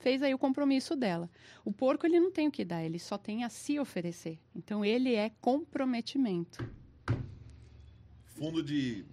fez 0.00 0.22
aí 0.22 0.34
o 0.34 0.38
compromisso 0.38 0.96
dela. 0.96 1.30
O 1.64 1.72
porco 1.72 2.06
ele 2.06 2.18
não 2.18 2.30
tem 2.32 2.48
o 2.48 2.50
que 2.50 2.64
dar, 2.64 2.82
ele 2.82 2.98
só 2.98 3.16
tem 3.16 3.44
a 3.44 3.48
se 3.48 3.78
oferecer. 3.78 4.38
Então 4.54 4.84
ele 4.84 5.14
é 5.14 5.30
comprometimento. 5.40 6.64
Fundo 8.36 8.62
de, 8.62 9.04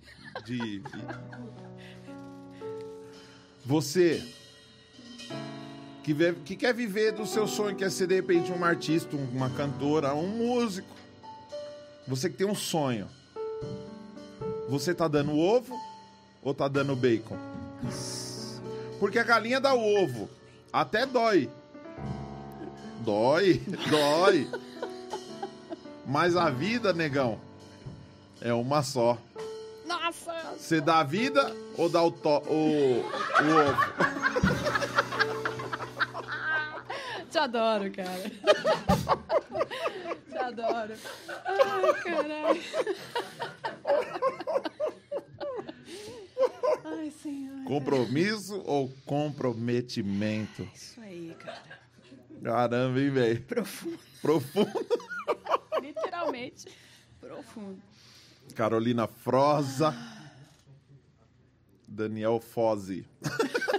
de, 0.46 0.82
Você 3.66 4.24
que, 6.04 6.16
que 6.46 6.56
quer 6.56 6.74
viver 6.74 7.12
do 7.12 7.26
seu 7.26 7.46
sonho, 7.46 7.76
quer 7.76 7.92
ser 7.92 8.08
de 8.08 8.16
repente 8.16 8.52
um 8.52 8.64
artista, 8.64 9.16
um- 9.18 9.30
uma 9.30 9.50
cantora, 9.50 10.14
um 10.16 10.28
músico. 10.30 10.96
Você 12.08 12.30
que 12.30 12.38
tem 12.38 12.48
um 12.48 12.56
sonho. 12.56 13.10
Você 14.70 14.96
tá 14.96 15.08
dando 15.10 15.38
ovo 15.38 15.76
ou 16.42 16.54
tá 16.54 16.70
dando 16.70 16.96
bacon? 16.96 17.38
Porque 19.00 19.20
a 19.20 19.24
galinha 19.24 19.60
dá 19.60 19.74
o 19.74 20.02
ovo. 20.02 20.30
Até 20.80 21.08
dói. 21.08 21.50
Dói, 23.00 23.64
dói. 23.90 24.48
Mas 26.06 26.36
a 26.36 26.52
vida, 26.52 26.94
negão, 26.94 27.40
é 28.40 28.54
uma 28.54 28.84
só. 28.84 29.18
Nossa! 29.88 30.36
Você 30.56 30.80
dá 30.80 31.00
a 31.00 31.04
vida 31.04 31.52
ou 31.76 31.90
dá 31.90 32.04
o, 32.04 32.12
to- 32.12 32.44
o, 32.48 33.00
o 33.00 33.02
ovo? 33.02 33.78
Te 37.32 37.40
adoro, 37.40 37.92
cara. 37.92 38.32
Te 40.30 40.38
adoro. 40.38 40.94
Ai, 41.46 41.94
caralho. 42.04 42.62
Ai, 47.28 47.34
senhor. 47.34 47.64
Compromisso 47.66 48.62
ou 48.66 48.90
comprometimento? 49.06 50.68
Isso 50.74 51.02
aí, 51.02 51.36
cara. 51.38 51.80
Caramba, 52.42 53.00
hein, 53.00 53.10
velho? 53.10 53.42
Profundo, 53.44 54.00
Profundo. 54.22 54.88
literalmente. 55.82 56.68
Profundo. 57.20 57.82
Carolina 58.56 59.08
Froza. 59.08 59.94
Daniel 61.88 62.40
Fozi. 62.40 63.06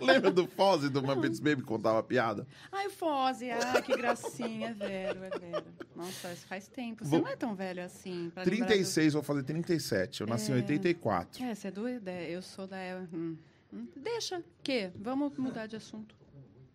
Lembra 0.06 0.30
do 0.30 0.46
Fozi 0.46 0.88
do 0.88 1.02
Muppets 1.02 1.38
Baby 1.40 1.62
que 1.62 1.68
contava 1.68 2.02
piada? 2.02 2.46
Ai, 2.72 2.86
o 2.86 2.90
Foze, 2.90 3.50
ah, 3.50 3.80
que 3.82 3.96
gracinha, 3.96 4.68
é 4.68 4.72
vero, 4.72 5.24
é 5.24 5.30
vero. 5.38 5.66
Nossa, 5.94 6.32
isso 6.32 6.46
faz 6.46 6.68
tempo. 6.68 7.04
Você 7.04 7.10
Vou- 7.10 7.20
não 7.20 7.28
é 7.28 7.36
tão 7.36 7.54
velho 7.54 7.82
assim. 7.84 8.30
pra 8.34 8.42
lembrar 8.42 8.66
36, 8.66 9.12
vou 9.14 9.22
fazer 9.22 9.42
37. 9.42 10.20
Eu 10.22 10.26
nasci 10.26 10.50
em 10.50 10.54
É. 10.54 10.58
84. 10.58 11.38
Do... 11.38 11.44
É, 11.50 11.54
você 11.54 11.68
é 11.68 11.70
do... 11.70 11.86
é, 11.88 12.30
Eu 12.30 12.42
sou 12.42 12.66
da... 12.66 12.76
hum, 13.12 13.36
hum, 13.72 13.86
Deixa, 13.96 14.42
que? 14.62 14.90
Vamos 14.96 15.36
mudar 15.36 15.66
de 15.66 15.76
assunto. 15.76 16.14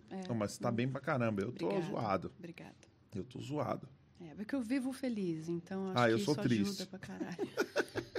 É, 0.09 0.27
Não, 0.27 0.35
mas 0.35 0.51
você 0.53 0.61
tá 0.61 0.71
bem 0.71 0.87
pra 0.87 1.01
caramba. 1.01 1.41
Eu 1.41 1.51
tô 1.51 1.65
Obrigada. 1.65 1.91
zoado. 1.91 2.31
Obrigada. 2.37 2.75
Eu 3.15 3.23
tô 3.23 3.39
zoado. 3.41 3.87
É, 4.21 4.33
porque 4.35 4.55
eu 4.55 4.61
vivo 4.61 4.93
feliz, 4.93 5.49
então 5.49 5.89
acho 5.91 5.99
Ah, 5.99 6.07
que 6.07 6.13
eu 6.13 6.19
sou 6.19 6.33
isso 6.35 6.43
triste. 6.43 6.61
ajuda 6.83 6.85
pra 6.85 6.99
caralho. 6.99 7.37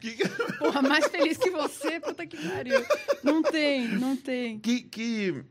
Que, 0.00 0.16
Porra, 0.58 0.82
mais 0.82 1.06
feliz 1.06 1.36
que 1.38 1.50
você, 1.50 2.00
puta 2.00 2.26
que 2.26 2.36
pariu. 2.48 2.80
Não 3.22 3.42
tem, 3.42 3.88
não 3.98 4.16
tem. 4.16 4.58
que, 4.58 4.80
que, 4.82 5.44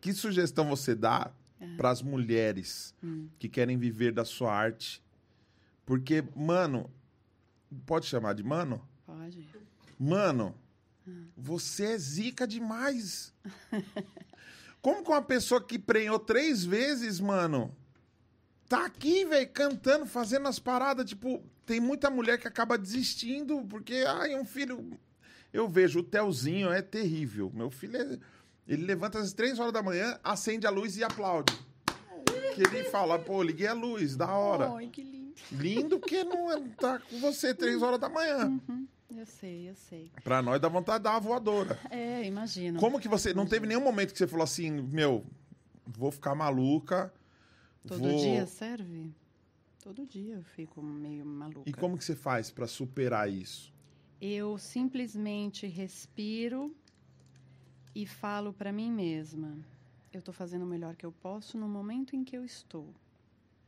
que 0.00 0.12
sugestão 0.12 0.68
você 0.68 0.94
dá 0.94 1.30
É. 1.60 1.76
para 1.76 1.90
as 1.90 2.02
mulheres 2.02 2.94
Hum. 3.02 3.28
que 3.38 3.48
querem 3.48 3.76
viver 3.78 4.12
da 4.12 4.24
sua 4.24 4.52
arte? 4.52 5.02
Porque, 5.86 6.22
mano, 6.36 6.90
pode 7.86 8.06
chamar 8.06 8.34
de 8.34 8.42
mano? 8.42 8.86
Pode. 9.06 9.46
Mano, 9.98 10.54
Hum. 11.06 11.26
você 11.36 11.92
é 11.92 11.98
zica 11.98 12.46
demais. 12.46 13.32
Como 14.82 15.02
que 15.02 15.10
uma 15.10 15.22
pessoa 15.22 15.62
que 15.62 15.78
prenhou 15.78 16.18
três 16.18 16.64
vezes, 16.64 17.18
mano, 17.18 17.74
tá 18.68 18.84
aqui, 18.86 19.24
velho, 19.24 19.48
cantando, 19.50 20.06
fazendo 20.06 20.46
as 20.48 20.58
paradas, 20.58 21.08
tipo, 21.08 21.42
tem 21.68 21.80
muita 21.80 22.08
mulher 22.08 22.38
que 22.38 22.48
acaba 22.48 22.78
desistindo 22.78 23.62
porque, 23.68 24.02
ai, 24.08 24.34
um 24.34 24.44
filho. 24.44 24.98
Eu 25.52 25.68
vejo, 25.68 26.00
o 26.00 26.02
Telzinho 26.02 26.72
é 26.72 26.80
terrível. 26.80 27.52
Meu 27.54 27.70
filho 27.70 27.98
é. 27.98 28.18
Ele 28.66 28.86
levanta 28.86 29.18
às 29.18 29.34
três 29.34 29.58
horas 29.58 29.72
da 29.72 29.82
manhã, 29.82 30.18
acende 30.24 30.66
a 30.66 30.70
luz 30.70 30.96
e 30.96 31.04
aplaude. 31.04 31.52
Que 32.54 32.62
ele 32.62 32.84
fala, 32.84 33.18
pô, 33.18 33.42
liguei 33.42 33.66
a 33.66 33.74
luz, 33.74 34.16
da 34.16 34.30
hora. 34.32 34.72
Ai, 34.72 34.88
que 34.88 35.02
lindo. 35.02 35.34
Lindo 35.52 36.00
que 36.00 36.24
não 36.24 36.50
é- 36.50 36.60
tá 36.78 36.98
com 36.98 37.20
você 37.20 37.54
três 37.54 37.82
horas 37.82 38.00
da 38.00 38.08
manhã. 38.08 38.46
Uhum, 38.46 38.86
eu 39.14 39.26
sei, 39.26 39.68
eu 39.68 39.74
sei. 39.74 40.10
Pra 40.24 40.40
nós 40.40 40.60
dá 40.60 40.68
vontade 40.68 41.06
uma 41.06 41.20
voadora. 41.20 41.78
É, 41.90 42.24
imagino. 42.24 42.80
Como 42.80 42.98
que 42.98 43.08
você. 43.08 43.34
Não 43.34 43.46
teve 43.46 43.66
nenhum 43.66 43.82
momento 43.82 44.12
que 44.12 44.18
você 44.18 44.26
falou 44.26 44.44
assim, 44.44 44.70
meu, 44.70 45.24
vou 45.86 46.10
ficar 46.10 46.34
maluca. 46.34 47.12
Todo 47.86 48.00
vou... 48.00 48.18
dia 48.18 48.46
serve? 48.46 49.12
Todo 49.82 50.04
dia 50.06 50.34
eu 50.34 50.42
fico 50.42 50.82
meio 50.82 51.24
maluca. 51.24 51.68
E 51.68 51.72
como 51.72 51.96
que 51.96 52.04
você 52.04 52.16
faz 52.16 52.50
pra 52.50 52.66
superar 52.66 53.30
isso? 53.30 53.72
Eu 54.20 54.58
simplesmente 54.58 55.66
respiro 55.66 56.74
e 57.94 58.04
falo 58.06 58.52
pra 58.52 58.72
mim 58.72 58.90
mesma: 58.90 59.56
eu 60.12 60.20
tô 60.20 60.32
fazendo 60.32 60.62
o 60.62 60.68
melhor 60.68 60.96
que 60.96 61.06
eu 61.06 61.12
posso 61.12 61.56
no 61.56 61.68
momento 61.68 62.16
em 62.16 62.24
que 62.24 62.36
eu 62.36 62.44
estou. 62.44 62.92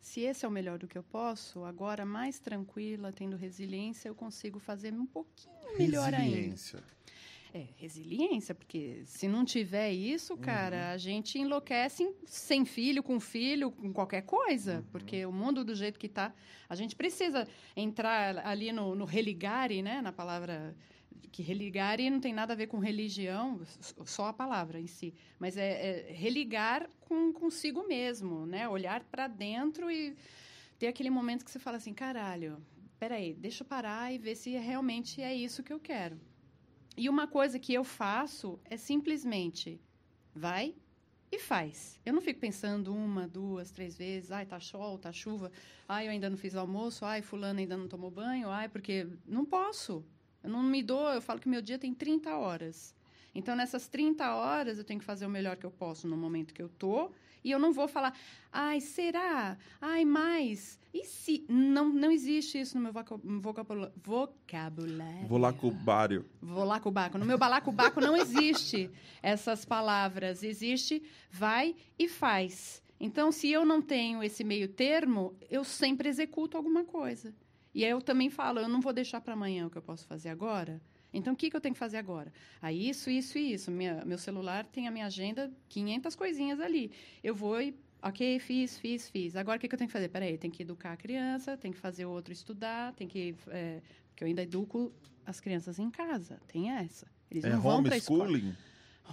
Se 0.01 0.20
esse 0.20 0.45
é 0.45 0.49
o 0.49 0.51
melhor 0.51 0.78
do 0.78 0.89
que 0.89 0.97
eu 0.97 1.03
posso, 1.03 1.62
agora 1.65 2.07
mais 2.07 2.39
tranquila, 2.39 3.12
tendo 3.12 3.37
resiliência, 3.37 4.09
eu 4.09 4.15
consigo 4.15 4.59
fazer 4.59 4.93
um 4.95 5.07
pouquinho 5.07 5.55
melhor 5.78 6.12
ainda. 6.15 6.57
Resiliência. 7.53 7.75
É, 7.77 7.81
resiliência, 7.81 8.55
porque 8.55 9.03
se 9.07 9.27
não 9.29 9.45
tiver 9.45 9.93
isso, 9.93 10.37
cara, 10.37 10.93
a 10.93 10.97
gente 10.97 11.39
enlouquece 11.39 12.03
em- 12.05 12.15
sem 12.27 12.65
filho, 12.65 13.03
com 13.03 13.19
filho, 13.19 13.71
com 13.71 13.93
qualquer 13.93 14.23
coisa. 14.23 14.85
Porque 14.91 15.25
o 15.27 15.33
mundo 15.33 15.65
do 15.65 15.75
jeito 15.75 15.99
que 15.99 16.09
tá, 16.09 16.33
a 16.69 16.75
gente 16.75 16.95
precisa 16.95 17.47
entrar 17.77 18.39
ali 18.47 18.73
no, 18.73 18.95
no 18.95 19.05
religare, 19.05 19.83
né? 19.83 20.01
Na 20.01 20.13
palavra 20.13 20.75
que 21.33 21.43
religare 21.43 22.11
não 22.11 22.21
tem 22.21 22.33
nada 22.33 22.53
a 22.55 22.57
ver 22.57 22.67
com 22.67 22.79
religião, 22.79 23.61
só 24.05 24.27
a 24.27 24.33
palavra 24.33 24.81
em 24.81 24.87
si. 24.87 25.15
Mas 25.39 25.57
é, 25.57 26.09
é 26.09 26.13
religar 26.13 26.89
com 27.01 27.33
consigo 27.33 27.87
mesmo, 27.87 28.47
né? 28.47 28.69
Olhar 28.69 29.05
para 29.05 29.27
dentro 29.29 29.91
e 29.91 30.17
ter 30.79 30.87
aquele 30.89 31.11
momento 31.11 31.45
que 31.45 31.51
você 31.51 31.59
fala 31.59 31.77
assim, 31.77 31.93
caralho, 31.93 32.65
peraí, 32.99 33.35
deixa 33.35 33.63
eu 33.63 33.67
parar 33.69 34.13
e 34.13 34.19
ver 34.19 34.35
se 34.35 34.51
realmente 34.51 35.21
é 35.23 35.35
isso 35.35 35.63
que 35.63 35.73
eu 35.73 35.79
quero. 35.79 36.19
E 37.01 37.09
uma 37.09 37.27
coisa 37.27 37.59
que 37.59 37.73
eu 37.73 37.83
faço 37.83 38.61
é 38.67 38.77
simplesmente 38.77 39.81
vai 40.35 40.75
e 41.33 41.39
faz. 41.39 41.99
Eu 42.05 42.13
não 42.13 42.21
fico 42.21 42.39
pensando 42.39 42.95
uma, 42.95 43.27
duas, 43.27 43.71
três 43.71 43.97
vezes, 43.97 44.31
ai, 44.31 44.45
tá 44.45 44.61
sol, 44.61 44.99
tá 44.99 45.11
chuva, 45.11 45.51
ai, 45.89 46.09
eu 46.09 46.11
ainda 46.11 46.29
não 46.29 46.37
fiz 46.37 46.55
almoço, 46.55 47.07
ai, 47.07 47.23
fulano 47.23 47.59
ainda 47.59 47.75
não 47.75 47.89
tomou 47.89 48.11
banho, 48.11 48.51
ai, 48.51 48.69
porque 48.69 49.07
não 49.27 49.47
posso. 49.47 50.05
Eu 50.45 50.51
não 50.51 50.63
me 50.63 50.83
dou, 50.83 51.09
eu 51.09 51.23
falo 51.23 51.41
que 51.41 51.49
meu 51.49 51.63
dia 51.63 51.79
tem 51.79 51.95
30 51.95 52.37
horas. 52.37 52.95
Então, 53.35 53.57
nessas 53.57 53.89
30 53.89 54.35
horas, 54.35 54.77
eu 54.77 54.85
tenho 54.85 55.01
que 55.01 55.07
fazer 55.07 55.25
o 55.25 55.31
melhor 55.31 55.57
que 55.57 55.65
eu 55.65 55.71
posso 55.71 56.07
no 56.07 56.19
momento 56.19 56.53
que 56.53 56.61
eu 56.61 56.69
tô. 56.69 57.11
E 57.43 57.51
eu 57.51 57.59
não 57.59 57.73
vou 57.73 57.89
falar, 57.89 58.15
ai, 58.53 58.81
será? 58.81 59.57
Ai, 59.81 60.05
mais? 60.05 60.79
E 60.93 61.05
se? 61.05 61.45
Não, 61.49 61.89
não 61.89 62.11
existe 62.11 62.61
isso 62.61 62.77
no 62.77 62.83
meu 62.83 62.93
voca- 62.93 63.17
vocabula- 63.23 63.93
vocabulário. 64.03 65.27
Vou 65.29 65.39
lá 65.39 65.53
com 65.53 65.69
o 65.69 65.71
Bário. 65.71 66.27
Vou 66.41 66.65
lá 66.65 66.81
com 66.81 66.89
o 66.89 66.93
baco. 66.93 67.19
No 67.19 67.25
meu 67.25 67.39
balacobaco 67.39 68.01
não 68.01 68.17
existe 68.17 68.91
essas 69.23 69.65
palavras. 69.65 70.43
Existe 70.43 71.03
vai 71.31 71.75
e 71.99 72.09
faz. 72.09 72.83
Então, 72.99 73.33
se 73.33 73.49
eu 73.49 73.65
não 73.65 73.81
tenho 73.81 74.23
esse 74.23 74.45
meio 74.45 74.69
termo, 74.69 75.35
eu 75.49 75.65
sempre 75.65 76.09
executo 76.09 76.57
alguma 76.57 76.85
coisa. 76.85 77.33
E 77.75 77.85
aí 77.85 77.91
eu 77.91 78.03
também 78.03 78.29
falo, 78.29 78.59
eu 78.59 78.69
não 78.69 78.81
vou 78.81 78.93
deixar 78.93 79.21
para 79.21 79.33
amanhã 79.35 79.67
o 79.67 79.71
que 79.71 79.79
eu 79.79 79.83
posso 79.83 80.05
fazer 80.07 80.29
agora. 80.29 80.83
Então, 81.12 81.32
o 81.32 81.37
que, 81.37 81.51
que 81.51 81.57
eu 81.57 81.61
tenho 81.61 81.74
que 81.74 81.78
fazer 81.78 81.97
agora? 81.97 82.32
Ah, 82.62 82.73
isso, 82.73 83.11
isso 83.11 83.37
e 83.39 83.53
isso. 83.55 83.70
Minha, 83.70 84.05
meu 84.05 84.19
celular 84.19 84.65
tem 84.65 84.87
a 84.87 84.91
minha 84.91 85.07
agenda, 85.07 85.51
500 85.69 86.15
coisinhas 86.15 86.61
ali. 86.61 86.91
Eu 87.23 87.35
vou 87.35 87.61
e, 87.61 87.74
ok, 88.03 88.39
fiz, 88.39 88.78
fiz, 88.78 89.09
fiz. 89.11 89.35
Agora, 89.37 89.57
o 89.59 89.61
que, 89.61 89.69
que 89.69 89.74
eu 89.74 89.78
tenho 89.78 89.89
que 89.89 89.93
fazer? 89.93 90.09
Peraí, 90.09 90.39
tem 90.39 90.51
que 90.51 90.62
educar 90.62 90.93
a 90.93 90.97
criança, 90.97 91.57
tem 91.57 91.73
que 91.73 91.78
fazer 91.78 92.05
o 92.07 92.11
outro 92.11 92.32
estudar, 92.32 92.93
tem 92.95 93.09
que... 93.09 93.35
É, 93.49 93.81
porque 94.11 94.23
eu 94.24 94.28
ainda 94.28 94.43
educo 94.43 94.93
as 95.27 95.41
crianças 95.41 95.78
em 95.78 95.91
casa, 95.91 96.39
tem 96.47 96.70
essa. 96.70 97.07
Eles 97.31 97.45
É 97.45 97.51
não 97.51 97.61
vão 97.61 97.82
para 97.82 97.97
escola. 97.97 98.24
homeschooling? 98.24 98.55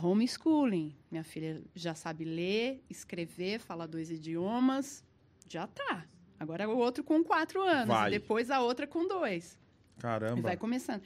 Homeschooling. 0.01 0.95
Minha 1.11 1.23
filha 1.23 1.61
já 1.75 1.93
sabe 1.95 2.23
ler, 2.25 2.83
escrever, 2.89 3.59
falar 3.59 3.87
dois 3.87 4.09
idiomas. 4.11 5.03
Já 5.49 5.65
tá. 5.67 6.05
Agora 6.39 6.67
o 6.69 6.77
outro 6.77 7.03
com 7.03 7.23
quatro 7.23 7.61
anos. 7.61 7.87
Vai. 7.87 8.09
E 8.09 8.19
depois 8.19 8.51
a 8.51 8.61
outra 8.61 8.85
com 8.85 9.07
dois. 9.07 9.57
E 9.97 10.01
Caramba. 10.01 10.41
vai 10.41 10.57
começando. 10.57 11.01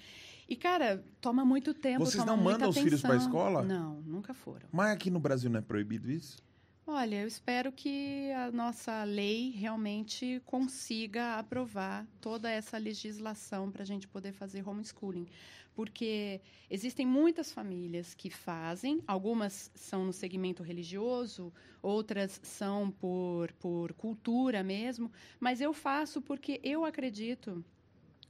E, 0.51 0.55
cara, 0.57 1.01
toma 1.21 1.45
muito 1.45 1.73
tempo. 1.73 2.05
Vocês 2.05 2.25
toma 2.25 2.35
não 2.35 2.43
mandam 2.43 2.67
os 2.67 2.77
filhos 2.77 2.99
pra 2.99 3.11
atenção. 3.11 3.29
escola? 3.29 3.63
Não, 3.63 4.01
nunca 4.01 4.33
foram. 4.33 4.67
Mas 4.69 4.91
aqui 4.91 5.09
no 5.09 5.17
Brasil 5.17 5.49
não 5.49 5.59
é 5.59 5.61
proibido 5.61 6.11
isso? 6.11 6.43
Olha, 6.85 7.21
eu 7.21 7.27
espero 7.27 7.71
que 7.71 8.29
a 8.33 8.51
nossa 8.51 9.05
lei 9.05 9.51
realmente 9.51 10.41
consiga 10.45 11.37
aprovar 11.37 12.05
toda 12.19 12.51
essa 12.51 12.77
legislação 12.77 13.71
para 13.71 13.83
a 13.83 13.85
gente 13.85 14.09
poder 14.09 14.33
fazer 14.33 14.67
homeschooling. 14.67 15.25
Porque 15.73 16.41
existem 16.69 17.05
muitas 17.05 17.49
famílias 17.49 18.13
que 18.13 18.29
fazem, 18.29 19.01
algumas 19.07 19.71
são 19.73 20.03
no 20.03 20.11
segmento 20.11 20.61
religioso, 20.63 21.53
outras 21.81 22.41
são 22.43 22.91
por, 22.91 23.53
por 23.53 23.93
cultura 23.93 24.61
mesmo, 24.63 25.09
mas 25.39 25.61
eu 25.61 25.71
faço 25.71 26.21
porque 26.21 26.59
eu 26.61 26.83
acredito, 26.83 27.63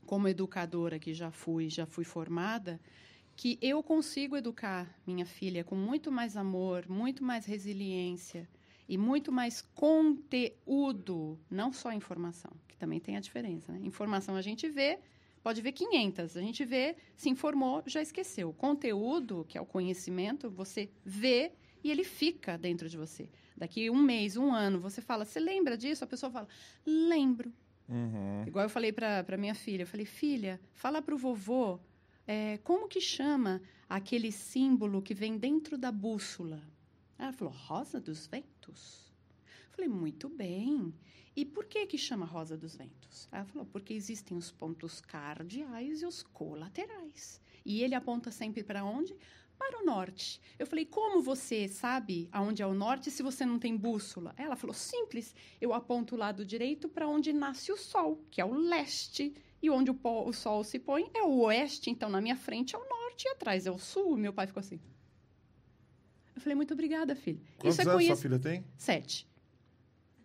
como 0.06 0.28
educadora 0.28 1.00
que 1.00 1.14
já 1.14 1.32
fui, 1.32 1.70
já 1.70 1.86
fui 1.86 2.04
formada, 2.04 2.80
que 3.36 3.58
eu 3.62 3.82
consigo 3.82 4.38
educar 4.38 4.94
minha 5.06 5.26
filha 5.26 5.64
com 5.64 5.76
muito 5.76 6.12
mais 6.12 6.38
amor, 6.38 6.88
muito 6.88 7.24
mais 7.24 7.46
resiliência 7.46 8.48
e 8.88 8.98
muito 8.98 9.32
mais 9.32 9.62
conteúdo, 9.74 11.40
não 11.50 11.72
só 11.72 11.94
informação, 11.94 12.52
que 12.68 12.78
também 12.78 13.00
tem 13.00 13.16
a 13.16 13.20
diferença. 13.20 13.72
Né? 13.72 13.80
Informação 13.84 14.36
a 14.36 14.42
gente 14.42 14.68
vê, 14.70 15.00
pode 15.42 15.62
ver 15.62 15.72
500, 15.72 16.38
a 16.38 16.42
gente 16.42 16.66
vê, 16.66 16.96
se 17.16 17.30
informou, 17.30 17.84
já 17.86 18.02
esqueceu. 18.02 18.54
Conteúdo, 18.54 19.46
que 19.48 19.58
é 19.58 19.62
o 19.62 19.66
conhecimento, 19.66 20.50
você 20.50 20.90
vê 21.06 21.54
e 21.84 21.90
ele 21.90 22.04
fica 22.04 22.58
dentro 22.58 22.90
de 22.90 22.98
você. 22.98 23.30
Daqui 23.56 23.90
um 23.90 24.02
mês, 24.02 24.38
um 24.38 24.52
ano, 24.54 24.80
você 24.80 25.02
fala, 25.02 25.26
você 25.26 25.40
lembra 25.40 25.78
disso? 25.78 26.04
A 26.04 26.08
pessoa 26.08 26.32
fala, 26.32 26.48
lembro. 26.86 27.52
Uhum. 27.92 28.48
Igual 28.48 28.64
eu 28.66 28.70
falei 28.70 28.94
para 28.94 29.38
minha 29.38 29.54
filha, 29.54 29.84
eu 29.84 29.88
falei, 29.88 30.06
filha, 30.06 30.62
fala 30.72 31.02
para 31.02 31.14
o 31.14 31.18
vovô 31.18 31.78
é, 32.26 32.58
como 32.64 32.88
que 32.88 33.02
chama 33.02 33.62
aquele 33.90 34.32
símbolo 34.32 35.02
que 35.02 35.14
vem 35.14 35.38
dentro 35.38 35.78
da 35.78 35.92
bússola. 35.92 36.64
Ela 37.20 37.34
falou, 37.34 37.54
rosa 37.54 38.00
dos 38.00 38.26
ventos. 38.26 39.12
Eu 39.70 39.76
falei, 39.76 39.90
muito 39.90 40.30
bem. 40.30 40.94
E 41.36 41.46
por 41.46 41.66
que 41.66 41.86
que 41.86 41.98
chama 41.98 42.26
rosa 42.26 42.58
dos 42.58 42.76
ventos? 42.76 43.28
Ela 43.32 43.46
falou, 43.46 43.66
porque 43.66 43.94
existem 43.94 44.38
os 44.38 44.52
pontos 44.52 45.02
cardeais 45.02 46.02
e 46.02 46.06
os 46.06 46.24
colaterais. 46.24 47.42
E 47.66 47.84
ele 47.84 47.94
aponta 47.94 48.32
sempre 48.32 48.64
para 48.64 48.84
onde? 48.84 49.16
Para 49.62 49.80
o 49.80 49.86
norte. 49.86 50.42
Eu 50.58 50.66
falei, 50.66 50.86
como 50.86 51.22
você 51.22 51.68
sabe 51.68 52.28
aonde 52.32 52.64
é 52.64 52.66
o 52.66 52.74
norte 52.74 53.12
se 53.12 53.22
você 53.22 53.46
não 53.46 53.60
tem 53.60 53.78
bússola? 53.78 54.34
Ela 54.36 54.56
falou, 54.56 54.74
simples, 54.74 55.36
eu 55.62 55.72
aponto 55.72 56.16
o 56.16 56.18
lado 56.18 56.44
direito 56.44 56.90
para 56.90 57.08
onde 57.08 57.32
nasce 57.32 57.72
o 57.72 57.78
sol, 57.78 58.26
que 58.32 58.42
é 58.42 58.46
o 58.46 58.56
leste. 58.56 59.36
E 59.62 59.70
onde 59.70 59.92
o, 59.92 60.00
o 60.04 60.34
sol 60.34 60.64
se 60.64 60.80
põe 60.80 61.12
é 61.14 61.22
o 61.22 61.42
oeste, 61.42 61.92
então 61.92 62.10
na 62.10 62.20
minha 62.20 62.36
frente 62.36 62.76
é 62.76 62.80
o 62.80 62.90
norte 62.90 63.26
e 63.26 63.30
atrás 63.30 63.68
é 63.68 63.72
o 63.72 63.78
sul. 63.78 64.18
Meu 64.18 64.34
pai 64.34 64.48
ficou 64.48 64.62
assim. 64.62 64.80
Eu 66.36 66.42
falei, 66.42 66.56
muito 66.56 66.74
obrigada, 66.74 67.16
filho. 67.16 67.40
Quantos 67.60 67.78
Isso 67.78 67.82
é 67.82 67.84
anos 67.84 68.04
sua 68.04 68.16
conhecimento. 68.16 68.22
filha 68.22 68.40
tem? 68.40 68.66
Sete. 68.76 69.28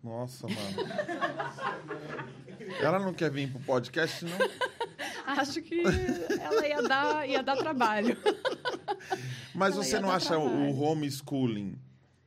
Nossa, 0.03 0.47
mano. 0.47 0.59
Ela 2.81 2.97
não 2.97 3.13
quer 3.13 3.29
vir 3.29 3.51
pro 3.51 3.59
podcast, 3.59 4.25
não? 4.25 4.37
Acho 5.27 5.61
que 5.61 5.81
ela 6.39 6.67
ia 6.67 6.81
dar, 6.81 7.27
ia 7.29 7.43
dar 7.43 7.57
trabalho. 7.57 8.17
Mas 9.53 9.73
Ela 9.75 9.83
você 9.83 9.99
não 9.99 10.09
acha 10.11 10.29
trabalho. 10.29 10.51
o 10.71 10.81
homeschooling, 10.81 11.77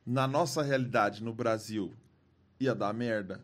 na 0.04 0.26
nossa 0.28 0.62
realidade, 0.62 1.22
no 1.22 1.32
Brasil, 1.32 1.92
ia 2.58 2.74
dar 2.74 2.92
merda? 2.92 3.40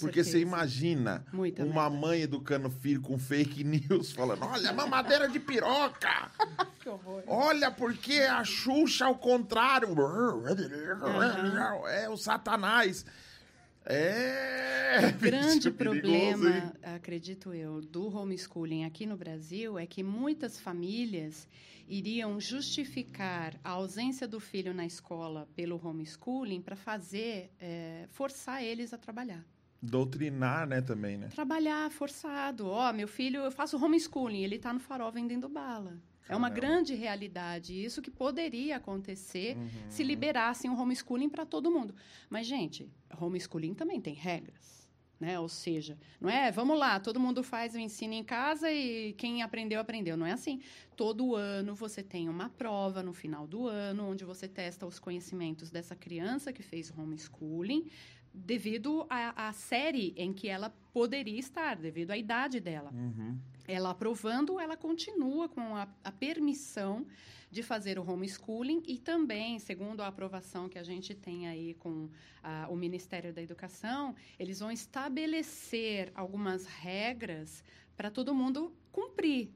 Porque 0.00 0.24
você 0.24 0.40
imagina 0.40 1.26
Muita 1.30 1.62
uma 1.62 1.90
merda. 1.90 2.06
mãe 2.06 2.22
educando 2.22 2.68
o 2.68 2.70
filho 2.70 3.02
com 3.02 3.18
fake 3.18 3.62
news, 3.62 4.12
falando: 4.12 4.42
olha, 4.46 4.72
mamadeira 4.72 5.28
de 5.28 5.38
piroca! 5.38 6.30
Que 6.84 6.90
horror. 6.90 7.22
Olha, 7.26 7.70
porque 7.70 8.12
a 8.20 8.44
Xuxa 8.44 9.06
ao 9.06 9.14
contrário. 9.16 9.88
É 11.88 12.08
o 12.10 12.16
Satanás. 12.16 13.06
É. 13.86 15.08
O 15.08 15.18
grande 15.20 15.70
perigoso, 15.70 16.02
problema, 16.02 16.56
hein? 16.56 16.72
acredito 16.94 17.52
eu, 17.52 17.80
do 17.80 18.06
homeschooling 18.14 18.84
aqui 18.84 19.06
no 19.06 19.16
Brasil 19.16 19.78
é 19.78 19.86
que 19.86 20.02
muitas 20.02 20.58
famílias 20.58 21.48
iriam 21.88 22.40
justificar 22.40 23.54
a 23.62 23.70
ausência 23.70 24.26
do 24.26 24.40
filho 24.40 24.72
na 24.72 24.86
escola 24.86 25.48
pelo 25.54 25.80
homeschooling 25.84 26.62
para 26.62 26.76
fazer, 26.76 27.50
eh, 27.60 28.06
forçar 28.10 28.62
eles 28.62 28.94
a 28.94 28.98
trabalhar. 28.98 29.44
Doutrinar, 29.82 30.66
né, 30.66 30.80
também, 30.80 31.18
né? 31.18 31.28
Trabalhar 31.28 31.90
forçado. 31.90 32.66
Ó, 32.66 32.90
meu 32.92 33.06
filho, 33.06 33.40
eu 33.40 33.52
faço 33.52 33.76
homeschooling, 33.76 34.42
ele 34.42 34.56
está 34.56 34.72
no 34.72 34.80
farol 34.80 35.12
vendendo 35.12 35.46
bala. 35.46 35.98
É 36.28 36.34
uma 36.36 36.48
grande 36.48 36.94
realidade. 36.94 37.74
Isso 37.84 38.00
que 38.00 38.10
poderia 38.10 38.76
acontecer 38.76 39.56
Uhum. 39.56 39.68
se 39.88 40.02
liberassem 40.02 40.70
o 40.70 40.74
homeschooling 40.78 41.28
para 41.28 41.44
todo 41.44 41.70
mundo. 41.70 41.94
Mas, 42.30 42.46
gente, 42.46 42.88
homeschooling 43.20 43.74
também 43.74 44.00
tem 44.00 44.14
regras. 44.14 44.82
Né? 45.20 45.38
Ou 45.38 45.48
seja, 45.48 45.96
não 46.20 46.28
é, 46.28 46.50
vamos 46.50 46.76
lá, 46.78 46.98
todo 46.98 47.20
mundo 47.20 47.42
faz 47.42 47.74
o 47.74 47.78
ensino 47.78 48.12
em 48.14 48.24
casa 48.24 48.70
e 48.70 49.12
quem 49.14 49.42
aprendeu, 49.42 49.80
aprendeu. 49.80 50.16
Não 50.16 50.26
é 50.26 50.32
assim. 50.32 50.60
Todo 50.96 51.34
ano 51.36 51.74
você 51.74 52.02
tem 52.02 52.28
uma 52.28 52.48
prova 52.48 53.02
no 53.02 53.12
final 53.12 53.46
do 53.46 53.66
ano, 53.68 54.08
onde 54.10 54.24
você 54.24 54.48
testa 54.48 54.84
os 54.84 54.98
conhecimentos 54.98 55.70
dessa 55.70 55.94
criança 55.94 56.52
que 56.52 56.62
fez 56.62 56.92
homeschooling, 56.96 57.86
devido 58.34 59.06
à, 59.08 59.48
à 59.48 59.52
série 59.52 60.12
em 60.16 60.32
que 60.32 60.48
ela 60.48 60.70
poderia 60.92 61.38
estar, 61.38 61.76
devido 61.76 62.10
à 62.10 62.16
idade 62.18 62.58
dela 62.58 62.90
Uhum. 62.92 63.38
Ela 63.66 63.90
aprovando, 63.90 64.60
ela 64.60 64.76
continua 64.76 65.48
com 65.48 65.76
a, 65.76 65.88
a 66.02 66.12
permissão 66.12 67.06
de 67.50 67.62
fazer 67.62 67.98
o 67.98 68.10
homeschooling 68.10 68.82
e 68.86 68.98
também, 68.98 69.58
segundo 69.60 70.02
a 70.02 70.08
aprovação 70.08 70.68
que 70.68 70.78
a 70.78 70.82
gente 70.82 71.14
tem 71.14 71.46
aí 71.46 71.74
com 71.74 72.08
ah, 72.42 72.66
o 72.68 72.74
Ministério 72.74 73.32
da 73.32 73.40
Educação, 73.40 74.14
eles 74.38 74.58
vão 74.58 74.72
estabelecer 74.72 76.10
algumas 76.16 76.66
regras 76.66 77.62
para 77.96 78.10
todo 78.10 78.34
mundo 78.34 78.72
cumprir. 78.90 79.50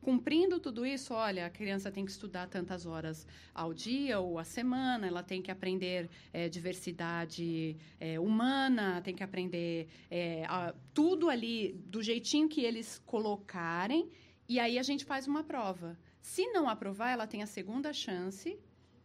Cumprindo 0.00 0.58
tudo 0.58 0.86
isso, 0.86 1.12
olha, 1.12 1.44
a 1.44 1.50
criança 1.50 1.90
tem 1.90 2.06
que 2.06 2.10
estudar 2.10 2.46
tantas 2.48 2.86
horas 2.86 3.26
ao 3.54 3.74
dia 3.74 4.18
ou 4.18 4.38
à 4.38 4.44
semana, 4.44 5.06
ela 5.06 5.22
tem 5.22 5.42
que 5.42 5.50
aprender 5.50 6.08
eh, 6.32 6.48
diversidade 6.48 7.76
eh, 8.00 8.18
humana, 8.18 9.02
tem 9.02 9.14
que 9.14 9.22
aprender 9.22 9.88
eh, 10.10 10.44
a- 10.48 10.74
tudo 10.94 11.28
ali 11.28 11.72
do 11.86 12.02
jeitinho 12.02 12.48
que 12.48 12.62
eles 12.62 12.98
colocarem, 13.04 14.08
e 14.48 14.58
aí 14.58 14.78
a 14.78 14.82
gente 14.82 15.04
faz 15.04 15.26
uma 15.28 15.44
prova. 15.44 15.98
Se 16.20 16.46
não 16.48 16.66
aprovar, 16.68 17.10
ela 17.10 17.26
tem 17.26 17.42
a 17.42 17.46
segunda 17.46 17.92
chance 17.92 18.58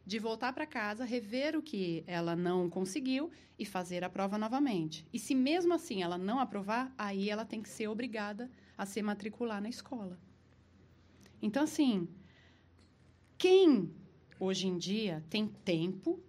de 0.06 0.18
voltar 0.20 0.54
para 0.54 0.66
casa, 0.66 1.04
rever 1.04 1.58
o 1.58 1.62
que 1.62 2.04
ela 2.08 2.36
não 2.38 2.70
conseguiu 2.70 3.30
e 3.60 3.66
fazer 3.66 4.04
a 4.04 4.10
prova 4.10 4.38
novamente. 4.38 5.06
E 5.12 5.20
se 5.20 5.36
mesmo 5.36 5.74
assim 5.74 6.04
ela 6.04 6.18
não 6.18 6.40
aprovar, 6.40 6.94
aí 6.98 7.30
ela 7.30 7.44
tem 7.44 7.62
que 7.62 7.70
ser 7.70 7.88
obrigada 7.90 8.50
a 8.78 8.86
se 8.86 9.02
matricular 9.02 9.62
na 9.62 9.68
escola. 9.70 10.18
Então, 11.46 11.62
assim, 11.62 12.08
quem 13.38 13.94
hoje 14.40 14.66
em 14.66 14.80
dia 14.80 15.24
tem 15.30 15.48
tempo, 15.48 16.20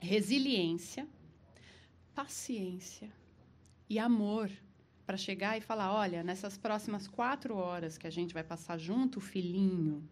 resiliência, 0.00 1.06
paciência 2.12 3.08
e 3.88 4.00
amor 4.00 4.50
para 5.06 5.16
chegar 5.16 5.56
e 5.56 5.60
falar: 5.60 5.92
olha, 5.94 6.24
nessas 6.24 6.58
próximas 6.58 7.06
quatro 7.06 7.54
horas 7.54 7.96
que 7.96 8.08
a 8.08 8.10
gente 8.10 8.34
vai 8.34 8.42
passar 8.42 8.78
junto, 8.78 9.20
filhinho, 9.20 10.02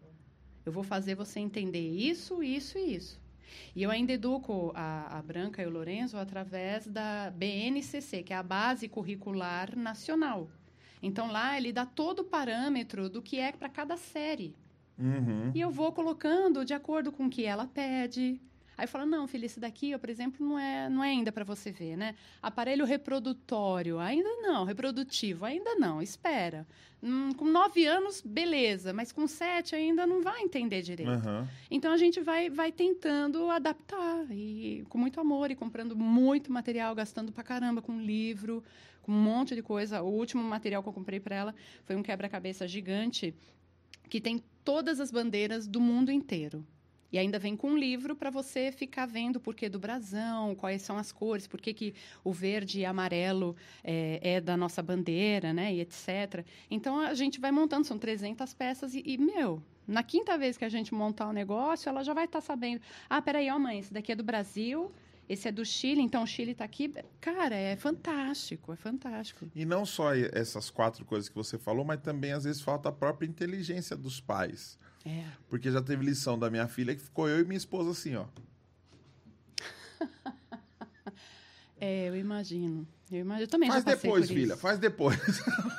eu 0.65 0.71
vou 0.71 0.83
fazer 0.83 1.15
você 1.15 1.41
entender 1.41 1.89
isso, 1.89 2.41
isso 2.41 2.77
e 2.77 2.95
isso. 2.95 3.21
E 3.75 3.83
eu 3.83 3.91
ainda 3.91 4.13
educo 4.13 4.71
a, 4.75 5.17
a 5.17 5.21
Branca 5.21 5.61
e 5.61 5.65
o 5.65 5.69
Lorenzo 5.69 6.17
através 6.17 6.87
da 6.87 7.31
BNCC, 7.31 8.23
que 8.23 8.31
é 8.31 8.37
a 8.37 8.43
Base 8.43 8.87
Curricular 8.87 9.77
Nacional. 9.77 10.49
Então, 11.01 11.31
lá 11.31 11.57
ele 11.57 11.71
dá 11.71 11.85
todo 11.85 12.19
o 12.19 12.25
parâmetro 12.25 13.09
do 13.09 13.21
que 13.21 13.39
é 13.39 13.51
para 13.51 13.69
cada 13.69 13.95
série. 13.97 14.55
Uhum. 14.97 15.51
E 15.55 15.61
eu 15.61 15.71
vou 15.71 15.91
colocando 15.91 16.65
de 16.65 16.73
acordo 16.73 17.11
com 17.11 17.27
o 17.27 17.29
que 17.29 17.45
ela 17.45 17.65
pede. 17.65 18.39
Aí 18.79 18.87
fala, 18.87 19.05
não, 19.05 19.27
filha, 19.27 19.45
esse 19.45 19.59
daqui, 19.59 19.91
eu, 19.91 19.99
por 19.99 20.09
exemplo, 20.09 20.45
não 20.45 20.57
é, 20.57 20.87
não 20.87 21.03
é 21.03 21.09
ainda 21.09 21.33
para 21.33 21.43
você 21.43 21.69
ver, 21.69 21.97
né? 21.97 22.15
Aparelho 22.41 22.85
reprodutório, 22.85 23.99
ainda 23.99 24.29
não. 24.37 24.63
Reprodutivo, 24.63 25.43
ainda 25.43 25.75
não. 25.75 26.01
Espera. 26.01 26.65
Hum, 27.03 27.33
com 27.33 27.43
nove 27.43 27.85
anos, 27.85 28.21
beleza. 28.21 28.93
Mas 28.93 29.11
com 29.11 29.27
sete 29.27 29.75
ainda 29.75 30.07
não 30.07 30.21
vai 30.21 30.41
entender 30.41 30.81
direito. 30.81 31.11
Aham. 31.11 31.45
Então 31.69 31.91
a 31.91 31.97
gente 31.97 32.21
vai, 32.21 32.49
vai 32.49 32.71
tentando 32.71 33.49
adaptar 33.49 34.25
e 34.31 34.85
com 34.87 34.97
muito 34.97 35.19
amor 35.19 35.51
e 35.51 35.55
comprando 35.55 35.93
muito 35.93 36.49
material, 36.49 36.95
gastando 36.95 37.33
pra 37.33 37.43
caramba 37.43 37.81
com 37.81 37.99
livro, 37.99 38.63
um 39.09 39.21
monte 39.21 39.55
de 39.55 39.61
coisa. 39.61 40.01
O 40.01 40.09
último 40.09 40.43
material 40.43 40.83
que 40.83 40.89
eu 40.89 40.93
comprei 40.93 41.19
para 41.19 41.35
ela 41.35 41.55
foi 41.83 41.95
um 41.95 42.03
quebra-cabeça 42.03 42.67
gigante 42.67 43.33
que 44.09 44.21
tem 44.21 44.43
todas 44.63 44.99
as 44.99 45.11
bandeiras 45.11 45.67
do 45.67 45.79
mundo 45.79 46.11
inteiro. 46.11 46.65
E 47.11 47.17
ainda 47.17 47.39
vem 47.39 47.55
com 47.55 47.71
um 47.71 47.77
livro 47.77 48.15
para 48.15 48.29
você 48.29 48.71
ficar 48.71 49.07
vendo 49.07 49.37
o 49.37 49.39
porquê 49.39 49.67
do 49.67 49.79
brasão, 49.79 50.53
quais 50.53 50.83
são 50.83 50.95
as 50.95 51.11
cores, 51.11 51.47
por 51.47 51.59
que, 51.59 51.93
o 52.23 52.31
verde 52.31 52.81
e 52.81 52.85
amarelo 52.85 53.55
é, 53.83 54.19
é 54.21 54.41
da 54.41 54.55
nossa 54.55 54.83
bandeira, 54.83 55.51
né, 55.51 55.73
e 55.73 55.81
etc. 55.81 56.45
Então 56.69 56.99
a 56.99 57.15
gente 57.15 57.39
vai 57.39 57.51
montando, 57.51 57.87
são 57.87 57.97
300 57.97 58.53
peças 58.53 58.93
e, 58.93 59.01
e, 59.03 59.17
meu, 59.17 59.61
na 59.87 60.03
quinta 60.03 60.37
vez 60.37 60.55
que 60.55 60.65
a 60.65 60.69
gente 60.69 60.93
montar 60.93 61.27
o 61.27 61.33
negócio, 61.33 61.89
ela 61.89 62.03
já 62.03 62.13
vai 62.13 62.25
estar 62.25 62.41
sabendo. 62.41 62.81
Ah, 63.09 63.21
peraí, 63.21 63.49
ó, 63.49 63.57
mãe, 63.57 63.79
esse 63.79 63.91
daqui 63.91 64.11
é 64.11 64.15
do 64.15 64.23
Brasil, 64.23 64.91
esse 65.29 65.47
é 65.47 65.51
do 65.51 65.63
Chile, 65.63 66.01
então 66.01 66.23
o 66.23 66.27
Chile 66.27 66.53
está 66.53 66.65
aqui. 66.65 66.91
Cara, 67.21 67.55
é 67.55 67.75
fantástico, 67.75 68.73
é 68.73 68.75
fantástico. 68.75 69.47
E 69.53 69.63
não 69.63 69.85
só 69.85 70.15
essas 70.15 70.71
quatro 70.71 71.05
coisas 71.05 71.29
que 71.29 71.35
você 71.35 71.59
falou, 71.59 71.85
mas 71.85 72.01
também 72.01 72.31
às 72.31 72.45
vezes 72.45 72.63
falta 72.63 72.89
a 72.89 72.91
própria 72.91 73.27
inteligência 73.27 73.95
dos 73.95 74.19
pais. 74.19 74.75
É. 75.05 75.23
Porque 75.47 75.71
já 75.71 75.83
teve 75.83 76.03
lição 76.03 76.37
da 76.37 76.49
minha 76.49 76.67
filha 76.67 76.95
que 76.95 77.01
ficou 77.01 77.29
eu 77.29 77.41
e 77.41 77.45
minha 77.45 77.57
esposa 77.57 77.91
assim, 77.91 78.15
ó. 78.15 78.25
É, 81.81 82.09
eu 82.09 82.15
imagino. 82.17 82.85
Eu, 83.09 83.19
imagino. 83.19 83.45
eu 83.45 83.47
também 83.47 83.69
Faz 83.69 83.85
já 83.85 83.95
depois, 83.95 84.27
por 84.27 84.33
filha, 84.33 84.51
isso. 84.51 84.61
faz 84.61 84.79
depois. 84.79 85.17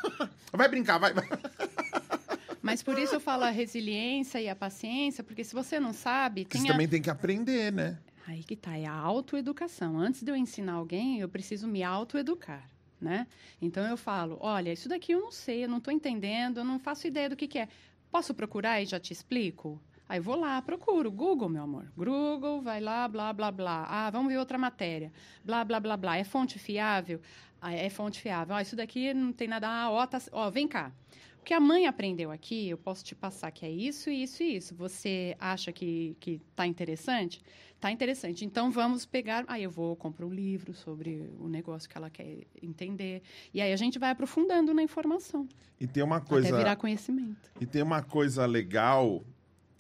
vai 0.51 0.67
brincar, 0.67 0.97
vai. 0.97 1.13
vai. 1.13 1.29
Mas 2.63 2.83
por 2.83 2.99
isso 2.99 3.17
eu 3.17 3.21
falo 3.21 3.45
a 3.45 3.51
resiliência 3.51 4.41
e 4.41 4.49
a 4.49 4.57
paciência, 4.57 5.23
porque 5.23 5.45
se 5.45 5.53
você 5.53 5.79
não 5.79 5.93
sabe, 5.93 6.47
tem 6.47 6.61
você 6.61 6.69
a... 6.69 6.73
também 6.73 6.89
tem 6.89 7.03
que 7.03 7.11
aprender, 7.11 7.71
né? 7.71 7.99
Aí 8.31 8.45
que 8.45 8.55
tá, 8.55 8.79
é 8.79 8.87
a 8.87 8.93
autoeducação. 8.93 9.99
Antes 9.99 10.23
de 10.23 10.31
eu 10.31 10.37
ensinar 10.37 10.75
alguém, 10.75 11.19
eu 11.19 11.29
preciso 11.29 11.67
me 11.67 11.83
autoeducar, 11.83 12.65
né? 13.01 13.27
Então 13.61 13.85
eu 13.89 13.97
falo, 13.97 14.39
olha, 14.41 14.73
isso 14.73 14.89
daqui 14.89 15.11
eu 15.11 15.21
não 15.21 15.33
sei, 15.33 15.65
eu 15.65 15.69
não 15.69 15.79
estou 15.79 15.93
entendendo, 15.93 16.59
eu 16.59 16.65
não 16.65 16.79
faço 16.79 17.09
ideia 17.09 17.29
do 17.29 17.35
que, 17.35 17.49
que 17.49 17.59
é. 17.59 17.69
Posso 18.09 18.33
procurar 18.33 18.81
e 18.81 18.87
já 18.87 19.01
te 19.01 19.13
explico? 19.13 19.81
Aí 20.09 20.21
vou 20.21 20.37
lá, 20.37 20.63
procuro, 20.63 21.11
Google, 21.11 21.49
meu 21.49 21.65
amor. 21.65 21.91
Google, 21.97 22.63
vai 22.63 22.81
lá, 22.81 23.09
blá, 23.09 23.33
blá, 23.33 23.51
blá. 23.51 23.85
Ah, 23.89 24.11
vamos 24.11 24.33
ver 24.33 24.39
outra 24.39 24.57
matéria. 24.57 25.13
Blá, 25.45 25.65
blá, 25.65 25.81
blá, 25.81 25.97
blá. 25.97 26.17
É 26.17 26.23
fonte 26.23 26.57
fiável? 26.57 27.21
Ah, 27.61 27.75
é 27.75 27.91
fonte 27.91 28.21
fiável. 28.21 28.55
Ó, 28.55 28.61
isso 28.61 28.77
daqui 28.77 29.13
não 29.13 29.33
tem 29.33 29.49
nada. 29.49 29.69
Ah, 29.69 29.91
ó, 29.91 30.07
tá... 30.07 30.23
ó, 30.31 30.49
vem 30.51 30.69
cá. 30.69 30.93
O 31.41 31.43
que 31.43 31.55
a 31.55 31.59
mãe 31.59 31.87
aprendeu 31.87 32.31
aqui, 32.31 32.69
eu 32.69 32.77
posso 32.77 33.03
te 33.03 33.15
passar 33.15 33.51
que 33.51 33.65
é 33.65 33.71
isso, 33.71 34.11
isso 34.11 34.43
e 34.43 34.57
isso. 34.57 34.75
Você 34.75 35.35
acha 35.41 35.73
que, 35.73 36.15
que 36.21 36.41
tá 36.55 36.67
interessante? 36.67 37.41
Tá 37.81 37.91
interessante. 37.91 38.45
Então 38.45 38.71
vamos 38.71 39.07
pegar. 39.07 39.45
Aí 39.49 39.63
eu 39.63 39.71
vou, 39.71 39.97
compro 39.97 40.27
um 40.27 40.33
livro 40.33 40.75
sobre 40.75 41.31
o 41.39 41.49
negócio 41.49 41.89
que 41.89 41.97
ela 41.97 42.11
quer 42.11 42.45
entender. 42.63 43.23
E 43.55 43.61
aí 43.61 43.73
a 43.73 43.77
gente 43.77 43.99
vai 43.99 44.11
aprofundando 44.11 44.75
na 44.75 44.83
informação. 44.83 45.49
E 45.81 45.87
tem 45.87 46.03
uma 46.03 46.17
Até 46.19 46.27
coisa. 46.29 46.57
virar 46.57 46.77
conhecimento. 46.77 47.51
E 47.59 47.65
tem 47.65 47.83
uma 47.83 48.03
coisa 48.03 48.45
legal 48.45 49.25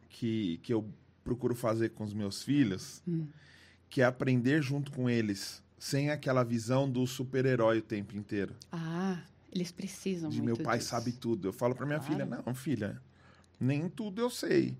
que, 0.09 0.59
que 0.63 0.73
eu 0.73 0.89
procuro 1.23 1.55
fazer 1.55 1.91
com 1.91 2.03
os 2.03 2.15
meus 2.15 2.43
filhos, 2.43 3.03
Hum. 3.07 3.27
que 3.91 4.01
é 4.01 4.05
aprender 4.05 4.63
junto 4.63 4.91
com 4.93 5.09
eles, 5.11 5.63
sem 5.79 6.09
aquela 6.11 6.43
visão 6.43 6.91
do 6.91 7.07
super-herói 7.07 7.79
o 7.79 7.83
tempo 7.83 8.17
inteiro. 8.17 8.55
Ah, 8.73 9.21
eles 9.53 9.71
precisam 9.71 10.31
De 10.31 10.41
meu 10.41 10.57
pai 10.57 10.79
disso. 10.79 10.89
sabe 10.91 11.13
tudo. 11.13 11.49
Eu 11.49 11.53
falo 11.53 11.75
pra 11.75 11.85
minha 11.85 11.99
Claro. 11.99 12.13
filha, 12.15 12.25
não, 12.25 12.55
filha, 12.55 13.03
nem 13.61 13.91
tudo 13.91 14.23
eu 14.23 14.31
sei. 14.31 14.75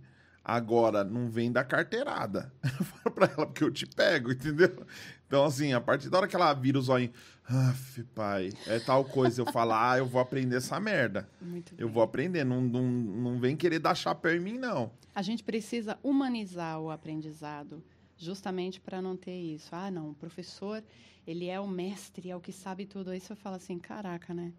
Agora, 0.45 1.05
não 1.05 1.29
vem 1.29 1.53
da 1.53 1.63
carteirada. 1.63 2.53
Eu 2.65 2.85
falo 2.85 3.15
pra 3.15 3.27
ela, 3.27 3.47
porque 3.47 3.63
eu 3.63 3.71
te 3.71 3.87
pego, 3.87 4.33
entendeu? 4.33 4.85
Então, 5.27 5.45
assim, 5.45 5.73
a 5.73 5.81
partir 5.81 6.09
da 6.09 6.19
hora 6.19 6.27
que 6.29 6.35
ela 6.35 6.53
vira 6.55 6.79
os 6.79 6.89
olhos, 6.89 7.11
Aff, 7.45 8.05
pai, 8.15 8.51
é 8.69 8.79
tal 8.79 9.05
coisa. 9.05 9.43
Eu 9.43 9.53
falo, 9.53 9.73
ah, 9.75 9.99
eu 9.99 10.07
vou 10.07 10.21
aprender 10.21 10.57
essa 10.57 10.79
merda. 10.79 11.29
Muito 11.41 11.75
Eu 11.77 11.89
bem. 11.89 11.95
vou 11.95 12.03
aprender. 12.03 12.45
Não, 12.45 12.61
não, 12.61 12.83
não 12.83 13.41
vem 13.41 13.57
querer 13.57 13.81
dar 13.81 13.95
chapéu 13.97 14.37
em 14.37 14.41
mim, 14.41 14.57
não. 14.57 14.93
A 15.13 15.21
gente 15.21 15.43
precisa 15.43 15.99
humanizar 16.03 16.81
o 16.81 16.91
aprendizado, 16.91 17.83
justamente 18.17 18.81
para 18.81 19.03
não 19.03 19.17
ter 19.17 19.37
isso. 19.37 19.69
Ah, 19.75 19.91
não, 19.91 20.11
o 20.11 20.15
professor, 20.15 20.83
ele 21.27 21.49
é 21.49 21.59
o 21.59 21.67
mestre, 21.67 22.31
é 22.31 22.37
o 22.37 22.41
que 22.41 22.53
sabe 22.53 22.87
tudo. 22.87 23.11
Aí 23.11 23.19
você 23.21 23.35
fala 23.35 23.57
assim, 23.57 23.79
caraca, 23.79 24.33
né? 24.33 24.53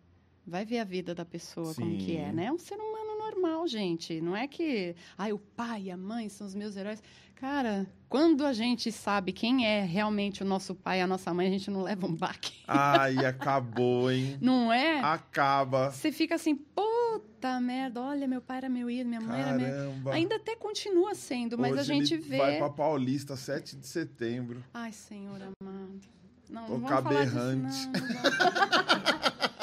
Vai 0.46 0.66
ver 0.66 0.80
a 0.80 0.84
vida 0.84 1.16
da 1.16 1.24
pessoa 1.24 1.74
como 1.74 1.98
que 1.98 2.18
é, 2.18 2.28
Sim. 2.30 2.36
né? 2.36 2.46
É 2.46 2.52
um 2.52 2.58
ser 2.60 2.76
humano 2.76 3.01
normal, 3.42 3.68
gente. 3.68 4.22
Não 4.22 4.36
é 4.36 4.48
que, 4.48 4.96
ai, 5.18 5.34
o 5.34 5.40
pai 5.40 5.84
e 5.84 5.92
a 5.92 5.98
mãe 5.98 6.30
são 6.30 6.46
os 6.46 6.54
meus 6.54 6.76
heróis. 6.78 7.02
Cara, 7.36 7.88
quando 8.08 8.46
a 8.46 8.54
gente 8.54 8.92
sabe 8.92 9.32
quem 9.34 9.66
é 9.66 9.84
realmente 9.84 10.44
o 10.44 10.46
nosso 10.46 10.76
pai 10.76 11.00
e 11.00 11.02
a 11.02 11.08
nossa 11.08 11.34
mãe, 11.34 11.48
a 11.48 11.50
gente 11.50 11.72
não 11.72 11.82
leva 11.82 12.06
um 12.06 12.14
baque. 12.16 12.54
Ai, 12.68 13.18
acabou, 13.26 14.12
hein? 14.12 14.38
Não 14.40 14.72
é? 14.72 15.00
Acaba. 15.00 15.90
Você 15.90 16.12
fica 16.12 16.36
assim, 16.36 16.56
puta 16.56 17.60
merda, 17.60 18.00
olha, 18.00 18.28
meu 18.28 18.42
pai 18.42 18.58
era 18.58 18.70
meu 18.70 18.88
ídolo, 18.92 19.10
minha 19.10 19.22
mãe 19.22 19.42
era 19.42 19.54
meu 19.58 19.68
Caramba. 19.68 20.14
Ainda 20.14 20.36
até 20.36 20.56
continua 20.56 21.16
sendo, 21.16 21.58
mas 21.58 21.76
a 21.76 21.82
Hoje 21.82 21.88
gente 21.88 22.14
ele 22.14 22.22
vê. 22.22 22.38
Vai 22.38 22.58
pra 22.60 22.70
Paulista, 22.70 23.36
7 23.36 23.76
de 23.76 23.88
setembro. 23.88 24.64
Ai, 24.72 24.92
Senhor 24.92 25.42
amado. 25.42 26.00
Não, 26.48 26.66
Tô 26.66 26.74
não 26.78 26.80
vamos 26.82 26.90
falar 26.90 27.24
disso, 27.24 27.34
caberrante. 27.34 27.90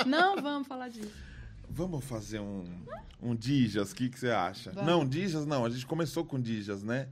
não. 0.04 0.34
Não 0.34 0.42
vamos 0.42 0.66
falar 0.66 0.88
disso. 0.88 1.12
Vamos 1.78 2.04
fazer 2.06 2.40
um, 2.40 2.64
um 3.22 3.36
Dijas? 3.36 3.92
O 3.92 3.94
que, 3.94 4.08
que 4.08 4.18
você 4.18 4.30
acha? 4.30 4.72
Vamos. 4.72 4.90
Não, 4.90 5.06
Dijas 5.06 5.46
não. 5.46 5.64
A 5.64 5.70
gente 5.70 5.86
começou 5.86 6.24
com 6.24 6.40
Dijas, 6.40 6.82
né? 6.82 7.06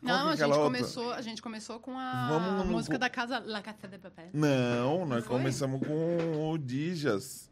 Qual 0.00 0.16
Não, 0.16 0.30
é 0.30 0.32
a 0.34 0.36
gente, 0.36 0.44
outra? 0.44 0.60
começou, 0.62 1.12
a 1.12 1.20
gente 1.20 1.42
começou 1.42 1.80
com 1.80 1.98
a 1.98 2.28
Vamos 2.28 2.66
música 2.66 2.96
da 2.96 3.10
casa 3.10 3.42
La 3.44 3.60
Casa 3.60 3.88
de 3.88 3.98
Papel. 3.98 4.28
Não, 4.32 5.04
nós 5.04 5.24
foi? 5.24 5.36
começamos 5.36 5.84
com 5.84 6.52
o 6.52 6.56
Dijas. 6.56 7.50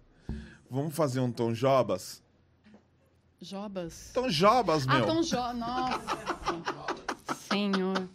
Vamos 0.70 0.94
fazer 0.94 1.18
um 1.18 1.32
Tom 1.32 1.52
Jobas? 1.52 2.22
Jobas. 3.40 4.12
Tom 4.14 4.28
Jobas, 4.28 4.86
ah, 4.86 4.94
meu. 4.94 5.06
Tom 5.06 5.22
Jobas. 5.24 5.56
Nossa. 5.56 6.00
Senhor. 7.50 8.08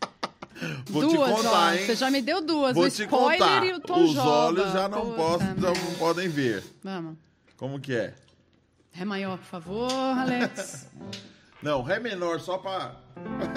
Vou 0.86 1.06
te 1.10 1.16
duas, 1.18 1.32
contar, 1.36 1.52
ó. 1.52 1.74
hein? 1.74 1.86
Você 1.86 1.96
já 1.98 2.10
me 2.10 2.22
deu 2.22 2.42
duas. 2.42 2.76
Vou 2.76 2.86
o 2.86 2.90
te 2.90 3.04
spoiler 3.04 3.40
contar. 3.40 3.66
e 3.66 3.74
o 3.74 3.80
Tom 3.82 4.04
Os 4.06 4.14
Jobas. 4.14 4.32
olhos 4.32 4.72
já 4.72 4.88
não, 4.88 5.02
Puta 5.02 5.16
posso, 5.18 5.44
merda. 5.44 5.68
não 5.68 5.96
podem 5.96 6.30
ver. 6.30 6.64
Vamos. 6.82 7.18
Como 7.62 7.80
que 7.80 7.94
é? 7.94 8.16
Ré 8.92 9.06
maior, 9.06 9.38
por 9.38 9.46
favor, 9.46 9.92
Alex. 9.94 10.90
Não, 11.62 11.84
Ré 11.84 12.00
menor 12.00 12.40
só 12.40 12.58
pra... 12.58 13.00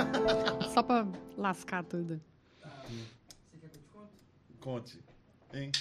Só 0.75 0.83
pra 0.83 1.07
lascar 1.39 1.83
tudo. 1.85 2.21
Conte. 4.61 5.03
Hein? 5.55 5.73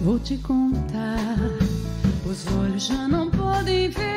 Vou 0.00 0.18
te 0.18 0.36
contar, 0.38 1.36
já 2.78 3.08
não 3.08 3.28
podem 3.28 3.88
ver 3.88 4.07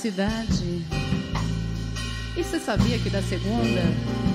cidade. 0.00 0.82
E 2.34 2.42
você 2.42 2.58
sabia 2.58 2.98
que 2.98 3.10
da 3.10 3.20
segunda 3.20 3.82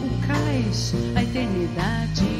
o 0.03 0.27
cais, 0.27 0.93
a 1.15 1.23
eternidade. 1.23 2.34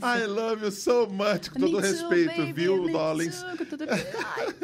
Delícia. 0.00 0.24
I 0.24 0.26
love 0.26 0.62
you 0.64 0.70
so 0.70 1.06
much, 1.06 1.50
com 1.50 1.60
todo 1.60 1.80
Me 1.80 1.80
respeito, 1.80 2.54
viu, 2.54 2.88
Dollins? 2.90 3.42
too, 3.42 3.56
com 3.58 3.64
tudo- 3.64 3.84
Ai. 3.90 4.54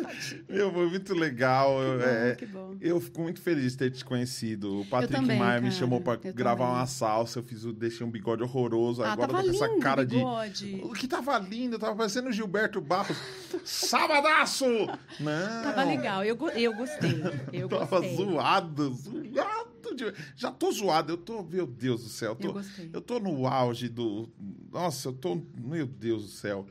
Meu, 0.49 0.73
foi 0.73 0.89
muito 0.89 1.15
legal. 1.15 1.81
eu, 1.83 1.99
bom, 1.99 2.05
é, 2.05 2.37
eu 2.81 3.01
fico 3.01 3.23
muito 3.23 3.41
feliz 3.41 3.73
de 3.73 3.79
ter 3.79 3.91
te 3.91 4.05
conhecido. 4.05 4.81
O 4.81 4.87
Patrick 4.87 5.15
também, 5.15 5.39
Maia 5.39 5.61
me 5.61 5.69
cara, 5.69 5.79
chamou 5.79 6.01
pra 6.01 6.19
eu 6.23 6.33
gravar 6.35 6.65
também. 6.65 6.79
uma 6.81 6.87
salsa. 6.87 7.39
Eu 7.39 7.43
fiz 7.43 7.65
o, 7.65 7.73
deixei 7.73 8.07
um 8.07 8.11
bigode 8.11 8.43
horroroso. 8.43 9.03
Ah, 9.03 9.13
Agora 9.13 9.33
eu 9.33 9.37
tô 9.37 9.45
com 9.45 9.51
essa 9.65 9.79
cara 9.81 10.03
o 10.03 10.07
de. 10.07 10.17
bigode. 10.17 10.81
O 10.85 10.93
que 10.93 11.07
tava 11.09 11.39
lindo, 11.39 11.79
tava 11.79 11.97
parecendo 11.97 12.29
o 12.29 12.33
Gilberto 12.33 12.81
Barros. 12.81 13.17
Sabadaço! 13.65 14.65
Não. 15.19 15.63
Tava 15.63 15.85
legal, 15.85 16.25
eu, 16.25 16.37
eu 16.51 16.75
gostei. 16.75 17.23
Eu 17.53 17.69
Tava 17.69 18.01
gostei. 18.01 18.17
zoado, 18.17 18.95
zoado. 18.95 19.95
de- 19.97 20.15
Já 20.37 20.51
tô 20.51 20.71
zoado, 20.73 21.13
eu 21.13 21.17
tô, 21.17 21.43
meu 21.43 21.67
Deus 21.67 22.03
do 22.05 22.09
céu. 22.09 22.31
Eu 22.31 22.37
Eu 22.41 22.47
tô, 22.49 22.53
gostei. 22.53 22.91
eu 22.93 23.01
tô 23.01 23.19
no 23.19 23.47
auge 23.47 23.89
do. 23.89 24.29
Nossa, 24.73 25.09
eu 25.09 25.13
tô. 25.13 25.41
Meu 25.57 25.87
Deus 25.87 26.23
do 26.23 26.29
céu. 26.29 26.67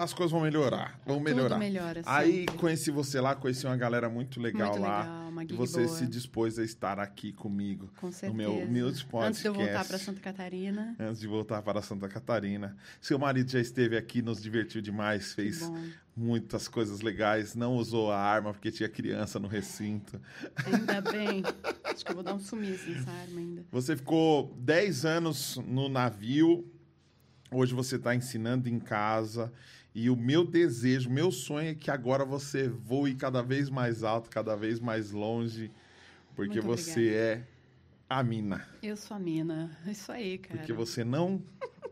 As 0.00 0.12
coisas 0.12 0.30
vão 0.30 0.40
melhorar. 0.40 1.00
Vão 1.06 1.18
melhorar. 1.20 1.58
melhora 1.58 2.02
Aí 2.06 2.40
sempre. 2.40 2.56
conheci 2.56 2.90
você 2.90 3.20
lá, 3.20 3.34
conheci 3.34 3.66
uma 3.66 3.76
galera 3.76 4.08
muito 4.08 4.40
legal 4.40 4.70
Muito 4.72 4.82
lá. 4.82 5.00
legal, 5.02 5.28
uma 5.30 5.44
e 5.44 5.52
você 5.52 5.84
boa. 5.84 5.96
se 5.98 6.06
dispôs 6.06 6.58
a 6.58 6.64
estar 6.64 6.98
aqui 7.00 7.32
comigo. 7.32 7.90
Com 8.00 8.10
certeza. 8.12 8.32
No 8.32 8.36
meu 8.36 8.58
humilde 8.58 9.04
podcast. 9.04 9.26
Antes 9.28 9.40
de 9.42 9.46
eu 9.48 9.54
voltar 9.54 9.84
para 9.84 9.98
Santa 9.98 10.20
Catarina. 10.20 10.96
Antes 11.00 11.20
de 11.20 11.26
voltar 11.26 11.62
para 11.62 11.82
Santa 11.82 12.08
Catarina. 12.08 12.76
Seu 13.00 13.18
marido 13.18 13.50
já 13.50 13.60
esteve 13.60 13.96
aqui, 13.96 14.22
nos 14.22 14.40
divertiu 14.42 14.80
demais, 14.82 15.32
fez 15.32 15.68
muitas 16.16 16.68
coisas 16.68 17.00
legais, 17.00 17.56
não 17.56 17.74
usou 17.76 18.12
a 18.12 18.18
arma 18.18 18.52
porque 18.52 18.70
tinha 18.70 18.88
criança 18.88 19.40
no 19.40 19.48
recinto. 19.48 20.20
Ainda 20.64 21.00
bem. 21.10 21.42
Acho 21.82 22.04
que 22.04 22.10
eu 22.10 22.14
vou 22.14 22.22
dar 22.24 22.34
um 22.34 22.38
sumiço 22.38 22.88
nessa 22.90 23.10
arma 23.10 23.40
ainda. 23.40 23.64
Você 23.72 23.96
ficou 23.96 24.54
10 24.58 25.04
anos 25.04 25.56
no 25.66 25.88
navio, 25.88 26.64
hoje 27.56 27.74
você 27.74 27.96
está 27.96 28.14
ensinando 28.14 28.68
em 28.68 28.78
casa. 28.78 29.52
E 29.94 30.10
o 30.10 30.16
meu 30.16 30.44
desejo, 30.44 31.08
meu 31.08 31.30
sonho 31.30 31.70
é 31.70 31.74
que 31.74 31.90
agora 31.90 32.24
você 32.24 32.68
voe 32.68 33.14
cada 33.14 33.42
vez 33.42 33.70
mais 33.70 34.02
alto, 34.02 34.28
cada 34.28 34.56
vez 34.56 34.80
mais 34.80 35.12
longe, 35.12 35.70
porque 36.34 36.60
Muito 36.60 36.66
você 36.66 37.10
é 37.10 37.42
a 38.08 38.22
mina. 38.22 38.66
Eu 38.82 38.96
sou 38.96 39.16
a 39.16 39.20
mina. 39.20 39.70
Isso 39.86 40.10
aí, 40.10 40.38
cara. 40.38 40.58
Porque 40.58 40.72
você 40.72 41.04
não 41.04 41.40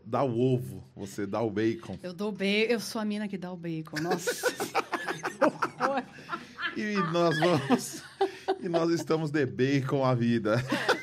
dá 0.05 0.21
o 0.21 0.37
ovo, 0.37 0.83
você 0.93 1.25
dá 1.25 1.41
o 1.41 1.49
bacon. 1.49 1.97
Eu 2.03 2.13
dou 2.13 2.31
bacon. 2.31 2.73
Eu 2.73 2.79
sou 2.81 3.01
a 3.01 3.05
mina 3.05 3.27
que 3.27 3.37
dá 3.37 3.51
o 3.51 3.57
bacon. 3.57 4.01
Nossa. 4.01 4.31
E 6.75 6.95
nós 7.11 7.39
vamos. 7.39 8.03
e 8.59 8.67
nós 8.67 8.89
estamos 8.89 9.29
de 9.29 9.45
bacon 9.45 10.03
a 10.03 10.15
vida. 10.15 10.55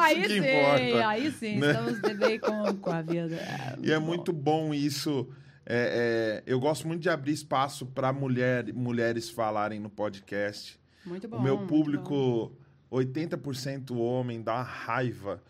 aí 0.00 0.22
que 0.22 0.28
sim, 0.28 0.38
importa, 0.38 1.08
aí 1.08 1.32
sim. 1.32 1.58
né? 1.58 1.70
Estamos 1.70 2.00
de 2.00 2.14
bacon 2.14 2.76
com 2.76 2.90
a 2.90 3.02
vida. 3.02 3.38
E 3.82 3.92
é 3.92 3.98
muito 3.98 4.32
bom 4.32 4.74
isso. 4.74 5.28
É, 5.66 6.42
é, 6.46 6.52
eu 6.52 6.58
gosto 6.58 6.88
muito 6.88 7.00
de 7.02 7.08
abrir 7.08 7.32
espaço 7.32 7.86
para 7.86 8.12
mulher, 8.12 8.72
mulheres 8.72 9.30
falarem 9.30 9.78
no 9.78 9.88
podcast. 9.88 10.80
Muito 11.04 11.28
bom. 11.28 11.38
o 11.38 11.42
meu 11.42 11.66
público, 11.66 12.52
80% 12.90 13.96
homem, 13.96 14.42
dá 14.42 14.54
uma 14.54 14.62
raiva. 14.62 15.42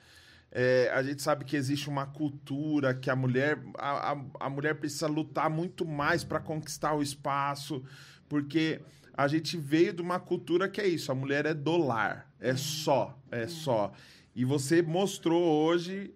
É, 0.52 0.90
a 0.92 1.02
gente 1.02 1.22
sabe 1.22 1.44
que 1.44 1.56
existe 1.56 1.88
uma 1.88 2.06
cultura 2.06 2.92
que 2.92 3.08
a 3.08 3.14
mulher, 3.14 3.62
a, 3.78 4.12
a, 4.12 4.24
a 4.40 4.50
mulher 4.50 4.74
precisa 4.74 5.06
lutar 5.06 5.48
muito 5.48 5.86
mais 5.86 6.24
para 6.24 6.40
conquistar 6.40 6.94
o 6.94 7.02
espaço, 7.02 7.84
porque 8.28 8.80
a 9.16 9.28
gente 9.28 9.56
veio 9.56 9.92
de 9.92 10.02
uma 10.02 10.18
cultura 10.18 10.68
que 10.68 10.80
é 10.80 10.86
isso, 10.88 11.12
a 11.12 11.14
mulher 11.14 11.46
é 11.46 11.54
do 11.54 11.76
lar, 11.76 12.28
é 12.40 12.56
só, 12.56 13.16
é 13.30 13.46
só. 13.46 13.92
E 14.34 14.44
você 14.44 14.80
mostrou 14.82 15.42
hoje 15.42 16.14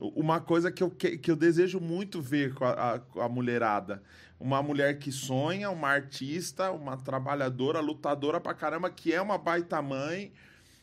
uma 0.00 0.40
coisa 0.40 0.72
que 0.72 0.82
eu, 0.82 0.90
que, 0.90 1.18
que 1.18 1.30
eu 1.30 1.36
desejo 1.36 1.78
muito 1.78 2.20
ver 2.22 2.54
com 2.54 2.64
a, 2.64 2.70
a- 2.96 3.24
a 3.24 3.28
mulherada. 3.28 4.02
Uma 4.38 4.62
mulher 4.62 4.98
que 4.98 5.12
sonha, 5.12 5.70
uma 5.70 5.88
artista, 5.88 6.70
uma 6.70 6.96
trabalhadora, 6.96 7.80
lutadora 7.80 8.40
pra 8.40 8.54
caramba, 8.54 8.90
que 8.90 9.12
é 9.12 9.20
uma 9.20 9.36
baita 9.36 9.82
mãe. 9.82 10.32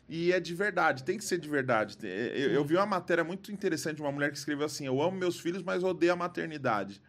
E 0.07 0.31
é 0.31 0.39
de 0.39 0.53
verdade, 0.53 1.03
tem 1.03 1.17
que 1.17 1.25
ser 1.25 1.37
de 1.39 1.49
verdade. 1.49 1.97
Eu, 2.03 2.51
eu 2.51 2.63
vi 2.63 2.75
uma 2.75 2.85
matéria 2.85 3.23
muito 3.23 3.51
interessante 3.51 3.95
de 3.97 4.01
uma 4.03 4.11
mulher 4.11 4.31
que 4.31 4.37
escreveu 4.37 4.65
assim: 4.67 4.85
Eu 4.85 5.01
amo 5.01 5.17
meus 5.17 5.39
filhos, 5.39 5.63
mas 5.63 5.83
odeio 5.83 6.13
a 6.13 6.15
maternidade. 6.15 7.01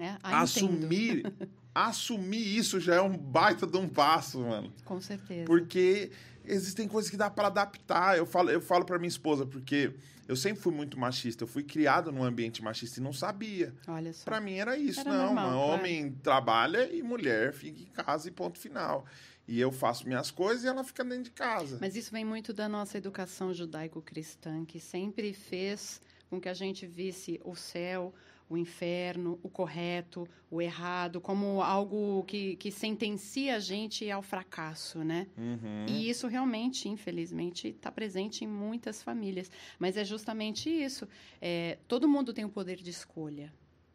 É, 0.00 0.16
assumir, 0.22 1.24
assumir 1.74 2.56
isso 2.56 2.80
já 2.80 2.94
é 2.94 3.02
um 3.02 3.14
baita 3.18 3.66
de 3.66 3.76
um 3.76 3.86
passo, 3.88 4.38
mano. 4.40 4.72
Com 4.84 4.98
certeza. 5.00 5.44
Porque 5.44 6.10
existem 6.52 6.86
coisas 6.88 7.10
que 7.10 7.16
dá 7.16 7.30
para 7.30 7.46
adaptar. 7.48 8.16
Eu 8.18 8.26
falo, 8.26 8.50
eu 8.50 8.60
falo 8.60 8.84
para 8.84 8.98
minha 8.98 9.08
esposa, 9.08 9.46
porque 9.46 9.92
eu 10.28 10.36
sempre 10.36 10.60
fui 10.62 10.72
muito 10.72 10.98
machista. 10.98 11.44
Eu 11.44 11.48
fui 11.48 11.62
criado 11.62 12.10
num 12.12 12.22
ambiente 12.24 12.62
machista 12.62 13.00
e 13.00 13.02
não 13.02 13.12
sabia. 13.12 13.74
Olha 13.88 14.12
só. 14.12 14.24
Para 14.24 14.40
mim 14.40 14.54
era 14.54 14.76
isso, 14.76 15.00
Era 15.00 15.10
não. 15.10 15.26
normal, 15.26 15.50
mano. 15.50 15.60
Homem 15.60 16.12
trabalha 16.22 16.92
e 16.92 17.02
mulher 17.02 17.52
fica 17.52 17.80
em 17.80 17.86
casa 17.86 18.28
e 18.28 18.30
ponto 18.30 18.58
final. 18.58 19.04
E 19.48 19.58
eu 19.58 19.72
faço 19.72 20.06
minhas 20.06 20.30
coisas 20.30 20.62
e 20.64 20.68
ela 20.68 20.84
fica 20.84 21.02
dentro 21.02 21.24
de 21.24 21.30
casa. 21.32 21.78
Mas 21.80 21.96
isso 21.96 22.12
vem 22.12 22.24
muito 22.24 22.52
da 22.52 22.68
nossa 22.68 22.96
educação 22.98 23.52
judaico-cristã, 23.52 24.64
que 24.64 24.78
sempre 24.78 25.32
fez 25.32 26.00
com 26.28 26.40
que 26.40 26.48
a 26.48 26.54
gente 26.54 26.86
visse 26.86 27.40
o 27.44 27.56
céu, 27.56 28.14
o 28.50 28.56
inferno, 28.56 29.38
o 29.44 29.48
correto, 29.48 30.28
o 30.50 30.60
errado, 30.60 31.20
como 31.20 31.62
algo 31.62 32.24
que, 32.24 32.56
que 32.56 32.72
sentencia 32.72 33.54
a 33.54 33.58
gente 33.60 34.10
ao 34.10 34.22
fracasso, 34.22 35.04
né? 35.04 35.28
Uhum. 35.38 35.86
E 35.88 36.10
isso 36.10 36.26
realmente, 36.26 36.88
infelizmente, 36.88 37.68
está 37.68 37.92
presente 37.92 38.44
em 38.44 38.48
muitas 38.48 39.04
famílias. 39.04 39.48
Mas 39.78 39.96
é 39.96 40.04
justamente 40.04 40.68
isso. 40.68 41.06
É, 41.40 41.78
todo 41.86 42.08
mundo 42.08 42.32
tem 42.34 42.44
o 42.44 42.48
poder 42.48 42.78
de 42.78 42.90
escolha. 42.90 43.54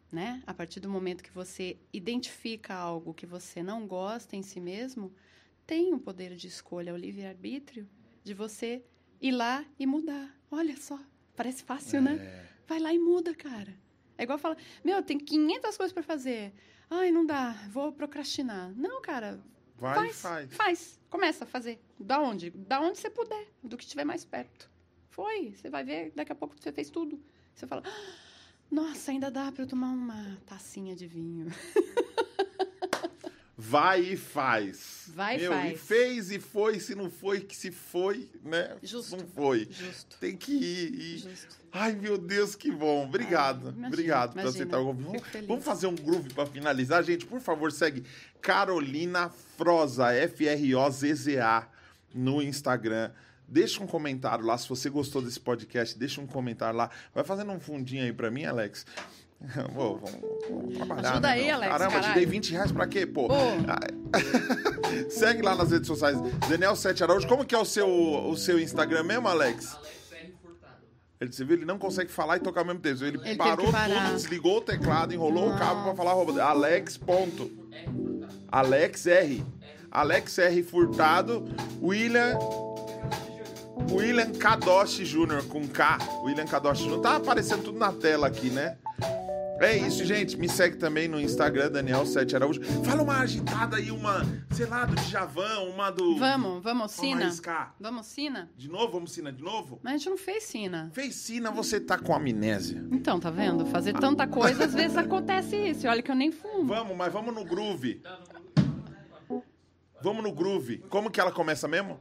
Né? 0.10 0.41
A 0.48 0.53
partir 0.53 0.80
do 0.80 0.88
momento 0.88 1.22
que 1.22 1.32
você 1.32 1.77
identifica 1.91 2.73
algo 2.73 3.14
que 3.14 3.26
você 3.26 3.61
não 3.61 3.86
gosta 3.86 4.38
em 4.38 4.41
si 4.41 4.61
mesmo, 4.61 5.11
tem 5.68 5.94
o 5.94 5.99
poder 5.99 6.36
de 6.36 6.48
escolha, 6.48 6.94
o 6.94 6.98
livre-arbítrio, 6.98 7.86
de 8.23 8.34
você 8.34 8.82
ir 9.19 9.32
lá 9.32 9.65
e 9.77 9.86
mudar. 9.86 10.34
Olha 10.49 10.77
só, 10.77 10.98
parece 11.36 11.64
fácil, 11.64 12.02
né? 12.02 12.15
É. 12.15 12.45
Vai 12.65 12.80
lá 12.80 12.94
e 12.94 12.99
muda, 12.99 13.36
cara. 13.36 13.76
É 14.17 14.23
igual 14.23 14.37
falar, 14.37 14.57
meu, 14.83 15.01
tem 15.03 15.17
500 15.19 15.75
coisas 15.77 15.93
para 15.93 16.03
fazer. 16.03 16.53
Ai, 16.89 17.11
não 17.11 17.25
dá, 17.25 17.51
vou 17.69 17.91
procrastinar. 17.91 18.71
Não, 18.75 19.01
cara, 19.01 19.39
Vai 19.77 19.95
faz, 19.95 20.21
faz. 20.21 20.53
faz. 20.55 20.99
Começa 21.09 21.43
a 21.43 21.47
fazer. 21.47 21.79
Da 21.99 22.19
onde? 22.19 22.49
Da 22.51 22.79
onde 22.79 22.97
você 22.99 23.09
puder, 23.09 23.47
do 23.63 23.75
que 23.77 23.83
estiver 23.83 24.05
mais 24.05 24.23
perto. 24.23 24.69
Foi, 25.09 25.53
você 25.55 25.69
vai 25.69 25.83
ver, 25.83 26.11
daqui 26.15 26.31
a 26.31 26.35
pouco 26.35 26.55
você 26.59 26.71
fez 26.71 26.89
tudo. 26.89 27.21
Você 27.53 27.65
fala, 27.67 27.83
"Ah, 27.85 28.13
nossa, 28.71 29.11
ainda 29.11 29.29
dá 29.31 29.51
para 29.51 29.63
eu 29.63 29.67
tomar 29.67 29.89
uma 29.91 30.37
tacinha 30.45 30.95
de 30.95 31.07
vinho. 31.07 31.47
Vai 33.67 34.01
e 34.01 34.17
faz. 34.17 35.09
Vai 35.15 35.37
e 35.37 35.41
Meu, 35.41 35.51
faz. 35.51 35.73
E 35.73 35.77
fez 35.77 36.31
e 36.31 36.39
foi, 36.39 36.79
se 36.79 36.93
não 36.95 37.09
foi, 37.09 37.41
que 37.41 37.55
se 37.55 37.71
foi, 37.71 38.29
né? 38.43 38.75
Justo. 38.83 39.17
Não 39.17 39.25
foi. 39.27 39.67
Justo. 39.71 40.17
Tem 40.19 40.35
que 40.35 40.51
ir. 40.51 40.93
e- 40.99 41.17
Justo. 41.19 41.65
Ai, 41.71 41.93
meu 41.93 42.17
Deus, 42.17 42.55
que 42.55 42.71
bom. 42.71 43.03
Obrigado. 43.05 43.67
Ai, 43.67 43.73
imagina, 43.73 43.87
Obrigado 43.87 44.33
por 44.33 44.39
imagina. 44.41 44.49
aceitar 44.63 44.79
o 44.79 44.85
convite. 44.85 45.41
Vamos 45.47 45.65
fazer 45.65 45.87
um 45.87 45.95
groove 45.95 46.33
para 46.33 46.45
finalizar, 46.45 47.03
gente. 47.03 47.25
Por 47.25 47.41
favor, 47.41 47.71
segue 47.71 48.03
Carolina 48.41 49.29
Froza, 49.57 50.13
F-R-O-Z-Z-A, 50.13 51.67
no 52.13 52.41
Instagram. 52.41 53.11
Deixa 53.47 53.83
um 53.83 53.87
comentário 53.87 54.45
lá. 54.45 54.57
Se 54.57 54.67
você 54.67 54.89
gostou 54.89 55.21
desse 55.21 55.39
podcast, 55.39 55.97
deixa 55.99 56.19
um 56.21 56.25
comentário 56.27 56.77
lá. 56.77 56.89
Vai 57.13 57.23
fazendo 57.23 57.51
um 57.51 57.59
fundinho 57.59 58.03
aí 58.03 58.13
para 58.13 58.31
mim, 58.31 58.45
Alex. 58.45 58.85
Vou, 59.73 59.97
vamos, 59.97 60.22
vamos 60.49 60.76
trabalhar. 60.76 61.11
Ajuda 61.11 61.27
né, 61.27 61.34
aí, 61.34 61.45
meu? 61.45 61.55
Alex, 61.55 61.72
Caramba, 61.72 61.91
te 61.91 61.93
caralho. 61.95 62.13
dei 62.15 62.26
20 62.26 62.51
reais 62.51 62.72
pra 62.72 62.88
quê, 62.88 63.05
pô? 63.05 63.27
Pô. 63.27 63.35
Segue 65.09 65.41
lá 65.41 65.55
nas 65.55 65.72
redes 65.72 65.88
sociais. 65.88 66.17
Daniel 66.49 66.76
Sete 66.76 67.03
Araújo. 67.03 67.27
Como 67.27 67.45
que 67.45 67.53
é 67.53 67.57
o 67.57 67.65
seu, 67.65 67.88
o 67.88 68.35
seu 68.35 68.59
Instagram 68.59 69.03
mesmo, 69.03 69.27
Alex? 69.27 69.77
Ele, 71.19 71.31
você 71.31 71.45
viu, 71.45 71.55
ele 71.55 71.65
não 71.65 71.77
consegue 71.80 72.11
falar 72.11 72.38
e 72.38 72.39
tocar 72.39 72.61
ao 72.61 72.65
mesmo 72.65 72.81
tempo. 72.81 73.03
Ele, 73.03 73.17
teve 73.17 73.35
parou 73.35 73.67
tudo, 73.67 74.13
desligou 74.13 74.57
o 74.57 74.61
teclado, 74.61 75.13
enrolou 75.13 75.49
o 75.49 75.57
cabo 75.57 75.84
pra 75.84 75.95
falar. 75.95 76.13
Alex. 76.43 76.97
Ponto. 76.97 77.49
Alex 78.51 79.07
R. 79.07 79.43
Alex 79.89 80.38
R. 80.38 80.63
Furtado. 80.63 81.45
William. 81.81 82.38
William 83.91 84.31
Kadoshi 84.31 85.03
Jr. 85.03 85.43
com 85.47 85.67
K. 85.67 85.97
William 86.23 86.45
Kadoshi 86.45 86.84
Jr. 86.88 86.99
Tá 86.99 87.15
aparecendo 87.15 87.63
tudo 87.63 87.80
na 87.80 87.91
tela 87.91 88.27
aqui, 88.27 88.49
né? 88.49 88.77
É 89.60 89.76
isso, 89.77 90.03
gente. 90.03 90.38
Me 90.38 90.49
segue 90.49 90.76
também 90.76 91.07
no 91.07 91.19
Instagram, 91.19 91.72
Daniel 91.72 92.06
Sete 92.06 92.36
Araújo. 92.36 92.61
Fala 92.84 93.02
uma 93.02 93.19
agitada 93.19 93.77
aí, 93.77 93.90
uma, 93.90 94.22
sei 94.52 94.65
lá, 94.65 94.86
do 94.86 94.95
Djavan, 94.95 95.60
uma 95.61 95.90
do. 95.90 96.18
Vamos, 96.18 96.61
vamos, 96.61 96.64
Vamos 96.64 96.91
Sina. 96.91 97.26
arriscar. 97.26 97.73
Vamos, 97.80 98.06
Sina? 98.06 98.49
De 98.57 98.68
novo? 98.69 98.91
Vamos 98.91 99.14
Sina 99.14 99.32
de 99.32 99.41
novo? 99.41 99.80
Mas 99.82 99.94
a 99.94 99.98
gente 99.98 100.10
não 100.10 100.18
fez 100.18 100.44
Sina. 100.44 100.91
Fez 100.94 101.15
Sina, 101.15 101.52
você 101.52 101.80
tá 101.80 101.98
com 101.98 102.14
amnésia. 102.14 102.86
Então, 102.91 103.18
tá 103.19 103.32
vendo? 103.32 103.65
Fazer 103.68 103.94
tanta 103.94 104.27
coisa, 104.27 104.65
às 104.65 104.73
vezes 104.73 104.98
acontece 104.98 105.56
isso. 105.56 105.86
E 105.86 105.90
olha 105.90 106.02
que 106.03 106.11
eu 106.11 106.15
nem 106.15 106.32
fumo. 106.32 106.65
Vamos, 106.65 106.95
mas 106.98 107.14
vamos 107.14 107.34
no 107.34 107.45
groove. 107.45 108.02
Vamos 110.02 110.22
no 110.22 110.34
groove. 110.34 110.80
Como 110.90 111.10
que 111.10 111.19
ela 111.19 111.32
começa 111.32 111.65
mesmo? 111.68 111.99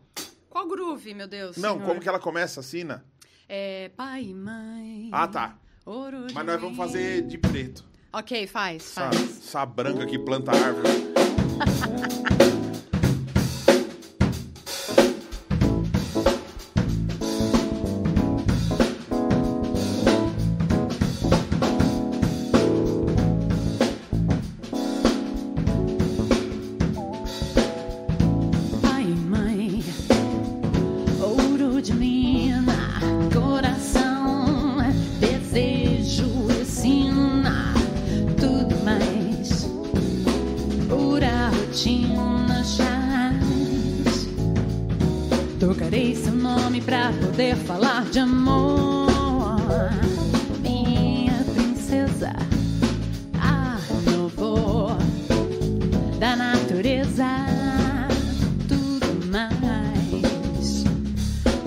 Qual 0.50 0.66
groove, 0.66 1.14
meu 1.14 1.28
Deus? 1.28 1.56
Não, 1.56 1.74
senhor? 1.74 1.86
como 1.86 2.00
que 2.00 2.08
ela 2.08 2.18
começa, 2.18 2.62
Sina? 2.62 3.04
É 3.48 3.90
pai 3.96 4.24
e 4.24 4.34
mãe. 4.34 5.08
Ah, 5.12 5.28
tá. 5.28 5.58
Ouro 5.84 6.26
Mas 6.32 6.46
nós 6.46 6.60
vamos 6.60 6.76
fazer 6.76 7.22
de 7.22 7.36
preto. 7.38 7.84
Ok, 8.12 8.46
faz, 8.46 8.82
Essa, 8.82 9.10
faz. 9.10 9.20
essa 9.38 9.66
branca 9.66 10.06
que 10.06 10.18
planta 10.18 10.52
árvore. 10.52 10.88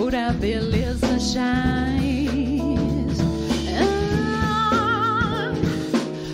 pura 0.08 0.32
beleza 0.32 1.20
jaz. 1.20 3.18
Ah, 3.78 5.52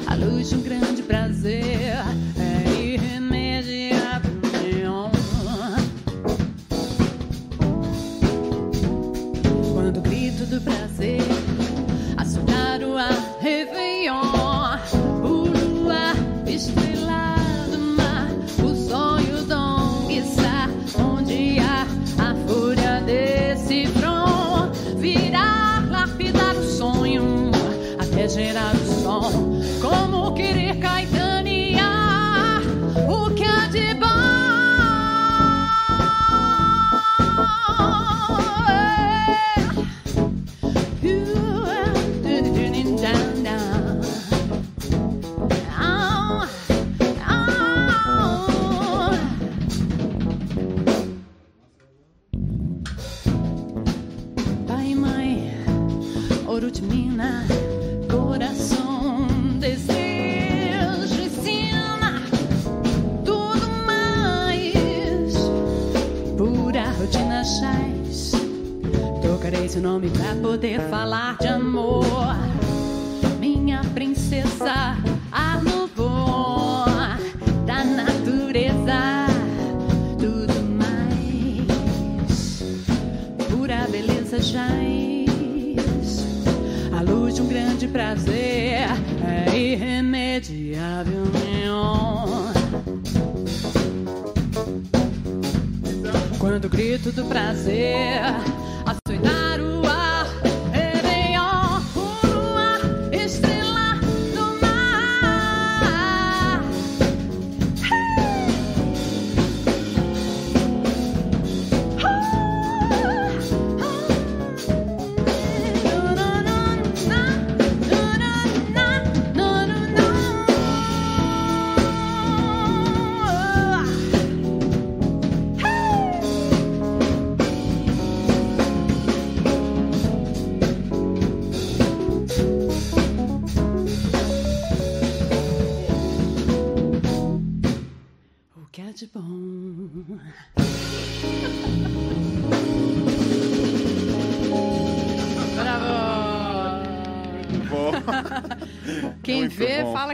a 0.06 0.16
luz 0.16 0.50
de 0.50 0.56
um 0.56 0.62
grande 0.62 1.02
prazer 1.02 1.98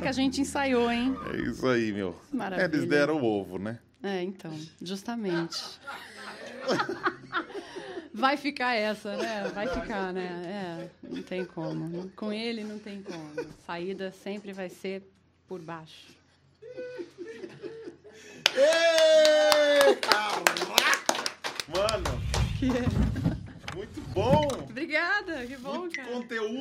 a 0.10 0.12
gente 0.12 0.42
ensaiou, 0.42 0.92
hein? 0.92 1.16
é 1.34 1.38
isso 1.50 1.68
aí, 1.68 1.92
meu. 1.92 2.20
Maravilha. 2.34 2.66
Eles 2.66 2.86
deram 2.90 3.22
o 3.22 3.24
ovo, 3.26 3.60
né? 3.60 3.78
É, 4.02 4.24
então, 4.24 4.52
justamente. 4.82 5.80
Vai 8.14 8.36
ficar 8.38 8.74
essa, 8.74 9.16
né? 9.16 9.52
Vai 9.54 9.68
ficar, 9.68 10.12
né? 10.12 10.90
É, 11.04 11.08
não 11.08 11.22
tem 11.22 11.46
como. 11.46 12.10
Com 12.16 12.34
ele 12.34 12.64
não 12.64 12.80
tem 12.80 13.04
como. 13.04 13.32
Saída 13.66 14.12
sempre 14.12 14.52
vai 14.52 14.68
ser 14.70 15.04
por 15.48 15.62
baixo. 15.62 16.08
Ê, 18.56 19.96
caraca! 19.96 21.30
Mano, 21.68 22.22
Que 22.58 22.66
é. 22.66 23.76
muito 23.76 24.02
bom! 24.14 24.48
Obrigada, 24.70 25.46
que 25.46 25.56
bom, 25.58 25.80
Muito 25.80 25.96
cara. 25.96 26.12
conteúdo! 26.12 26.54